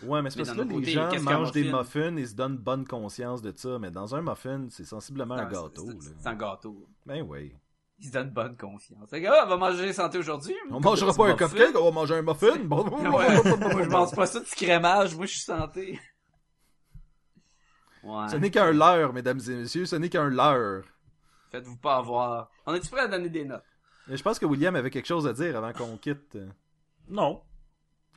Ouais, 0.05 0.23
mais 0.23 0.31
c'est 0.31 0.39
parce 0.39 0.51
que 0.53 0.59
là, 0.59 0.65
les 0.65 0.75
côté, 0.75 0.91
gens 0.93 1.11
mangent 1.21 1.53
des 1.53 1.65
muffin? 1.65 1.79
muffins 1.79 2.17
et 2.17 2.27
se 2.27 2.35
donnent 2.35 2.57
bonne 2.57 2.87
conscience 2.87 3.43
de 3.43 3.53
ça, 3.57 3.79
mais 3.79 3.91
dans 3.91 4.15
un 4.15 4.23
muffin, 4.23 4.67
c'est 4.71 4.85
sensiblement 4.85 5.35
un 5.35 5.47
gâteau. 5.47 5.89
c'est- 6.01 6.27
un 6.29 6.35
gâteau. 6.35 6.87
Ben 7.07 7.23
oui. 7.23 7.55
Il 7.99 8.07
se 8.09 8.13
donne 8.13 8.31
bonne 8.31 8.57
confiance. 8.57 9.09
Fait 9.11 9.23
que, 9.23 9.29
ah, 9.29 9.43
on 9.47 9.49
va 9.51 9.57
manger 9.57 9.93
santé 9.93 10.19
aujourd'hui. 10.19 10.55
On 10.71 10.81
mangera 10.81 11.13
pas 11.13 11.25
un 11.29 11.33
muffin. 11.35 11.47
cupcake, 11.49 11.77
on 11.81 11.85
va 11.85 11.91
manger 11.93 12.15
un 12.17 12.23
muffin. 12.23 12.59
Bon. 12.65 12.85
Moi, 12.85 13.25
je 13.85 13.89
mange 13.89 14.15
pas 14.15 14.27
ça 14.27 14.41
de 14.41 14.45
crémage. 14.45 15.15
Moi, 15.15 15.27
je 15.27 15.31
suis 15.33 15.41
santé. 15.41 16.01
Ouais. 18.03 18.29
Ce 18.29 18.37
n'est 18.37 18.51
qu'un 18.51 18.73
leurre, 18.73 19.13
mesdames 19.13 19.39
et 19.49 19.55
messieurs, 19.55 19.87
ce 19.87 19.95
n'est 19.97 20.09
qu'un 20.09 20.29
leurre. 20.29 20.83
Faites-vous 21.53 21.77
pas 21.77 21.97
avoir. 21.97 22.51
On 22.67 22.75
est-tu 22.75 22.89
prêt 22.91 23.03
à 23.03 23.09
donner 23.09 23.29
des 23.29 23.45
notes? 23.45 23.63
Mais 24.09 24.17
je 24.17 24.23
pense 24.25 24.39
que 24.41 24.47
William 24.47 24.75
avait 24.75 24.91
quelque 24.91 25.07
chose 25.07 25.27
à 25.29 25.33
dire 25.33 25.57
avant 25.57 25.73
qu'on 25.73 25.97
quitte. 25.97 26.37
Non. 27.09 27.41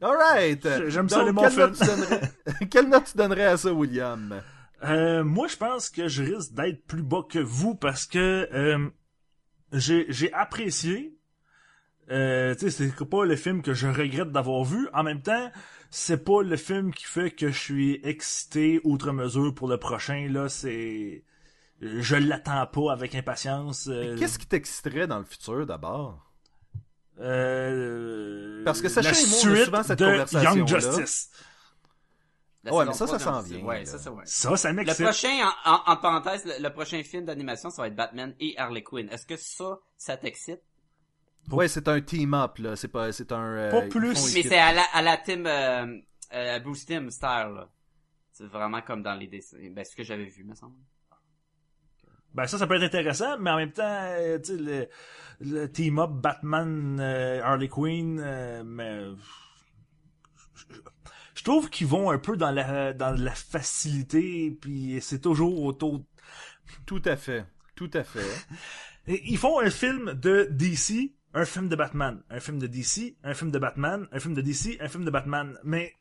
Alright! 0.02 0.68
J'aime 0.90 1.10
ça, 1.10 1.24
les 1.24 1.34
quelle 1.34 1.36
note, 1.36 1.72
muffins. 1.72 1.72
tu 1.72 1.86
donnerais... 1.86 2.32
quelle 2.70 2.90
note 2.90 3.06
tu 3.12 3.18
donnerais 3.18 3.46
à 3.46 3.58
ça, 3.58 3.72
William? 3.74 4.42
Euh, 4.84 5.24
moi, 5.24 5.48
je 5.48 5.56
pense 5.56 5.90
que 5.90 6.08
je 6.08 6.24
risque 6.24 6.54
d'être 6.54 6.86
plus 6.86 7.02
bas 7.02 7.24
que 7.28 7.40
vous 7.40 7.76
parce 7.76 8.06
que 8.06 8.48
euh, 8.54 8.90
j'ai 9.72 10.06
j'ai 10.10 10.32
apprécié. 10.34 11.18
Euh, 12.12 12.54
tu 12.56 12.70
sais, 12.70 12.90
c'est 12.94 13.06
pas 13.10 13.26
le 13.26 13.36
film 13.36 13.62
que 13.64 13.74
je 13.74 13.88
regrette 13.88 14.32
d'avoir 14.32 14.64
vu. 14.64 14.88
En 14.94 15.02
même 15.04 15.22
temps, 15.22 15.50
c'est 15.90 16.24
pas 16.24 16.44
le 16.44 16.56
film 16.58 16.94
qui 16.94 17.06
fait 17.06 17.32
que 17.32 17.48
je 17.48 17.58
suis 17.60 18.00
excité 18.04 18.80
outre 18.84 19.12
mesure 19.12 19.56
pour 19.56 19.68
le 19.70 19.78
prochain. 19.78 20.28
Là, 20.30 20.50
c'est 20.50 21.24
je 21.82 22.16
l'attends 22.16 22.68
pas 22.68 22.92
avec 22.94 23.16
impatience. 23.16 23.88
euh, 23.90 24.16
Qu'est-ce 24.18 24.38
qui 24.40 24.46
t'exciterait 24.46 25.08
dans 25.08 25.20
le 25.20 25.26
futur, 25.26 25.66
d'abord? 25.66 26.25
Euh, 27.20 28.64
Parce 28.66 28.82
que 28.82 28.90
sachez, 28.90 29.10
la 29.12 29.28
moi, 29.30 29.40
on 29.44 29.54
a 29.54 29.66
souvent 29.66 29.84
cette 29.84 30.00
de 30.00 30.06
conversation-là. 30.06 30.56
Young 30.56 30.68
Justice. 30.68 31.30
La 32.64 32.74
Ouais, 32.74 32.86
mais 32.86 32.94
ça, 32.94 33.06
ça 33.08 33.20
3 33.20 33.34
s'en 33.34 33.42
vient, 33.42 33.64
Ouais, 33.64 33.80
là. 33.82 33.86
ça, 33.86 34.00
ça, 34.00 34.12
ouais. 34.12 34.24
Ça, 34.26 34.58
ça 34.58 34.70
Le 34.70 34.76
m'excite. 34.76 35.04
prochain, 35.06 35.48
en, 35.66 35.72
en, 35.72 35.82
en 35.94 35.98
parenthèse, 35.98 36.46
le, 36.46 36.54
le 36.64 36.70
prochain 36.74 37.04
film 37.04 37.26
d'animation, 37.26 37.70
ça 37.70 37.84
va 37.84 37.88
être 37.90 37.96
Batman 37.96 38.34
et 38.40 38.58
Harley 38.58 38.82
Quinn. 38.82 39.08
Est-ce 39.10 39.26
que 39.28 39.38
ça, 39.38 39.78
ça 39.98 40.18
t'excite? 40.18 40.62
Ouais, 41.52 41.68
c'est 41.68 41.88
un 41.88 42.02
team-up, 42.02 42.58
là. 42.58 42.76
C'est 42.76 42.88
pas, 42.88 43.12
c'est 43.12 43.32
un... 43.32 43.44
euh, 43.56 43.72
Pas 43.72 43.84
plus. 43.84 44.34
Mais 44.34 44.42
c'est 44.44 44.58
à 44.58 44.74
la, 44.74 44.84
à 44.94 45.02
la 45.04 45.18
team, 45.18 45.46
euh, 45.46 45.86
euh, 46.34 46.60
Bruce 46.60 46.86
Timm 46.88 47.12
style, 47.12 47.30
là. 47.56 47.70
C'est 48.32 48.48
vraiment 48.48 48.82
comme 48.82 49.04
dans 49.04 49.14
les 49.14 49.28
dessins. 49.28 49.58
Ben, 49.72 49.86
ce 49.86 49.96
que 49.96 50.04
j'avais 50.04 50.26
vu, 50.26 50.44
me 50.44 50.56
semble. 50.56 50.74
Ben 52.36 52.48
ça, 52.48 52.58
ça 52.58 52.68
peut 52.68 52.76
être 52.76 52.84
intéressant, 52.84 53.38
mais 53.40 53.50
en 53.50 53.56
même 53.56 53.72
temps, 53.72 53.84
euh, 53.86 54.38
tu 54.40 54.58
sais, 54.58 54.62
le, 54.62 54.90
le 55.40 55.72
team-up 55.72 56.12
Batman, 56.12 56.98
euh, 57.00 57.42
Harley 57.42 57.70
Quinn, 57.70 58.20
euh, 58.22 58.62
mais 58.66 59.04
je, 61.34 61.44
trouve 61.46 61.70
qu'ils 61.70 61.88
vont 61.88 62.12
un 62.12 62.18
peu 62.18 62.36
dans 62.36 62.52
la 62.52 62.92
dans 62.92 63.12
la 63.12 63.32
facilité, 63.32 64.52
puis 64.60 65.00
c'est 65.00 65.22
toujours 65.22 65.64
autour. 65.64 66.04
Tout 66.86 67.02
à 67.06 67.16
fait. 67.16 67.46
Tout 67.74 67.92
à 67.94 68.04
fait. 68.04 68.28
Ils 69.08 69.38
font 69.38 69.60
un 69.62 69.70
film 69.70 70.14
de 70.14 70.50
DC, 70.52 71.14
un 71.34 71.46
film 71.46 71.70
de 71.70 71.76
Batman, 71.78 72.22
un 72.30 72.42
film 72.42 72.60
de 72.60 72.68
DC, 72.68 73.16
un 73.24 73.34
film 73.34 73.52
de 73.52 73.60
Batman, 73.60 74.08
un 74.12 74.20
film 74.20 74.34
de 74.34 74.42
DC, 74.42 74.78
un 74.82 74.90
film 74.90 75.06
de 75.06 75.12
Batman, 75.12 75.58
mais 75.64 75.94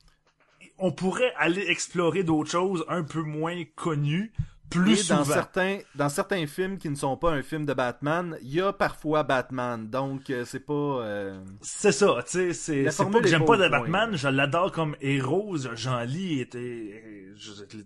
on 0.78 0.90
pourrait 0.90 1.32
aller 1.36 1.64
explorer 1.68 2.24
d'autres 2.24 2.50
choses 2.50 2.84
un 2.88 3.04
peu 3.04 3.22
moins 3.22 3.62
connues, 3.76 4.32
plus 4.70 5.04
Et 5.06 5.08
dans 5.08 5.22
souvent. 5.22 5.34
certains, 5.34 5.78
dans 5.94 6.08
certains 6.08 6.46
films 6.46 6.78
qui 6.78 6.90
ne 6.90 6.94
sont 6.96 7.16
pas 7.16 7.30
un 7.30 7.42
film 7.42 7.64
de 7.66 7.74
Batman, 7.74 8.36
il 8.42 8.52
y 8.54 8.60
a 8.60 8.72
parfois 8.72 9.22
Batman. 9.22 9.88
Donc, 9.88 10.30
euh, 10.30 10.44
c'est 10.44 10.60
pas... 10.60 10.72
euh, 10.74 11.44
C'est 11.62 11.92
ça, 11.92 12.22
tu 12.24 12.30
sais, 12.32 12.52
c'est 12.52 12.90
c'est 12.90 13.10
pas 13.10 13.20
que 13.20 13.28
j'aime 13.28 13.44
pas 13.44 13.56
de 13.56 13.68
Batman, 13.68 14.16
je 14.16 14.28
l'adore 14.28 14.72
comme 14.72 14.96
héros, 15.00 15.56
j'en 15.74 16.00
lis 16.02 16.40
était 16.40 17.32
je 17.36 17.52
l'ai 17.76 17.84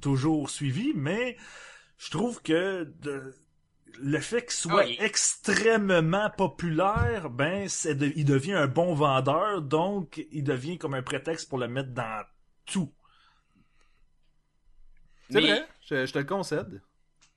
toujours 0.00 0.48
suivi, 0.50 0.92
mais 0.94 1.36
je 1.98 2.10
trouve 2.10 2.42
que 2.42 2.84
de- 3.00 3.34
le 4.00 4.18
fait 4.18 4.42
qu'il 4.42 4.52
soit 4.54 4.84
Ah, 4.86 5.04
extrêmement 5.04 6.28
populaire, 6.30 7.30
ben 7.30 7.68
c'est 7.68 7.94
de- 7.94 8.12
il 8.16 8.24
devient 8.24 8.54
un 8.54 8.66
bon 8.66 8.94
vendeur, 8.94 9.62
donc 9.62 10.26
il 10.32 10.42
devient 10.44 10.78
comme 10.78 10.94
un 10.94 11.02
prétexte 11.02 11.48
pour 11.48 11.58
le 11.58 11.68
mettre 11.68 11.90
dans 11.90 12.24
tout. 12.66 12.92
C'est 15.30 15.40
Mais- 15.40 15.46
vrai, 15.46 15.68
je, 15.86 16.06
je 16.06 16.12
te 16.12 16.18
le 16.18 16.24
concède. 16.24 16.82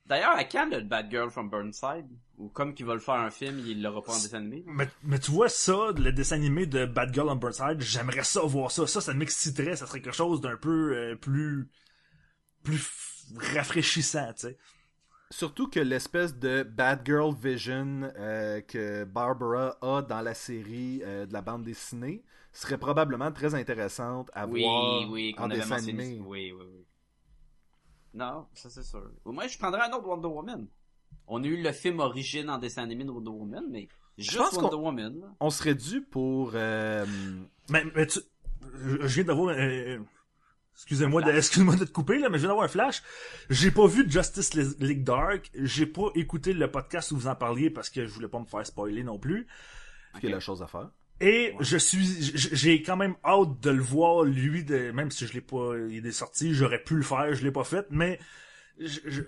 D'ailleurs, 0.08 0.36
à 0.36 0.44
quand 0.44 0.66
le 0.72 0.82
Bad 0.82 1.12
Girl 1.12 1.30
from 1.30 1.50
Burnside? 1.52 2.08
Ou 2.40 2.50
comme 2.50 2.74
qu'ils 2.74 2.88
veulent 2.88 3.00
faire 3.00 3.16
un 3.16 3.30
film, 3.30 3.60
il 3.60 3.82
l'aura 3.84 4.04
pas 4.04 4.14
en 4.14 4.20
dessin 4.20 4.38
animé? 4.38 4.66
Mais, 4.66 4.90
mais 5.04 5.18
tu 5.20 5.32
vois 5.32 5.50
ça, 5.50 5.92
le 5.98 6.12
dessin 6.12 6.36
animé 6.36 6.66
de 6.66 6.86
Bad 6.86 7.14
Girl 7.14 7.30
on 7.30 7.36
Burnside, 7.36 7.80
j'aimerais 7.82 8.24
ça 8.24 8.42
voir 8.42 8.70
ça. 8.72 8.86
Ça, 8.86 9.00
ça 9.02 9.14
m'exciterait, 9.14 9.76
ça 9.78 9.88
serait 9.88 10.02
quelque 10.02 10.14
chose 10.16 10.42
d'un 10.42 10.58
peu 10.58 10.96
euh, 10.96 11.16
plus 11.16 11.70
plus 12.64 12.82
rafraîchissant, 13.56 14.34
tu 14.34 14.48
sais. 14.48 14.58
Surtout 15.30 15.70
que 15.70 15.80
l'espèce 15.80 16.36
de 16.38 16.64
Bad 16.64 17.02
Girl 17.06 17.36
Vision 17.36 18.12
euh, 18.18 18.62
que 18.62 19.04
Barbara 19.04 19.78
a 19.82 20.02
dans 20.02 20.22
la 20.22 20.34
série 20.34 21.02
euh, 21.04 21.26
de 21.26 21.34
la 21.34 21.42
bande 21.42 21.64
dessinée 21.64 22.24
serait 22.54 22.78
probablement 22.78 23.32
très 23.32 23.54
intéressante 23.56 24.30
à 24.34 24.48
Oui, 24.48 24.62
voir 24.62 25.10
oui, 25.12 25.36
en 25.38 25.48
dessin 25.50 25.76
animé. 25.76 26.20
Oui, 26.22 26.52
oui, 26.52 26.66
oui. 26.66 26.86
Non, 28.14 28.48
ça 28.54 28.70
c'est 28.70 28.84
sûr. 28.84 29.04
Moi, 29.26 29.48
je 29.48 29.58
prendrais 29.58 29.82
un 29.82 29.92
autre 29.94 30.08
Wonder 30.08 30.28
Woman. 30.28 30.68
On 31.28 31.44
a 31.44 31.48
eu 31.48 31.62
le 31.62 31.72
film 31.72 32.00
origine 32.00 32.50
en 32.50 32.58
dessin 32.58 32.84
animé 32.84 33.04
de 33.04 33.12
Wonder 33.12 33.30
Woman, 33.32 33.66
mais 33.70 33.88
juste 34.18 34.38
pense 34.38 34.54
Wonder 34.54 34.76
Woman. 34.78 35.20
là. 35.20 35.28
On 35.40 35.50
serait 35.50 35.76
dû 35.76 36.02
pour... 36.02 36.52
euh, 36.56 37.06
Mais, 37.70 37.84
mais 37.96 38.08
tu... 38.08 38.20
Je 38.84 38.98
je 39.08 39.16
viens 39.16 39.24
d'avoir... 39.26 39.56
euh, 39.58 40.00
Excusez-moi 40.74 41.24
de, 41.24 41.32
excuse-moi 41.32 41.76
de 41.76 41.86
te 41.86 41.92
couper, 41.92 42.20
là, 42.20 42.30
mais 42.30 42.38
je 42.38 42.42
viens 42.42 42.50
d'avoir 42.50 42.66
un 42.66 42.70
flash. 42.70 43.02
J'ai 43.50 43.72
pas 43.72 43.88
vu 43.88 44.10
Justice 44.10 44.54
League 44.80 45.04
Dark. 45.04 45.50
J'ai 45.56 45.88
pas 45.88 46.10
écouté 46.14 46.54
le 46.54 46.70
podcast 46.70 47.12
où 47.12 47.16
vous 47.18 47.28
en 47.28 47.36
parliez 47.36 47.72
parce 47.72 47.90
que 47.90 48.06
je 48.06 48.14
voulais 48.14 48.28
pas 48.28 48.40
me 48.40 48.46
faire 48.46 48.66
spoiler 48.66 49.04
non 49.04 49.18
plus. 49.18 49.48
ce 50.14 50.20
qui 50.20 50.28
est 50.28 50.30
la 50.30 50.40
chose 50.40 50.62
à 50.62 50.68
faire. 50.68 50.90
Et 51.20 51.56
je 51.60 51.78
suis, 51.78 52.06
j'ai 52.36 52.84
quand 52.84 52.96
même 52.96 53.16
hâte 53.26 53.60
de 53.62 53.72
le 53.72 53.82
voir, 53.82 54.24
lui, 54.24 54.64
de, 54.64 54.92
même 54.92 55.10
si 55.10 55.26
je 55.26 55.34
l'ai 55.34 55.42
pas, 55.42 55.74
il 55.90 56.06
est 56.06 56.12
sorti, 56.12 56.54
j'aurais 56.54 56.84
pu 56.84 56.96
le 56.96 57.02
faire, 57.02 57.34
je 57.34 57.44
l'ai 57.44 57.52
pas 57.52 57.64
fait, 57.64 57.88
mais 57.90 58.20
je- 58.80 59.00
je- 59.06 59.24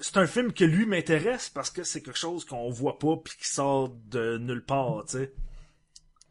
c'est 0.00 0.18
un 0.18 0.26
film 0.26 0.52
que 0.52 0.64
lui 0.64 0.84
m'intéresse 0.84 1.48
parce 1.48 1.70
que 1.70 1.84
c'est 1.84 2.02
quelque 2.02 2.18
chose 2.18 2.44
qu'on 2.44 2.68
voit 2.70 2.98
pas 2.98 3.16
puis 3.16 3.34
qui 3.38 3.48
sort 3.48 3.88
de 3.88 4.36
nulle 4.38 4.64
part, 4.64 5.04
tu 5.06 5.18
sais. 5.18 5.32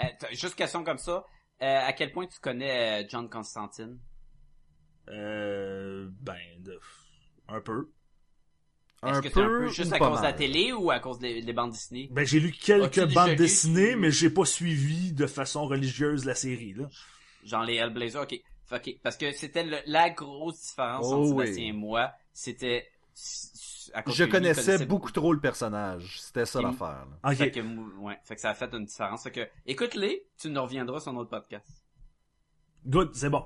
Euh, 0.02 0.06
juste 0.34 0.56
question 0.56 0.84
comme 0.84 0.98
ça. 0.98 1.26
Euh, 1.62 1.80
à 1.88 1.94
quel 1.94 2.12
point 2.12 2.28
tu 2.28 2.40
connais 2.40 3.04
euh, 3.04 3.08
John 3.10 3.30
Constantine? 3.30 3.98
Euh, 5.10 6.08
ben, 6.22 6.38
de, 6.60 6.80
un 7.48 7.62
peu. 7.62 7.90
Est-ce 9.04 9.14
Un 9.18 9.22
que 9.22 9.30
c'est 9.30 9.40
un 9.42 9.48
peu 9.48 9.68
juste 9.68 9.94
à 9.94 9.98
cause 10.00 10.20
de 10.20 10.24
la 10.24 10.34
télé 10.34 10.72
ou 10.74 10.92
à 10.92 11.00
cause 11.00 11.18
des, 11.18 11.42
des 11.42 11.54
bandes 11.54 11.72
Disney? 11.72 12.08
Ben, 12.12 12.26
j'ai 12.26 12.40
lu 12.40 12.52
quelques 12.52 13.12
bandes 13.14 13.36
dessinées, 13.36 13.96
mais 13.96 14.12
j'ai 14.12 14.30
pas 14.30 14.46
suivi 14.46 15.12
de 15.12 15.26
façon 15.26 15.66
religieuse 15.66 16.26
la 16.26 16.36
série, 16.36 16.74
là. 16.74 16.88
Genre 17.44 17.64
les 17.64 17.76
Hellblazer, 17.76 18.22
ok. 18.22 18.40
Parce 19.04 19.18
que 19.18 19.32
c'était 19.34 19.64
le- 19.64 19.80
la 19.88 20.12
grosse 20.12 20.62
différence 20.62 21.06
Oh 21.10 21.14
entre 21.16 21.34
oui. 21.36 21.46
Sébastien 21.48 21.66
et 21.68 21.72
moi. 21.74 22.12
C'était... 22.32 22.88
Je 24.08 24.24
lui 24.24 24.32
connaissais 24.32 24.86
beaucoup 24.86 25.12
trop 25.12 25.34
le 25.34 25.40
personnage. 25.40 26.22
C'était 26.22 26.46
ça 26.46 26.62
l'affaire. 26.62 27.06
là. 27.24 27.32
Ok. 27.32 27.36
Fait 27.38 27.52
que, 27.52 27.60
ouais, 28.00 28.18
fait 28.24 28.36
que 28.36 28.42
ça 28.42 28.52
a 28.52 28.54
fait 28.54 28.72
une 28.74 28.86
différence. 28.86 29.24
Fait 29.24 29.32
que, 29.32 29.48
écoute-les, 29.66 30.26
tu 30.40 30.50
nous 30.50 30.62
reviendras 30.62 31.00
sur 31.02 31.12
notre 31.12 31.30
podcast. 31.32 31.68
Good, 32.86 33.12
c'est 33.16 33.30
bon. 33.30 33.46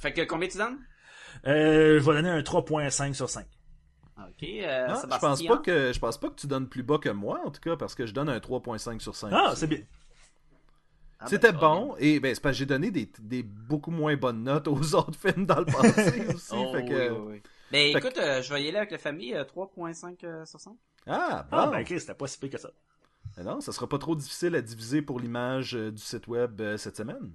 Fait 0.00 0.12
que, 0.12 0.22
combien 0.22 0.48
tu 0.48 0.56
donnes? 0.58 0.78
Euh, 1.46 1.98
je 2.00 2.04
vais 2.04 2.14
donner 2.14 2.30
un 2.30 2.40
3.5 2.40 3.12
sur 3.12 3.28
5. 3.28 3.44
Ok, 4.16 4.42
euh, 4.44 4.94
je 4.94 5.18
pense 5.18 5.42
pas 5.42 5.58
que 5.58 5.92
je 5.92 5.98
pense 5.98 6.18
pas 6.18 6.28
que 6.30 6.36
tu 6.36 6.46
donnes 6.46 6.68
plus 6.68 6.82
bas 6.84 6.98
que 6.98 7.08
moi 7.08 7.40
en 7.44 7.50
tout 7.50 7.60
cas 7.60 7.76
parce 7.76 7.94
que 7.94 8.06
je 8.06 8.12
donne 8.14 8.28
un 8.28 8.38
3.5 8.38 9.00
sur 9.00 9.16
5. 9.16 9.30
Ah, 9.32 9.52
c'est 9.56 9.66
bien. 9.66 9.80
Ah, 11.18 11.24
ben, 11.24 11.28
C'était 11.30 11.52
bon 11.52 11.94
et 11.98 12.20
ben 12.20 12.34
c'est 12.34 12.40
parce 12.40 12.54
que 12.54 12.58
j'ai 12.58 12.66
donné 12.66 12.90
des, 12.90 13.10
des 13.20 13.42
beaucoup 13.42 13.90
moins 13.90 14.16
bonnes 14.16 14.44
notes 14.44 14.68
aux 14.68 14.94
autres 14.94 15.18
films 15.18 15.46
dans 15.46 15.58
le 15.60 15.64
passé 15.64 16.26
aussi 16.34 16.52
Oh, 16.52 16.72
fait 16.72 16.84
que 16.84 17.10
oui, 17.10 17.18
oui, 17.18 17.32
oui. 17.34 17.42
Ben 17.70 17.92
Fait 17.92 17.98
écoute, 17.98 18.18
euh, 18.18 18.42
je 18.42 18.52
vais 18.52 18.62
y 18.62 18.68
aller 18.68 18.76
avec 18.78 18.90
la 18.90 18.98
famille, 18.98 19.34
euh, 19.34 19.44
3.5 19.44 20.24
euh, 20.24 20.44
sur 20.44 20.60
5. 20.60 20.74
ah 21.06 21.46
bon 21.50 21.56
Ah, 21.56 21.66
ben, 21.68 21.80
ok, 21.80 21.88
c'était 21.98 22.14
pas 22.14 22.26
si 22.26 22.38
pire 22.38 22.50
que 22.50 22.58
ça. 22.58 22.70
Mais 23.36 23.42
non 23.44 23.60
ça 23.60 23.72
sera 23.72 23.88
pas 23.88 23.98
trop 23.98 24.14
difficile 24.14 24.54
à 24.54 24.62
diviser 24.62 25.02
pour 25.02 25.18
l'image 25.18 25.74
euh, 25.74 25.90
du 25.90 26.02
site 26.02 26.26
web 26.28 26.60
euh, 26.60 26.76
cette 26.76 26.96
semaine 26.96 27.32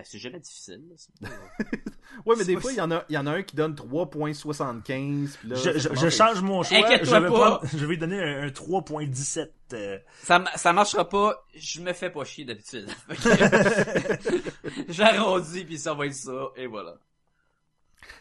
Ben 0.00 0.06
c'est 0.06 0.18
jamais 0.18 0.38
difficile. 0.40 0.82
là, 0.88 0.94
c'est 0.96 1.12
pas- 1.20 1.34
ouais 2.26 2.36
mais 2.38 2.44
des 2.46 2.56
fois 2.58 2.72
il 2.72 2.78
y 2.78 2.80
en 2.80 2.90
a 2.90 3.04
y 3.10 3.18
en 3.18 3.26
a 3.26 3.32
un 3.32 3.42
qui 3.42 3.54
donne 3.54 3.74
3.75 3.74 5.36
puis 5.38 5.48
là 5.48 5.56
Je, 5.56 5.78
je- 5.78 5.94
je 5.94 6.08
change 6.08 6.40
mon 6.40 6.62
choix. 6.62 6.78
Je 7.02 7.10
vais, 7.10 7.20
pas. 7.20 7.20
prendre- 7.28 7.60
je 7.76 7.84
vais 7.84 7.96
donner 7.98 8.18
un, 8.18 8.44
un 8.44 8.48
3.17. 8.48 9.50
euh, 9.74 9.98
ça, 10.22 10.42
ça 10.56 10.72
marchera 10.72 11.06
pas, 11.06 11.44
je 11.54 11.80
me 11.82 11.92
fais 11.92 12.08
pas 12.08 12.24
chier 12.24 12.46
d'habitude. 12.46 12.88
J'arrondis 14.88 15.64
puis 15.64 15.78
ça 15.78 15.92
va 15.94 16.06
être 16.06 16.14
ça, 16.14 16.48
et 16.56 16.66
voilà. 16.66 16.96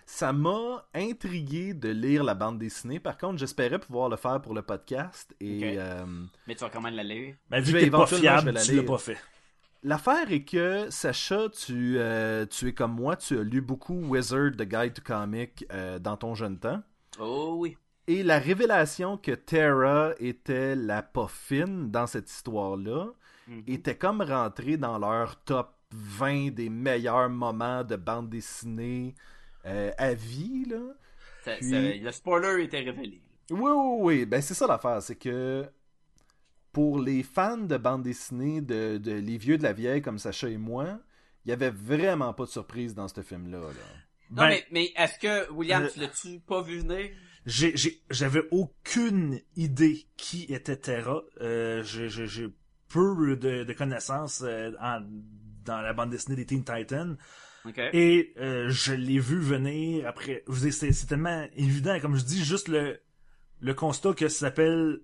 Ça 0.05 0.33
m'a 0.33 0.85
intrigué 0.93 1.73
de 1.73 1.89
lire 1.89 2.23
la 2.23 2.33
bande 2.33 2.57
dessinée. 2.59 2.99
Par 2.99 3.17
contre, 3.17 3.37
j'espérais 3.37 3.79
pouvoir 3.79 4.09
le 4.09 4.17
faire 4.17 4.41
pour 4.41 4.53
le 4.55 4.63
podcast. 4.63 5.33
Et 5.39 5.77
euh, 5.77 6.03
Mais 6.47 6.55
tu 6.55 6.61
vas 6.63 6.69
quand 6.69 6.81
même 6.81 6.95
la 6.95 7.03
lire. 7.03 7.35
Ben, 7.49 7.59
Je 7.61 7.65
vu 7.67 7.73
vais 7.73 7.79
que 7.79 7.85
t'es 7.85 7.91
pas 7.91 8.05
je 8.07 8.15
vais 8.15 8.21
fiable, 8.21 8.49
la 8.51 8.61
tu 8.61 8.75
l'as 8.75 8.83
pas 8.83 8.97
fait. 8.97 9.17
L'affaire 9.83 10.31
est 10.31 10.43
que, 10.43 10.89
Sacha, 10.89 11.49
tu, 11.49 11.95
euh, 11.97 12.45
tu 12.45 12.67
es 12.67 12.73
comme 12.73 12.93
moi, 12.93 13.15
tu 13.15 13.37
as 13.37 13.43
lu 13.43 13.61
beaucoup 13.61 13.95
Wizard, 13.95 14.51
The 14.57 14.63
Guide 14.63 14.93
to 14.93 15.01
Comic 15.05 15.65
euh, 15.71 15.99
dans 15.99 16.17
ton 16.17 16.35
jeune 16.35 16.57
temps. 16.59 16.81
Oh 17.19 17.55
oui. 17.57 17.77
Et 18.07 18.23
la 18.23 18.39
révélation 18.39 19.17
que 19.17 19.31
Terra 19.31 20.11
était 20.19 20.75
la 20.75 21.01
pas 21.03 21.27
fine 21.27 21.91
dans 21.91 22.07
cette 22.07 22.29
histoire-là 22.29 23.07
Mhm. 23.47 23.63
était 23.67 23.95
comme 23.97 24.21
rentrée 24.21 24.77
dans 24.77 24.97
leur 24.99 25.35
top 25.43 25.71
20 25.91 26.51
des 26.51 26.69
meilleurs 26.69 27.29
moments 27.29 27.83
de 27.83 27.95
bande 27.95 28.29
dessinée 28.29 29.15
euh, 29.65 29.91
à 29.97 30.13
vie, 30.13 30.65
là. 30.65 30.77
Ça- 31.43 31.55
Puis- 31.55 31.69
ça- 31.69 31.79
le 32.05 32.11
spoiler 32.11 32.63
était 32.63 32.79
révélé. 32.81 33.21
Oui, 33.51 33.71
oui, 33.71 33.97
oui. 33.99 34.25
Ben, 34.25 34.39
c'est 34.41 34.53
ça 34.53 34.67
l'affaire. 34.67 35.01
C'est 35.01 35.15
que 35.15 35.65
pour 36.71 36.99
les 36.99 37.23
fans 37.23 37.57
de 37.57 37.77
bande 37.77 38.03
dessinée, 38.03 38.61
de, 38.61 38.97
de 38.97 39.11
les 39.13 39.37
vieux 39.37 39.57
de 39.57 39.63
la 39.63 39.73
vieille 39.73 40.01
comme 40.01 40.19
Sacha 40.19 40.49
et 40.49 40.57
moi, 40.57 40.99
il 41.45 41.49
y 41.49 41.53
avait 41.53 41.71
vraiment 41.71 42.33
pas 42.33 42.45
de 42.45 42.49
surprise 42.49 42.93
dans 42.95 43.07
ce 43.07 43.21
film-là. 43.21 43.59
là. 43.59 43.67
Non, 44.31 44.43
Ben, 44.43 44.49
mais, 44.49 44.65
mais 44.71 44.91
est-ce 44.95 45.17
que, 45.19 45.51
William, 45.51 45.83
euh, 45.83 45.89
tu 45.91 45.99
l'as-tu 45.99 46.39
pas 46.39 46.61
vu 46.61 46.79
venir? 46.79 47.09
j'ai, 47.45 47.75
j'ai, 47.75 48.01
j'avais 48.11 48.43
aucune 48.51 49.39
idée 49.55 50.05
qui 50.17 50.43
était 50.53 50.77
Terra. 50.77 51.21
Euh, 51.41 51.81
j'ai, 51.83 52.09
j'ai, 52.09 52.27
j'ai 52.27 52.47
peu 52.89 53.35
de, 53.35 53.63
de 53.63 53.73
connaissances 53.73 54.41
euh, 54.43 54.71
en- 54.81 55.01
dans 55.65 55.81
la 55.81 55.93
bande 55.93 56.11
dessinée 56.11 56.35
des 56.35 56.45
Teen 56.45 56.63
Titans. 56.63 57.17
Ok. 57.65 57.79
Et 57.93 58.33
euh, 58.37 58.69
je 58.69 58.93
l'ai 58.93 59.19
vu 59.19 59.39
venir 59.39 60.07
après. 60.07 60.43
Je 60.47 60.51
vous 60.53 60.65
dis, 60.67 60.71
C'est, 60.71 60.91
c'est 60.91 61.07
tellement 61.07 61.47
évident, 61.55 61.99
comme 61.99 62.15
je 62.15 62.23
dis, 62.23 62.43
juste 62.43 62.67
le, 62.67 62.99
le 63.61 63.73
constat 63.73 64.13
que 64.13 64.27
ça 64.29 64.47
s'appelle 64.47 65.01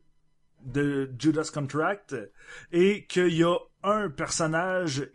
de 0.66 1.12
Judas 1.20 1.50
Contract 1.54 2.16
et 2.72 3.06
qu'il 3.08 3.34
y 3.36 3.44
a 3.44 3.56
un 3.84 4.10
personnage 4.10 5.10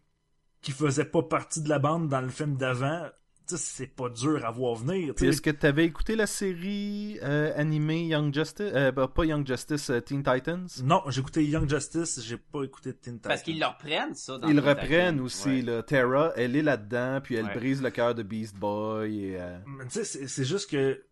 qui 0.63 0.73
faisait 0.73 1.05
pas 1.05 1.23
partie 1.23 1.61
de 1.63 1.69
la 1.69 1.79
bande 1.79 2.09
dans 2.09 2.21
le 2.21 2.29
film 2.29 2.57
d'avant. 2.57 3.09
Tu 3.49 3.57
sais, 3.57 3.63
c'est 3.63 3.87
pas 3.89 4.09
dur 4.11 4.45
à 4.47 4.53
voir 4.53 4.77
venir. 4.77 5.13
Est-ce 5.21 5.41
que 5.43 5.51
tu 5.51 5.67
avais 5.67 5.85
écouté 5.85 6.15
la 6.15 6.29
série 6.29 7.19
euh, 7.23 7.53
animée 7.57 8.05
Young 8.07 8.33
Justice 8.33 8.71
euh, 8.73 8.93
bah, 8.93 9.09
Pas 9.09 9.25
Young 9.25 9.45
Justice, 9.45 9.91
euh, 9.91 10.01
Teen 10.01 10.23
Titans? 10.23 10.69
Non, 10.85 11.03
j'ai 11.09 11.21
écouté 11.21 11.45
Young 11.45 11.69
Justice, 11.69 12.21
j'ai 12.25 12.37
pas 12.37 12.63
écouté 12.63 12.95
Teen 12.95 13.15
Titans. 13.17 13.29
Parce 13.29 13.43
qu'ils 13.43 13.59
le 13.59 13.67
reprennent, 13.67 14.15
ça, 14.15 14.39
dans 14.39 14.47
Ils 14.47 14.55
le 14.55 14.61
reprennent 14.63 15.15
Titans. 15.17 15.21
aussi. 15.21 15.49
Ouais. 15.49 15.63
là. 15.63 15.83
Terra, 15.83 16.33
elle 16.37 16.55
est 16.55 16.63
là-dedans, 16.63 17.21
puis 17.25 17.35
elle 17.35 17.47
Ouais. 17.47 17.55
brise 17.55 17.83
le 17.83 17.91
cœur 17.91 18.15
de 18.15 18.23
Beast 18.23 18.55
Boy. 18.57 19.19
Et, 19.25 19.41
euh, 19.41 19.59
Mais 19.67 19.85
Tu 19.87 19.91
sais, 19.91 20.05
c'est- 20.05 20.29
c'est 20.29 20.45
juste 20.45 20.71
que 20.71 21.03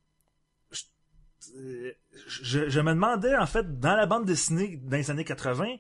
je, 2.43 2.69
je 2.69 2.81
me 2.81 2.93
demandais 2.93 3.37
en 3.37 3.47
fait 3.47 3.79
dans 3.81 3.97
la 3.97 4.07
bande 4.07 4.25
dessinée 4.25 4.81
dans 4.83 4.97
les 4.97 5.11
années 5.11 5.25
80 5.25 5.77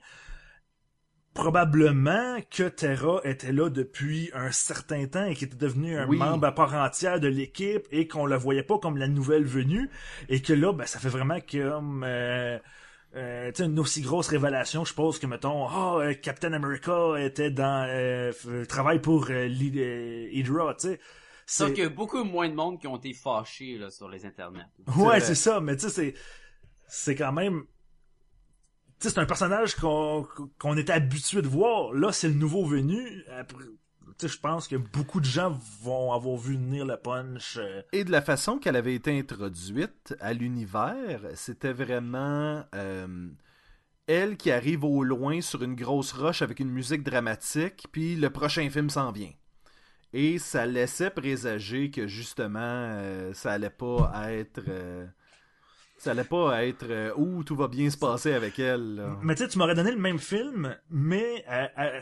probablement 1.34 2.38
que 2.50 2.68
Terra 2.68 3.20
était 3.24 3.52
là 3.52 3.68
depuis 3.70 4.30
un 4.34 4.50
certain 4.50 5.06
temps 5.06 5.24
et 5.24 5.34
qu'il 5.34 5.46
était 5.48 5.56
devenu 5.56 5.96
un 5.96 6.06
Oui. 6.08 6.16
membre 6.16 6.46
à 6.46 6.52
part 6.52 6.74
entière 6.74 7.20
de 7.20 7.28
l'équipe 7.28 7.86
et 7.92 8.08
qu'on 8.08 8.26
le 8.26 8.36
voyait 8.36 8.62
pas 8.64 8.78
comme 8.78 8.96
la 8.96 9.06
nouvelle 9.08 9.44
venue 9.44 9.88
et 10.28 10.42
que 10.42 10.52
là 10.52 10.72
ben 10.72 10.86
ça 10.86 10.98
fait 10.98 11.08
vraiment 11.08 11.38
comme 11.40 12.02
euh, 12.04 12.58
euh, 13.14 13.52
tu 13.52 13.62
sais, 13.62 13.68
une 13.68 13.78
aussi 13.78 14.02
grosse 14.02 14.28
révélation, 14.28 14.84
je 14.84 14.90
suppose 14.90 15.18
que 15.18 15.26
mettons, 15.26 15.66
oh, 15.66 16.00
euh, 16.00 16.12
Captain 16.14 16.52
America 16.52 17.14
était 17.18 17.50
dans 17.50 17.86
euh, 17.88 18.32
travaille 18.68 19.00
pour 19.00 19.28
euh, 19.30 19.48
euh, 19.48 20.28
Hydra, 20.30 20.74
tu 20.74 20.88
sais. 20.88 21.00
Sauf 21.50 21.68
C'est- 21.68 21.74
qu'il 21.74 21.84
y 21.84 21.86
a 21.86 21.90
beaucoup 21.90 22.22
moins 22.24 22.46
de 22.48 22.54
monde 22.54 22.78
qui 22.78 22.86
ont 22.86 22.96
été 22.98 23.14
fâchés 23.14 23.78
là, 23.78 23.88
sur 23.90 24.06
les 24.08 24.26
internets. 24.26 24.66
Ouais, 24.96 25.18
c'est 25.20 25.34
ça, 25.34 25.60
mais 25.60 25.76
tu 25.76 25.88
sais, 25.88 25.90
c'est, 25.90 26.14
c'est 26.86 27.14
quand 27.14 27.32
même, 27.32 27.62
tu 29.00 29.08
sais, 29.08 29.14
c'est 29.14 29.18
un 29.20 29.24
personnage 29.24 29.74
qu'on, 29.76 30.26
qu'on 30.58 30.76
était 30.76 30.92
habitué 30.92 31.40
de 31.40 31.48
voir. 31.48 31.94
Là, 31.94 32.12
c'est 32.12 32.28
le 32.28 32.34
nouveau 32.34 32.66
venu. 32.66 33.24
Après, 33.38 33.64
tu 33.64 33.72
sais, 34.18 34.28
je 34.28 34.38
pense 34.38 34.68
que 34.68 34.76
beaucoup 34.76 35.20
de 35.20 35.24
gens 35.24 35.58
vont 35.80 36.12
avoir 36.12 36.36
vu 36.36 36.54
venir 36.56 36.84
le 36.84 36.98
punch. 36.98 37.56
euh, 37.56 37.80
Et 37.92 38.04
de 38.04 38.10
la 38.10 38.20
façon 38.20 38.58
qu'elle 38.58 38.76
avait 38.76 38.94
été 38.94 39.18
introduite 39.18 40.14
à 40.20 40.34
l'univers, 40.34 41.22
c'était 41.34 41.72
vraiment 41.72 42.62
euh, 42.74 43.28
elle 44.06 44.36
qui 44.36 44.50
arrive 44.50 44.84
au 44.84 45.02
loin 45.02 45.40
sur 45.40 45.62
une 45.62 45.76
grosse 45.76 46.12
roche 46.12 46.42
avec 46.42 46.60
une 46.60 46.68
musique 46.70 47.02
dramatique, 47.04 47.86
puis 47.90 48.16
le 48.16 48.28
prochain 48.28 48.68
film 48.68 48.90
s'en 48.90 49.12
vient. 49.12 49.32
Et 50.12 50.38
ça 50.38 50.64
laissait 50.66 51.10
présager 51.10 51.90
que 51.90 52.06
justement, 52.06 52.58
euh, 52.62 53.32
ça 53.34 53.52
allait 53.52 53.68
pas 53.70 54.10
être. 54.32 54.60
euh, 54.68 55.06
ça 55.98 56.12
allait 56.12 56.24
pas 56.24 56.64
être 56.64 56.86
euh, 56.88 57.12
ouh, 57.16 57.42
tout 57.44 57.56
va 57.56 57.68
bien 57.68 57.90
se 57.90 57.96
passer 57.98 58.32
avec 58.32 58.58
elle. 58.58 58.94
là. 58.96 59.18
Mais 59.22 59.34
tu 59.34 59.42
sais, 59.42 59.48
tu 59.48 59.58
m'aurais 59.58 59.74
donné 59.74 59.90
le 59.90 59.98
même 59.98 60.18
film, 60.20 60.76
mais 60.90 61.44
euh, 61.50 61.66
euh, 61.78 62.00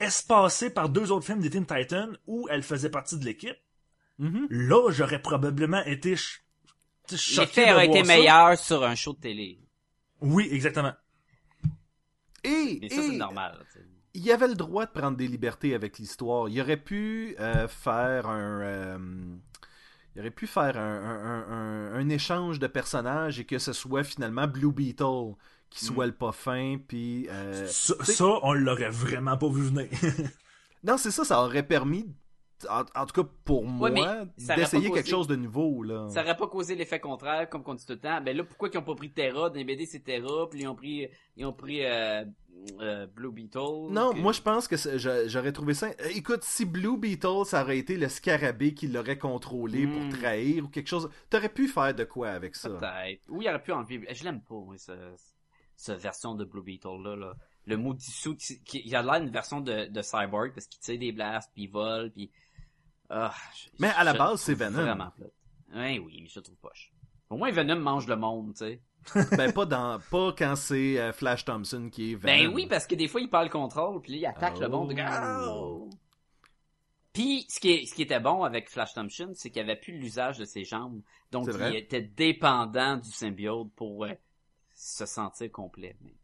espacé 0.00 0.70
par 0.70 0.88
deux 0.88 1.12
autres 1.12 1.26
films 1.26 1.40
des 1.40 1.50
Teen 1.50 1.66
Titans 1.66 2.16
où 2.26 2.48
elle 2.50 2.62
faisait 2.62 2.90
partie 2.90 3.18
de 3.18 3.24
l'équipe. 3.24 3.56
Mhm. 4.18 4.46
Là, 4.50 4.90
j'aurais 4.90 5.20
probablement 5.20 5.84
été 5.84 6.16
ch- 6.16 6.40
L'effet 7.36 7.72
aurait 7.72 7.86
été 7.88 8.04
ça. 8.04 8.16
meilleur 8.16 8.58
sur 8.58 8.82
un 8.84 8.94
show 8.94 9.12
de 9.12 9.18
télé. 9.20 9.60
Oui, 10.20 10.48
exactement. 10.50 10.94
Et, 12.42 12.78
Mais 12.80 12.88
ça, 12.88 13.02
c'est 13.02 13.16
normal. 13.16 13.58
tu 13.72 13.78
sais. 13.80 13.86
Il 14.14 14.30
avait 14.32 14.48
le 14.48 14.54
droit 14.54 14.86
de 14.86 14.90
prendre 14.92 15.16
des 15.16 15.28
libertés 15.28 15.74
avec 15.74 15.98
l'histoire. 15.98 16.48
Il 16.48 16.60
aurait 16.60 16.76
pu 16.76 17.36
euh, 17.40 17.68
faire 17.68 18.26
un. 18.28 18.60
euh, 18.62 18.98
il 20.14 20.20
aurait 20.20 20.30
pu 20.30 20.46
faire 20.46 20.76
un, 20.76 20.80
un- 20.80 21.24
un- 21.24 21.52
un- 21.52 21.94
un 21.94 22.08
échange 22.08 22.58
de 22.60 22.66
personnages 22.68 23.40
et 23.40 23.44
que 23.44 23.58
ce 23.58 23.72
soit 23.72 24.04
finalement 24.04 24.46
Blue 24.46 24.72
Beetle 24.72 25.34
qui 25.70 25.84
soit 25.84 26.06
le 26.06 26.12
pas 26.12 26.30
fin, 26.32 26.76
puis. 26.86 27.26
euh, 27.30 27.66
Ça, 27.66 27.94
ça, 28.04 28.24
on 28.42 28.52
l'aurait 28.52 28.90
vraiment 28.90 29.36
pas 29.36 29.48
vu 29.48 29.62
venir. 29.62 29.88
Non, 30.84 30.98
c'est 30.98 31.10
ça, 31.10 31.24
ça 31.24 31.40
aurait 31.42 31.62
permis, 31.66 32.14
en, 32.70 32.84
en 33.00 33.06
tout 33.06 33.22
cas 33.22 33.28
pour 33.44 33.64
moi, 33.64 33.90
ça 34.36 34.52
aurait 34.54 34.62
d'essayer 34.62 34.90
quelque 34.90 35.08
chose 35.08 35.26
de 35.26 35.36
nouveau. 35.36 35.82
Là. 35.82 36.08
Ça 36.10 36.22
aurait 36.22 36.36
pas 36.36 36.46
causé 36.48 36.74
l'effet 36.74 37.00
contraire, 37.00 37.48
comme 37.48 37.62
qu'on 37.62 37.74
dit 37.74 37.84
tout 37.86 37.92
le 37.94 38.00
temps. 38.00 38.20
Ben 38.20 38.36
là, 38.36 38.44
pourquoi 38.44 38.68
ils 38.72 38.78
ont 38.78 38.82
pas 38.82 38.94
pris 38.94 39.10
Terra? 39.12 39.48
Dans 39.50 39.54
les 39.56 39.64
BD, 39.64 39.86
c'est 39.86 40.00
Terra, 40.00 40.48
puis 40.50 40.60
ils 40.60 40.68
ont 40.68 40.74
pris, 40.74 41.08
ils 41.36 41.44
ont 41.46 41.52
pris 41.52 41.84
euh, 41.84 42.24
euh, 42.80 43.06
Blue 43.06 43.30
Beetle. 43.32 43.90
Non, 43.90 44.12
que- 44.12 44.18
moi 44.18 44.32
je 44.32 44.40
pense 44.42 44.68
que 44.68 44.76
j'aurais 45.28 45.52
trouvé 45.52 45.74
ça. 45.74 45.86
euh, 45.88 46.08
Écoute, 46.14 46.42
si 46.44 46.64
Blue 46.64 46.96
Beetle, 46.98 47.44
ça 47.44 47.62
aurait 47.62 47.78
été 47.78 47.96
le 47.96 48.08
scarabée 48.08 48.74
qui 48.74 48.86
l'aurait 48.86 49.18
contrôlé 49.18 49.86
Hmm. 49.86 50.08
pour 50.10 50.18
trahir 50.18 50.64
ou 50.64 50.68
quelque 50.68 50.88
chose, 50.88 51.10
t'aurais 51.30 51.48
pu 51.48 51.68
faire 51.68 51.94
de 51.94 52.04
quoi 52.04 52.28
avec 52.30 52.56
ça? 52.56 52.70
Peut-être. 52.70 53.22
Ou 53.28 53.42
il 53.42 53.48
aurait 53.48 53.62
pu 53.62 53.72
enlever. 53.72 54.06
Je 54.12 54.24
l'aime 54.24 54.40
pas, 54.42 54.54
oui, 54.54 54.78
ce, 54.78 54.92
cette 55.76 56.00
version 56.00 56.34
de 56.34 56.44
Blue 56.44 56.62
Beetle 56.62 57.02
là. 57.02 57.16
là. 57.16 57.34
Le 57.66 57.78
mot 57.78 57.94
dissous, 57.94 58.36
qui, 58.36 58.60
il 58.84 58.94
a 58.94 59.02
l'air 59.02 59.20
d'une 59.22 59.30
version 59.30 59.60
de, 59.62 59.86
de 59.86 60.02
Cyborg 60.02 60.52
parce 60.52 60.66
qu'il 60.66 60.80
tire 60.80 60.98
des 60.98 61.12
blasts, 61.12 61.50
puis 61.54 61.62
il 61.64 61.70
vole, 61.70 62.10
puis. 62.12 62.30
Ah, 63.10 63.34
je- 63.56 63.68
Mais 63.78 63.88
à 63.88 64.04
la 64.04 64.14
base, 64.14 64.40
c'est 64.40 64.54
Venom. 64.54 64.82
Vraiment. 64.82 65.12
Ouais, 65.74 65.98
oui, 65.98 66.20
mais 66.22 66.28
je 66.28 66.40
trouve 66.40 66.56
poche. 66.56 66.92
Au 67.30 67.36
moins, 67.36 67.50
Venom 67.50 67.76
mange 67.80 68.06
le 68.06 68.16
monde, 68.16 68.52
tu 68.54 68.58
sais. 68.64 68.80
ben, 69.36 69.52
pas, 69.52 69.66
dans, 69.66 70.00
pas 70.10 70.32
quand 70.36 70.56
c'est 70.56 70.98
euh, 70.98 71.12
Flash 71.12 71.44
Thompson 71.44 71.90
qui 71.92 72.12
est 72.12 72.16
Ben 72.16 72.42
Venom. 72.44 72.54
oui, 72.54 72.66
parce 72.66 72.86
que 72.86 72.94
des 72.94 73.08
fois, 73.08 73.20
il 73.20 73.28
perd 73.28 73.44
le 73.44 73.50
contrôle, 73.50 74.00
puis 74.00 74.12
là, 74.12 74.18
il 74.18 74.26
attaque 74.26 74.58
le 74.58 74.68
monde. 74.68 74.94
Oh. 75.48 75.90
Puis, 77.12 77.46
ce 77.48 77.60
qui, 77.60 77.70
est- 77.70 77.86
ce 77.86 77.94
qui 77.94 78.02
était 78.02 78.18
bon 78.20 78.42
avec 78.44 78.68
Flash 78.70 78.94
Thompson, 78.94 79.32
c'est 79.34 79.50
qu'il 79.50 79.60
avait 79.62 79.76
plus 79.76 79.98
l'usage 79.98 80.38
de 80.38 80.44
ses 80.44 80.64
jambes. 80.64 81.00
Donc, 81.30 81.46
il 81.46 81.52
vrai? 81.52 81.76
était 81.78 82.00
dépendant 82.02 82.96
du 82.96 83.10
symbiote 83.10 83.70
pour 83.76 84.04
euh, 84.04 84.12
se 84.74 85.06
sentir 85.06 85.50
complet. 85.52 85.96
Mais- 86.02 86.14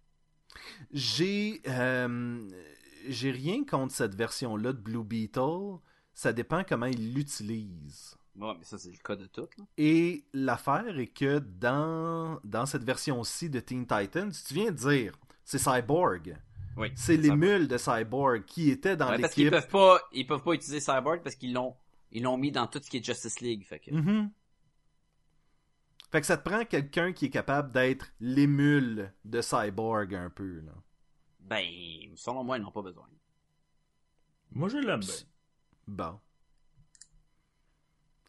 J'ai 0.92 1.60
euh, 1.68 2.48
j'ai 3.08 3.30
rien 3.30 3.64
contre 3.64 3.94
cette 3.94 4.14
version-là 4.14 4.72
de 4.72 4.78
Blue 4.78 5.04
Beetle. 5.04 5.78
Ça 6.20 6.34
dépend 6.34 6.64
comment 6.68 6.84
il 6.84 7.14
l'utilise. 7.14 8.14
Ouais, 8.36 8.52
mais 8.58 8.64
ça, 8.64 8.76
c'est 8.76 8.90
le 8.90 8.98
cas 8.98 9.16
de 9.16 9.24
tout. 9.24 9.48
là. 9.56 9.64
Et 9.78 10.22
l'affaire 10.34 10.98
est 10.98 11.06
que 11.06 11.38
dans, 11.38 12.38
dans 12.44 12.66
cette 12.66 12.84
version-ci 12.84 13.48
de 13.48 13.58
Teen 13.58 13.86
Titans, 13.86 14.30
tu 14.30 14.52
viens 14.52 14.70
de 14.70 14.76
dire, 14.76 15.14
c'est 15.44 15.56
Cyborg. 15.56 16.36
Oui. 16.76 16.92
C'est 16.94 17.16
l'émule 17.16 17.68
de 17.68 17.78
Cyborg 17.78 18.44
qui 18.44 18.68
était 18.68 18.98
dans 18.98 19.08
Ouais, 19.08 19.18
parce 19.18 19.32
qu'ils 19.32 19.44
l'équipe. 19.46 19.60
peuvent 19.62 19.70
pas, 19.70 20.00
ils 20.12 20.26
peuvent 20.26 20.42
pas 20.42 20.52
utiliser 20.52 20.80
Cyborg 20.80 21.22
parce 21.22 21.36
qu'ils 21.36 21.54
l'ont, 21.54 21.74
ils 22.12 22.22
l'ont 22.22 22.36
mis 22.36 22.52
dans 22.52 22.66
tout 22.66 22.80
ce 22.82 22.90
qui 22.90 22.98
est 22.98 23.02
Justice 23.04 23.40
League. 23.40 23.64
Fait 23.64 23.78
que, 23.80 23.90
Mhm. 23.90 24.30
Fait 26.12 26.20
que 26.20 26.26
ça 26.26 26.36
te 26.36 26.46
prend 26.46 26.66
quelqu'un 26.66 27.14
qui 27.14 27.26
est 27.26 27.30
capable 27.30 27.72
d'être 27.72 28.12
l'émule 28.20 29.10
de 29.24 29.40
Cyborg 29.40 30.14
un 30.14 30.28
peu. 30.28 30.60
Là. 30.60 30.72
ben, 31.40 31.64
selon 32.14 32.44
moi, 32.44 32.58
ils 32.58 32.62
n'ont 32.62 32.72
pas 32.72 32.82
besoin. 32.82 33.08
Moi, 34.52 34.68
je 34.68 34.76
l'aime 34.76 35.00
bien. 35.00 35.14
Bon. 35.90 36.20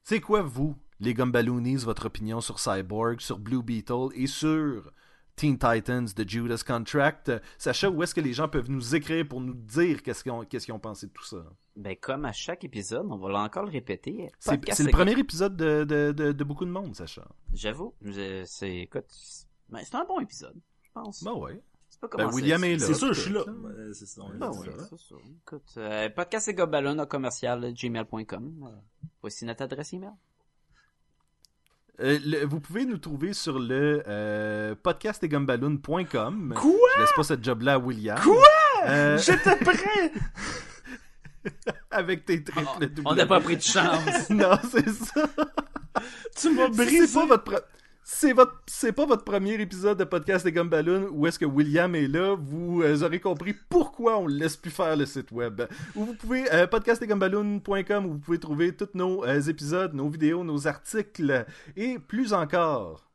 C'est 0.04 0.20
quoi, 0.20 0.42
vous, 0.42 0.76
les 1.00 1.14
Gumballoonies, 1.14 1.78
votre 1.78 2.08
opinion 2.08 2.42
sur 2.42 2.58
Cyborg, 2.58 3.22
sur 3.22 3.38
Blue 3.38 3.62
Beetle 3.62 4.08
et 4.16 4.26
sur 4.26 4.92
Teen 5.36 5.60
Titans 5.60 6.08
de 6.16 6.28
Judas 6.28 6.64
Contract? 6.66 7.32
Sacha, 7.60 7.88
où 7.92 8.02
est-ce 8.02 8.16
que 8.16 8.20
les 8.22 8.34
gens 8.34 8.50
peuvent 8.50 8.72
nous 8.72 8.96
écrire 8.96 9.28
pour 9.28 9.42
nous 9.42 9.54
dire 9.54 10.02
qu'est-ce 10.02 10.24
qu'ils 10.24 10.74
ont, 10.74 10.80
pensé 10.80 11.06
de 11.06 11.12
tout 11.12 11.24
ça? 11.24 11.46
Ben, 11.76 11.96
comme 11.96 12.26
à 12.26 12.32
chaque 12.32 12.64
épisode, 12.64 13.06
on 13.12 13.18
va 13.18 13.40
encore 13.44 13.66
le 13.66 13.72
répéter. 13.72 14.32
C'est, 14.40 14.60
le 14.80 14.90
premier 14.90 15.18
épisode 15.20 15.56
de, 15.56 15.84
de, 15.84 16.12
de, 16.12 16.32
de 16.32 16.44
beaucoup 16.44 16.66
de 16.66 16.72
monde, 16.72 16.96
Sacha. 16.96 17.28
J'avoue, 17.54 17.94
je- 18.02 18.44
c'est, 18.46 18.76
écoute, 18.80 19.06
c'est 19.10 19.46
ben, 19.70 19.82
c'est 19.84 19.96
un 19.96 20.04
bon 20.06 20.20
épisode, 20.20 20.60
je 20.82 20.90
pense. 20.94 21.24
Ben 21.24 21.34
ouais. 21.34 21.62
Ben, 22.18 22.30
William 22.34 22.64
est 22.64 22.78
là. 22.78 22.86
C'est 22.88 22.94
sûr, 22.96 23.14
je 23.14 23.22
suis 23.22 23.32
là. 23.32 23.44
peut-être, 23.44 23.60
Ouais, 23.62 23.94
c'est 23.94 24.06
ça, 24.08 24.22
on 24.24 24.30
Ben 24.38 24.50
ouais. 24.50 24.66
ça. 24.78 24.88
C'est 24.90 25.00
ça. 25.00 25.16
Écoute, 25.46 25.74
euh, 25.78 26.10
podcast 26.10 26.48
et 26.48 26.54
gobelin 26.54 26.98
à 27.00 27.06
commercial 27.06 27.74
gmail.com. 27.74 28.54
Euh, 28.64 28.70
voici 29.22 29.46
notre 29.46 29.64
adresse 29.64 29.94
email. 29.94 30.10
Euh, 32.00 32.18
le- 32.26 32.46
vous 32.46 32.60
pouvez 32.60 32.86
nous 32.86 32.98
trouver 32.98 33.34
sur 33.34 33.60
le 33.60 34.02
euh, 34.08 34.74
podcastetgumballoon.com. 34.82 36.54
Quoi? 36.58 36.72
Je 36.96 37.02
laisse 37.02 37.14
pas 37.16 37.24
cette 37.24 37.44
job-là 37.44 37.74
à 37.74 37.78
William. 37.78 38.18
Quoi? 38.20 38.44
Euh, 38.88 39.18
J'étais 39.20 39.56
prêt! 39.58 40.12
avec 41.92 42.26
tes 42.26 42.44
triples 42.44 42.68
Ah, 42.82 43.02
On 43.06 43.14
n'a 43.16 43.26
pas 43.26 43.40
pris 43.42 43.58
de 43.58 43.62
chance. 43.62 44.30
non, 44.30 44.58
c'est 44.72 44.90
ça. 44.90 45.28
Tu 46.36 46.50
m'as 46.56 46.66
Si 46.72 46.78
brisé! 46.78 47.08
c'est 47.08 47.14
pas 47.14 47.26
votre 47.28 47.44
pre- 47.52 47.64
c'est 48.14 48.34
votre 48.34 48.62
c'est 48.68 48.92
pas 48.92 49.06
votre 49.06 49.24
premier 49.24 49.60
épisode 49.60 49.98
de 49.98 50.04
podcast 50.04 50.44
des 50.44 50.52
Gumballoon 50.52 51.08
où 51.12 51.26
est-ce 51.28 51.40
que 51.40 51.46
William 51.46 51.96
est 51.96 52.10
là, 52.10 52.36
vous 52.36 52.84
euh, 52.84 53.04
aurez 53.04 53.22
compris 53.22 53.54
pourquoi 53.54 54.20
on 54.20 54.28
laisse 54.28 54.58
plus 54.58 54.70
faire 54.70 54.98
le 54.98 55.06
site 55.06 55.32
web. 55.32 55.62
Où 55.96 56.06
vous 56.06 56.14
pouvez 56.16 56.52
euh, 56.54 56.68
podcastdesgumballoon.com 56.68 58.06
où 58.06 58.12
vous 58.12 58.20
pouvez 58.20 58.40
trouver 58.40 58.76
tous 58.76 58.90
nos 58.96 59.24
euh, 59.24 59.42
épisodes, 59.42 59.94
nos 59.94 60.10
vidéos, 60.10 60.44
nos 60.44 60.68
articles 60.68 61.46
et 61.78 62.00
plus 62.00 62.34
encore. 62.34 63.10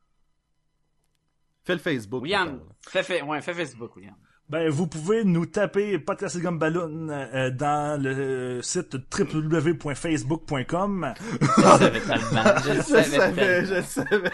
Fais 1.65 1.75
le 1.75 1.81
Facebook. 1.81 2.23
William, 2.23 2.61
fais, 2.81 3.23
ouais, 3.23 3.43
fais 3.43 3.55
Facebook, 3.55 3.95
William. 3.97 4.17
Ben, 4.49 4.69
vous 4.71 4.87
pouvez 4.87 5.25
nous 5.25 5.45
taper 5.47 5.99
Podcast 5.99 6.37
et 6.37 6.41
Gumballoon 6.41 7.09
euh, 7.11 7.51
dans 7.51 8.01
le 8.01 8.61
site 8.63 8.95
www.facebook.com. 9.13 11.15
Je 11.41 11.47
savais 11.47 12.01
tellement. 12.01 12.45
Je 12.65 12.73
Je 12.75 12.81
savais 12.83 13.05
savais, 13.05 13.67
je 13.67 13.83
savais. 13.83 14.31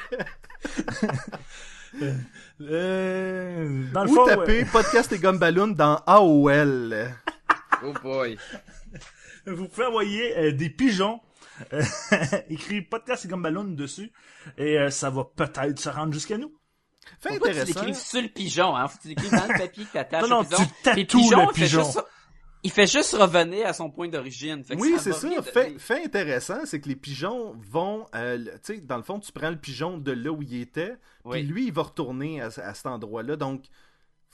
Euh, 2.60 3.84
dans 3.92 4.04
le 4.04 4.10
Ou 4.10 4.14
fond, 4.14 4.26
taper 4.26 4.64
podcast 4.66 5.10
et 5.12 5.18
Gumballoon 5.18 5.68
dans 5.68 5.96
AOL. 6.06 7.08
Oh 7.84 7.92
boy. 8.02 8.36
euh, 9.48 9.54
vous 9.54 9.66
pouvez 9.68 9.86
envoyer 9.86 10.36
euh, 10.38 10.52
des 10.52 10.68
pigeons 10.70 11.20
euh, 11.72 11.82
écrit 12.50 12.82
Podcast 12.82 13.24
et 13.24 13.28
Gumballoon 13.28 13.64
dessus 13.64 14.12
et 14.58 14.78
euh, 14.78 14.90
ça 14.90 15.10
va 15.10 15.24
peut-être 15.36 15.78
se 15.78 15.88
rendre 15.88 16.12
jusqu'à 16.12 16.36
nous. 16.38 16.52
Fait 17.20 17.28
Pourquoi 17.30 17.48
tu 17.50 17.58
intéressant. 17.60 17.80
l'écrives 17.80 18.02
sur 18.02 18.22
le 18.22 18.28
pigeon, 18.28 18.76
hein? 18.76 18.88
Faut 18.88 18.96
que 18.98 19.02
tu 19.02 19.08
l'écrives 19.08 19.30
dans 19.30 19.46
le 19.46 19.58
papier 19.58 19.84
que 19.84 19.92
t'attaches 19.92 20.28
Non, 20.28 20.38
au 20.40 20.42
non, 20.42 20.48
pigeon. 20.48 20.64
tu 20.64 20.82
tatoues 20.82 21.04
pigeon, 21.18 21.38
le 21.38 21.42
il 21.44 21.46
fait 21.54 21.64
pigeon. 21.64 21.84
juste- 21.84 22.04
Il 22.64 22.70
fait 22.70 22.86
juste 22.86 23.12
revenir 23.14 23.66
à 23.66 23.72
son 23.72 23.90
point 23.90 24.06
d'origine. 24.08 24.62
Fait 24.62 24.76
que 24.76 24.80
Oui, 24.80 24.94
c'est 25.00 25.12
ça. 25.12 25.28
Fait, 25.42 25.76
fait 25.80 26.04
intéressant, 26.04 26.60
c'est 26.64 26.80
que 26.80 26.88
les 26.88 26.94
pigeons 26.94 27.56
vont, 27.68 28.06
euh, 28.14 28.36
le- 28.38 28.52
tu 28.52 28.74
sais, 28.76 28.80
dans 28.80 28.96
le 28.98 29.02
fond, 29.02 29.18
tu 29.18 29.32
prends 29.32 29.50
le 29.50 29.56
pigeon 29.56 29.98
de 29.98 30.12
là 30.12 30.30
où 30.30 30.42
il 30.42 30.60
était, 30.60 30.94
Oui. 31.24 31.38
puis 31.40 31.46
lui, 31.52 31.66
il 31.66 31.72
va 31.72 31.82
retourner 31.82 32.40
à, 32.40 32.46
à 32.46 32.74
cet 32.74 32.86
endroit-là. 32.86 33.34
Donc, 33.34 33.64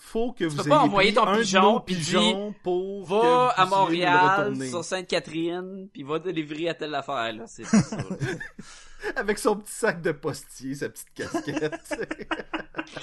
faut 0.00 0.32
que 0.32 0.44
vous 0.44 0.56
peux 0.56 0.62
ayez 0.62 0.70
pas 0.70 0.78
envoyer 0.78 1.12
ton 1.12 1.26
pigeon, 1.34 1.80
pigeons 1.80 2.54
pour 2.62 3.04
Va 3.04 3.52
que 3.56 3.60
à 3.60 3.66
Montréal, 3.66 4.56
sur 4.68 4.84
Sainte-Catherine, 4.84 5.88
puis 5.92 6.02
va 6.04 6.18
délivrer 6.20 6.68
à 6.70 6.74
telle 6.74 6.94
affaire, 6.94 7.32
là. 7.32 7.44
C'est 7.46 7.64
pas 7.64 7.82
ça. 7.82 7.96
là. 7.96 8.04
Avec 9.16 9.38
son 9.38 9.56
petit 9.56 9.72
sac 9.72 10.00
de 10.00 10.12
postier, 10.12 10.74
sa 10.74 10.88
petite 10.88 11.12
casquette. 11.14 11.74
tu 11.88 11.96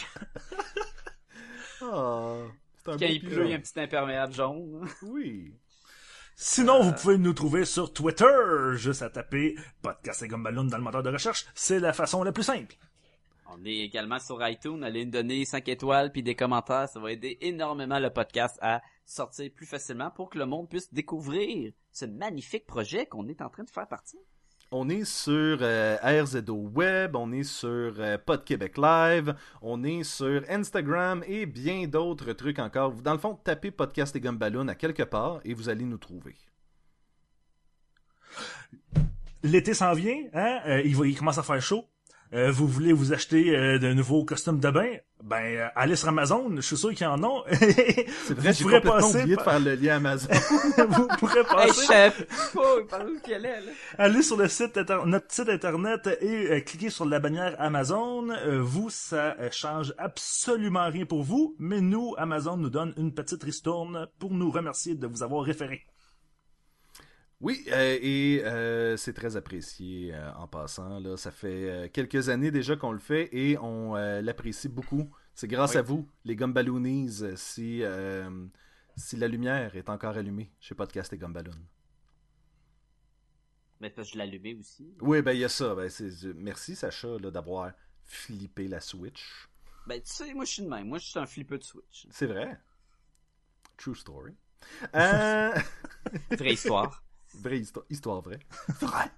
c'est 1.80 1.86
un 1.86 2.48
Quand 2.84 2.98
il 3.02 3.20
pleut, 3.20 3.30
pigeon. 3.30 3.44
il 3.44 3.50
y 3.50 3.54
a 3.54 3.58
un 3.58 3.60
petit 3.60 3.80
imperméable 3.80 4.34
jaune. 4.34 4.82
hein. 4.84 4.88
Oui. 5.04 5.54
Sinon, 6.38 6.82
vous 6.84 6.92
pouvez 6.94 7.18
nous 7.18 7.34
trouver 7.34 7.64
sur 7.66 7.94
Twitter, 7.94 8.26
juste 8.74 9.02
à 9.02 9.10
taper 9.10 9.56
Podcast 9.82 10.22
et 10.24 10.28
Gumballoon 10.28 10.66
dans 10.66 10.78
le 10.78 10.84
moteur 10.84 11.02
de 11.04 11.10
recherche. 11.10 11.46
C'est 11.56 11.80
la 11.80 11.94
façon 11.94 12.24
la 12.24 12.32
plus 12.34 12.44
simple. 12.44 12.76
On 13.58 13.64
est 13.64 13.78
également 13.78 14.20
sur 14.20 14.46
iTunes. 14.46 14.84
Allez 14.84 15.06
nous 15.06 15.12
donner 15.12 15.46
5 15.46 15.68
étoiles 15.70 16.12
puis 16.12 16.24
des 16.24 16.36
commentaires. 16.36 16.90
Ça 16.90 17.00
va 17.00 17.12
aider 17.12 17.38
énormément 17.40 18.00
le 18.00 18.10
podcast 18.10 18.58
à 18.62 18.82
sortir 19.06 19.50
plus 19.56 19.66
facilement 19.66 20.12
pour 20.12 20.30
que 20.30 20.38
le 20.38 20.46
monde 20.46 20.68
puisse 20.68 20.94
découvrir 20.94 21.72
ce 21.92 22.06
magnifique 22.06 22.66
projet 22.66 23.06
qu'on 23.06 23.28
est 23.28 23.42
en 23.42 23.50
train 23.50 23.64
de 23.64 23.70
faire 23.70 23.88
partie. 23.88 24.20
On 24.72 24.90
est 24.90 25.06
sur 25.06 25.60
euh, 25.62 25.96
RZO 26.04 26.54
Web, 26.74 27.16
on 27.16 27.32
est 27.32 27.44
sur 27.44 27.94
euh, 28.00 28.18
Pod 28.18 28.44
Québec 28.44 28.78
Live, 28.78 29.36
on 29.62 29.84
est 29.84 30.04
sur 30.04 30.44
Instagram 30.50 31.24
et 31.28 31.46
bien 31.46 31.88
d'autres 31.88 32.34
trucs 32.34 32.60
encore. 32.60 32.94
Dans 32.94 33.14
le 33.14 33.20
fond, 33.20 33.36
tapez 33.36 33.72
Podcast 33.72 34.16
et 34.16 34.20
Gumballoon 34.20 34.68
à 34.68 34.76
quelque 34.76 35.04
part 35.04 35.40
et 35.46 35.54
vous 35.54 35.70
allez 35.70 35.86
nous 35.86 36.00
trouver. 36.00 36.36
L'été 39.44 39.76
s'en 39.76 39.94
vient, 39.94 40.24
hein? 40.34 40.60
euh, 40.66 40.82
il, 40.84 40.96
va, 40.96 41.06
il 41.08 41.16
commence 41.16 41.38
à 41.38 41.44
faire 41.44 41.62
chaud. 41.62 41.86
Euh, 42.36 42.52
vous 42.52 42.68
voulez 42.68 42.92
vous 42.92 43.14
acheter 43.14 43.56
euh, 43.56 43.80
de 43.80 43.94
nouveaux 43.94 44.26
costumes 44.26 44.60
de 44.60 44.70
bain? 44.70 44.98
Ben, 45.24 45.38
euh, 45.42 45.68
allez 45.76 45.96
sur 45.96 46.10
Amazon, 46.10 46.52
je 46.58 46.62
suis 46.62 46.76
sûr 46.78 46.90
qu'il 46.90 47.04
y 47.04 47.06
en 47.06 47.24
a. 47.24 47.44
C'est 47.52 48.34
vrai, 48.34 48.52
j'ai 48.54 48.64
pourrez 48.64 48.76
complètement 48.82 48.92
passer 49.00 49.20
oublié 49.22 49.36
de 49.38 49.42
par- 49.42 49.54
faire 49.54 49.60
le 49.62 49.76
lien 49.76 49.96
Amazon. 49.96 50.28
vous 50.90 51.08
pourrez 51.18 51.40
Hey, 51.40 51.46
passer, 51.46 51.86
chef! 51.88 52.52
Oh, 52.58 52.80
il 52.82 52.88
parle 52.88 53.10
où 53.12 53.20
qu'elle 53.22 53.46
est, 53.46 53.62
là? 53.62 53.72
allez 53.98 54.22
sur 54.22 54.36
le 54.36 54.50
site 54.50 54.78
inter- 54.78 55.04
notre 55.06 55.32
site 55.34 55.48
internet 55.48 56.10
et 56.20 56.52
euh, 56.52 56.60
cliquez 56.60 56.90
sur 56.90 57.06
la 57.06 57.20
bannière 57.20 57.56
Amazon. 57.58 58.30
Euh, 58.30 58.60
vous, 58.62 58.90
ça 58.90 59.36
euh, 59.40 59.48
change 59.52 59.94
absolument 59.98 60.90
rien 60.90 61.06
pour 61.06 61.24
vous, 61.24 61.56
mais 61.58 61.80
nous, 61.80 62.16
Amazon 62.18 62.58
nous 62.58 62.70
donne 62.70 62.94
une 62.98 63.14
petite 63.14 63.44
ristourne 63.44 64.08
pour 64.20 64.34
nous 64.34 64.52
remercier 64.52 64.96
de 64.96 65.08
vous 65.08 65.24
avoir 65.24 65.44
référé. 65.46 65.86
Oui, 67.42 67.66
euh, 67.68 67.98
et 68.02 68.42
euh, 68.46 68.96
c'est 68.98 69.14
très 69.14 69.36
apprécié 69.36 70.14
euh, 70.14 70.34
en 70.36 70.48
passant. 70.48 71.00
Là. 71.00 71.18
Ça 71.18 71.32
fait 71.32 71.90
quelques 71.94 72.30
années 72.30 72.50
déjà 72.52 72.76
qu'on 72.76 72.92
le 72.92 73.00
fait 73.00 73.30
et 73.36 73.58
on 73.58 73.94
l'apprécie 73.96 74.70
beaucoup. 74.70 75.10
C'est 75.34 75.48
grâce 75.48 75.72
Oui. 75.72 75.78
à 75.78 75.82
vous, 75.82 76.10
les 76.24 76.36
Gumballoonies, 76.36 77.24
si, 77.36 77.84
si 78.96 79.18
la 79.18 79.28
lumière 79.28 79.76
est 79.76 79.90
encore 79.90 80.16
allumée 80.18 80.52
chez 80.60 80.76
Podcast 80.76 81.12
et 81.14 81.18
Gumballoon. 81.18 81.52
Mais 83.82 83.90
parce 83.90 84.10
que 84.10 84.18
je 84.18 84.22
allumé 84.22 84.56
aussi. 84.56 84.96
Oui, 85.02 85.22
ben 85.22 85.34
il 85.34 85.40
y 85.40 85.44
a 85.44 85.50
ça. 85.50 85.76
Ben, 85.76 85.90
c'est- 85.90 86.34
merci 86.34 86.76
Sacha 86.78 87.18
là, 87.20 87.30
d'avoir 87.30 87.74
flippé 88.06 88.70
la 88.70 88.80
Switch. 88.80 89.50
Ben, 89.86 90.02
tu 90.02 90.10
sais, 90.14 90.34
moi, 90.34 90.46
je 90.46 90.52
suis 90.54 90.64
de 90.64 90.70
même. 90.70 90.88
Moi, 90.88 90.98
je 90.98 91.06
suis 91.08 91.20
un 91.20 91.26
flipper 91.26 91.58
de 91.58 91.64
Switch. 91.64 92.08
C'est 92.10 92.26
vrai. 92.28 92.58
True 93.78 93.94
story. 93.96 94.34
Vraie 94.94 96.54
histoire. 96.54 97.04
Vraie 97.42 97.60
histoire, 97.60 97.86
histoire 97.90 98.22
vraie. 98.22 98.40
Vrai. 98.82 99.12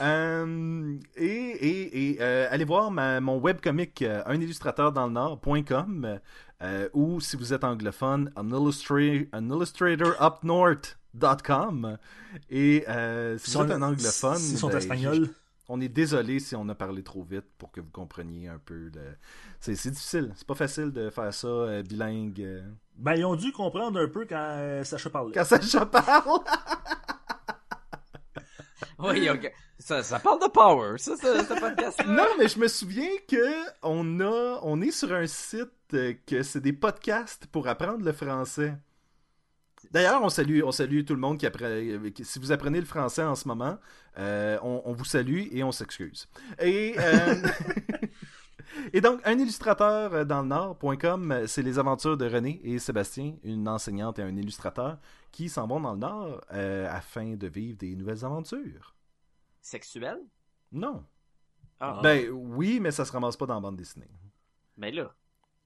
Euh, 0.00 0.96
et 1.16 1.26
et, 1.26 2.10
et 2.12 2.16
euh, 2.20 2.46
allez 2.50 2.64
voir 2.64 2.90
ma- 2.90 3.20
mon 3.20 3.38
webcomic 3.38 4.02
euh, 4.02 4.22
un 4.26 4.40
illustrateur 4.40 4.92
dans 4.92 5.06
le 5.06 5.12
nord.com 5.12 6.18
euh, 6.62 6.88
ou 6.92 7.20
si 7.20 7.36
vous 7.36 7.54
êtes 7.54 7.64
anglophone 7.64 8.30
un, 8.36 8.48
illustra- 8.48 9.28
un 9.32 9.50
illustrator 9.50 10.14
up 10.20 10.42
north.com 10.42 11.96
et 12.50 12.84
si 13.38 13.50
Si 13.50 13.56
vous 13.56 13.64
êtes 13.64 13.70
un 13.70 13.82
anglophone 13.82 14.36
S'ils 14.36 14.58
sont 14.58 14.68
ben, 14.68 14.78
espagnols. 14.78 15.30
On 15.70 15.80
est 15.82 15.88
désolé 15.88 16.40
si 16.40 16.56
on 16.56 16.66
a 16.70 16.74
parlé 16.74 17.02
trop 17.02 17.22
vite 17.22 17.44
pour 17.58 17.70
que 17.70 17.80
vous 17.82 17.90
compreniez 17.90 18.48
un 18.48 18.58
peu. 18.58 18.90
Le... 18.94 19.16
C'est, 19.60 19.72
difficile. 19.90 20.32
C'est 20.34 20.46
pas 20.46 20.54
facile 20.54 20.92
de 20.92 21.10
faire 21.10 21.32
ça 21.32 21.46
euh, 21.46 21.82
bilingue. 21.82 22.64
Ben, 22.96 23.14
ils 23.14 23.24
ont 23.26 23.36
dû 23.36 23.52
comprendre 23.52 24.00
un 24.00 24.08
peu 24.08 24.24
quand 24.26 24.36
euh, 24.38 24.82
Sacha 24.82 25.10
parlait. 25.10 25.32
Quand 25.34 25.44
Sacha 25.44 25.84
parle. 25.84 26.40
Oui, 28.98 29.28
ok. 29.30 29.52
Ça, 29.78 30.02
ça 30.02 30.18
parle 30.18 30.40
de 30.42 30.48
power, 30.48 30.98
ça, 30.98 31.16
ce, 31.16 31.22
ce 31.44 31.60
podcast 31.60 32.00
non, 32.06 32.26
mais 32.38 32.48
je 32.48 32.58
me 32.58 32.66
souviens 32.66 33.08
que 33.28 33.54
on 33.82 34.18
a, 34.20 34.58
on 34.62 34.80
est 34.80 34.90
sur 34.90 35.12
un 35.12 35.26
site 35.28 35.68
euh, 35.94 36.14
que 36.26 36.42
c'est 36.42 36.60
des 36.60 36.72
podcasts 36.72 37.46
pour 37.46 37.68
apprendre 37.68 38.04
le 38.04 38.12
français. 38.12 38.74
D'ailleurs, 39.92 40.20
on 40.22 40.28
salue, 40.28 40.62
on 40.64 40.72
salue 40.72 41.04
tout 41.04 41.14
le 41.14 41.20
monde 41.20 41.38
qui 41.38 41.46
apprend. 41.46 41.66
euh, 41.66 42.10
Si 42.22 42.40
vous 42.40 42.50
apprenez 42.50 42.80
le 42.80 42.86
français 42.86 43.22
en 43.22 43.36
ce 43.36 43.46
moment, 43.46 43.78
euh, 44.18 44.58
on, 44.62 44.82
on 44.84 44.92
vous 44.92 45.04
salue 45.04 45.44
et 45.52 45.62
on 45.62 45.70
s'excuse. 45.70 46.26
Et, 46.60 46.96
euh, 46.98 47.34
et 48.92 49.00
donc, 49.00 49.20
un 49.24 49.38
illustrateur 49.38 50.12
euh, 50.14 50.24
dans 50.24 50.42
le 50.42 50.48
Nord.com, 50.48 51.32
euh, 51.32 51.46
c'est 51.46 51.62
les 51.62 51.78
aventures 51.78 52.16
de 52.16 52.26
René 52.28 52.60
et 52.64 52.78
Sébastien, 52.78 53.36
une 53.42 53.68
enseignante 53.68 54.18
et 54.18 54.22
un 54.22 54.36
illustrateur, 54.36 54.98
qui 55.32 55.48
s'en 55.48 55.66
vont 55.66 55.80
dans 55.80 55.92
le 55.92 55.98
Nord 55.98 56.40
euh, 56.52 56.88
afin 56.90 57.34
de 57.36 57.46
vivre 57.46 57.78
des 57.78 57.94
nouvelles 57.96 58.24
aventures. 58.24 58.94
Sexuel? 59.60 60.18
Non. 60.72 61.04
Ah, 61.80 62.00
Ben 62.02 62.28
oui, 62.30 62.80
mais 62.80 62.90
ça 62.90 63.04
se 63.04 63.12
ramasse 63.12 63.36
pas 63.36 63.46
dans 63.46 63.54
la 63.54 63.60
bande 63.60 63.76
dessinée. 63.76 64.08
ben 64.76 64.94
là. 64.94 65.14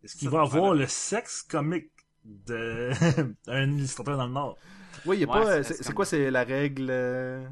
Est-ce 0.02 0.16
qu'il 0.16 0.28
va 0.30 0.42
avoir 0.42 0.74
le 0.74 0.86
sexe 0.86 1.42
comique 1.42 1.92
de 2.24 2.90
un 3.46 3.70
illustrateur 3.72 4.16
dans 4.16 4.26
le 4.26 4.32
Nord? 4.32 4.58
Oui, 5.06 5.18
il 5.18 5.20
y 5.20 5.24
a 5.24 5.28
Ouais, 5.28 5.40
pas. 5.44 5.62
c'est- 5.62 5.84
comme- 5.84 5.94
quoi, 5.94 6.04
c'est 6.04 6.30
la 6.30 6.44
règle. 6.44 6.88
euh, 6.90 7.46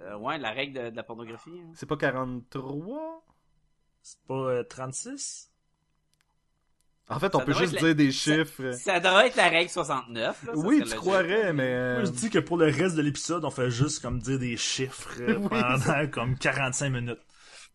Euh, 0.00 0.16
ouais, 0.18 0.38
la 0.38 0.50
règle 0.50 0.74
de, 0.84 0.90
de 0.90 0.96
la 0.96 1.02
pornographie. 1.02 1.60
hein. 1.62 1.70
C'est 1.74 1.86
pas 1.86 1.96
43 1.96 3.24
C'est 4.06 4.18
pas 4.28 4.34
euh, 4.34 4.62
36? 4.62 5.48
En 7.08 7.18
fait, 7.18 7.34
on 7.34 7.38
Ça 7.40 7.44
peut 7.46 7.52
juste 7.54 7.72
la- 7.72 7.80
dire 7.80 7.94
des 7.94 8.12
chiffres. 8.12 8.72
Ça 8.72 9.00
devrait 9.00 9.28
être 9.28 9.36
la 9.36 9.48
règle 9.48 9.70
69. 9.70 10.42
là, 10.46 10.52
ça 10.54 10.58
Oui, 10.60 10.82
tu 10.86 10.94
croirais, 10.96 11.52
mais. 11.54 11.72
euh, 11.74 11.94
Moi, 11.96 12.04
je 12.04 12.10
dis 12.10 12.28
que 12.30 12.38
pour 12.38 12.56
le 12.58 12.66
reste 12.66 12.96
de 12.96 13.02
l'épisode, 13.02 13.44
on 13.46 13.50
fait 13.50 13.70
juste 13.70 14.00
comme 14.02 14.18
dire 14.20 14.38
des 14.38 14.56
chiffres 14.58 15.10
euh, 15.20 15.36
Oui, 15.40 15.48
pendant 15.48 16.06
comme 16.10 16.36
45 16.38 16.90
minutes. 16.90 17.18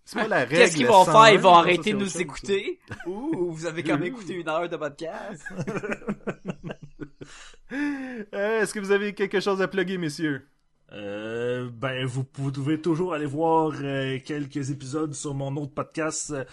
C'est 0.05 0.19
pas 0.19 0.27
la 0.27 0.37
règle. 0.39 0.55
Qu'est-ce 0.55 0.75
qu'ils 0.77 0.87
vont 0.87 1.03
101, 1.05 1.25
faire? 1.25 1.33
Ils 1.33 1.39
vont 1.39 1.53
arrêter 1.55 1.93
de 1.93 1.97
nous 1.97 2.05
chose. 2.05 2.21
écouter? 2.21 2.79
Ouh, 3.07 3.51
vous 3.51 3.65
avez 3.65 3.83
quand 3.83 3.93
même 3.95 4.05
écouté 4.05 4.33
une 4.35 4.47
heure 4.47 4.69
de 4.69 4.77
podcast? 4.77 5.43
Euh, 7.71 8.61
Est-ce 8.61 8.73
que 8.73 8.79
vous 8.79 8.89
avez 8.91 9.13
quelque 9.13 9.39
chose 9.39 9.61
à 9.61 9.67
plugger, 9.67 9.97
messieurs? 9.99 10.47
Euh, 10.91 11.28
ben, 11.67 12.05
vous 12.05 12.23
pouvez 12.23 12.79
toujours 12.79 13.13
aller 13.13 13.25
voir 13.25 13.73
euh, 13.81 14.19
quelques 14.23 14.69
épisodes 14.71 15.13
sur 15.13 15.33
mon 15.33 15.55
autre 15.57 15.73
podcast 15.73 16.31
euh, 16.31 16.45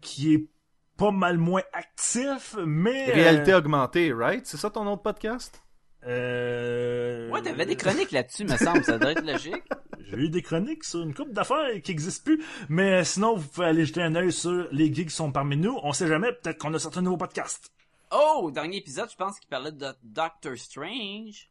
qui 0.00 0.34
est 0.34 0.48
pas 0.96 1.10
mal 1.10 1.38
moins 1.38 1.62
actif, 1.72 2.56
mais... 2.64 3.10
euh, 3.10 3.14
Réalité 3.14 3.52
augmentée, 3.54 4.12
right? 4.12 4.46
C'est 4.46 4.56
ça 4.56 4.70
ton 4.70 4.86
autre 4.86 5.02
podcast? 5.02 5.60
Euh... 6.06 7.30
Ouais, 7.30 7.42
t'avais 7.42 7.66
des 7.66 7.76
chroniques 7.76 8.12
là-dessus, 8.12 8.44
me 8.44 8.56
semble. 8.56 8.84
Ça 8.84 8.98
devrait 8.98 9.12
être 9.12 9.24
logique. 9.26 9.64
J'ai 10.06 10.16
eu 10.18 10.28
des 10.28 10.42
chroniques 10.42 10.84
sur 10.84 11.00
une 11.02 11.14
couple 11.14 11.32
d'affaires 11.32 11.80
qui 11.82 11.90
existent 11.90 12.24
plus, 12.24 12.44
mais 12.68 13.04
sinon, 13.04 13.36
vous 13.36 13.48
pouvez 13.48 13.66
aller 13.66 13.86
jeter 13.86 14.02
un 14.02 14.14
œil 14.14 14.30
sur 14.32 14.68
les 14.70 14.92
geeks 14.92 15.08
qui 15.08 15.14
sont 15.14 15.32
parmi 15.32 15.56
nous. 15.56 15.78
On 15.82 15.92
sait 15.92 16.06
jamais, 16.06 16.30
peut-être 16.32 16.58
qu'on 16.58 16.74
a 16.74 16.78
certains 16.78 17.02
nouveaux 17.02 17.16
podcasts. 17.16 17.72
Oh, 18.12 18.50
dernier 18.52 18.76
épisode, 18.76 19.10
je 19.10 19.16
pense 19.16 19.38
qu'il 19.40 19.48
parlait 19.48 19.72
de 19.72 19.86
Doctor 20.04 20.56
Strange. 20.56 21.50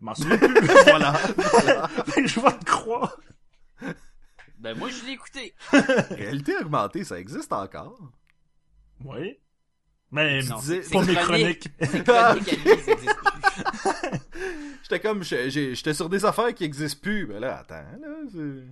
Je 0.00 0.04
m'en 0.04 0.14
souviens 0.14 0.38
plus. 0.38 0.66
Voilà. 0.84 1.12
je 2.26 2.40
vais 2.40 2.58
te 2.58 2.64
croire. 2.64 3.16
Ben 4.58 4.76
moi, 4.78 4.88
je 4.88 5.04
l'ai 5.04 5.12
écouté. 5.12 5.54
Réalité 6.10 6.56
augmentée, 6.56 7.04
ça 7.04 7.18
existe 7.18 7.52
encore. 7.52 7.98
Oui. 9.04 9.38
Mais 10.10 10.42
Non, 10.42 10.56
disais- 10.58 10.82
c'est- 10.82 10.90
pour 10.92 11.02
mes 11.04 11.14
chronique. 11.14 11.68
chroniques. 11.78 12.44
Plus. 12.44 12.54
J'étais 14.82 15.00
comme, 15.00 15.22
j'étais 15.22 15.94
sur 15.94 16.08
des 16.08 16.24
affaires 16.24 16.54
qui 16.54 16.64
existent 16.64 17.00
plus. 17.02 17.26
Mais 17.26 17.40
là, 17.40 17.58
attends, 17.58 17.74
là, 17.74 18.16
c'est... 18.32 18.62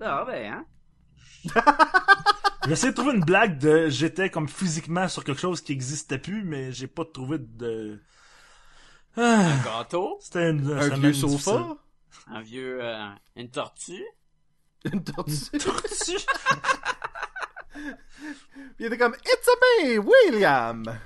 Ah 0.00 0.24
ben, 0.26 0.52
hein. 0.52 0.64
J'essaie 2.66 2.88
de 2.90 2.94
trouver 2.94 3.12
une 3.14 3.24
blague 3.24 3.58
de 3.58 3.88
j'étais 3.88 4.30
comme 4.30 4.48
physiquement 4.48 5.08
sur 5.08 5.24
quelque 5.24 5.40
chose 5.40 5.60
qui 5.60 5.72
existait 5.72 6.18
plus, 6.18 6.42
mais 6.44 6.72
j'ai 6.72 6.86
pas 6.86 7.04
trouvé 7.04 7.38
de. 7.38 8.00
Ah, 9.16 9.20
Un 9.22 9.62
gâteau, 9.62 10.18
C'était 10.20 10.50
une 10.50 10.70
Un 10.72 10.88
vieux 10.88 11.12
sofa, 11.12 11.76
un 12.28 12.40
vieux... 12.42 12.78
euh, 12.82 13.08
une 13.36 13.50
tortue? 13.50 14.04
une 14.90 15.04
tortue? 15.04 15.58
Tortue? 15.58 16.16
Puis 17.74 17.84
il 18.80 18.86
était 18.86 18.98
comme, 18.98 19.14
It's 19.24 19.48
a 19.48 19.84
me, 19.86 19.98
William! 19.98 20.82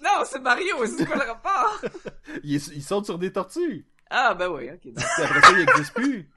Non, 0.00 0.22
c'est 0.24 0.38
Mario, 0.38 0.86
c'est 0.86 1.04
quoi 1.04 1.16
le 1.16 1.28
rapport? 1.28 1.80
Il, 2.44 2.54
est- 2.54 2.68
il 2.72 2.84
saute 2.84 3.04
sur 3.04 3.18
des 3.18 3.32
tortues. 3.32 3.84
Ah 4.08 4.32
ben 4.32 4.46
oui, 4.48 4.70
ok. 4.70 4.92
donc. 4.94 5.04
Puis 5.04 5.24
après 5.24 5.40
ça, 5.40 5.50
il 5.50 5.66
n'existe 5.66 5.92
plus. 5.92 6.30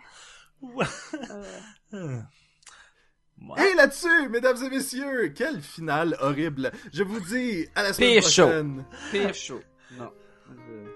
Ah. 1.94 3.61
Et 3.64 3.76
là-dessus, 3.76 4.30
mesdames 4.30 4.57
et 4.64 4.69
messieurs, 4.72 5.30
quelle 5.30 5.61
finale 5.61 6.18
horrible. 6.22 6.72
Je 6.91 7.03
vous 7.03 7.19
dis 7.19 7.68
à 7.76 7.84
la 7.84 7.94
semaine 7.94 8.19
Pire 8.19 8.30
show. 8.30 8.44
prochaine. 8.45 8.86
Pire 9.11 9.34
chaud. 9.36 9.61
Non. 10.57 10.91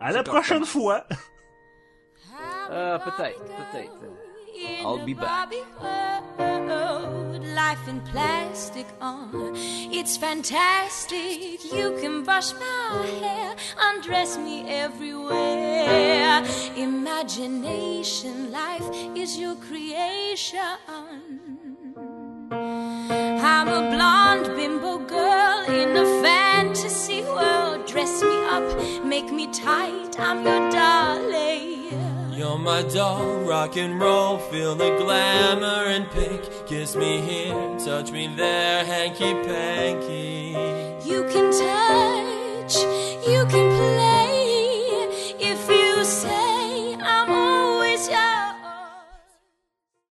À 0.00 0.12
la 0.12 0.18
C'est 0.18 0.24
prochaine 0.24 0.58
comme- 0.58 0.66
fois. 0.66 1.04
Euh, 2.70 2.98
peut-être, 2.98 3.44
peut-être. 3.44 3.92
I'll 4.84 5.04
be 5.04 5.14
back. 5.14 5.48
Life 7.54 7.86
in 7.88 8.00
plastic 8.10 8.86
on. 9.00 9.52
It's 9.92 10.16
fantastic. 10.16 11.62
You 11.72 11.96
can 12.00 12.22
brush 12.22 12.52
my 12.54 13.06
hair, 13.20 13.54
undress 13.78 14.38
me 14.38 14.64
everywhere. 14.68 16.42
Imagination, 16.76 18.50
life 18.50 18.88
is 19.14 19.38
your 19.38 19.54
creation. 19.56 21.51
I'm 22.52 23.68
a 23.68 23.94
blonde 23.94 24.56
bimbo 24.56 24.98
girl 24.98 25.64
in 25.68 25.96
a 25.96 26.04
fantasy 26.22 27.22
world. 27.22 27.86
Dress 27.86 28.22
me 28.22 28.44
up, 28.46 29.04
make 29.04 29.32
me 29.32 29.46
tight. 29.48 30.18
I'm 30.18 30.44
your 30.44 30.70
darling. 30.70 32.32
You're 32.32 32.58
my 32.58 32.82
doll, 32.82 33.44
rock 33.44 33.76
and 33.76 34.00
roll, 34.00 34.38
feel 34.38 34.74
the 34.74 34.96
glamour 34.98 35.84
and 35.86 36.10
pink. 36.10 36.42
Kiss 36.66 36.96
me 36.96 37.20
here, 37.20 37.78
touch 37.78 38.10
me 38.10 38.26
there, 38.36 38.84
hanky 38.84 39.32
panky. 39.48 40.56
You 41.04 41.24
can 41.24 41.50
touch, 41.52 42.76
you 43.26 43.46
can 43.46 43.68
play. 43.78 44.31